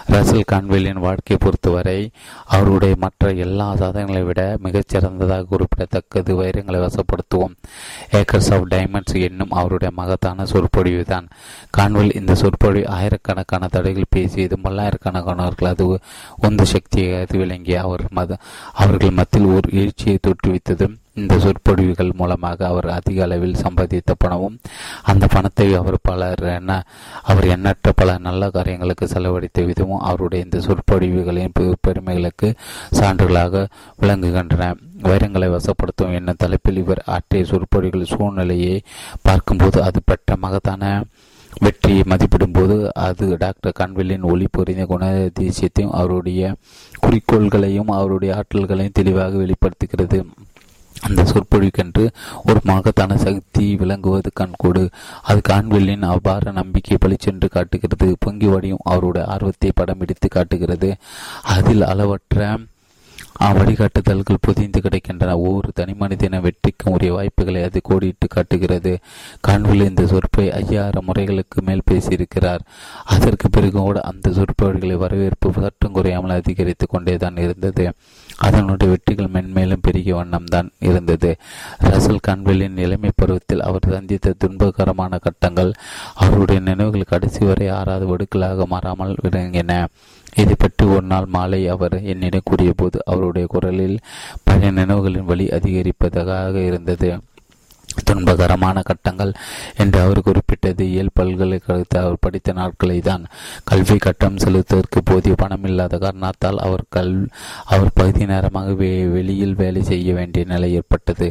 [0.07, 2.11] ரசல் கான்வெல்லின் வாழ்க்கையை பொறுத்தவரை
[2.47, 7.55] அவருடைய மற்ற எல்லா சாதனைகளை விட மிகச்சிறந்ததாக குறிப்பிடத்தக்கது வைரங்களை வசப்படுத்துவோம்.
[8.13, 11.29] ஏக்கர்ஸ் ஆஃப் டைமண்ட்ஸ் என்னும் அவருடைய மகத்தான சொற்பொழிவு தான்
[11.71, 15.87] கான்வெல் இந்த சொற்பொழிவு ஆயிரக்கணக்கான தடைகள் பேசியது பல்லாயிரக்கணக்கானவர்கள் அது
[16.41, 18.39] உந்து சக்தியாக விளங்கிய அவர் மத
[18.73, 24.57] அவர்கள் மத்தியில் ஒரு எழுச்சியை தோற்றுவித்ததும் இந்த சொற்பொழிவுகள் மூலமாக அவர் அதிக அளவில் சம்பாதித்த பணமும்
[25.03, 26.73] அந்த பணத்தை அவர் பலர் என்ன
[27.23, 32.49] அவர் எண்ணற்ற பல நல்ல காரியங்களுக்கு செலவழித்த விதமும் அவருடைய இந்த சொற்பொழிவுகளின் பெருமைகளுக்கு
[33.01, 33.67] சான்றுகளாக
[34.01, 34.73] விளங்குகின்றன.
[35.03, 38.83] வைரங்களை வசப்படுத்தும் என்னும் தலைப்பில் இவர் ஆற்றிய சொற்பொழிவுகள் சூழ்நிலையை
[39.23, 41.03] பார்க்கும்போது அது பெற்ற மகத்தான
[41.61, 46.55] வெற்றியை மதிப்பிடும் போது அது டாக்டர் கன்வெல்லின் ஒளி பொறிந்த குணாதிசயத்தையும் அவருடைய
[47.03, 50.21] குறிக்கோள்களையும் அவருடைய ஆற்றல்களையும் தெளிவாக வெளிப்படுத்துகிறது.
[51.01, 52.11] அந்த சொற்பொழிவுக்கென்று
[52.47, 54.91] ஒரு மகத்தான சக்தி விளங்குவது கண்கூடு
[55.23, 58.17] அது கான்வெல்லின் அபார நம்பிக்கை பளிச்சென்று காட்டுகிறது.
[58.19, 60.97] பொங்கி வடியும் அவருடைய ஆர்வத்தை படம் பிடித்து காட்டுகிறது.
[61.43, 62.59] அதில் அளவற்ற
[63.41, 65.37] வழிகாட்டுதல்கள் புதிந்து கிடைக்கின்றன.
[65.37, 68.99] ஒவ்வொரு தனி மனிதன வெற்றிக்கும் உரிய வாய்ப்புகளை அது கோடிட்டு காட்டுகிறது.
[69.49, 72.59] கான்வில் இந்த சொற்பை ஐயாயிரம் முறைகளுக்கு மேல் பேசியிருக்கிறார்.
[73.05, 77.93] அதற்கு பிறகு கூட அந்த சொற்பொழிகளை வரவேற்பு சற்றும் குறையாமல் அதிகரித்து கொண்டேதான் இருந்தது.
[78.37, 81.37] அதனுடைய வெற்றிகள் மென்மேலும் பெருகிய வண்ணம் தான் இருந்தது.
[81.79, 85.73] ரசல் கன்வெல்லின் இளமை பருவத்தில் அவர் சந்தித்த துன்பகரமான கட்டங்கள்
[86.15, 89.87] அவருடைய நினைவுகள் கடைசி வரை ஆறாவது வடுக்களாக மாறாமல் விளங்கின.
[90.37, 93.99] இதை பற்றி ஒரு நாள் மாலை அவர் என்னிடம் கூறிய போது அவருடைய குரலில்
[94.45, 97.19] பழைய நினைவுகளின் வழி அதிகரிப்பதாக இருந்தது.
[98.09, 99.33] துன்பகரமான கட்டங்கள்
[99.83, 100.83] என்று அவர் குறிப்பிட்டது.
[100.95, 103.25] இயல் பல்கலைக்கழகத்தில் அவர் படித்த நாட்களை தான்
[103.65, 107.15] கல்வி கட்டணம் செலுத்துவதற்கு போதிய பணம் இல்லாத காரணத்தால் அவர் கல்
[107.75, 108.73] அவர் பகுதி நேரமாக
[109.17, 111.29] வெளியில் வேலை செய்ய வேண்டிய நிலை ஏற்பட்டது.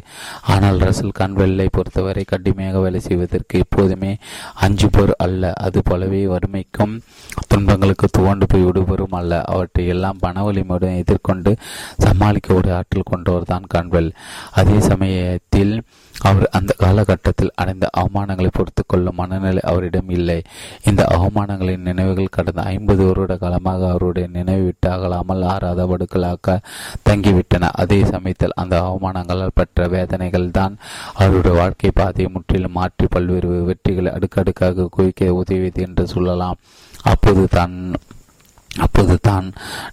[0.53, 4.11] ஆனால் ரசல் கான்வெல்லை பொறுத்தவரை கடுமையாக வேலை செய்வதற்கு எப்போதுமே
[4.65, 5.53] அஞ்சு பேர் அல்ல.
[5.65, 6.95] அது போலவே வறுமைக்கும்
[7.47, 9.41] துன்பங்களுக்கு துவண்டு போய் விடுபெறும் அல்ல.
[9.53, 11.51] அவற்றை எல்லாம் பண வலிமையுடன் எதிர்கொண்டு
[12.05, 14.11] சமாளிக்க ஒரு ஆற்றல் கொண்டவர் தான் கான்வெல்.
[14.61, 15.75] அதே சமயத்தில்
[16.29, 20.37] அவர் அந்த காலகட்டத்தில் அடைந்த அவமானங்களை பொறுத்து கொள்ளும் மனநிலை அவரிடம் இல்லை.
[20.89, 26.57] இந்த அவமானங்களின் நினைவுகள் கடந்த ஐம்பது வருட காலமாக அவருடைய நினைவு விட்டு அகலாமல் ஆறாத வடுக்களாக
[27.09, 27.71] தங்கிவிட்டன.
[27.83, 30.75] அதே சமயத்தில் அந்த அவமானங்களால் பெற்ற வேதனைகள் தான்
[31.23, 36.59] அவருடைய வாழ்க்கை பாதையை முற்றிலும் மாற்றி பல்வேறு வெற்றிகளை அடுக்கடுக்காக குவிக்க உதவியது என்று சொல்லலாம்.
[37.11, 37.75] அப்போது தான்
[38.73, 39.47] அப்போது தான்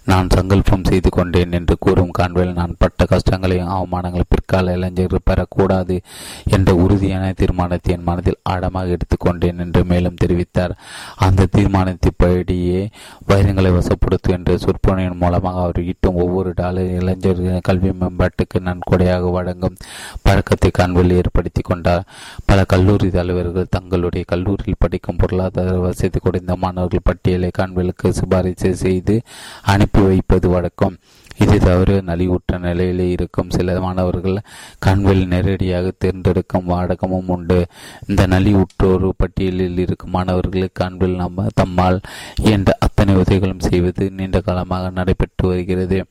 [0.05, 6.01] நான் சங்கல்பம் செய்து கொண்டேன் என்று கூறும் காண்பில் நான் பட்ட கஷ்டங்களையும் அவமானங்களை பிற்கால இளைஞர்கள் பெறக்கூடாது
[6.45, 10.73] என்ற உறுதியான தீர்மானத்தை என் மனதில் ஆழமாக எடுத்துக்கொண்டேன் என்று மேலும் தெரிவித்தார்.
[11.15, 12.81] அந்த தீர்மானத்தின்படியே
[13.27, 19.77] வைரங்களை வசப்படுத்தும் என்ற சொற்பனையின் மூலமாக அவர் ஈட்டும் ஒவ்வொரு டாலர் இளைஞர்களின் கல்வி மேம்பாட்டுக்கு நன்கொடையாக வழங்கும்
[20.21, 22.03] பழக்கத்தை காண்பில் ஏற்படுத்தி கொண்டார்.
[22.45, 29.21] பல கல்லூரி தலைவர்கள் தங்களுடைய கல்லூரியில் படிக்கும் பொருளாதார வசதி குறைந்த மாணவர்கள் பட்டியலை காண்பிலுக்கு சிபாரிசு செய்து
[29.61, 30.97] அனுப்பி வைப்பது வழக்கம்.
[31.37, 34.41] இது தவிர நலிவுற்ற நிலையிலே இருக்கும் சில மாணவர்கள்
[34.79, 37.65] கண்வெளி நேரடியாக தேர்ந்தெடுக்கும் வாடகமும் உண்டு.
[38.07, 41.99] இந்த நலிவுற்றோர் பட்டியலில் இருக்கும் மாணவர்களுக்கு கண்வில் நம்ம தம்மால்
[42.41, 46.05] என்ற அத்தனை உதவிகளும் செய்வது நீண்ட காலமாக நடைபெற்று வருகிறது.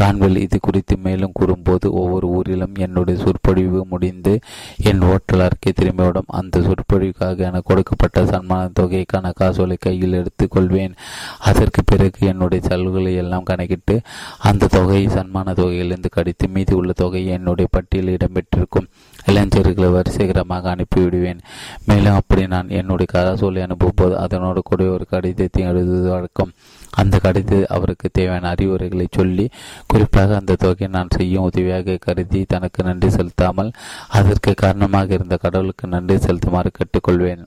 [0.00, 4.38] கான்வெல் இது குறித்து மேலும் கூறும்போது ஒவ்வொரு ஊரிலும் என்னுடைய சொற்பொழிவு முடிந்து
[4.82, 6.28] என் ஓட்டலருக்கே அறிக்கை திரும்பிவிடும்.
[6.28, 10.94] அந்த சொற்பொழிவுக்காக எனக்கு கொடுக்கப்பட்ட சன்மான தொகைக்கான காசோலை கையில் எடுத்துக் கொள்வேன்.
[11.38, 14.00] அதற்கு பிறகு என்னுடைய செலவுகளை எல்லாம் கணக்கிட்டு
[14.38, 18.88] அந்த தொகையை சன்மான தொகையிலிருந்து கடித்து மீதி உள்ள தொகையை என்னுடைய பட்டியலில் இடம்பெற்றிருக்கும்
[19.26, 21.40] இளைஞர்களை வரிசைகரமாக அனுப்பிவிடுவேன்.
[21.84, 26.52] மேலும் அப்படி நான் என்னுடைய காசோலை அனுப்பும் போது அதனோடு கூட ஒரு கடிதத்தை எழுதுவது வழக்கம்
[26.90, 29.46] அந்த கடிதத்தில் அவருக்கு தேவையான அறிவுரைகளை சொல்லி
[29.86, 33.74] குறிப்பாக அந்த தொகையை நான் செய்யும் உதவியாக கருதி தனக்கு நன்றி செலுத்தாமல்
[34.20, 37.44] அதற்கு காரணமாக இருந்த கடவுளுக்கு நன்றி செலுத்துமாறு கேட்டுக்கொள்வேன்.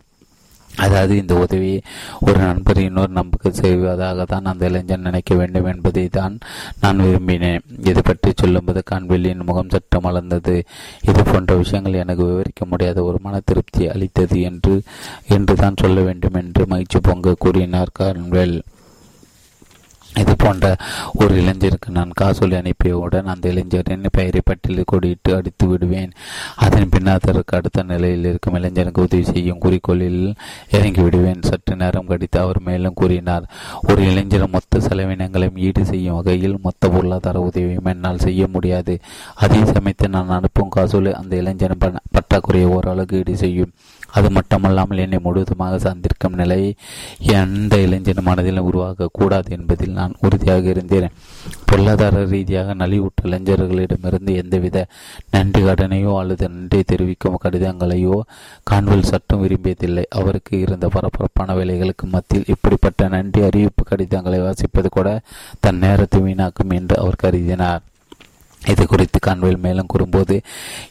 [0.70, 1.78] அதாவது இந்த உதவியை
[2.26, 6.36] ஒரு நண்பர் இன்னொரு நம்புக்கு செய்வதாக தான் அந்த இளைஞன் நினைக்க வேண்டும் என்பதை தான்
[6.82, 7.64] நான் விரும்பினேன்.
[7.92, 10.56] இது பற்றி சொல்லும்போது கான்வெளியின் முகம் சற்று மலர்ந்தது.
[11.10, 14.76] இது போன்ற விஷயங்கள் எனக்கு விவரிக்க முடியாத ஒரு மன திருப்தி அளித்தது என்று
[15.38, 18.58] என்று தான் சொல்ல வேண்டும் என்று மகிழ்ச்சி பொங்க கூறினார் கான்வெல்
[20.16, 20.76] இது போன்ற
[21.14, 26.12] ஒரு இளைஞருக்கு நான் காசோலி அனுப்பியவுடன் அந்த இளைஞரின் பெயரை பட்டியலில் கொடியிட்டு அடித்து விடுவேன்.
[26.56, 30.34] அதன் பின்னர் அதற்கு அடுத்த நிலையில் இருக்கும் இளைஞருக்கு உதவி செய்யும் குறிக்கோளில்
[30.70, 31.44] இறங்கி விடுவேன்.
[31.44, 33.46] சற்று நேரம் கடித்து அவர் மேலும் கூறினார்
[33.88, 39.00] ஒரு இளைஞர் மொத்த செலவினங்களையும் ஈடு செய்யும் வகையில் மொத்த பொருளாதார உதவியும் என்னால் செய்ய முடியாது.
[39.36, 41.84] அதே சமயத்தில் நான் அனுப்பும் காசோலை அந்த இளைஞரின்
[42.18, 43.72] பற்றாக்குறையை ஓரளவுக்கு ஈடு செய்யும்.
[44.12, 46.60] அது மட்டுமல்லாமல் என்னை முழுவதுமாக சார்ந்திருக்கும் நிலை
[47.38, 51.10] எந்த இளைஞன் மனதிலும் உருவாகக்கூடாது என்பதில் நான் உறுதியாக இருந்தேன்.
[51.66, 54.86] பொருளாதார ரீதியாக நலிவுற்ற இளைஞர்களிடமிருந்து எந்தவித
[55.32, 58.16] நன்றி கடனையோ அல்லது நன்றி தெரிவிக்கும் கடிதங்களையோ
[58.64, 60.06] கான்வெல் சட்டம் விரும்பியதில்லை.
[60.10, 65.08] அவருக்கு இருந்த பரபரப்பான வேலைகளுக்கு மத்தியில் இப்படிப்பட்ட நன்றி அறிவிப்பு கடிதங்களை வாசிப்பது கூட
[65.60, 67.84] தன் நேரத்தை வீணாக்கும் என்று அவர் கருதினார்.
[68.66, 70.42] இது குறித்து கான்வெல் மேலும் கூறும்போது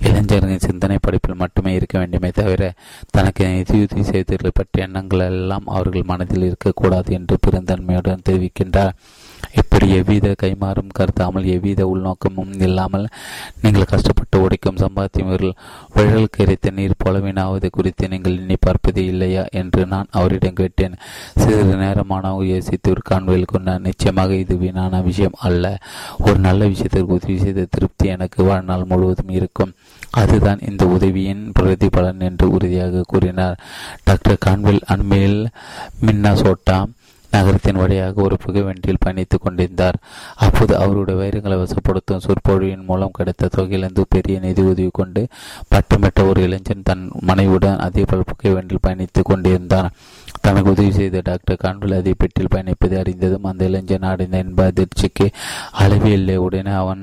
[0.01, 2.73] இளைஞர்களின் சிந்தனை படிப்பில் மட்டுமே இருக்க வேண்டுமே தவிர
[3.11, 8.97] தனக்கு நிதியுதவி செய்தவர்கள் பற்றிய எண்ணங்கள் எல்லாம் அவர்கள் மனதில் இருக்கக்கூடாது என்று பெருந்தன்மையுடன் தெரிவிக்கின்றார்.
[9.61, 13.07] இப்படி எவ்வித கைமாறும் கருத்தாமல் எவ்வித உள்நோக்கமும் இல்லாமல்
[13.63, 15.55] நீங்கள் கஷ்டப்பட்டு உடைக்கும் சம்பாத்தியவர்கள்
[15.97, 20.99] வழலுக்கு இறைத்த நீர் போலவினாவது குறித்து நீங்கள் எண்ணி பார்ப்பது இல்லையா என்று நான் அவரிடம் கேட்டேன்.
[21.41, 25.65] சிறிது நேரமான யோசித்து ஒரு காண்பையில் கொண்ட நிச்சயமாக இது வீணான விஷயம் அல்ல.
[26.27, 29.75] ஒரு நல்ல விஷயத்திற்கு உதவி செய்த திருப்தி எனக்கு வாழ்நாள் முழுவதும் இருக்கும்.
[30.11, 33.59] அதுதான் இந்த உதவியின் பிரதிபலன் என்று உறுதியாக கூறினார்.
[34.05, 35.41] டாக்டர் கான்வெல் அண்மையில்
[36.07, 36.79] மின்னசோட்டா
[37.31, 39.99] நகரத்தின் வழியாக ஒரு புகைவண்டியில் பயணித்துக் கொண்டிருந்தார்.
[40.37, 45.27] அப்போது அவருடைய வைரங்களை வசப்படுத்தும் சொற்பொழிவின் மூலம் கிடைத்த தொகையிலிருந்து பெரிய நிதி உதவி கொண்டு
[45.69, 49.91] பட்டமிட்ட ஒரு இளைஞன் தன் மனைவியுடன் அதே போல் புகைவண்டியில் பயணித்துக் கொண்டிருந்தான்.
[50.41, 55.27] தனக்கு உதவி செய்த டாக்டர் கான்வில் அதே பெட்டில் பயணிப்பதை அறிந்ததும் அந்த இளைஞன் அடைந்த என்ப அதிர்ச்சிக்கு
[55.73, 56.37] அளவே இல்லை.
[56.37, 57.03] உடனே அவன்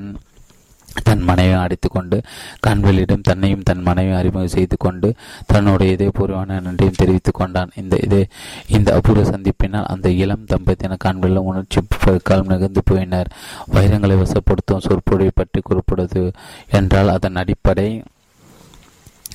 [1.02, 2.20] தன் மனைவியை அடித்து கொண்டு
[2.66, 5.14] கண்வெளியிடம் தன்னையும் தன் மனைவி அறிமுகம் செய்து கொண்டு
[5.46, 7.70] தன்னுடைய இதயபூர்வமான நன்றியும் தெரிவித்துக் கொண்டான்.
[7.76, 8.26] இந்த இதே
[8.68, 13.30] இந்த அபூர்வ சந்திப்பினால் அந்த இளம் தம்பதியின கண்வெளியில் உணர்ச்சி பெருக்கால் நிகழ்ந்து போயினர்.
[13.72, 16.30] வைரங்களை வசப்படுத்தும் சொற்பொழிவை பற்றி குறிப்பிடுவது
[16.70, 18.02] என்றால் அதன் அடிப்படை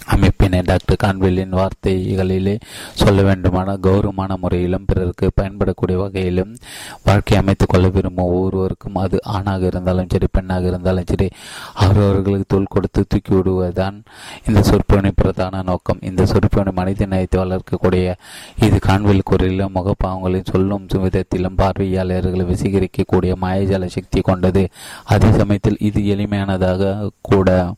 [0.07, 2.60] அமைப்பினை டாக்டர் கான்வெல்லின் வார்த்தைகளிலே
[2.94, 6.56] சொல்ல வேண்டுமான கௌரவமான முறையிலும் பிறருக்கு பயன்படக்கூடிய வகையிலும்
[7.03, 11.30] வாழ்க்கை அமைத்துக் கொள்ள விரும்பும் ஒவ்வொருவருக்கும் அது ஆணாக இருந்தாலும் சரி பெண்ணாக இருந்தாலும் சரி
[11.73, 14.03] அவரவர்களுக்கு தோல் கொடுத்து தூக்கி விடுவதுதான்
[14.48, 15.98] இந்த சொற்பொழிவின் பிரதான நோக்கம்.
[16.02, 18.14] இந்த சொற்பொழிவு மனித நேயத்தை வளர்க்கக்கூடிய
[18.56, 24.69] இது கான்வெல் குரலிலும் முகப்பாவங்களின் சொல்லும் விதத்திலும் பார்வையாளர்களை விசீகரிக்கக்கூடிய மாயஜால சக்தி கொண்டது.
[25.03, 27.73] அதே சமயத்தில் இது எளிமையானதாக கூட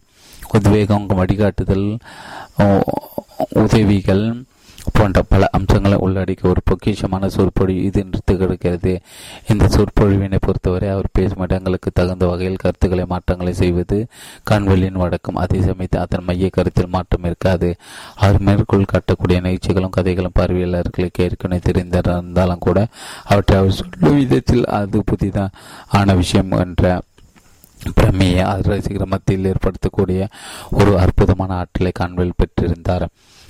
[0.58, 1.88] உத்வேகம் வழிகாட்டுதல்
[3.64, 4.26] உதவிகள்
[4.96, 8.94] போன்ற பல அம்சங்களை உள்ளடக்கிய ஒரு பொக்கிஷமான சொற்பொழி இது நிறுத்து கிடக்கிறது
[9.52, 13.98] இந்த சொற்பொழிவினை பொறுத்தவரை அவர் பேசும் இடங்களுக்கு தகுந்த வகையில் கருத்துக்களை மாற்றங்களை செய்வது
[14.52, 15.40] கண்வெளியின் வழக்கம்.
[15.44, 17.70] அதே சமயத்தில் அதன் மைய கருத்தில் மாற்றம் இருக்காது.
[18.16, 22.88] அவர் மேற்கொள் காட்டக்கூடிய நிகழ்ச்சிகளும் கதைகளும் பார்வையாளர்களுக்கு ஏற்கனவே தெரிந்திருந்தாலும் கூட
[23.32, 27.00] அவற்றை அவர் சொல்லும் விதத்தில் அது புதிதான விஷயம் என்ற
[27.96, 30.28] பிரமையை ரசிகர் மத்தியில் ஏற்படுத்தக்கூடிய
[30.72, 33.08] ஒரு அற்புதமான ஆற்றலை காண்பில் பெற்றிருந்தார்.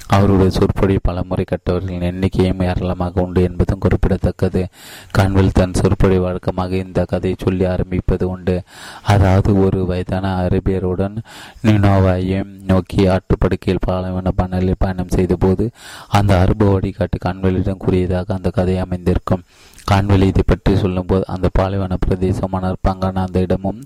[0.08, 4.68] அவருடைய சொற்பொழி பல முறை கட்டவர்களின் எண்ணிக்கையும் ஏராளமாக உண்டு என்பதும் குறிப்பிடத்தக்கது.
[5.12, 8.62] கான்வெல் தன் சொற்பொழி வழக்கமாக இந்த கதையை சொல்லி ஆரம்பிப்பது உண்டு.
[9.04, 11.18] அதாவது ஒரு வயதான அரேபியருடன்
[11.64, 15.70] நினோவாயையும் நோக்கி ஆட்டுப்படுக்கையில் பாலைவன பணலில் பயணம் செய்தபோது
[16.10, 19.44] அந்த அருப வழிகாட்டு கான்வெலிடம் கூறியதாக அந்த கதை அமைந்திருக்கும்.
[19.86, 23.82] கான்வெளி இதை பற்றி சொல்லும்போது அந்த பாலைவன பிரதேசமான பங்கான அந்த இடமும்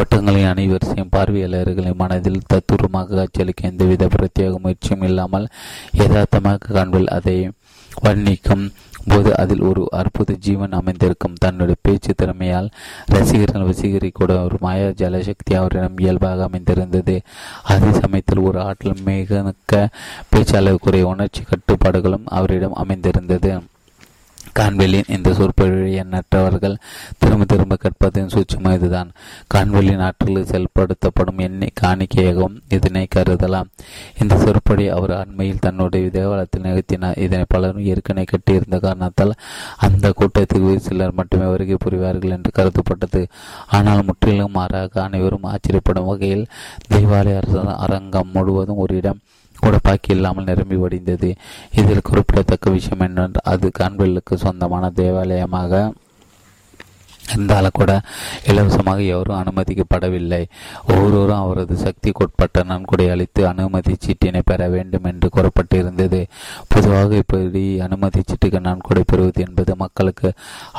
[0.00, 5.46] ஓட்டங்களின் அனைவரிசையும் பார்வையாளர்களின் மனதில் தத்துரமாக காட்சியளிக்க எந்தவித பிரத்யேக முயற்சியும் இல்லாமல்
[6.00, 7.36] யதார்த்தமாக கான்வெல் அதை
[7.90, 8.64] வர்ணிக்கும்
[9.10, 11.34] போது அதில் ஒரு அற்புத ஜீவன் அமைந்திருக்கும்.
[11.38, 12.68] தன்னுடைய பேச்சு திறமையால்
[13.14, 17.16] ரசிகர்கள் வசீகரிக்கூட ஒரு மாய ஜலசக்தி அவரிடம் இயல்பாக அமைந்திருந்தது.
[17.74, 19.42] அதே சமயத்தில் ஒரு ஆற்றல் மிக
[20.32, 23.52] பேச்சாளருக்குரிய உணர்ச்சி கட்டுப்பாடுகளும் அவரிடம் அமைந்திருந்தது.
[24.58, 26.76] கான்வெல்லின் இந்த சொற்பொழிவை எண்ணற்றவர்கள்
[27.18, 29.10] திரும்ப திரும்ப கற்பதின் சூட்சம் இதுதான்.
[29.54, 33.70] கான்வெல்லின் ஆற்றலில் செயல்படுத்தப்படும் எண்ணெய் காணிக்கையாகவும் இதனை கருதலாம்.
[34.20, 37.18] இந்த சொற்பொழி அவர் அண்மையில் தன்னுடைய தேவாலயத்தில் நிகழ்த்தினார்.
[37.18, 39.34] இதனை பலரும் ஏற்கனவே கட்டியிருந்த காரணத்தால்
[39.76, 43.22] அந்த கூட்டத்துக்கு சிலர் மட்டுமே வருகை புரிவார்கள் என்று கருதப்பட்டது.
[43.66, 46.46] ஆனால் முற்றிலும் மாறாக அனைவரும் ஆச்சரியப்படும் வகையில்
[46.94, 47.40] தேவாலய
[47.76, 49.20] அரங்கம் முழுவதும் ஒரு இடம்
[49.64, 51.30] கூட பாக்கி இல்லாமல் நிரம்பி வடிந்தது
[51.80, 55.84] இதில் குறிப்பிடத்தக்க விஷயம் என்னென்றால் அது கான்வெல்லுக்கு சொந்தமான தேவாலயமாக
[57.32, 57.92] இருந்தாலும் கூட
[58.50, 60.40] இலவசமாக எவரும் அனுமதிக்கப்படவில்லை.
[60.88, 66.20] ஒவ்வொருவரும் அவரது சக்திக்குட்பட்ட நன்கொடை அளித்து அனுமதி சீட்டினை பெற வேண்டும் என்று கூறப்பட்டிருந்தது.
[66.72, 70.30] பொதுவாக இப்படி அனுமதி சீட்டுக்கு நன்கொடை பெறுவது என்பது மக்களுக்கு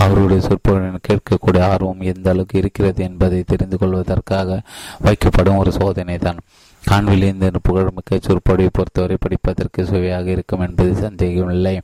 [0.04, 4.60] அவருடைய சொற்பொழிவுடன் கேட்கக்கூடிய ஆர்வம் எந்த அளவுக்கு இருக்கிறது என்பதை தெரிந்து கொள்வதற்காக
[5.08, 6.42] வைக்கப்படும் ஒரு சோதனை தான்
[6.90, 11.82] கான்வில் இந்த புகழ்மிக்க சொற்பொழிவை பொறுத்தவரை படிப்பதற்கு சுவையாக இருக்கும் என்பது சந்தேகமில்லை.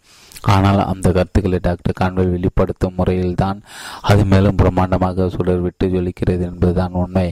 [0.54, 3.58] ஆனால் அந்த கருத்துக்களை டாக்டர் கான்வெல் வெளிப்படுத்தும் முறையில்தான்
[4.02, 7.26] அது மேலும் பிரம்மாண்டமாக சுடர் விட்டு ஜொலிக்கிறது என்பதுதான் உண்மை.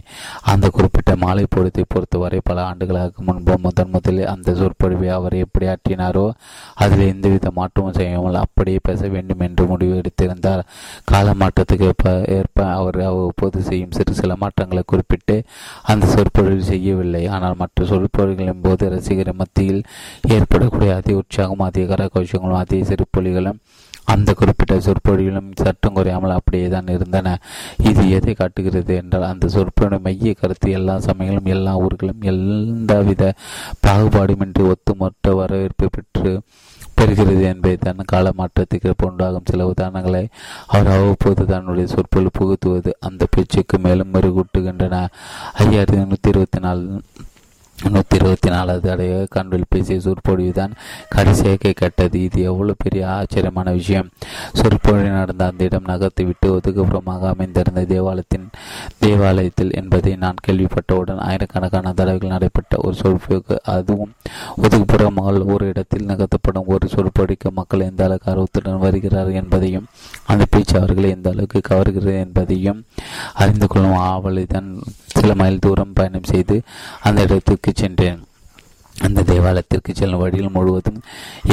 [0.51, 6.25] அந்த குறிப்பிட்ட மாலை பொழுதை பொறுத்தவரை பல ஆண்டுகளாக முன்பு முதன் முதலில் அந்த சொற்பொழிவை அவர் எப்படி ஆற்றினாரோ
[6.75, 10.63] அதில் எந்தவித மாற்றமும் செய்யாமல் அப்படியே பேச வேண்டும் என்று முடிவு எடுத்திருந்தார்.
[11.03, 15.37] கால மாற்றத்துக்கு ஏற்ப ஏற்ப அவர் அவ்வப்போது செய்யும் சிறு சில மாற்றங்களை குறிப்பிட்டு
[15.91, 17.23] அந்த சொற்பொழிவு செய்யவில்லை.
[17.27, 19.81] ஆனால் மற்ற சொற்பொழிவுகளின் போது ரசிகர் மத்தியில்
[20.37, 23.61] ஏற்படக்கூடிய அதே உற்சாகம் அதிக கரகோஷங்களும் அதே சிறுபொலிகளும்
[24.05, 27.33] அந்த குறிப்பிட்ட சொற்பொழிவிலும் சட்டம் குறையாமல் அப்படியே தான் இருந்தன.
[27.89, 33.33] இது எதை காட்டுகிறது என்றால் அந்த சொற்பொழிவின் மைய கருத்து எல்லா சமயங்களும் எல்லா ஊர்களும் எந்தவித
[33.87, 36.33] பாகுபாடுமின்றி ஒத்துமொத்த வரவேற்பு பெற்று
[36.97, 40.23] பெறுகிறது என்பதை தன் கால மாற்றத்துக்கு உண்டாகும் சில உதாரணங்களை
[40.67, 44.95] அவர் அவ்வப்போது தன்னுடைய சொற்பொழி புகுத்துவது அந்த பேச்சுக்கு மேலும் மெருகூட்டுகின்றன.
[45.57, 46.83] ஐயாயிரத்தி நூற்றி இருபத்தி நாலு
[47.79, 50.73] நூற்றி இருபத்தி நாலாவது அடைய கண்ணில் பேசிய சொற்பொழிவு தான்
[51.09, 52.17] கடைசியாக கேட்டது.
[52.21, 54.07] இது எவ்வளவு பெரிய ஆச்சரியமான விஷயம்.
[54.53, 58.47] சொற்பொழிவு நடந்த அந்த இடம் நகர்த்து விட்டு ஒதுக்குப்புறமாக அமைந்திருந்த தேவாலயத்தின்
[58.99, 64.11] தேவாலயத்தில் என்பதை நான் கேள்விப்பட்டவுடன் ஆயிரக்கணக்கான தடவைகள் நடைபெற்ற ஒரு சொற்பொழிவுக்கு அதுவும்
[64.57, 69.87] ஒதுக்குப்புறமாக ஒரு இடத்தில் நகர்த்தப்படும் ஒரு சொற்பொழிக்கு மக்கள் எந்த அளவுக்கு ஆர்வத்துடன் வருகிறார் என்பதையும்
[70.25, 72.81] அந்த பேச்சு அவர்களை எந்த அளவுக்கு கவர்கிறது என்பதையும்
[73.33, 74.69] அறிந்து கொள்ளும் ஆவலை தான்
[75.13, 76.55] சில மைல் தூரம் பயணம் செய்து
[77.01, 78.19] அந்த இடத்துக்கு சென்றேன்.
[79.07, 80.99] அந்த தேவாலயத்திற்கு செல்லும் வழியில் முழுவதும்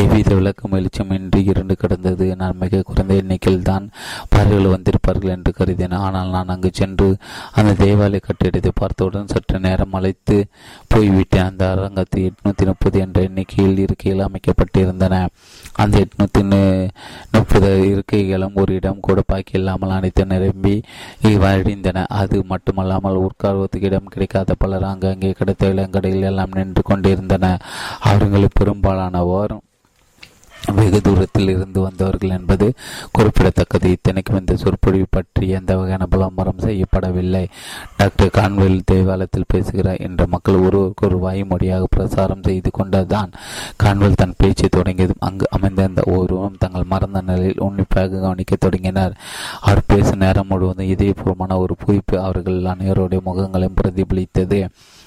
[0.03, 2.27] எவ்வித விளக்கம் வெளிச்சமின்றி இருண்டு கிடந்தது.
[2.41, 3.85] நான் மிக குறைந்த எண்ணிக்கையில் தான்
[4.33, 6.03] பறவைகள் வந்திருப்பார்கள் என்று கருதினேன்.
[6.07, 7.09] ஆனால் நான் அங்கு சென்று
[7.59, 10.39] அந்த தேவாலய கட்டிடத்தை பார்த்தவுடன் சற்று நேரம் அழைத்து
[10.95, 11.49] போய்விட்டேன்.
[11.51, 15.15] அந்த அரங்கத்தில் எட்நூத்தி முப்பது என்ற எண்ணிக்கையில் இருக்கையில் அமைக்கப்பட்டிருந்தன.
[15.85, 16.43] அந்த எட்நூத்தி
[17.37, 20.75] முப்பது இருக்கைகளும் ஒரு இடம் கூட பாக்கி இல்லாமல் அனைத்து நிரம்பி
[21.45, 22.05] வழிந்தன.
[22.21, 26.83] அது மட்டுமல்லாமல் உட்கார்வதற்கு இடம் கிடைக்காத பலர் அங்கங்கே கிடைத்த இளங்கடையில் எல்லாம் நின்று
[27.37, 27.63] இருந்தன
[28.01, 29.55] அவர்களில் பெரும்பாலானவர்
[30.77, 32.67] வெகு தூரத்தில் இருந்து வந்தவர்கள் என்பது
[33.17, 33.91] குறிப்பிடத்தக்கது.
[33.91, 37.43] இத்தனைக்கும் இந்த சொற்பொழிவு பற்றி எந்த வகையான விளம்பரம் செய்யப்படவில்லை.
[37.97, 43.31] டாக்டர் கான்வெல் தேவாலயத்தில் பேசுகிறார் என்ற மக்கள் ஒருவருக்கு ஒரு வாய்மொழியாக பிரசாரம் செய்து கொண்டதான்
[43.77, 49.17] கான்வெல் தன் பேச்சை தொடங்கியதும் அங்கு அமைந்திருந்த ஒருவரும் தங்கள் மறந்த நிலையில் உன்னிப்பாக கவனிக்க தொடங்கினார்.
[49.61, 54.61] அவர் பேசும் நேரம் முழுவதும் இதயபூர்வமான ஒரு புவிப்பு அவர்கள் அனைவருடைய முகங்களையும் பிரதிபலித்தது.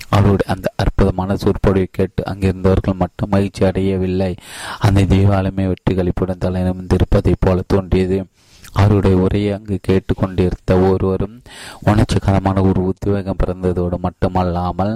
[0.09, 4.35] அவருடைய அந்த அற்புதமான சொற்பொழிவை கேட்டு அங்கிருந்தவர்கள் மட்டும் மகிழ்ச்சி அடையவில்லை.
[4.79, 8.25] அந்த தெய்வாலயமே வெற்றி கழிப்புடன் தலைநிமிர்ந்திருப்பதைப் போல தோன்றியது.
[8.73, 11.41] அவருடைய உரையை அங்கு கேட்டுக்கொண்டிருந்த ஒருவரும்
[11.85, 14.93] உணர்ச்சிகரமான ஒரு உத்வேகம் பிறந்ததோடு மட்டுமல்லாமல்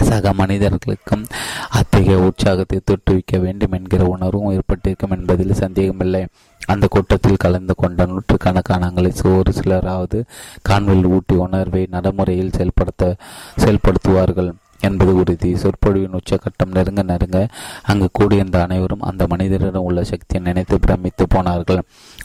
[0.00, 1.24] சக மனிதர்களுக்கும்
[1.70, 6.26] அத்தகைய உற்சாகத்தை தொற்றுவிக்க வேண்டும் என்கிற உணர்வும் ஏற்பட்டிருக்கும் என்பதில் சந்தேகமில்லை.
[6.66, 10.20] அந்த கூட்டத்தில் கலந்து கொண்ட நூற்றுக்கணக்கானங்களை ஒரு சிலராவது
[10.62, 13.16] கான்வெல் ஊட்டி உணர்வை நடைமுறையில் செயல்படுத்த
[13.64, 15.50] செயல்படுத்துவார்கள் என்பது உறுதி.
[15.54, 17.38] சொற்பொழிவின் உச்சகட்டம் நெருங்க நெருங்க
[17.82, 21.80] அங்கு கூடியிருந்த அனைவரும் அந்த மனிதரிடம் உள்ள சக்தியை நினைத்து பிரமித்து போனார்கள்.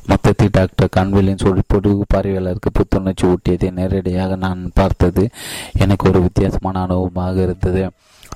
[0.06, 5.30] மொத்தத்தில் டாக்டர் கன்வெலின் சொற்பொழிவு பார்வையாளருக்கு புத்துணர்ச்சி ஊட்டியதை நேரடியாக நான் பார்த்தது
[5.78, 7.84] எனக்கு ஒரு வித்தியாசமான அனுபவமாக இருந்தது.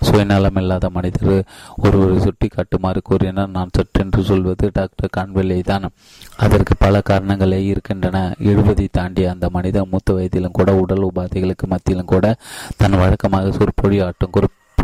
[0.02, 1.44] சுயநலம் இல்லாத மனிதர்
[1.78, 5.90] ஒருவரை சுட்டி காட்டுமாறு கூறினார் நான் சற்றென்று சொல்வது டாக்டர் கான்வெல்லை தான்.
[6.38, 8.36] அதற்கு பல காரணங்களே இருக்கின்றன.
[8.40, 12.36] எழுபதை தாண்டிய அந்த மனிதர் மூத்த வயதிலும் கூட உடல் உபாதைகளுக்கு மத்தியிலும் கூட
[12.78, 14.36] தன் வழக்கமாக சொற்பொழி ஆட்டும்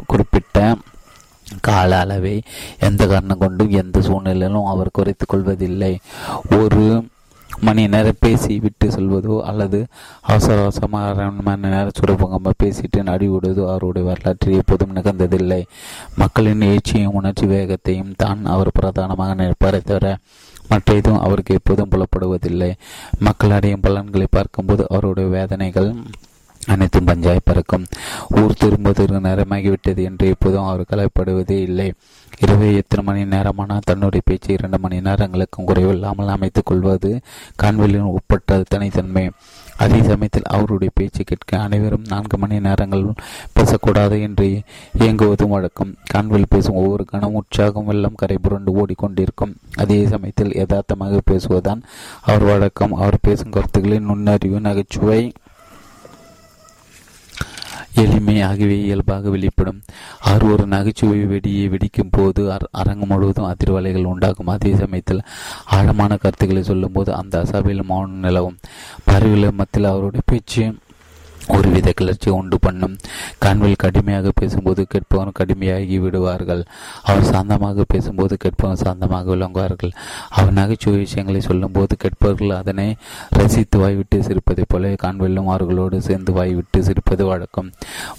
[0.06, 0.76] குறிப்பிட்ட
[1.62, 2.42] கால அளவை
[2.80, 6.00] எந்த காரணம் கொண்டும் எந்த சூழ்நிலையிலும் அவர் குறைத்துக் கொள்வதில்லை.
[6.58, 7.06] ஒரு
[7.60, 9.86] மணி நேரம் பேசி விட்டு செல்வதோ அல்லது
[10.22, 15.62] அவசர அவசரமாக அரை மணி நேரம் சுரபங்கமாக பேசிட்டு நடி விடுவதோ அவருடைய வரலாற்றில் எப்போதும் நிகழ்ந்ததில்லை.
[16.16, 20.18] மக்களின் எழுச்சியும் உணர்ச்சி வேகத்தையும் தான் அவர் பிரதானமாக நிற்பாரே தவிர
[20.70, 22.72] மற்ற எதுவும் அவருக்கு எப்போதும் புலப்படுவதில்லை.
[23.20, 25.96] மக்கள் அடையும் பலன்களை பார்க்கும்போது அவருடைய வேதனைகள்
[26.68, 27.86] அனைத்தும் பஞ்சாய் பறக்கும்.
[28.30, 31.94] ஊர் திரும்புவதற்கு நேரமாகிவிட்டது என்று எப்போதும் அவர் கலைப்படுவதே இல்லை.
[32.40, 37.22] இரவே எத்தனை மணி நேரமானால் தன்னுடைய பேச்சு இரண்டு மணி நேரங்களுக்கும் குறைவில்லாமல் அமைத்துக் கொள்வது
[37.64, 39.32] கான்வெளியின் உட்பட்ட தனித்தன்மை.
[39.78, 43.14] அதே சமயத்தில் அவருடைய பேச்சு கேட்க அனைவரும் நான்கு மணி நேரங்கள்
[43.54, 44.62] பேசக்கூடாது என்று
[45.00, 45.96] இயங்குவதும் வழக்கம்.
[46.14, 49.56] கான்வில் பேசும் ஒவ்வொரு கணம் உற்சாகம் வெள்ளம் கரை புரண்டு ஓடிக்கொண்டிருக்கும்.
[49.76, 51.82] அதே சமயத்தில் யதார்த்தமாக பேசுவதுதான்
[52.22, 52.94] அவர் வழக்கம்.
[52.94, 55.32] அவர் பேசும் கருத்துக்களின் நுண்ணறிவு நகைச்சுவை
[57.96, 59.82] எளிமை ஆகியவை இயல்பாக வெளிப்படும்.
[60.20, 64.48] அவர் ஒரு நகைச்சுவை வெடியை வெடிக்கும் போது அரங்கம் முழுவதும் அதிர்வலைகள் உண்டாகும்.
[64.48, 65.22] அதே சமயத்தில்
[65.66, 68.58] ஆழமான கருத்துக்களை சொல்லும்போது அந்த அசபையில் மௌனம் நிலவும்.
[69.04, 70.76] பறவைகள் மத்தியில் அவருடைய பேச்சு
[71.56, 72.96] ஒருவித கிளர்ச்சி உண்டு பண்ணும்.
[73.46, 76.64] கண்வில் கடுமையாக பேசும்போது கேட்பவன் கடுமையாகி விடுவார்கள்.
[77.04, 79.94] அவர் சாந்தமாக பேசும்போது கேட்பவன் சாந்தமாக விளங்குவார்கள்.
[80.30, 82.88] அவர் நகைச்சுவை விஷயங்களை சொல்லும்போது கேட்பவர்கள் அதனை
[83.30, 87.72] ரசித்து வாய்விட்டு சிரிப்பதைப் போல கான்வெல்லும் அவர்களோடு சேர்ந்து வாய்விட்டு சிரிப்பது வழக்கம்.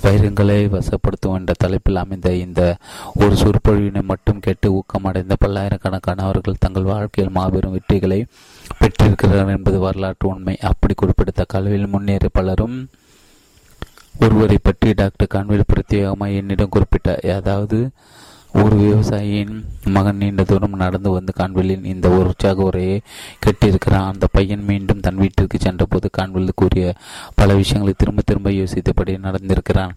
[0.03, 2.61] வைரங்களை வசப்படுத்தும் என்ற தலைப்பில் அமைந்த இந்த
[3.15, 8.21] ஒரு சொற்பொழிவினை மட்டும் கேட்டு ஊக்கமடைந்த பல்லாயிரக்கணக்கானவர்கள் தங்கள் வாழ்க்கையில் மாபெரும் வெற்றிகளை
[8.81, 10.57] பெற்றிருக்கிறார்கள் என்பது வரலாற்று உண்மை.
[10.71, 12.77] அப்படி குறிப்பிடத்த கல்வியில் முன்னேறி பலரும்
[14.15, 17.25] ஒருவரை பற்றி டாக்டர் கான்வெல் பிரத்யேகமாக என்னிடம் குறிப்பிட்டார்.
[17.37, 17.91] அதாவது
[18.55, 19.53] ஒரு விவசாயியின்
[19.85, 23.01] மகன் நீண்ட தூரம் நடந்து வந்து கான்வெல்லின் இந்த ஒரு உற்சாக உரையை
[23.45, 24.09] கெட்டிருக்கிறான்.
[24.13, 26.95] அந்த பையன் மீண்டும் தன் வீட்டிற்கு சென்றபோது கான்வெல் கூறிய
[27.35, 29.95] பல விஷயங்களை திரும்ப திரும்ப யோசித்தபடி நடந்திருக்கிறான்.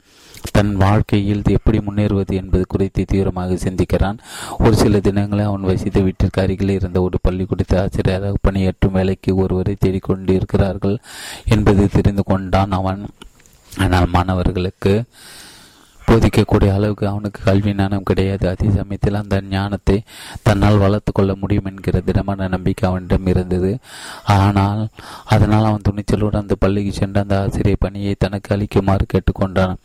[0.52, 4.20] தன் வாழ்க்கையில் எப்படி முன்னேறுவது என்பது குறித்து தீவிரமாக சிந்திக்கிறான்.
[4.58, 10.98] ஒரு சில தினங்களில் அவன் வசித்த வீட்டிற்கு அருகில் இருந்த ஒரு பள்ளிக்கூடத்தில் ஆசிரியராக பணியாற்றும் வேலைக்கு ஒருவரை தேடிக்கொண்டிருக்கிறார்கள்
[11.46, 13.08] என்பது தெரிந்து கொண்டான் அவன்.
[13.84, 14.93] ஆனால் மாணவர்களுக்கு
[16.07, 18.45] போதிக்கக்கூடிய அளவுக்கு அவனுக்கு கல்வி ஞானம் கிடையாது.
[18.52, 19.95] அதே சமயத்தில் அந்த ஞானத்தை
[20.47, 23.72] தன்னால் வளர்த்து கொள்ள முடியும் என்கிற திடமான நம்பிக்கை அவனிடம் இருந்தது.
[24.35, 24.81] ஆனால்
[25.35, 29.76] அதனால் அவன் துணிச்சலோடு அந்த பள்ளிக்கு சென்று அந்த ஆசிரியர் பணியை தனக்கு அளிக்குமாறு கேட்டுக்கொண்டான்.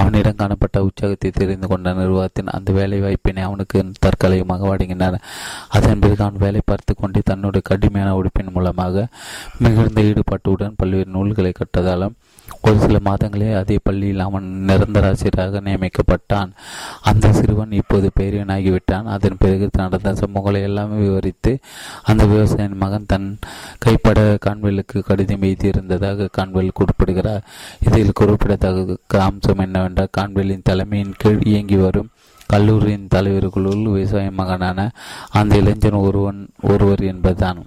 [0.00, 5.16] அவனிடம் காணப்பட்ட உற்சாகத்தை தெரிந்து கொண்ட நிர்வாகத்தின் அந்த வேலை வாய்ப்பினை அவனுக்கு தற்காலிகமாக வழங்கினார்.
[5.76, 9.06] அதன் பிறகு அவன் வேலை பார்த்து கொண்டே தன்னுடைய கடுமையான உடுப்பின் மூலமாக
[9.66, 12.16] மிகுந்த ஈடுபாட்டுடன் பல்வேறு நூல்களை கட்டதாலும்
[12.62, 16.50] ஒரு சில மாதங்களே அதே பள்ளியில் அவன் நிரந்தர ஆசிரியராக நியமிக்கப்பட்டான்.
[17.02, 21.58] அந்த சிறுவன் இப்போது பெரியவனாகிவிட்டான் அதன் பிறகு நடந்த சம்பவங்களை எல்லாமே விவரித்து
[22.02, 23.38] அந்த விவசாயின் மகன் தன்
[23.78, 27.42] கைப்பட கான்வெலுக்கு கடிதம் எழுதியிருந்ததாக கான்வெல் குறிப்பிடுகிறார்.
[27.86, 32.10] இதில் குறிப்பிடத்தக்க அம்சம் என்னவென்றால் கான்வெலின் தலைமையின் கீழ் இயங்கி வரும்
[32.46, 34.90] கல்லூரியின் தலைவர்களுள் விவசாய மகனான
[35.30, 37.66] அந்த இளைஞன் ஒருவன் ஒருவர் என்பதுதான்.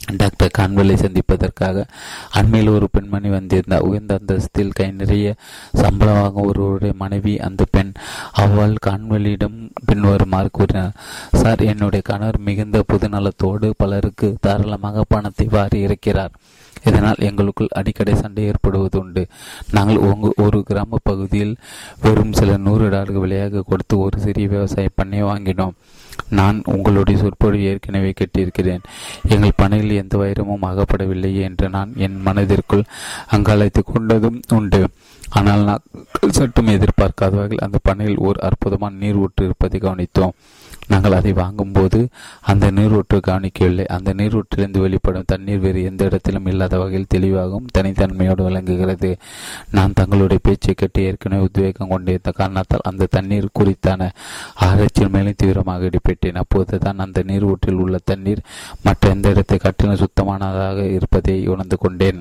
[0.00, 1.86] டாக்டர் கான்வெலை சந்திப்பதற்காக
[2.30, 5.34] அண்மையில் ஒரு பெண்மணி வந்திருந்தார் உயர்ந்த அந்தஸ்தில் கை நிறைய
[5.72, 7.92] சம்பளமாக ஒருவருடைய மனைவி அந்த பெண்
[8.32, 10.96] அவள் கான்வெளியிடம் பின்வருமாறு கூறினார்
[11.32, 16.32] சார் என்னுடைய கணவர் மிகுந்த புதுநலத்தோடு பலருக்கு தாராளமாக பணத்தை வாரி இருக்கிறார்
[16.84, 19.26] இதனால் எங்களுக்குள் அடிக்கடி சண்டை ஏற்படுவது உண்டு
[19.70, 21.54] நாங்கள் உங்க ஒரு கிராம பகுதியில்
[22.00, 25.74] வெறும் சில நூறு டாலர்கள் விலையாக கொடுத்து ஒரு சிறிய விவசாய பண்ணை வாங்கினோம்.
[26.30, 28.82] நான் உங்களுடைய சொற்பொழிவு ஏற்கனவே கேட்டிருக்கிறேன்.
[29.28, 32.84] எங்கள் பணியில் எந்த வைரமும் ஆகப்படவில்லை என்று நான் என் மனதிற்குள்
[33.30, 34.88] அங்காளைத்து கொண்டதும் உண்டு.
[35.28, 35.82] ஆனால் நான்
[36.30, 40.34] சற்றும் எதிர்பார்க்காத வகையில் அந்த பணியில் ஓர் அற்புதமான நீர் ஊற்று இருப்பதை கவனித்தோம்.
[40.88, 41.98] நாங்கள் அதை வாங்கும்போது
[42.40, 49.10] அந்த நீரூற்று கவனிக்கவில்லை அந்த நீரூற்றிலிருந்து வெளிப்படும் தண்ணீர் வேறு எந்த இடத்திலும் இல்லாத வகையில் தெளிவாகவும் தனித்தன்மையோடு விளங்குகிறது.
[49.70, 54.10] நான் தங்களுடைய பேச்சை கட்டி ஏற்கனவே உத்வேகம் கொண்டிருந்த காரணத்தால் அந்த தண்ணீர் குறித்தான
[54.54, 56.40] ஆராய்ச்சியில் மேலும் தீவிரமாக ஈடுபட்டேன்.
[56.44, 58.46] அப்போதுதான் அந்த நீரூற்றில் உள்ள தண்ணீர்
[58.82, 62.20] மற்ற எந்த இடத்தை காட்டிலும் சுத்தமானதாக இருப்பதை உணர்ந்து கொண்டேன்.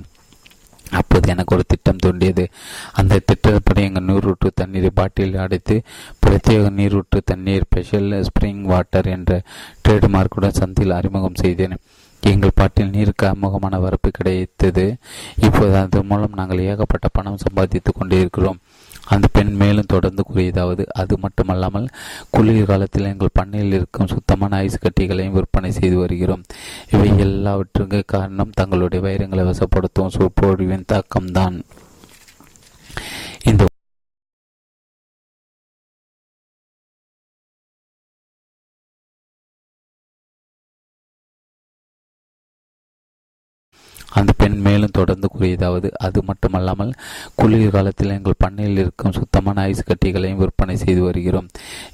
[0.91, 2.49] அப்போது எனக்கு ஒரு திட்டம் தோன்றியது.
[2.93, 5.81] அந்த திட்டப்படி எங்கள் நீரூற்று தண்ணீரை பாட்டில் அடைத்து
[6.25, 9.41] பிரத்யேக நீரூற்று தண்ணீர் ஸ்பெஷல் ஸ்ப்ரிங் வாட்டர் என்ற
[9.89, 11.77] ட்ரேட்மார்க்குடன் சந்தையில் அறிமுகம் செய்தேன்.
[12.21, 14.95] எங்கள் பாட்டில் நீருக்கு அமுகமான வரப்பு கிடைத்தது.
[15.37, 18.59] இப்போது அதன் மூலம் நாங்கள் ஏகப்பட்ட பணம் சம்பாதித்துக் கொண்டிருக்கிறோம்.
[19.09, 21.87] அந்த பெண் மேலும் தொடர்ந்து கூறியதாவது அது மட்டுமல்லாமல்
[22.29, 26.43] குளிர் காலத்தில் எங்கள் பண்ணையில் இருக்கும் சுத்தமான ஐஸ் கட்டிகளையும் விற்பனை செய்து வருகிறோம்.
[26.91, 31.57] இவை எல்லாவற்றுக்கு காரணம் தங்களுடைய வைரங்களை வசப்படுத்தும் சொற்பொழிவின் தாக்கம்தான்.
[44.19, 46.91] அந்த பெண் மேலும் தொடர்ந்து கூறியதாவது அது மட்டுமல்லாமல்
[47.39, 51.49] குளிர் காலத்தில் எங்கள் பண்ணையில் இருக்கும் சுத்தமான ஐஸ் கட்டிகளையும் விற்பனை செய்து வருகிறோம்.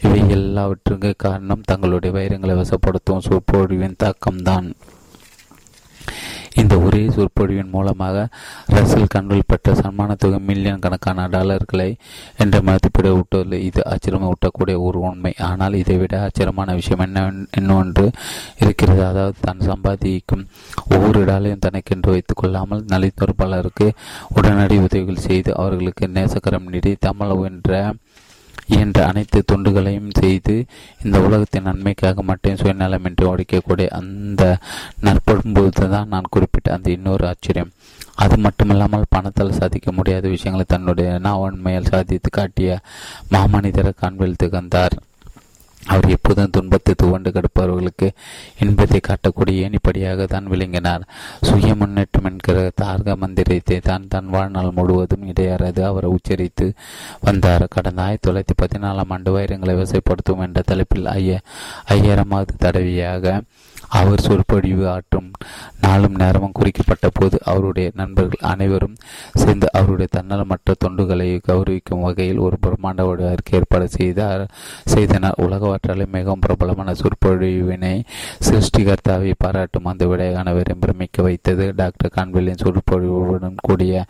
[0.06, 4.70] இவை எல்லாவற்றுக்கு காரணம் தங்களுடைய வைரங்களை வசப்படுத்தும் சொற்பொழிவின் தாக்கம்தான்.
[6.62, 8.18] இந்த ஒரே சொற்பொழிவின் மூலமாக
[8.76, 11.88] ரசல் கண்கள் பெற்ற சன்மான தொகை மில்லியன் கணக்கான டாலர்களை
[12.38, 15.34] என்ற மதிப்பிட விட்டுள்ளது இது ஆச்சரியம் ஊட்டக்கூடிய ஒரு உண்மை.
[15.50, 18.06] ஆனால் இதை விட ஆச்சரியமான விஷயம் என்ன என்னவென்று
[18.58, 19.02] இருக்கிறது.
[19.06, 20.46] அதாவது தான் சம்பாதிக்கும்
[20.90, 23.88] ஒவ்வொரு டாலையும் தனக்கென்று வைத்துக் கொள்ளாமல் நலித்தோர் பலருக்கு
[24.38, 27.72] உடனடி உதவிகள் செய்து அவர்களுக்கு நேசக்கரம் நீடி தமிழ் என்ற
[28.68, 30.66] என்ற அனைத்து தொண்டுகளையும் செய்து
[31.04, 34.58] இந்த உலகத்தின் நன்மைக்காக மட்டும் சுயநலமின்றி உடைக்கக்கூடிய அந்த
[35.02, 37.72] நற்பண்புக்கு தான் நான் குறிப்பிட்ட அந்த இன்னொரு ஆச்சரியம்.
[38.16, 42.80] அது மட்டுமல்லாமல் பணத்தால் சாதிக்க முடியாத விஷயங்களை தன்னுடைய நாவன்மையால் சாதித்து காட்டிய
[43.32, 44.92] மாமனிதர காண்பில் திகழ்ந்தார்
[45.88, 48.08] அவர் எப்போதும் துன்பத்தை துவண்டு கிடப்பவர்களுக்கு
[48.60, 51.04] இன்பத்தை காட்டக்கூடிய ஏணிப்படியாக தான் விளங்கினார்.
[51.42, 56.68] சுய முன்னேற்றம் என்கிற தார்க மந்திரத்தை தான் தன் வாழ்நாள் முழுவதும் இடையறது அவர் உச்சரித்து
[57.22, 57.66] வந்தார்.
[57.68, 61.40] கடந்த ஆயிரத்தி தொள்ளாயிரத்தி பதினாலாம் ஆண்டு வைரங்களை வசைப்படுத்தும் என்ற தலைப்பில் ஐய
[61.90, 63.42] ஐயாயிரமாவது தடவையாக
[63.90, 65.32] அவர் சொற்பொழிவு ஆற்றும்
[65.82, 68.96] நாளும் நேரமும் குறிக்கப்பட்ட போது அவருடைய நண்பர்கள் அனைவரும்
[69.34, 74.48] சேர்ந்து அவருடைய தன்னலமற்ற தொண்டுகளை கௌரவிக்கும் வகையில் ஒரு பிரம்மாண்ட வடிவதற்கு ஏற்பாடு செய்தார்.
[74.86, 75.34] செய்தனர்.
[75.38, 78.04] உலகவற்றாலே மிகவும் பிரபலமான சொற்பொழிவினை
[78.40, 81.74] சிருஷ்டிகர்த்தாவை பாராட்டும் அந்த விடை அனைவரையும் பிரமிக்க வைத்தது.
[81.76, 84.06] டாக்டர் கான்வெல்லின் சொற்பொழிவுடன் கூடிய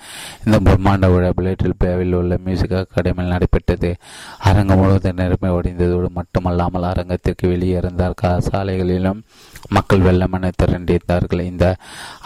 [0.46, 3.96] இந்த பிரம்மாண்ட விழா பிளேட்டில் பேவில் உள்ள மியூசிக் அகாடமியில் நடைபெற்றது.
[4.40, 9.24] அரங்கம் முழுவதும் நிரம்பி ஒடிந்ததோடு மட்டுமல்லாமல் அரங்கத்திற்கு வெளியே இருந்தார் சாலைகளிலும்
[9.70, 11.42] மக்கள் வெள்ளமென திரண்டிருந்தார்கள்.
[11.42, 11.76] இந்த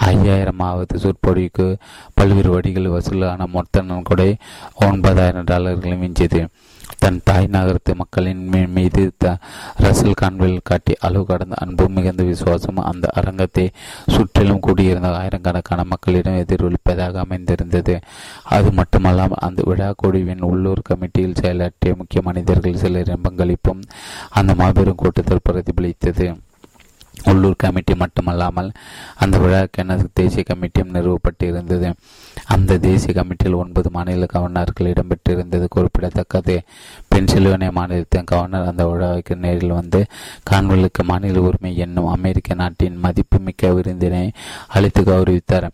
[0.05, 1.77] ஐயாயிரமாவது சொற்பொழிவுக்கு
[2.13, 4.35] பல்வேறு வடிகள் வசூலான மொத்த நன்கொடை
[4.75, 6.47] ஒன்பதாயிரம் டாலர்களும் மிஞ்சியது.
[6.97, 9.37] தன் தாய் நகரத்து மக்களின் மீது த
[9.81, 13.71] ரசல் கான்வெல் காட்டி அளவு கடந்த அன்பும் மிகுந்த விசுவாசம் அந்த அரங்கத்தை
[14.07, 17.99] சுற்றிலும் கூடியிருந்த ஆயிரக்கணக்கான மக்களிடம் எதிரொலிப்பதாக அமைந்திருந்தது.
[18.43, 23.81] அது மட்டுமல்லாமல் அந்த விழா குழுவின் உள்ளூர் கமிட்டியில் செயலாற்றிய முக்கிய மனிதர்கள் சிலரின் பங்களிப்பும்
[24.29, 26.39] அந்த மாபெரும் கூட்டத்தில் பிரதிபலித்தது.
[27.23, 28.71] உள்ளூர் கமிட்டி மட்டுமல்லாமல்
[29.15, 31.93] அந்த விழாக்கென தேசிய கமிட்டியும் நிறுவப்பட்டிருந்தது.
[32.45, 36.61] அந்த தேசிய கமிட்டியில் ஒன்பது மாநில கவர்னர்கள் இடம்பெற்றிருந்தது குறிப்பிடத்தக்கது.
[37.15, 40.05] பென்சில்வேனியா மாநிலத்தின் கவர்னர் அந்த விழாவுக்கு நேரில் வந்து
[40.43, 44.31] கான்வெலுக்கு மாநில உரிமை என்னும் அமெரிக்க நாட்டின் மதிப்புமிக்க விருந்தினை
[44.67, 45.69] அளித்து கௌரவித்தார்.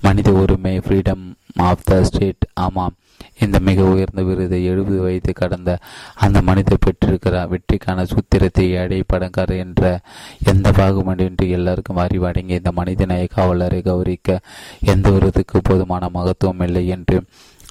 [0.00, 2.94] மனித உரிமை ஃப்ரீடம் ஆஃப் த ஸ்டேட் ஆமாம்.
[3.44, 5.78] இந்த மிக உயர்ந்த விருதை எழுபது வயது கடந்த
[6.14, 10.00] அந்த மனிதர் பெற்றிருக்கிறார் வெற்றிக்கான சூத்திரத்தை அடை படங்கார் என்ற
[10.44, 14.38] எந்த பாகுபாடின்றி எல்லாருக்கும் அறிவடங்கி இந்த மனிதநேய காவலரை கௌரிக்க
[14.80, 17.18] எந்த விருதுக்கு போதுமான மகத்துவம் இல்லை என்று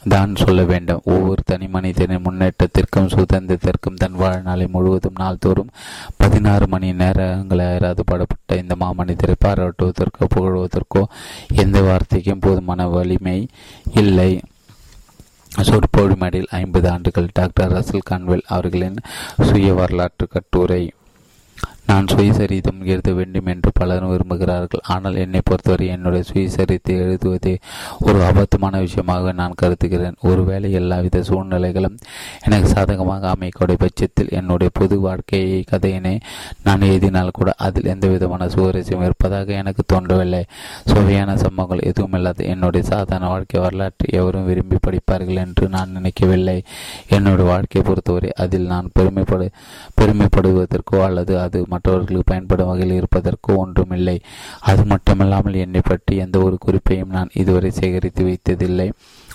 [0.09, 1.01] தான் சொல்ல வேண்டும்.
[1.05, 5.71] ஒவ்வொரு தனி மனிதனின் முன்னேற்றத்திற்கும் சுதந்திரத்திற்கும் தன் வாழ்நாளை முழுவதும் நாள்தோறும்
[6.17, 11.03] பதினாறு மணி நேரங்களாயிராது படப்பட்ட இந்த மாமனிதரை பாராட்டுவதற்கோ புகழ்வதற்கோ
[11.63, 13.37] எந்த வார்த்தைக்கும் போதுமான வலிமை
[13.93, 14.31] இல்லை.
[15.61, 18.95] சொற்பொழிமடியில் ஐம்பது ஆண்டுகள் டாக்டர் ரசல் கான்வெல் அவர்களின்
[19.41, 20.91] சுய வரலாற்று கட்டுரை.
[21.89, 24.83] நான் சுயசரிதம் எழுத வேண்டும் என்று பலரும் விரும்புகிறார்கள்.
[24.93, 27.53] ஆனால் என்னை பொறுத்தவரை என்னுடைய சுயசரித்தை எழுதுவதே
[28.07, 30.17] ஒரு அபத்தமான விஷயமாக நான் கருதுகிறேன்.
[30.29, 31.97] ஒருவேளை எல்லாவித சூழ்நிலைகளும்
[32.45, 36.15] எனக்கு சாதகமாக அமைக்கூடிய பட்சத்தில் என்னுடைய பொது வாழ்க்கையை கதையினை
[36.67, 40.43] நான் எழுதினால் கூட அதில் எந்த விதமான சுவரசியம் இருப்பதாக எனக்கு தோன்றவில்லை.
[40.91, 46.57] சுவையான சம்பவங்கள் எதுவும் இல்லாத என்னுடைய சாதாரண வாழ்க்கை வரலாற்று எவரும் விரும்பி படிப்பார்கள் என்று நான் நினைக்கவில்லை.
[47.17, 49.47] என்னுடைய வாழ்க்கையை பொறுத்தவரை அதில் நான் பெருமைப்படு
[49.99, 54.17] பெருமைப்படுவதற்கோ அல்லது அது மற்றவர்களுக்கு பயன்படும் வகையில் இருப்பதற்கோ ஒன்றுமில்லை.
[54.71, 58.87] அது மட்டுமல்லாமல் என்னை பற்றி எந்த ஒரு குறிப்பையும் நான் இதுவரை சேகரித்து வைத்ததில்லை.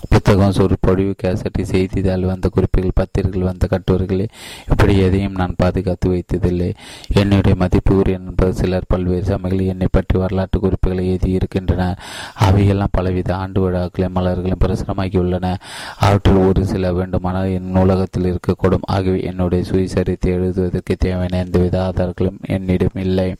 [0.09, 4.27] புத்தகம் சொற்பொழிவு கேசட்டி செய்தித்தாள் வந்த குறிப்புகள் பத்திரிகைகள் வந்த கட்டுரைகளை.
[4.69, 6.69] இப்படி எதையும் நான் பாதுகாத்து வைத்ததில்லை.
[7.13, 11.95] என்னுடைய மதிப்பு உரிய நண்பர் சிலர் பல்வேறு சமயங்களில் என்னை பற்றி வரலாற்று குறிப்புகளை எழுதியிருக்கின்றன
[12.33, 15.55] அவையெல்லாம் பலவித ஆண்டு விழாக்களையும் மலர்களையும் பிரசுரமாகியுள்ளன
[15.97, 18.87] அவற்றில் ஒரு சில வேண்டுமானால் என் நூலகத்தில் இருக்கக்கூடும்.
[18.87, 23.35] ஆகவே என்னுடைய சுயசரித்தை எழுதுவதற்கு தேவையான எந்தவித ஆதாரங்களும் என்னிடம் இல்லை.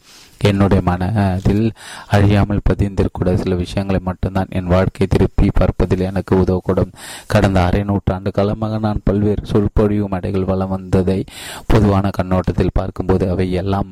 [0.49, 1.71] என்னுடைய மனதில்
[2.07, 6.93] அழியாமல் பதிந்திருக்கூட சில விஷயங்களை மட்டும்தான் என் வாழ்க்கை திருப்பி பார்ப்பதில் எனக்கு உதவக்கூடும்.
[7.27, 11.23] கடந்த அரை நூற்றாண்டு காலமாக நான் பல்வேறு சொற்பொழிவு மடைகள் வளம் வந்ததை
[11.67, 13.91] பொதுவான கண்ணோட்டத்தில் பார்க்கும்போது அவை எல்லாம்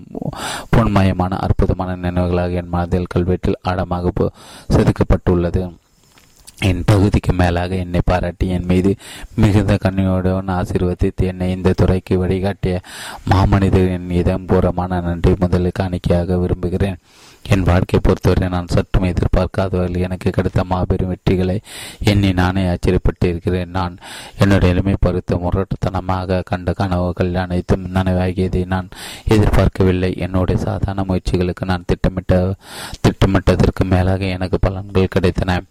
[0.76, 4.10] பொன்மயமான அற்புதமான நினைவுகளாக என் மனதில் கல்வெட்டில் ஆழமாக
[4.76, 5.64] செதுக்கப்பட்டுள்ளது.
[6.68, 8.96] என் பகுதிக்கு மேலாக என்னை பாராட்டி என் மீது
[9.36, 12.76] மிகுந்த கண்ணியோடன் ஆசீர்வதித்து என்னை இந்த துறைக்கு வழிகாட்டிய
[13.32, 17.00] மாமனிதரின் இதம்பூரமான நன்றி முதலில் காணிக்கையாக விரும்புகிறேன்.
[17.54, 21.58] என் வாழ்க்கையை பொறுத்தவரை நான் சற்றும் எதிர்பார்க்காதவர்கள் எனக்கு கிடைத்த மாபெரும் வெற்றிகளை
[22.04, 23.74] எண்ணி நானே ஆச்சரியப்பட்டிருக்கிறேன்.
[23.78, 23.98] நான்
[24.38, 28.90] என்னுடைய எளிமை பருத்த முரட்டுத்தனமாக கண்ட கனவுகள் அனைத்தும் நனவாகியதை நான்
[29.28, 30.14] எதிர்பார்க்கவில்லை.
[30.18, 32.54] என்னுடைய சாதாரண முயற்சிகளுக்கு நான் திட்டமிட்ட
[33.02, 35.62] திட்டமிட்டதற்கு மேலாக எனக்கு பலன்கள் கிடைத்தன.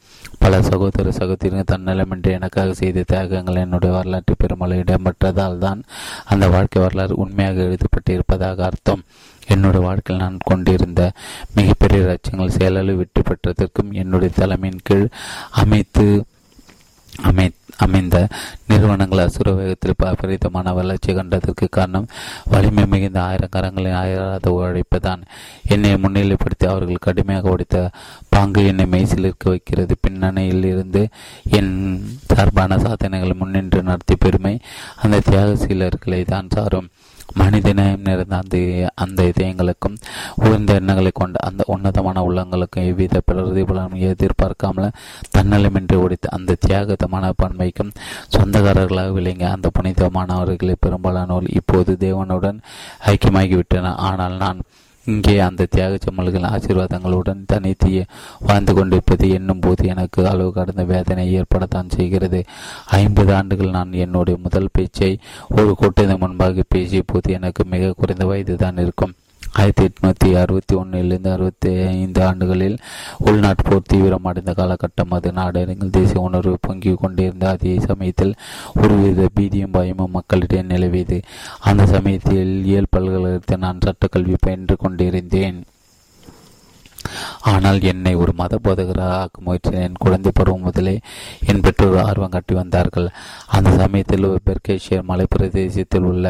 [0.40, 5.80] பல சகோதர சகோதரிகள் தன்னலமின்றி எனக்காக செய்த தியாகங்கள் என்னுடைய வரலாற்று பெருமளவு இடம்பெற்றதால் தான்
[6.24, 9.02] அந்த வாழ்க்கை வரலாறு உண்மையாக எழுதப்பட்டிருப்பதாக அர்த்தம்.
[9.46, 11.12] என்னுடைய வாழ்க்கையில் நான் கொண்டிருந்த
[11.54, 15.06] மிகப்பெரிய லட்சியங்கள் செயலாளர் வெற்றி பெற்றதற்கும் என்னுடைய தலைமையின் கீழ்
[15.50, 16.24] அமைத்து
[17.22, 18.16] அமைத்து அமைந்த
[18.66, 22.08] நிறுவனங்கள் அசுர வேகத்தில் பரிதமான வளர்ச்சி கண்டதற்கு காரணம்
[22.44, 25.22] வலிமை மிகுந்த ஆயிரம் கரங்களின் ஆயிராத உழைப்புதான்
[25.68, 27.78] என்னை முன்னிலைப்படுத்தி அவர்கள் கடுமையாக உடைத்த
[28.28, 29.94] பாங்கு என்னை மெய்சிலிருக்க வைக்கிறது.
[30.00, 31.02] பின்னணியில் இருந்து
[31.58, 31.72] என்
[32.34, 34.54] சார்பான சாதனைகள் முன்னின்று நடத்திய பெருமை
[35.02, 36.90] அந்த தியாகசீலர்களை தான் சாரும்.
[37.36, 38.56] மனிதநேயம் நிறைந்த அந்த
[38.94, 39.96] அந்த இதயங்களுக்கும்
[40.36, 44.94] உயர்ந்த எண்ணங்களை கொண்ட அந்த உன்னதமான உள்ளங்களுக்கும் எவ்வித பிரதிபலனும் எதிர்பார்க்காமல்
[45.36, 47.94] தன்னலமின்றி உடைத்த அந்த தியாகத்தமான பன்மைக்கும்
[48.36, 52.60] சொந்தக்காரர்களாக விளங்கிய அந்த புனிதமானவர்களை பெரும்பாலானோர் இப்போது தேவனுடன்
[53.06, 54.60] ஐக்கியமாகிவிட்டன ஆனால் நான்
[55.06, 58.06] இங்கே அந்த தியாக சம்மல்கள் ஆசீர்வாதங்களுடன் தனித்து
[58.38, 62.44] வாழ்ந்து கொண்டிருப்பது என்னும் போது எனக்கு அளவு கடந்த வேதனை ஏற்படத்தான் செய்கிறது.
[62.86, 65.18] ஐம்பது ஆண்டுகள் நான் என்னுடைய முதல் பேச்சை
[65.48, 69.14] ஒரு கூட்டத்தின் முன்பாக பேசிய போது எனக்கு மிக குறைந்த வயது தான் இருக்கும்.
[69.52, 72.78] ஆயிரத்தி எட்நூத்தி அறுபத்தி ஒன்னிலிருந்து அறுபத்தி ஐந்து ஆண்டுகளில்
[73.18, 75.10] உள்நாட்டு போர் தீவிரமடைந்த காலகட்டம்.
[75.10, 78.34] அது நாடெங்கில் தேசிய உணர்வு பொங்கிக் கொண்டிருந்த அதே சமயத்தில்
[78.74, 81.22] ஒருவித பீதியும் பயமும் மக்களிடையே நிலவியது.
[81.60, 85.64] அந்த சமயத்தில் இயல் பல்கலைக்கழகத்தில் நான் சட்டக்கல்வி பயின்று கொண்டிருந்தேன்.
[87.50, 90.94] ஆனால் என்னை ஒரு மத போதகராக ஆக்க முயற்சியின் குழந்தை பருவம் முதலே
[91.46, 93.08] என் பெற்றோர் ஆர்வம் காட்டி வந்தார்கள்.
[93.46, 96.26] அந்த சமயத்தில் பெர்கேஷியர் மலைப்பிரதேசத்தில் உள்ள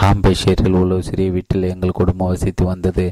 [0.00, 3.06] ஹாம்பேஷியரில் உள்ள சிறிய வீட்டில் எங்கள் குடும்பம் வசித்து வந்தது.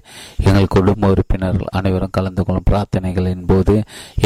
[0.49, 3.77] எங்கள் குடும்ப உறுப்பினர்கள் அனைவரும் கலந்து கொள்ளும் பிரார்த்தனைகளின் போது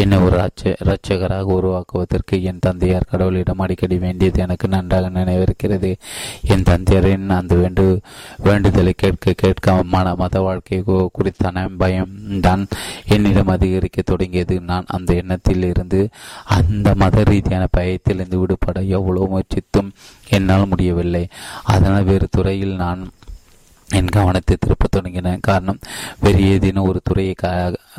[0.03, 0.37] என்னை ஒரு
[0.85, 5.93] இரட்சகராக உருவாக்குவதற்கு என் தந்தையார் கடவுளிடம் அடிக்கடி வேண்டியது எனக்கு நன்றாக நினைவிருக்கிறது.
[6.53, 7.85] என் தந்தையரின் அந்த வேண்டு
[8.47, 10.79] வேண்டுதலை கேட்க கேட்க மன மத வாழ்க்கை
[11.19, 12.64] குறித்தான பயம் தான்
[13.07, 14.61] என்னிடம் அதிகரிக்க தொடங்கியது.
[14.61, 16.09] நான் அந்த எண்ணத்தில் இருந்து
[16.45, 19.91] அந்த மத ரீதியான பயத்திலிருந்து விடுபட எவ்வளவு முயற்சித்தும்
[20.29, 21.29] என்னால் முடியவில்லை.
[21.63, 23.11] அதனால் வேறு துறையில் நான்
[23.89, 25.79] என் கவனத்தை திருப்ப தொடங்கின காரணம்
[26.21, 27.35] வேறு ஏதேனும் ஒரு துறையை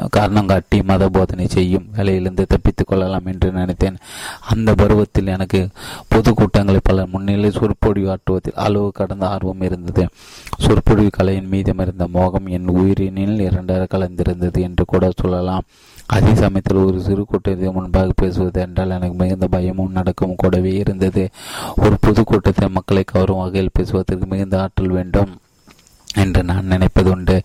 [0.09, 3.97] காரணம் காட்டி மத போதனை செய்யும் வேலையிலிருந்து தப்பித்துக் கொள்ளலாம் என்று நினைத்தேன்.
[4.47, 5.69] அந்த பருவத்தில் எனக்கு
[6.07, 10.05] பொது கூட்டங்களை பல முன்னிலை சொற்பொழிவு ஆற்றுவதில் அளவு கடந்த ஆர்வம் இருந்தது.
[10.57, 15.63] சொற்பொழிவு கலையின் மீதம் இருந்த மோகம் என் உயிரினில் இரண்டர கலந்திருந்தது என்று கூட சொல்லலாம்.
[16.07, 21.29] அதே சமயத்தில் ஒரு சிறு கூட்டத்தை முன்பாக பேசுவது என்றால் எனக்கு மிகுந்த பயமும் நடக்கும் கூடவே இருந்தது.
[21.75, 25.33] ஒரு பொதுக்கூட்டத்தை மக்களை கவரும் வகையில் பேசுவதற்கு மிகுந்த ஆற்றல் வேண்டும்.
[26.23, 27.35] என்று நான் நினைப்பது உண்டு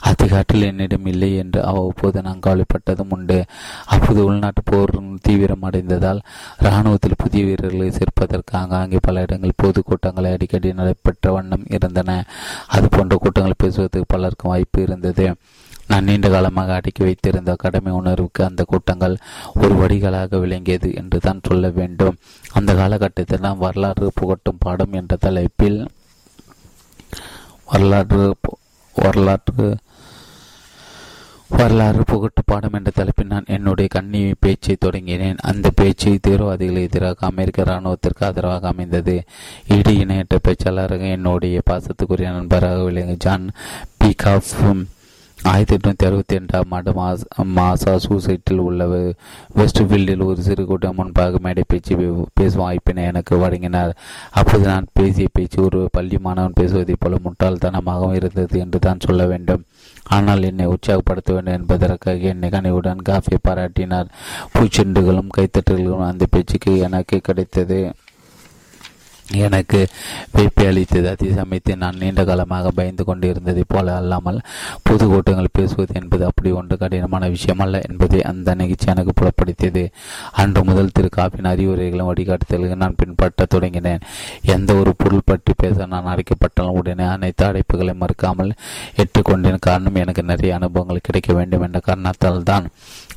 [0.00, 3.38] அதிகாற்றில் என்னிடம் இல்லை என்று அவ்வப்போது நான் கவலைப்பட்டதும் உண்டு.
[3.86, 6.20] அப்போது உள்நாட்டு போர் தீவிரம் அடைந்ததால்
[6.58, 12.10] இராணுவத்தில் புதிய வீரர்களை சேர்ப்பதற்கு ஆங்காங்கே பல இடங்களில் பொது கூட்டங்களை அடிக்கடி நடைபெற்ற வண்ணம் இருந்தன.
[12.66, 15.26] அது போன்ற கூட்டங்கள் பேசுவதற்கு பலருக்கும் வாய்ப்பு இருந்தது.
[15.90, 19.14] நான் நீண்ட காலமாக அடக்கி வைத்திருந்த கடமை உணர்வுக்கு அந்த கூட்டங்கள்
[19.54, 22.18] ஒரு வடிகளாக விளங்கியது என்று தான் சொல்ல வேண்டும்.
[22.52, 25.78] அந்த காலகட்டத்தில் நான் வரலாறு புகட்டும் பாடம் என்ற தலைப்பில்
[27.70, 28.34] வரலாற்று
[28.94, 29.76] வரலாற்று
[31.50, 35.38] வரலாறு புகட்டு பாடம் என்ற தலைப்பில் நான் என்னுடைய கண்ணி பேச்சை தொடங்கினேன்.
[35.42, 39.24] அந்த பேச்சு தீவிரவாதிகளுக்கு எதிராக அமெரிக்க இராணுவத்திற்கு ஆதரவாக அமைந்தது.
[39.68, 43.50] இடி இணையற்ற பேச்சாளராக என்னுடைய பாசத்துக்குரிய நண்பராக விளங்கும் ஜான்
[44.04, 44.84] பீகாஃப்.
[45.44, 47.22] ஆயிரத்தி எட்நூத்தி அறுபத்தி ரெண்டாம் ஆண்டு மாஸ்
[47.56, 48.86] மாசாசூசைட்டில் உள்ள
[49.58, 51.96] வெஸ்ட்ஃபீல்டில் ஒரு சிறு கூட்டம் முன்பாக மேடை பேச்சு
[52.34, 53.92] பேசும் வாய்ப்பினை எனக்கு வழங்கினார்.
[54.30, 59.64] அப்போது நான் பேசிய பேச்சு ஒரு பள்ளி மாணவன் பேசுவதைப் போல முட்டாள்தனமாகவும் இருந்தது என்று தான் சொல்ல வேண்டும்.
[60.04, 64.10] ஆனால் என்னை உற்சாகப்படுத்த வேண்டும் என்பதற்காக என்னை கனிவுடன் காஃபி பாராட்டினார்.
[64.54, 67.92] பூச்செண்டுகளும் கைத்தட்டுகளும் அந்த பேச்சுக்கு எனக்கு கிடைத்தது.
[69.46, 69.88] எனக்கு
[70.32, 71.08] வெப்பி அளித்தது.
[71.08, 74.40] அதே சமயத்தில் நான் நீண்ட காலமாக பயந்து கொண்டிருந்ததைப் போல அல்லாமல்
[74.82, 79.88] பொது கூட்டங்கள் பேசுவது என்பது அப்படி ஒன்று கடினமான விஷயம் அல்ல என்பதை அந்த நிகழ்ச்சி எனக்கு புலப்படுத்தியது.
[80.32, 84.00] அன்று முதல் திரு காப்பின் அறிவுரைகளும் வழிகாட்டுதல்களும் நான் பின்பற்ற தொடங்கினேன்.
[84.42, 88.52] எந்த ஒரு பொருள் பற்றி பேச நான் அழைக்கப்பட்டாலும் உடனே அனைத்து அழைப்புகளை மறுக்காமல்
[88.96, 92.66] எட்டுக்கொண்டேன் காரணம் எனக்கு நிறைய அனுபவங்கள் கிடைக்க வேண்டும் என்ற காரணத்தால் தான்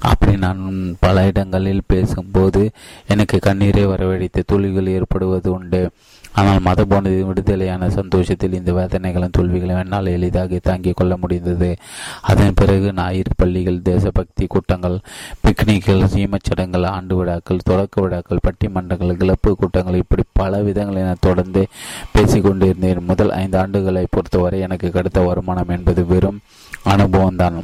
[0.10, 0.61] அப்படி நான்
[0.99, 2.72] பல இடங்களில் பேசும்போது
[3.07, 5.91] எனக்கு கண்ணீரை வரவழைத்து தோல்விகள் ஏற்படுவது உண்டு.
[6.34, 11.76] ஆனால் மத போனது விடுதலையான சந்தோஷத்தில் இந்த வேதனைகளும் தோல்விகளும் என்னால் எளிதாக தாங்கிக் கொள்ள முடிந்தது.
[12.22, 14.99] அதன் பிறகு ஞாயிறு பள்ளிகள் தேசபக்தி கூட்டங்கள்
[15.44, 21.68] பிக்னிக்கள் சீமச்சடங்கள் ஆண்டு விழாக்கள் தொடக்க விழாக்கள் பட்டிமன்றங்கள் கிளப்பு கூட்டங்கள் இப்படி பல விதங்களை நான் தொடர்ந்து
[22.15, 23.02] பேசிக்கொண்டிருந்தேன்.
[23.02, 26.41] முதல் ஐந்து ஆண்டுகளை பொறுத்தவரை எனக்கு கிடைத்த வருமானம் என்பது வெறும்
[26.86, 27.60] அனுபவம்தான்.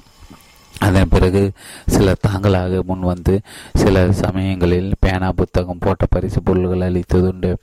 [0.80, 1.52] அதன் பிறகு
[1.86, 3.40] சிலர் தாங்களாக முன் வந்து
[3.74, 7.56] சில சமயங்களில் பேனா புத்தகம் போட்ட பரிசு பொருள்கள் அளித்ததுண்டு.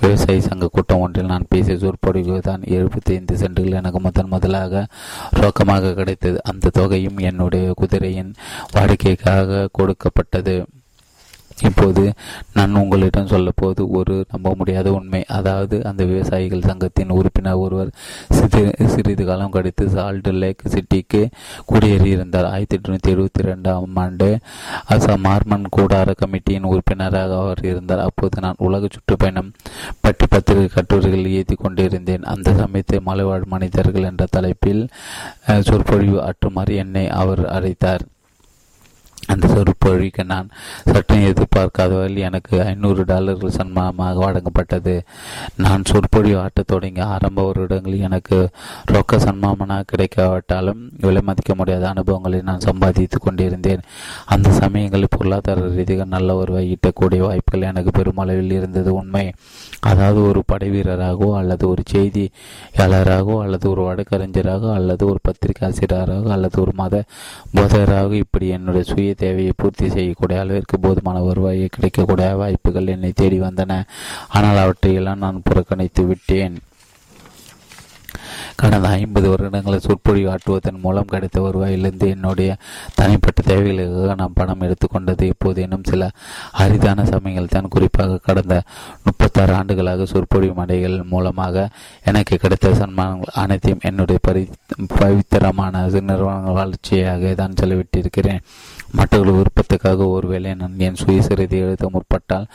[0.00, 4.86] விவசாய சங்க கூட்டம் ஒன்றில் நான் பேசிய சொற்பொழிவு தான் எழுபத்தி ஐந்து சென்றுகள் எனக்கு முதன் முதலாக
[5.32, 6.40] ரொக்கமாக கிடைத்தது.
[6.42, 8.34] அந்த தொகையும் என்னுடைய குதிரையின்
[8.72, 10.66] வாடிக்கைக்காக கொடுக்கப்பட்டது.
[11.68, 12.02] இப்போது
[12.56, 15.20] நான் உங்களிடம் சொல்ல போது ஒரு நம்ப முடியாத உண்மை.
[15.38, 17.90] அதாவது அந்த விவசாயிகள் சங்கத்தின் உறுப்பினர் ஒருவர்
[18.38, 21.22] சிறிது சிறிது காலம் கழித்து சால்ட் லேக் சிட்டிக்கு
[21.70, 22.48] குடியேறியிருந்தார்.
[22.52, 24.28] ஆயிரத்தி எட்நூத்தி எழுபத்தி ரெண்டாம் ஆண்டு
[24.94, 28.04] அசாம் மார்மன் கூடார கமிட்டியின் உறுப்பினராக அவர் இருந்தார்.
[28.08, 29.52] அப்போது நான் உலக சுற்றுப்பயணம்
[30.00, 32.28] பற்றி பத்திரிகை கட்டுரைகள் ஏற்றி கொண்டிருந்தேன்.
[32.34, 34.82] அந்த சமயத்தில் மலைவாழ் மனிதர்கள் என்ற தலைப்பில்
[35.68, 38.04] சொற்பொழிவு ஆற்றுமாறு என்னை அவர் அழைத்தார்.
[39.26, 40.48] அந்த சொற்பொழிக்கு நான்
[40.92, 45.00] சற்றும் எதிர்பார்க்காத வகையில் எனக்கு ஐநூறு டாலர்கள் சன்மானமாக வழங்கப்பட்டது.
[45.56, 48.50] நான் சொற்பொழிவு ஆட்டத் தொடங்கிய ஆரம்ப வருடங்களில் எனக்கு
[48.84, 53.80] ரொக்க சன்மானமாக கிடைக்காவிட்டாலும் விலை மதிக்க முடியாத அனுபவங்களை நான் சம்பாதித்து கொண்டிருந்தேன்.
[54.24, 59.32] அந்த சமயங்களில் பொருளாதார ரீதியாக நல்ல ஒரு ஈட்டக்கூடிய வாய்ப்புகள் எனக்கு பெருமளவில் இருந்தது உண்மை.
[59.80, 66.60] அதாவது ஒரு படை வீரராகவோ அல்லது ஒரு செய்தியாளராகவோ அல்லது ஒரு வழக்கறிஞராகவோ அல்லது ஒரு பத்திரிகை ஆசிரியராக அல்லது
[66.60, 67.04] ஒரு மத
[67.56, 73.82] போதகராக இப்படி என்னுடைய சுய தேவையை பூர்த்தி செய்யக்கூடிய அளவிற்கு போதுமான வருவாயை கிடைக்கக்கூடிய வாய்ப்புகள் என்னை தேடி வந்தன.
[74.28, 76.58] ஆனால் அவற்றையெல்லாம் நான் புறக்கணித்து விட்டேன்.
[78.56, 82.56] கடந்த ஐம்பது வருடங்களை சொற்பொழிவு ஆட்டுவதன் மூலம் கிடைத்த வருவாயிலிருந்து என்னுடைய
[82.94, 86.10] தனிப்பட்ட தேவைகளுக்காக நான் பணம் எடுத்துக்கொண்டது இப்போதேனும் சில
[86.52, 87.68] அரிதான சமயங்கள் தான்.
[87.68, 88.62] குறிப்பாக கடந்த
[89.04, 91.68] முப்பத்தாறு ஆண்டுகளாக சொற்பொழிவு மடைகள் மூலமாக
[92.04, 94.48] எனக்கு கிடைத்த சன்மானங்கள் அனைத்தையும் என்னுடைய பரி
[94.98, 98.42] பவித்திரமான நிறுவனங்கள் வளர்ச்சியாக தான் செலவிட்டிருக்கிறேன்.
[98.92, 102.46] மற்றவர்கள் விருப்பத்துக்காக ஒருவேளை நான் என் சுயசரிதை எழுத முற்பட்டால்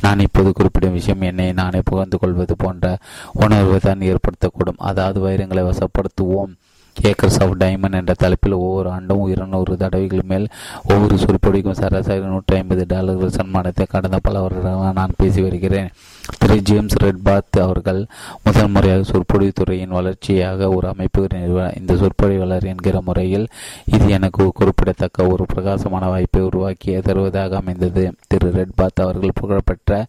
[0.00, 2.98] நான் இப்போது குறிப்பிடும் விஷயம் என்னை நானே புகழ்ந்து கொள்வது போன்ற
[3.32, 4.80] உணர்வு தான் ஏற்படுத்தக்கூடும்.
[4.90, 6.54] அதாவது வைரங்களை வசப்படுத்துவோம்.
[6.96, 10.46] ஏக்கர்ஸ் ஆஃப் டைமண்ட் என்ற தலைப்பில் ஒவ்வொரு ஆண்டும் இருநூறு தடவைகள் மேல்
[10.82, 15.90] ஒவ்வொரு சொற்பொடிக்கும் சராசரி நூற்றி ஐம்பது டாலர்கள் சன்மானத்தை கடந்த பல வருடங்களாக நான் பேசி வருகிறேன்.
[16.38, 18.00] திரு ஜேம்ஸ் ரெட்பாத் அவர்கள்
[18.44, 23.46] முதல் முறையாக சொற்பொழிவு துறையின் வளர்ச்சியாக ஒரு அமைப்பு நிறுவனம் இந்த சொற்பொழிவாளர் என்கிற முறையில்
[23.84, 28.04] இது எனக்கு குறிப்பிடத்தக்க ஒரு பிரகாசமான வாய்ப்பை உருவாக்கி தருவதாக அமைந்தது.
[28.28, 30.06] திரு ரெட்பாத் அவர்கள் புகழ்பெற்ற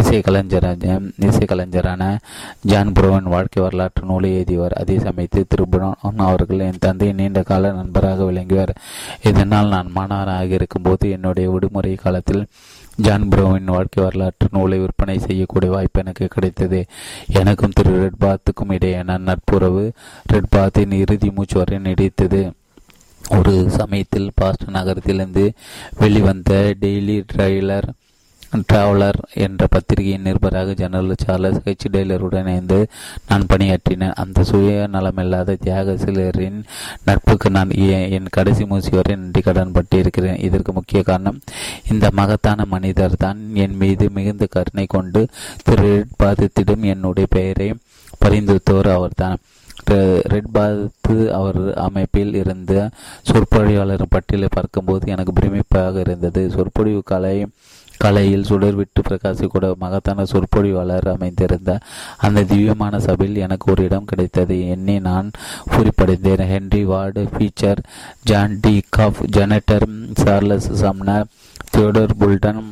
[0.00, 0.68] இசைக்கலைஞர்
[1.28, 2.02] இசைக்கலைஞரான
[2.60, 4.72] ஜான் புரோவன் வாழ்க்கை வரலாற்று நூலை எழுதியவர்.
[4.72, 8.74] அதே சமயத்தில் திரு புரோன் அவர்கள் என் தந்தை நீண்ட கால நண்பராக விளங்கியவர்
[9.22, 12.44] இதனால் நான் மாணவராக இருக்கும்போது என்னுடைய விடுமுறை காலத்தில்
[13.00, 16.86] ஜான் புரோவின் வாழ்க்கை வரலாற்று நூலை விற்பனை செய்யக்கூடிய வாய்ப்பு எனக்கு கிடைத்தது.
[17.32, 19.92] எனக்கும் திரு ரெட்பாத்துக்கும் இடையேயான நட்புறவு
[20.32, 22.50] ரெட்பாத்தின் இறுதி மூச்சு வரை நீடித்தது.
[23.30, 25.52] ஒரு சமயத்தில் பாஸ்டன் நகரத்திலிருந்து
[25.98, 27.88] வெளிவந்த டெய்லி ட்ரெய்லர்
[28.58, 32.78] டிராவலர் என்ற பத்திரிகையின் நிருபராக ஜெனரல் சார்லஸ் ஹெச் டெய்லருடன் இணைந்து
[33.28, 36.58] நான் பணியாற்றினேன் அந்த சுய நலமில்லாத தியாக சிலரின்
[37.04, 37.70] நட்புக்கு நான்
[38.16, 40.42] என் கடைசி மூசி வரை நன்றி கடன் பட்டிருக்கிறேன்.
[40.48, 41.38] இதற்கு முக்கிய காரணம்
[41.92, 45.22] இந்த மகத்தான மனிதர் தான் என் மீது மிகுந்த கருணை கொண்டு
[45.64, 47.70] திரு பாதத்திடம் என்னுடைய பெயரை
[48.24, 49.38] பரிந்துரைத்தவர் அவர்தான்.
[50.32, 52.72] ரெட் பாத்து அவர் அமைப்பில் இருந்த
[53.30, 56.42] சொற்பொழிவாளர் பட்டியலை பார்க்கும்போது எனக்கு பிரமிப்பாக இருந்தது.
[56.50, 57.36] சொற்பொழிவு கலை
[58.04, 61.78] கலையில் சுடர்விட்டு பிரகாசி கூட மகத்தான சொற்பொழிவாளர் அமைந்திருந்த
[62.26, 64.56] அந்த திவ்யமான சபையில் எனக்கு ஒரு இடம் கிடைத்தது.
[64.74, 65.30] எண்ணி நான்
[65.70, 66.44] குறிப்படைந்தேன்.
[66.52, 67.82] Henry Ward Beecher
[68.30, 68.74] John D.
[68.98, 69.88] Gough senator
[70.22, 71.26] Charles Sumner
[71.72, 72.62] Theodore Fulton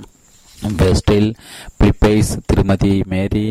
[0.78, 1.28] Wendell
[1.78, 3.44] Phillips திருமதி Mary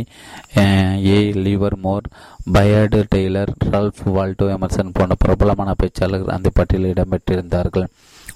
[0.57, 1.19] A.
[1.45, 2.07] Livermore
[2.53, 7.87] Bayard Taylor Ralph Waldo Emerson போன்ற பிரபலமான பேச்சாளர்கள் அந்த பட்டியலில் இடம்பெற்றிருந்தார்கள்.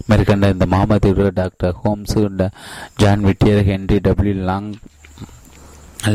[0.10, 2.18] மேற்கண்ட இந்த மாமதிவர் doctor Holmes
[3.02, 4.72] John Whittier Henry W Long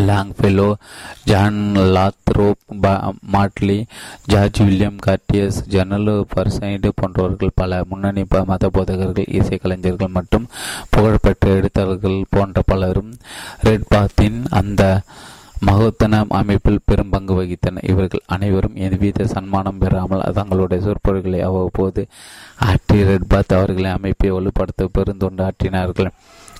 [0.01, 0.69] Longfellow
[1.25, 1.61] John
[1.95, 2.63] Lathrop
[3.35, 3.77] Motley
[4.27, 10.49] George William Curtis general Burnside போன்றவர்கள் பல முன்னணி மத போதகர்கள் இசைக்கலைஞர்கள் மற்றும்
[10.91, 13.13] புகழ்பெற்ற எழுத்தாளர்கள் போன்ற பலரும்
[13.61, 14.83] ரெட் பாத்தின் அந்த
[15.65, 22.07] மகோத்தன அமைப்பில் பெரும் பங்கு வகித்தனர் இவர்கள் அனைவரும் எவ்வித சன்மானம் பெறாமல் தங்களுடைய சொற்பொழிகளை அவ்வப்போது
[22.65, 26.11] ஆற்றி ரெட்பாத் அவர்களின் அமைப்பை வலுப்படுத்த பெருந்தொண்டு ஆற்றினார்கள்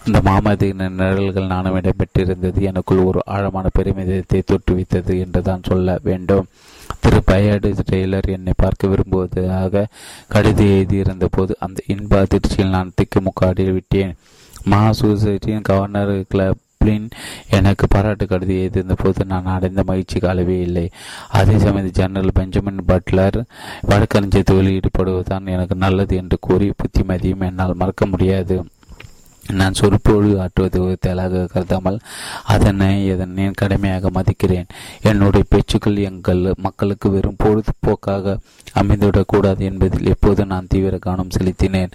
[0.07, 2.59] இந்த மாமதியின் நிழல்கள் நானும் இடம்பெற்றிருந்தது.
[2.61, 6.47] எனக்குள் ஒரு ஆழமான பெருமிதத்தை தோற்றுவித்தது என்று தான் சொல்ல வேண்டும்.
[7.01, 9.87] திரு பயடு டெய்லர் என்னை பார்க்க விரும்புவதாக
[10.29, 14.17] கடிதம் எழுதியிருந்த போது அந்த இன்ப அதிர்ச்சியில் நான் திக்குமுக்காடி விட்டேன்.
[14.71, 16.63] மாசூசைட்டின் கவர்னர் கிளப்
[17.51, 20.91] எனக்கு பாராட்டு கடிதம் எழுதியிருந்த போது நான் அடைந்த மகிழ்ச்சிக்கு அளவே இல்லை.
[21.29, 23.39] அதே சமயம் ஜெனரல் பெஞ்சமின் பட்லர்
[23.81, 28.65] வழக்கறிஞர் ஈடுபடுவதுதான் எனக்கு நல்லது என்று கூறி புத்திமதியும் என்னால் மறக்க முடியாது.
[29.53, 31.99] நான் சொற்பொழிவு ஆற்றுவது தேலாக கருதாமல்
[32.45, 34.69] அதனை இதனை கடமையாக மதிக்கிறேன்?
[35.03, 38.39] என்னுடைய பேச்சுக்கள் எங்கள் மக்களுக்கு வெறும் பொழுதுபோக்காக
[38.75, 41.91] அமைந்துவிடக்கூடாது என்பதில் எப்போது நான் தீவிர கவனம் செலுத்தினேன்?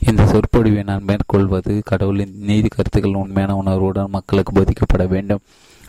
[0.00, 5.40] இந்த சொற்பொழிவை நான் மேற்கொள்வது கடவுளின் நீதி கருத்துக்கள் உண்மையான உணர்வுடன் மக்களுக்கு போதிக்கப்பட வேண்டும்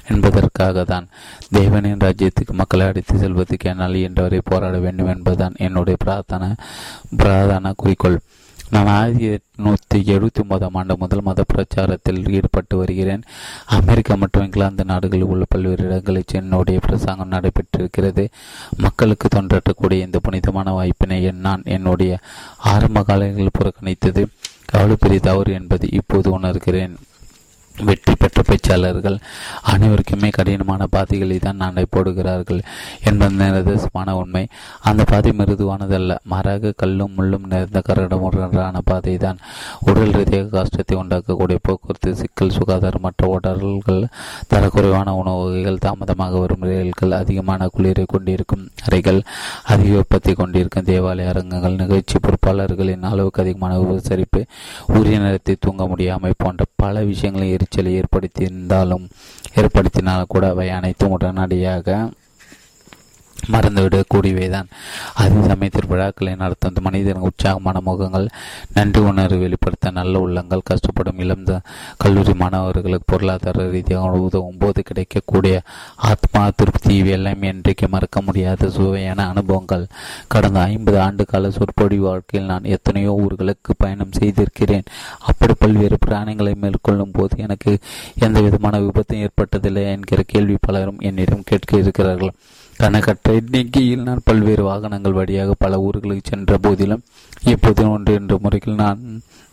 [0.07, 1.07] என்பதற்காக தான்
[1.53, 6.57] தேவனின் ராஜ்யத்துக்கு மக்களை அழைத்து செல்வதற்கு என்னால் என்றவரை போராட வேண்டும் என்பதுதான் என்னுடைய பிரார்த்தன
[7.17, 8.19] பிராதான குறிக்கோள்.
[8.69, 13.23] நான் ஆயிரத்தி எட்நூத்தி எழுபத்தி ஒன்பதாம் ஆண்டு முதல் மத பிரச்சாரத்தில் ஈடுபட்டு வருகிறேன்.
[13.65, 18.29] அமெரிக்கா மற்றும் இங்கிலாந்து நாடுகளில் உள்ள பல்வேறு இடங்களில் என்னுடைய பிரசங்கம் நடைபெற்றிருக்கிறது.
[18.77, 22.19] மக்களுக்கு தொண்டாற்றக்கூடிய இந்த புனிதமான வாய்ப்பினை நான் என்னுடைய
[22.57, 24.25] ஆரம்ப காலங்களில் புறக்கணித்தது.
[24.65, 26.95] அவ்வளவு பெரிய தவறு என்பதை இப்போது உணர்கிறேன்.
[27.85, 29.19] வெற்றி பெற்ற பேச்சாளர்கள்
[29.63, 32.61] அனைவருக்குமே கடினமான பாதைகளை தான் நாளை போடுகிறார்கள்
[33.03, 34.47] என்பது நிரதமான உண்மை.
[34.81, 36.17] அந்த பாதை மிருதுவானதல்ல.
[36.23, 39.39] மாறாக கல்லும் முள்ளும் நிறைந்த கரடமுறான பாதை தான்.
[39.79, 44.07] உடல் ரீதியாக கஷ்டத்தை உண்டாக்கக்கூடிய போக்குவரத்து சிக்கல் சுகாதாரமற்ற ஓட்டல்கள்
[44.53, 49.23] தரக்குறைவான உணவு வகைகள் தாமதமாக வரும் ரயில்கள் அதிகமான குளிரை கொண்டிருக்கும் அறைகள்
[49.63, 54.45] அதிக வெப்பத்தை கொண்டிருக்கும் தேவாலய அரங்கங்கள் நிகழ்ச்சி பொறுப்பாளர்களின் அளவுக்கு அதிகமான உபசரிப்பு
[54.87, 59.05] உரிய நேரத்தை தூங்க முடியாமை போன்ற பல விஷயங்களை காய்ச்சலை ஏற்படுத்தியிருந்தாலும்
[59.55, 61.95] ஏற்படுத்தினால் கூட அவை அனைத்தும் உடனடியாக
[63.53, 64.69] மறந்துவிடக்கூடியவைதான்
[65.13, 68.27] அதே சமயத்தில் விழாக்களை நடத்தும் மனிதன் உற்சாகமான முகங்கள்
[68.73, 71.45] நன்றி உணர்வு வெளிப்படுத்த நல்ல உள்ளங்கள் கஷ்டப்படும் இளம்
[71.97, 75.61] கல்லூரி மாணவர்களுக்கு பொருளாதார ரீதியாக உதவும் போது கிடைக்கக்கூடிய
[75.95, 79.87] ஆத்மா திருப்தி இவையெல்லாம் என்றைக்கு மறக்க முடியாத சுவையான அனுபவங்கள்.
[80.27, 84.83] கடந்த ஐம்பது ஆண்டு கால சொற்பொழி வாழ்க்கையில் நான் எத்தனையோ ஊர்களுக்கு பயணம் செய்திருக்கிறேன்.
[85.17, 87.79] அப்படி பல்வேறு பிராணிகளை மேற்கொள்ளும் போது எனக்கு
[88.19, 92.33] எந்த விதமான விபத்தும் ஏற்பட்டதில்லை என்கிற கேள்வி பலரும் என்னிடம் கேட்க இருக்கிறார்கள்.
[92.79, 97.03] கணக்கற்ற எண்ணிக்கையில் நான் பல்வேறு வாகனங்கள் வழியாக பல ஊர்களுக்கு சென்ற போதிலும்
[97.45, 99.01] இப்போது ஒன்று என்ற முறையில் நான்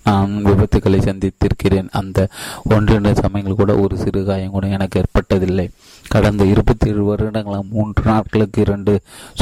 [0.04, 1.88] நான் விபத்துக்களை சந்தித்திருக்கிறேன்.
[1.90, 2.28] அந்த
[2.76, 5.66] ஒன்று சமயங்கள் கூட ஒரு சிறு காயம் கூட எனக்கு ஏற்பட்டதில்லை.
[6.08, 8.92] கடந்த இருபத்தி ஏழு வருடங்களாக மூன்று நாட்களுக்கு இரண்டு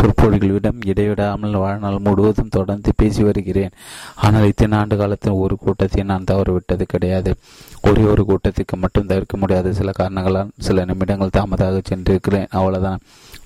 [0.00, 3.74] சொற்பொழிகளிடம் இடைவிடாமல் வாழ்நாள் முழுவதும் தொடர்ந்து பேசி வருகிறேன்.
[4.15, 7.34] ஆனால் இத்தனை ஆண்டு காலத்தில் ஒரு கூட்டத்தை நான் தவறவிட்டது கிடையாது.
[7.82, 12.50] ஒரே ஒரு கூட்டத்துக்கு மட்டும் தவிர்க்க முடியாத சில காரணங்களால் சில நிமிடங்கள் தாமதாக சென்றிருக்கிறேன்.
[12.50, 13.00] அவ்வளவுதான்.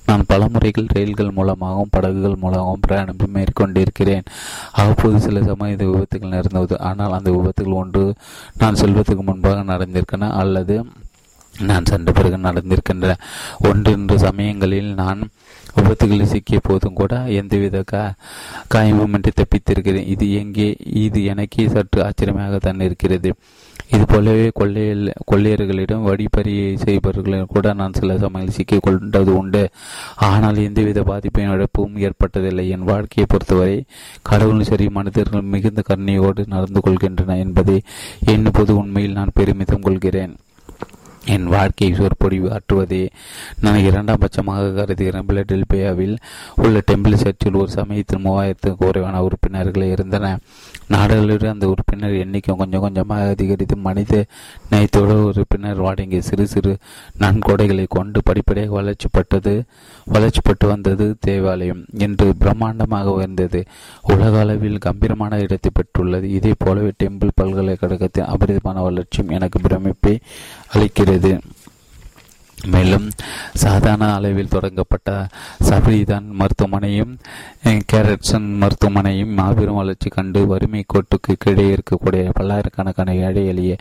[0.07, 4.27] நான் பல முறைகள் ரயில்கள் மூலமாகவும் படகுகள் மூலமாகவும் பிரயாணம் மேற்கொண்டிருக்கிறேன்.
[4.73, 6.79] அவ்வப்போது சில சமய விபத்துகள் நடந்தது.
[6.81, 8.15] ஆனால் அந்த விபத்துகள் ஒன்று
[8.59, 10.87] நான் செல்வதற்கு முன்பாக நடந்திருக்கன அல்லது
[11.61, 13.15] நான் சென்ற பிறகு நடந்திருக்கின்ற
[13.69, 15.21] ஒன்று சமயங்களில் நான்
[15.77, 18.13] விபத்துகளில் சிக்கிய போதும் கூட எந்தவித கா
[18.75, 20.07] காயமுமின்றி தப்பித்திருக்கிறேன்.
[20.07, 23.35] இது எங்கே இது எனக்கே சற்று ஆச்சரியமாக தான் இருக்கிறது.
[23.95, 29.63] இது போலவே கொள்ளையில் கொள்ளையர்களிடம் வழிப்பறி செய்பவர்களிடம் கூட நான் சில சமையல் சிக்கிக் கொண்டது உண்டு.
[30.17, 32.69] ஆனால் எந்தவித பாதிப்பையும் இழப்பும் ஏற்பட்டதில்லை.
[32.69, 33.85] என் வாழ்க்கையை பொறுத்தவரை
[34.23, 37.83] கடவுள் சரி மனிதர்கள் மிகுந்த கருணையோடு நடந்து கொள்கின்றன என்பதை
[38.27, 40.35] என் பொது உண்மையில் நான் பெருமிதம் கொள்கிறேன்.
[41.35, 43.09] என் வாழ்க்கையை சொற்பொழிவு ஆற்றுவதே
[43.61, 45.27] நான் இரண்டாம் பட்சமாக கருதுகிறேன்.
[45.29, 46.17] பிலடெல்பியாவில்
[46.55, 50.39] உள்ள டெம்பிள் சர்ச்சில் ஒரு சமயத்தில் மூவாயிரத்துக்கு குறைவான உறுப்பினர்கள் இருந்தன.
[50.89, 54.25] நாடுகளில் அந்த உறுப்பினர் எண்ணிக்கை கொஞ்சம் கொஞ்சமாக அதிகரித்து மனித
[54.71, 56.73] நேயத்தோடு உறுப்பினர் வழங்கிய சிறு சிறு
[57.21, 59.55] நன்கொடைகளை கொண்டு படிப்படியாக வளர்ச்சிப்பட்டது
[60.13, 63.63] வளர்ச்சிப்பட்டு வந்தது தேவாலயம் என்று பிரம்மாண்டமாக உயர்ந்தது.
[64.03, 66.25] உலக அளவில் கம்பீரமான இடத்தை பெற்றுள்ளது.
[66.39, 70.15] இதே போலவே டெம்பிள் பல்கலைக்கழகத்தின் அபரிதமான வளர்ச்சியும் எனக்கு பிரமிப்பை.
[70.77, 71.33] அளிக்கிறது.
[72.65, 73.05] மேலும்
[73.63, 75.11] சாதாரண அளவில் தொடங்கப்பட்ட
[75.69, 77.13] சபரிதான் மருத்துவமனையும்
[77.93, 83.75] கேரட்சன் மருத்துவமனையும் மாபெரும் வளர்ச்சி கண்டு வறுமை கோட்டுக்கு கீழே இருக்கக்கூடிய பல்லாயிரக்கணக்கான ஏழை எளிய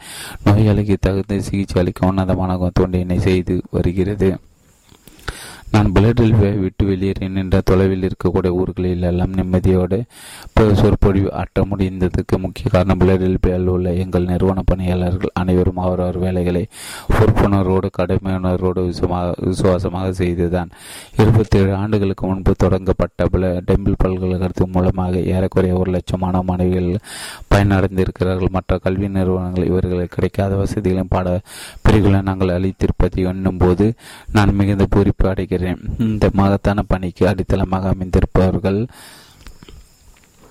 [0.45, 4.29] நோயாளிக்கு தகுந்த சிகிச்சை அளிக்க உன்னதமான தோண்டினை செய்து வருகிறது.
[5.75, 9.97] நான் பிளடில் விட்டு வெளியேறேன் என்ற தொலைவில் இருக்கக்கூடிய ஊர்களில் எல்லாம் நிம்மதியோடு
[10.73, 16.67] சொற்பொழிவு ஆற்ற முடிந்ததுக்கு முக்கிய காரணம் பிளடில் உள்ள எங்கள் நிறுவன பணியாளர்கள் அனைவரும் அவரவர் வேலைகளை
[17.13, 18.83] பொறுப்புணர்வோடு கடமையுணர்வோடு
[19.39, 20.69] விசுவாசமாக செய்துதான்.
[21.17, 26.89] இருபத்தி ஏழு ஆண்டுகளுக்கு முன்பு தொடங்கப்பட்ட புல டெம்பிள் பல்கலைக்கழகத்தின் மூலமாக ஏறக்குறைய ஒரு லட்சம் மாணவ மாணவிகள்
[27.55, 28.55] பயனடைந்திருக்கிறார்கள்.
[28.57, 31.35] மற்ற கல்வி நிறுவனங்கள் இவர்களுக்கு கிடைக்காத வசதிகளையும் பாட
[31.87, 33.87] பிரிவுகளை நாங்கள் அளித்திருப்பதை எண்ணும் போது
[34.37, 35.83] நான் மிகுந்த பூரிப்பு அடைகிறேன்.
[36.07, 38.81] இந்த மகத்தான பணிக்கு அடித்தளமாக அமைந்திருப்பவர்கள்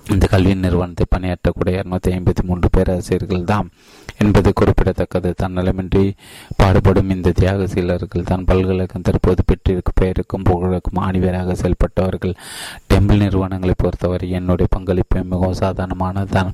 [0.05, 3.69] இந்த கல்வி நிறுவனத்தை பணியாற்றக்கூடிய இருநூத்தி ஐம்பத்தி மூன்று பேராசிரியர்கள் தான்
[4.23, 5.29] என்பது குறிப்பிடத்தக்கது.
[5.41, 6.03] தன்னலமின்றி
[6.59, 12.35] பாடுபடும் இந்த தியாக சீலர்கள் தான் பல்கலைக்கழகம் தற்போது பெற்றிருக்கும் பெயருக்கும் புகழுக்கும் ஆணிவராக செயல்பட்டவர்கள்.
[12.93, 16.51] டெம்பிள் நிறுவனங்களை பொறுத்தவரை என்னுடைய பங்களிப்பு மிகவும் சாதாரணமானதான்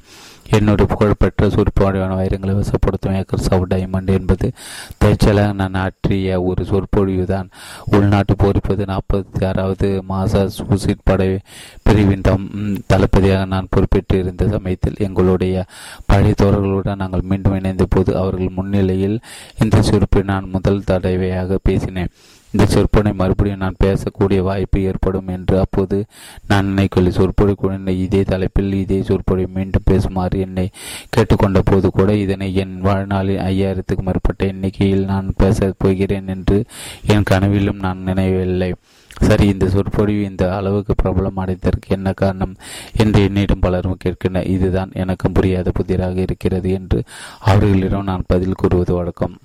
[0.49, 4.51] என்னுடைய புகழ்பெற்ற சுருப்பாடியான வைரங்களை வசப்படுத்தும் ஏக்கர் ஆஃப் டைமண்ட் என்பது
[4.97, 7.49] தற்செயலாக நான் ஆற்றிய ஒரு சொற்பொழிவு தான்
[7.85, 11.39] உள்நாட்டு போரிப்பது நாற்பத்தி ஆறாவது மாசா சூசிட் படை
[11.83, 12.49] பிரிவின் தம்
[12.87, 15.65] தளபதியாக நான் பொறுப்பேற்று இருந்த சமயத்தில் எங்களுடைய
[16.05, 19.19] பழைய தோழர்களுடன் நாங்கள் மீண்டும் இணைந்த போது அவர்கள் முன்னிலையில்
[19.59, 22.11] இந்த சுருப்பை நான் முதல் தடவையாக பேசினேன்.
[22.57, 26.05] சொற்பனை மறுபடியும் நான் பேசக்கூடிய வாய்ப்பு ஏற்படும் என்று அப்போது
[26.47, 27.13] நான் நினைக்கவில்லை.
[27.17, 30.69] சொற்பொழி இதே தலைப்பில் இதே சொற்பொழி மீண்டும் பேசுமாறு என்னை
[31.09, 36.65] கேட்டுக்கொண்ட போது கூட இதனை என் வாழ்நாளில் ஐயாயிரத்துக்கும் மேற்பட்ட எண்ணிக்கையில் நான் பேசப் போகிறேன் என்று
[37.07, 38.73] என் கனவிலும் நான் நினைவில்லை.
[39.19, 42.55] சரி இந்த சொற்பொழிவு இந்த அளவுக்கு பிரபலம் அடைந்ததற்கு என்ன காரணம்
[42.95, 44.47] என்று என்னிடம் பலரும் கேட்கின்றனர்.
[44.47, 47.03] இதுதான் எனக்கும் புரியாத புதிராக இருக்கிறது என்று
[47.39, 49.37] அவர்களிடம் நான் பதில் கூறுவது வழக்கம்.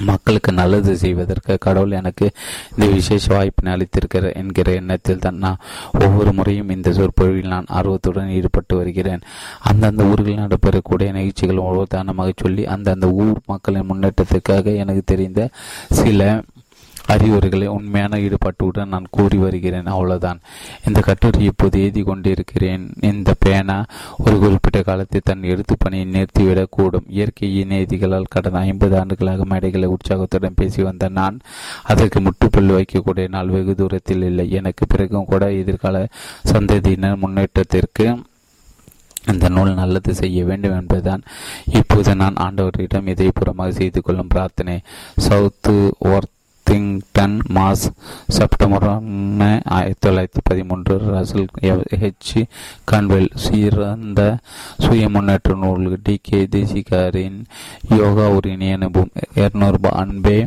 [0.00, 2.30] மக்களுக்கு நல்லது செய்வதற்கு கடவுள் எனக்கு
[2.76, 5.56] இந்த விசேஷ வாய்ப்பினை அளித்திருக்கிற என்கிற எண்ணத்தில் தான் நான்
[5.92, 9.20] ஒவ்வொரு முறையும் இந்த சொற்பொழிவில் நான் ஆர்வத்துடன் ஈடுபட்டு வருகிறேன்.
[9.60, 15.48] அந்தந்த ஊர்களில் நடைபெறக்கூடிய நிகழ்ச்சிகள் உதாரணமாக சொல்லி அந்தந்த ஊர் மக்களின் முன்னேற்றத்திற்காக எனக்கு தெரிந்த
[15.90, 16.42] சில
[17.06, 19.86] அறிவுரைகளை உண்மையான ஈடுபாட்டுடன் நான் கூறி வருகிறேன்.
[19.86, 20.40] அவ்வளவுதான்.
[20.86, 22.92] இந்த கட்டுரை இப்போது எழுதி கொண்டிருக்கிறேன்.
[23.00, 23.84] இந்த பேனா
[24.18, 27.04] ஒரு குறிப்பிட்ட காலத்தில் தன் எழுத்து பணியை நிறுத்திவிடக்கூடும்.
[27.08, 31.40] இயற்கையின் இயற்கை இணையதிகளால் கடந்த ஐம்பது ஆண்டுகளாக மேடைகளை உற்சாகத்துடன் பேசி வந்த நான்
[31.82, 34.50] அதற்கு முட்டுப்புள்ளி வைக்கக்கூடிய நாள் வெகு தூரத்தில் இல்லை.
[34.50, 36.06] எனக்கு பிறகும் கூட எதிர்கால
[36.44, 38.18] சந்ததியினர் முன்னேற்றத்திற்கு
[39.32, 41.22] இந்த நூல் நல்லது செய்ய வேண்டும் என்பதுதான்.
[41.66, 44.80] இப்போது நான் ஆண்டவரிடம் இதை புறமாக செய்து கொள்ளும் பிரார்த்தனை.
[45.28, 46.30] South Worth
[46.72, 47.86] Washington Mass
[48.28, 51.48] September ஒன்று ஆயிரத்தி தொள்ளாயிரத்தி பதிமூன்று ரசல்
[52.02, 52.30] ஹெச்
[52.90, 54.20] கன்வெல் சிறந்த
[54.78, 57.38] சுய முன்னேற்ற நூல் டி கே தேசிகாரின்
[57.98, 59.12] யோகா ஒரு அனுபவம்.
[59.34, 60.38] இரநூறுபா அன்பே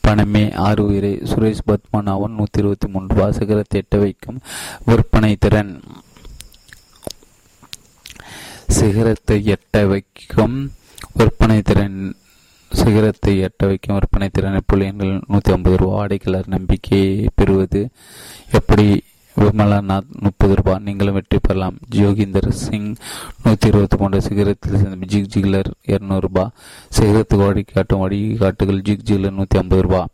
[0.00, 3.16] பணமே ஆறு உயிரை சுரேஷ் பத்மநாபன் நூற்றி இருபத்தி மூன்று.
[3.20, 4.40] வாசகரத்தை எட்ட வைக்கும்
[4.84, 5.74] விற்பனை திறன்.
[8.68, 10.58] சிகரத்தை எட்ட வைக்கும்
[11.14, 11.98] விற்பனை திறன்.
[12.72, 17.90] சிகரத்தை எட்ட வைக்கும் விற்பனை திறனை புள்ளியன்கள் நூற்றி ஐம்பது ரூபா வாடிக்கையாளர் நம்பிக்கையை பெறுவது.
[18.50, 19.02] எப்படி?
[19.40, 21.78] விமலாநாத் முப்பது ரூபாய் நீங்களும் வெற்றி பெறலாம்.
[21.90, 22.94] ஜோகிந்தர் சிங்
[23.42, 24.18] நூற்றி இருபத்தி மூன்று.
[24.18, 26.48] சிகரத்தில் சேர்ந்த ஜிக் ஜிக்லர் இரநூறுபா
[27.00, 30.06] சிகரத்துக்கு வழிகாட்டும் வழிகாட்டுகள் ஜிக் ஜிக்லர் நூற்றி ஐம்பது ரூபாய்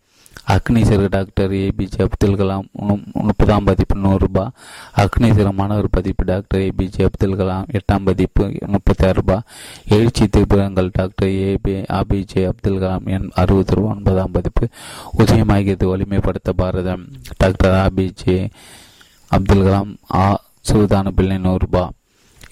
[0.47, 2.67] அக்னீஸ்வர டாக்டர் ஏபிஜே அப்துல் கலாம்
[3.12, 4.50] முப்பதாம் பதிப்பு நூறுரூபா
[4.97, 9.42] அக்னீஸ்வர மாணவர் பதிப்பு டாக்டர் ஏபிஜே அப்துல் கலாம் எட்டாம் பதிப்பு முப்பத்தாறு ரூபாய்
[9.89, 14.68] எழுச்சி திருப்பங்கள் doctor AP APJ Abdul Kalam என் அறுபது ரூபா ஒன்பதாம் பதிப்பு.
[15.18, 17.05] உதயமாகியது வலிமைப்படுத்த பாரதம்.
[17.39, 18.50] டாக்டர் ஆபிஜே
[19.31, 20.39] அப்துல் கலாம் ஆ
[20.73, 21.89] சுல்தான பிள்ளை நூறுரூபா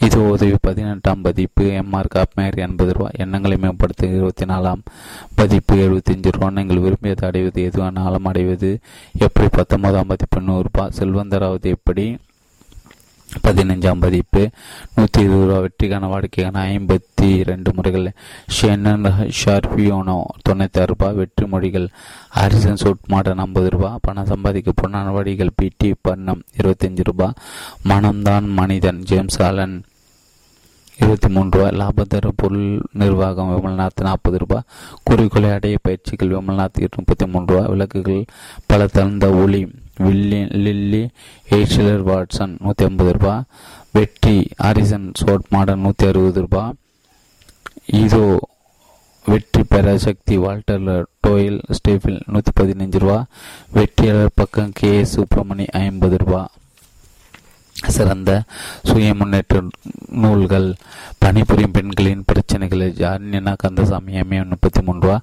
[0.01, 1.65] இது உதவி பதினெட்டாம் பதிப்பு.
[1.65, 3.09] எம்ஆர் காப்மேர் எண்பது ரூபா.
[3.13, 4.83] எண்ணங்களை மேம்படுத்த இருபத்தி நாலாம்
[5.35, 6.51] பதிப்பு எழுபத்தஞ்சு ரூபா.
[6.51, 8.79] நீங்கள் விரும்பியது அடைவது எதுவானாலும் அடைவது
[9.19, 9.49] எப்படி?
[9.53, 12.17] பத்தொன்பதாம் பதிப்பு நூறுரூபா செல்வந்தராவது எப்படி?
[13.45, 14.43] பதினஞ்சாம் பதிப்பு
[14.95, 18.07] நூற்றி இருபது ரூபா வெற்றிக்கான வாடிக்கைக்கான ஐம்பத்தி ரெண்டு முறைகள்
[18.57, 19.07] ஷென்னன்
[19.41, 21.89] ஷார்பியோனோ தொண்ணூத்தாறு ரூபாய் வெற்றி மொழிகள்
[22.37, 27.37] ஹாரிசன் சூட் மாடன் ஐம்பது ரூபா பணம் சம்பாதிக்க பொன்னான வழிகள் பிடி பன்னம் இருபத்தஞ்சு ரூபாய்
[27.89, 29.77] மனம்தான் மனிதன் ஜேம்ஸ் ஆலன்
[30.99, 34.67] இருபத்தி மூன்று ரூபாய் லாபதர பொருள் நிர்வாகம் விமல்நாத் நாற்பது ரூபாய்
[35.05, 38.23] குறிக்கோளை அடைய பயிற்சிகள் விமல்நாத் முப்பத்தி மூன்று ரூபாய் விளக்குகள்
[38.67, 39.61] பல தகுந்த ஒளி
[39.97, 41.03] வில்லி லில்லி
[41.49, 43.45] ஏஷிலர் வாட்சன் நூற்றி ஐம்பது ரூபா
[43.93, 46.75] வெற்றி ஆரிசன் சோட் மாடல் நூற்றி அறுபது ரூபாய்
[47.87, 48.25] இதோ
[49.27, 50.85] வெற்றி பெற சக்தி வால்டர்
[51.27, 53.19] டோயில் ஸ்டேஃபில் நூற்றி பதினஞ்சு ரூபா
[53.73, 56.43] வெற்றியாளர் பக்கம் கே சுப்பிரமணி ஐம்பது ரூபா.
[57.89, 58.31] சிறந்த
[58.89, 59.57] சுய முன்னேற்ற
[60.23, 60.69] நூல்கள்
[61.23, 65.17] பணிபுரியும் பெண்களின் பிரச்சனைகள் ஜான்யனா கந்தசாமி எம்ஏ முப்பத்தி மூணு ரூபா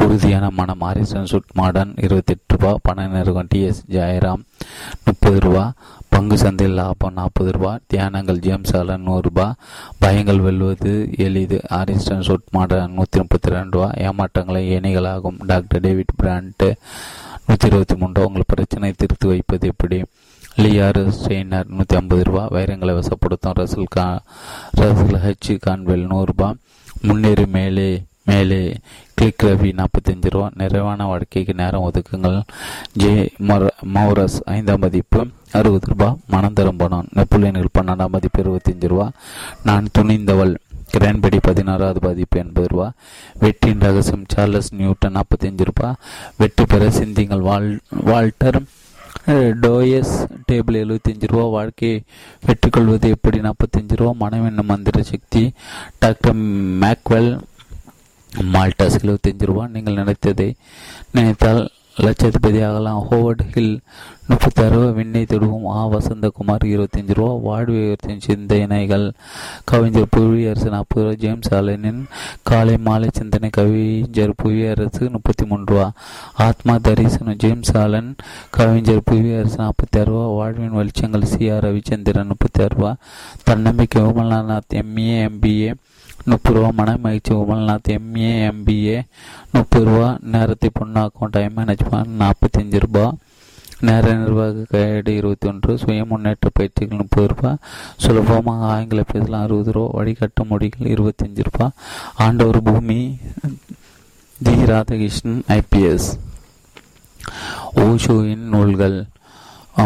[0.00, 4.42] உறுதியான மனம் ஹாரிசன் சுட் மாடன் இருபத்தெட்டு ரூபா பண நிறுவனம் டி எஸ் ஜெயராம்
[5.06, 5.64] முப்பது ரூபா
[6.12, 9.46] பங்கு சந்தையில் லாபம் நாற்பது ரூபா தியானங்கள் ஜேம்ஸ் அலன் நூறுரூபா
[10.00, 10.94] பயங்கள் வெல்வது
[11.26, 16.66] எளிது ஆரிஸ்டன் சுட் மாடன் நூற்றி முப்பத்தி ரெண்டு ரூபா ஏமாற்றங்களை ஏணிகளாகும் டாக்டர் டேவிட் பிராண்ட்
[17.48, 19.98] நூற்றி இருபத்தி மூன்று ரூபா உங்கள் பிரச்சனை திருத்தி வைப்பது எப்படி?
[20.62, 24.04] லியாரு ஸ்டெய்னர் நூற்றி ஐம்பது ரூபா வைரங்களை வசப்படுத்தும் ரசல் கா
[24.80, 26.48] ரசல் ஹெச் கான்வெல் நூறுரூபா
[27.02, 27.88] முன்னேறி மேலே
[28.24, 28.60] மேலே
[29.14, 32.38] கிளிக் ரவி நாற்பத்தஞ்சு ரூபா நிறைவான வாழ்க்கைக்கு நேரம் ஒதுக்குங்கள்.
[32.92, 33.32] ஜே
[33.96, 35.20] மௌரஸ் ஐந்தாம் மதிப்பு
[35.52, 39.10] அறுபது ரூபா மனம் தரும் பணம் நெப்போலியன்கள் பன்னெண்டாம் மதிப்பு இருபத்தஞ்சு ரூபா.
[39.62, 40.54] நான் துணிந்தவள்
[40.92, 42.88] கிரான்படி பதினாறாவது பதிப்பு எண்பது ரூபா.
[43.40, 45.94] வெற்றியின் ரகசியம் சார்லஸ் நியூட்டன் நாற்பத்தஞ்சு ரூபா.
[46.36, 47.70] வெற்றி பெற சிந்திங்கள் வால்
[48.10, 48.60] வால்டர்
[49.28, 50.12] டோயஸ்
[50.52, 52.02] டேபிள் எழுபத்தஞ்சு ரூபா வாழ்க்கையை
[52.46, 53.38] வெற்றி கொள்வது எப்படி?
[53.40, 55.52] நாற்பத்தஞ்சு ரூபா மனம் என்னும் மந்திர சக்தி.
[55.98, 56.36] டாக்டர்
[56.82, 57.40] மேக்வெல்
[58.52, 60.54] மால்டாஸ் எழுபத்தஞ்சு ரூபா நீங்கள் நினைத்ததை
[61.12, 61.70] நினைத்தால்
[62.04, 63.78] லட்சாதிபதி ஆகலாம் ஹோவர்ட் ஹில்
[64.28, 65.66] முப்பத்தாறு ரூபா விண்ணை தொடுவோம்.
[65.66, 69.12] ஆ வசந்தகுமார் இருபத்தஞ்சு ரூபா வாழ்வு இருபத்தஞ்சு சிந்தனைகள்
[69.64, 72.02] கவிஞர் புவியரசு நாற்பது ரூபா ஜேம்ஸ் ஆலனின்
[72.42, 75.92] காலை மாலை சிந்தனை கவிஞர் புவியரசு முப்பத்தி மூணு ரூபா
[76.34, 77.36] ஆத்மா தரிசனம்.
[77.36, 78.14] ஜேம்ஸ் ஆலன்
[78.50, 82.96] கவிஞர் புவியரசு நாற்பத்தி ஆறு ரூபா வாழ்வின் வெளிச்சங்கள் சி ஆர் ரவிச்சந்திரன் முப்பத்தி ஆறு ரூபா
[83.44, 85.72] தன்னம்பிக்கை விமல்நாத் எம்ஏ எம்பிஏ
[86.26, 88.98] முப்பது ரூபா மன மகிழ்ச்சி உமல்நாத் எம்ஏ எம்பிஏ
[89.52, 93.14] முப்பது ரூபா நேரத்தை பொண்ணாக்கும் டைம் மேனேஜ்மெண்ட் நாற்பத்தஞ்சு ரூபா.
[93.80, 97.56] நேர நிர்வாக கையேடு இருபத்தி ஒன்று சுய முன்னேற்ற பயிற்சிகள் முப்பது ரூபா.
[97.96, 100.02] சுலபமாக ஆங்கில பேசலாம் அறுபது ரூபா.
[100.02, 101.66] வழிகட்ட மொழிகள் இருபத்தஞ்சு ரூபா.
[102.16, 103.18] ஆண்டவர் பூமி
[104.42, 106.08] தி ராதாகிருஷ்ணன் ஐபிஎஸ்
[107.76, 108.98] ஓஷோவின் நூல்கள்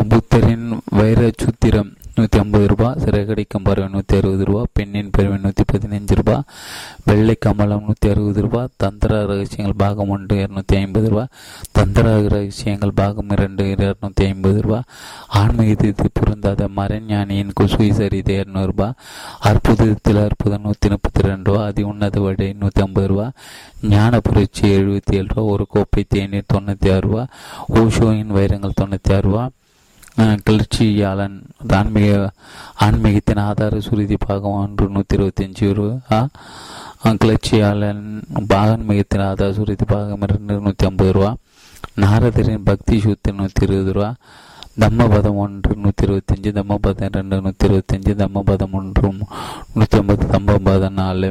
[0.09, 0.67] புத்தரின்
[0.99, 6.37] வைரச்சுத்திரம் நூற்றி ஐம்பது ரூபா சிறகடிக்கும் பறவை நூற்றி அறுபது ரூபா பெண்ணின் பெருமை நூற்றி பதினஞ்சு ரூபா
[7.09, 11.25] வெள்ளை கமலம் நூற்றி அறுபது ரூபா தந்திர ரகசியங்கள் பாகம் ஒன்று இரநூத்தி ஐம்பது ரூபா
[11.73, 14.81] தந்திர ரகசியங்கள் பாகம் இரண்டு இரநூத்தி ஐம்பது ரூபா
[15.41, 18.89] ஆன்மீகத்தில் பொருந்தாத மரஞானியின் குசுசரிதை இரநூறுபா
[19.51, 23.27] அற்புதத்தில் அற்புதம் நூற்றி முப்பத்தி ரெண்டு ரூபா அதி உன்னத வடை நூற்றி ஐம்பது ரூபா
[23.91, 27.25] ஞான புரட்சி எழுபத்தி ஏழு ரூபா ஒரு கோப்பை தேநீர் தொண்ணூற்றி ஆறு ரூபா
[27.81, 29.45] ஓஷோயின் வைரங்கள் தொண்ணூற்றி ஆறு ரூபா
[30.47, 31.37] கிளர்ச்சியாளன்
[31.77, 32.31] ஆன்மீக
[32.85, 36.21] ஆன்மீகத்தின் ஆதார சுருதி பாகம் ஒன்று நூற்றி இருபத்தஞ்சி ரூபா
[37.23, 38.03] கிளர்ச்சியாளன்
[38.57, 41.31] ஆன்மீகத்தின் ஆதார சுருதி பாகம் இரண்டு நூற்றி ஐம்பது ரூபா.
[42.01, 44.15] நாரதரின் பக்தி சூத்திர நூற்றி இருபது ரூபா.
[44.81, 46.51] தம்மபதம் ஒன்று நூற்றி இருபத்தஞ்சு.
[46.59, 48.15] தம்மபதம் ரெண்டு நூற்றி இருபத்தஞ்சு.
[48.23, 49.13] தம்மபதம் ஒன்று
[49.75, 50.27] நூற்றி ஐம்பது.
[50.27, 51.31] தம்மபதம் நாலு.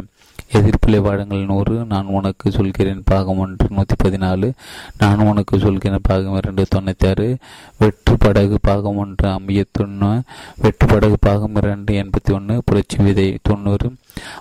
[0.57, 1.45] எதிர்ப்பிலை வாழங்கள்.
[1.45, 4.51] நூறு நான் உனக்கு சொல்கிறேன் பாகம் ஒன்று நூற்றி பதினாலு.
[4.97, 7.37] நான் உனக்கு சொல்கிறேன் பாகம் இரண்டு தொண்ணூற்றி ஆறு
[7.77, 10.21] வெற்று படகு பாகம் ஒன்று ஐம்பத்தொன்று
[10.55, 13.89] வெற்று படகு பாகம் இரண்டு எண்பத்தி ஒன்று புரட்சி விதை தொண்ணூறு.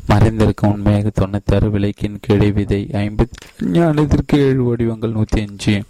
[0.09, 5.83] மறைந்திருக்கும் உண்மையாக தொண்ணூற்றி ஆறு விலைக்கின் கிளை விதை ஐம்பத்தி ஞானத்திற்கு ஏழு வடிவங்கள் நூற்றி அஞ்சு.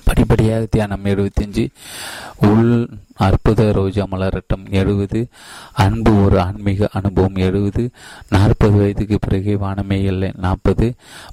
[0.00, 1.64] படிப்படியாக தியானம் எழுபத்தஞ்சு
[2.42, 2.68] உள்
[3.16, 5.20] அற்புத ரோஜா மலரட்டம் எழுபது
[5.74, 7.82] அன்பு ஒரு ஆன்மீக அனுபவம் எழுபது
[8.28, 10.86] நாற்பது வயதுக்கு பிறகு வானமே இல்லை நாற்பது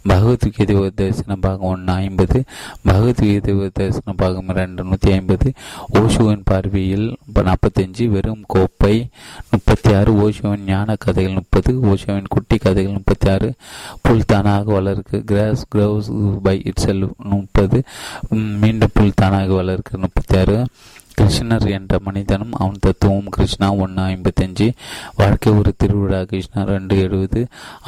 [0.08, 2.40] பகவத்கீதை தரிசன பாகம் ஒன்று ஐம்பது
[2.86, 5.50] பகவத்கீதை தரிசன பாகம் ரெண்டு நூற்றி ஐம்பது
[6.00, 7.08] ஓஷுவின் பார்வையில்
[7.44, 8.96] நாற்பத்தஞ்சு வெறும் கோப்பை
[9.92, 13.48] முப்பத்தி ஆறு ஓஷோவின் ஞான கதைகள் முப்பது ஓஷோவின் குட்டி கதைகள் முப்பத்தி ஆறு
[14.04, 16.10] புல் தானாக வளர்க்கு grass grows
[16.44, 17.02] by itself
[17.32, 17.78] முப்பது
[18.60, 20.58] மீண்டும் புல் தானாக வளர்க்கு முப்பத்தி ஆறு
[21.16, 24.68] கிருஷ்ணர் என்ற மனிதனும் அவன் தத்துவம் கிருஷ்ணா ஒன்று ஐம்பத்தஞ்சு
[25.18, 27.42] வாழ்க்கை ஒரு திருவிழா கிருஷ்ணா ரெண்டு எழுபது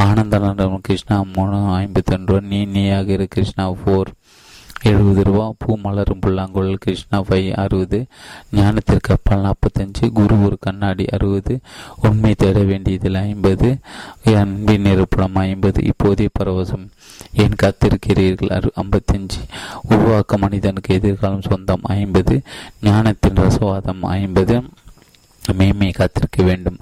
[0.06, 4.12] ஆனந்த நடனம் கிருஷ்ணா மூணு ஐம்பத்தி ரெண்டு நீ நீயாக இரு கிருஷ்ணா ஃபோர்
[4.84, 8.06] எழுபது ரூபா பூ மலரும் புல்லாங்குழல் கிருஷ்ணா பை அறுபது
[8.56, 11.60] ஞானத்திற்கு அப்பால் நாற்பத்தஞ்சு குரு ஒரு கண்ணாடி அறுபது
[12.02, 13.78] உண்மை தேட வேண்டியதில் ஐம்பது
[14.24, 16.86] அன்பின் நிரூபணம் ஐம்பது இப்போதைய பரவசம்.
[17.34, 19.40] ஏன் காத்திருக்கிறீர்கள் அறு ஐம்பத்தஞ்சு.
[19.82, 22.42] உருவாக்க மனிதனுக்கு எதிர்காலம் சொந்தம் ஐம்பது
[22.82, 24.62] ஞானத்தின் ரசவாதம் ஐம்பது
[25.48, 26.78] மேமே காத்திருக்க வேண்டும்.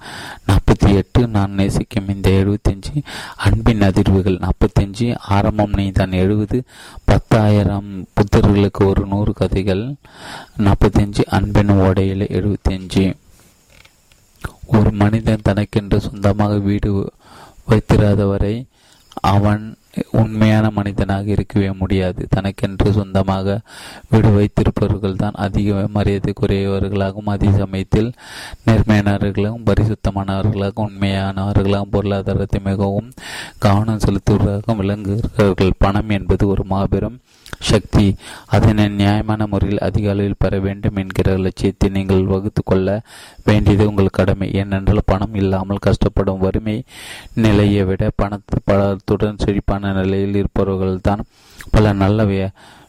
[0.48, 3.04] நாற்பத்தி எட்டு நான் நேசிக்கும் இந்த எழுபத்தஞ்சு
[3.36, 6.64] அன்பின் அதிர்வுகள் நாற்பத்தஞ்சு ஆரம்பம் நீ தான் எழுபது
[7.06, 9.96] பத்தாயிரம் புத்தர்களுக்கு ஒரு நூறு கதைகள்
[10.58, 13.14] நாற்பத்தஞ்சு அன்பின் ஓடையில் எழுபத்தஞ்சு.
[14.66, 17.14] ஒரு மனிதன் தனக்கென்று சொந்தமாக வீடு
[17.68, 18.66] வைத்திராதவரை
[19.22, 19.79] அவன்
[20.12, 22.28] உண்மையான மனிதனாக இருக்கவே முடியாது.
[22.30, 23.62] தனக்கென்று சொந்தமாக
[24.10, 28.12] வீடு வைத்திருப்பவர்கள் தான் அதிக மரியாதைக்குரியவர்களாகவும் அதே சமயத்தில்
[28.68, 33.12] நேர்மையானவர்களாகவும் பரிசுத்தமானவர்களாகவும் உண்மையானவர்களாகவும் பொருளாதாரத்தை மிகவும்
[33.58, 35.72] கவனம் செலுத்துவர்களாகவும் விளங்குகிறார்கள்.
[35.78, 37.20] பணம் என்பது ஒரு மாபெரும்
[37.70, 38.06] சக்தி.
[38.46, 43.02] அதனை நியாயமான முறையில் அதிக அளவில் பெற வேண்டும் என்கிற லட்சியத்தை நீங்கள் வகுத்து கொள்ள
[43.44, 44.48] வேண்டியது உங்கள் கடமை.
[44.52, 46.84] ஏனென்றால் பணம் இல்லாமல் கஷ்டப்படும் வறுமை
[47.46, 51.26] நிலையை விட பணத்து பலத்துடன் செழிப்பான நிலையில் இருப்பவர்கள் தான்
[51.72, 52.28] பல நல்ல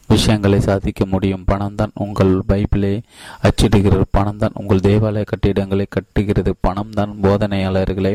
[0.09, 1.43] விஷயங்களை சாதிக்க முடியும்.
[1.45, 2.93] பணம் தான் உங்கள் பைபிளை
[3.47, 4.05] அச்சிடுகிறது.
[4.11, 6.53] பணம் தான் உங்கள் தேவாலய கட்டிடங்களை கட்டுகிறது.
[6.61, 8.13] பணம் தான் போதனையாளர்களை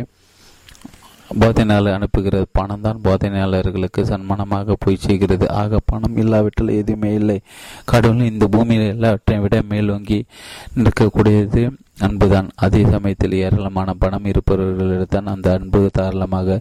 [1.34, 7.40] போதனையாளர் அனுப்புகிறது பணம் தான் போதனையாளர்களுக்கு சன்மானமாக போய் செய்கிறது ஆக பணம் இல்லாவிட்டால் எதுவுமே இல்லை.
[7.84, 10.24] கடவுள் இந்த பூமியில் எல்லாவற்றையும் விட மேலோங்கி
[10.76, 12.48] நிற்கக்கூடியது அன்புதான்.
[12.56, 16.60] அதே சமயத்தில் ஏராளமான பணம் இருப்பவர்களிடத்தான் அந்த அன்பு தாராளமாக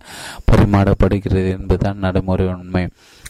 [0.51, 2.87] பரிமாறப்படுகிறது என்பதுதான் நடைமுறை உண்மை.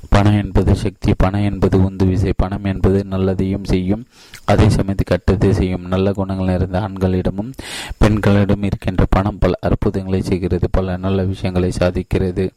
[0.10, 4.06] பணம் என்பது சக்தி பணம் என்பது உந்து விசை பணம் என்பது நல்லதையும் செய்யும்.
[4.46, 5.88] அதே சமயத்தில் கட்டத்தை செய்யும்.
[5.88, 7.54] நல்ல குணங்கள் நிறைந்த ஆண்களிடமும்
[7.98, 12.50] பெண்களிடம் இருக்கின்ற பணம் பல அற்புதங்களை செய்கிறது பல நல்ல விஷயங்களை சாதிக்கிறது.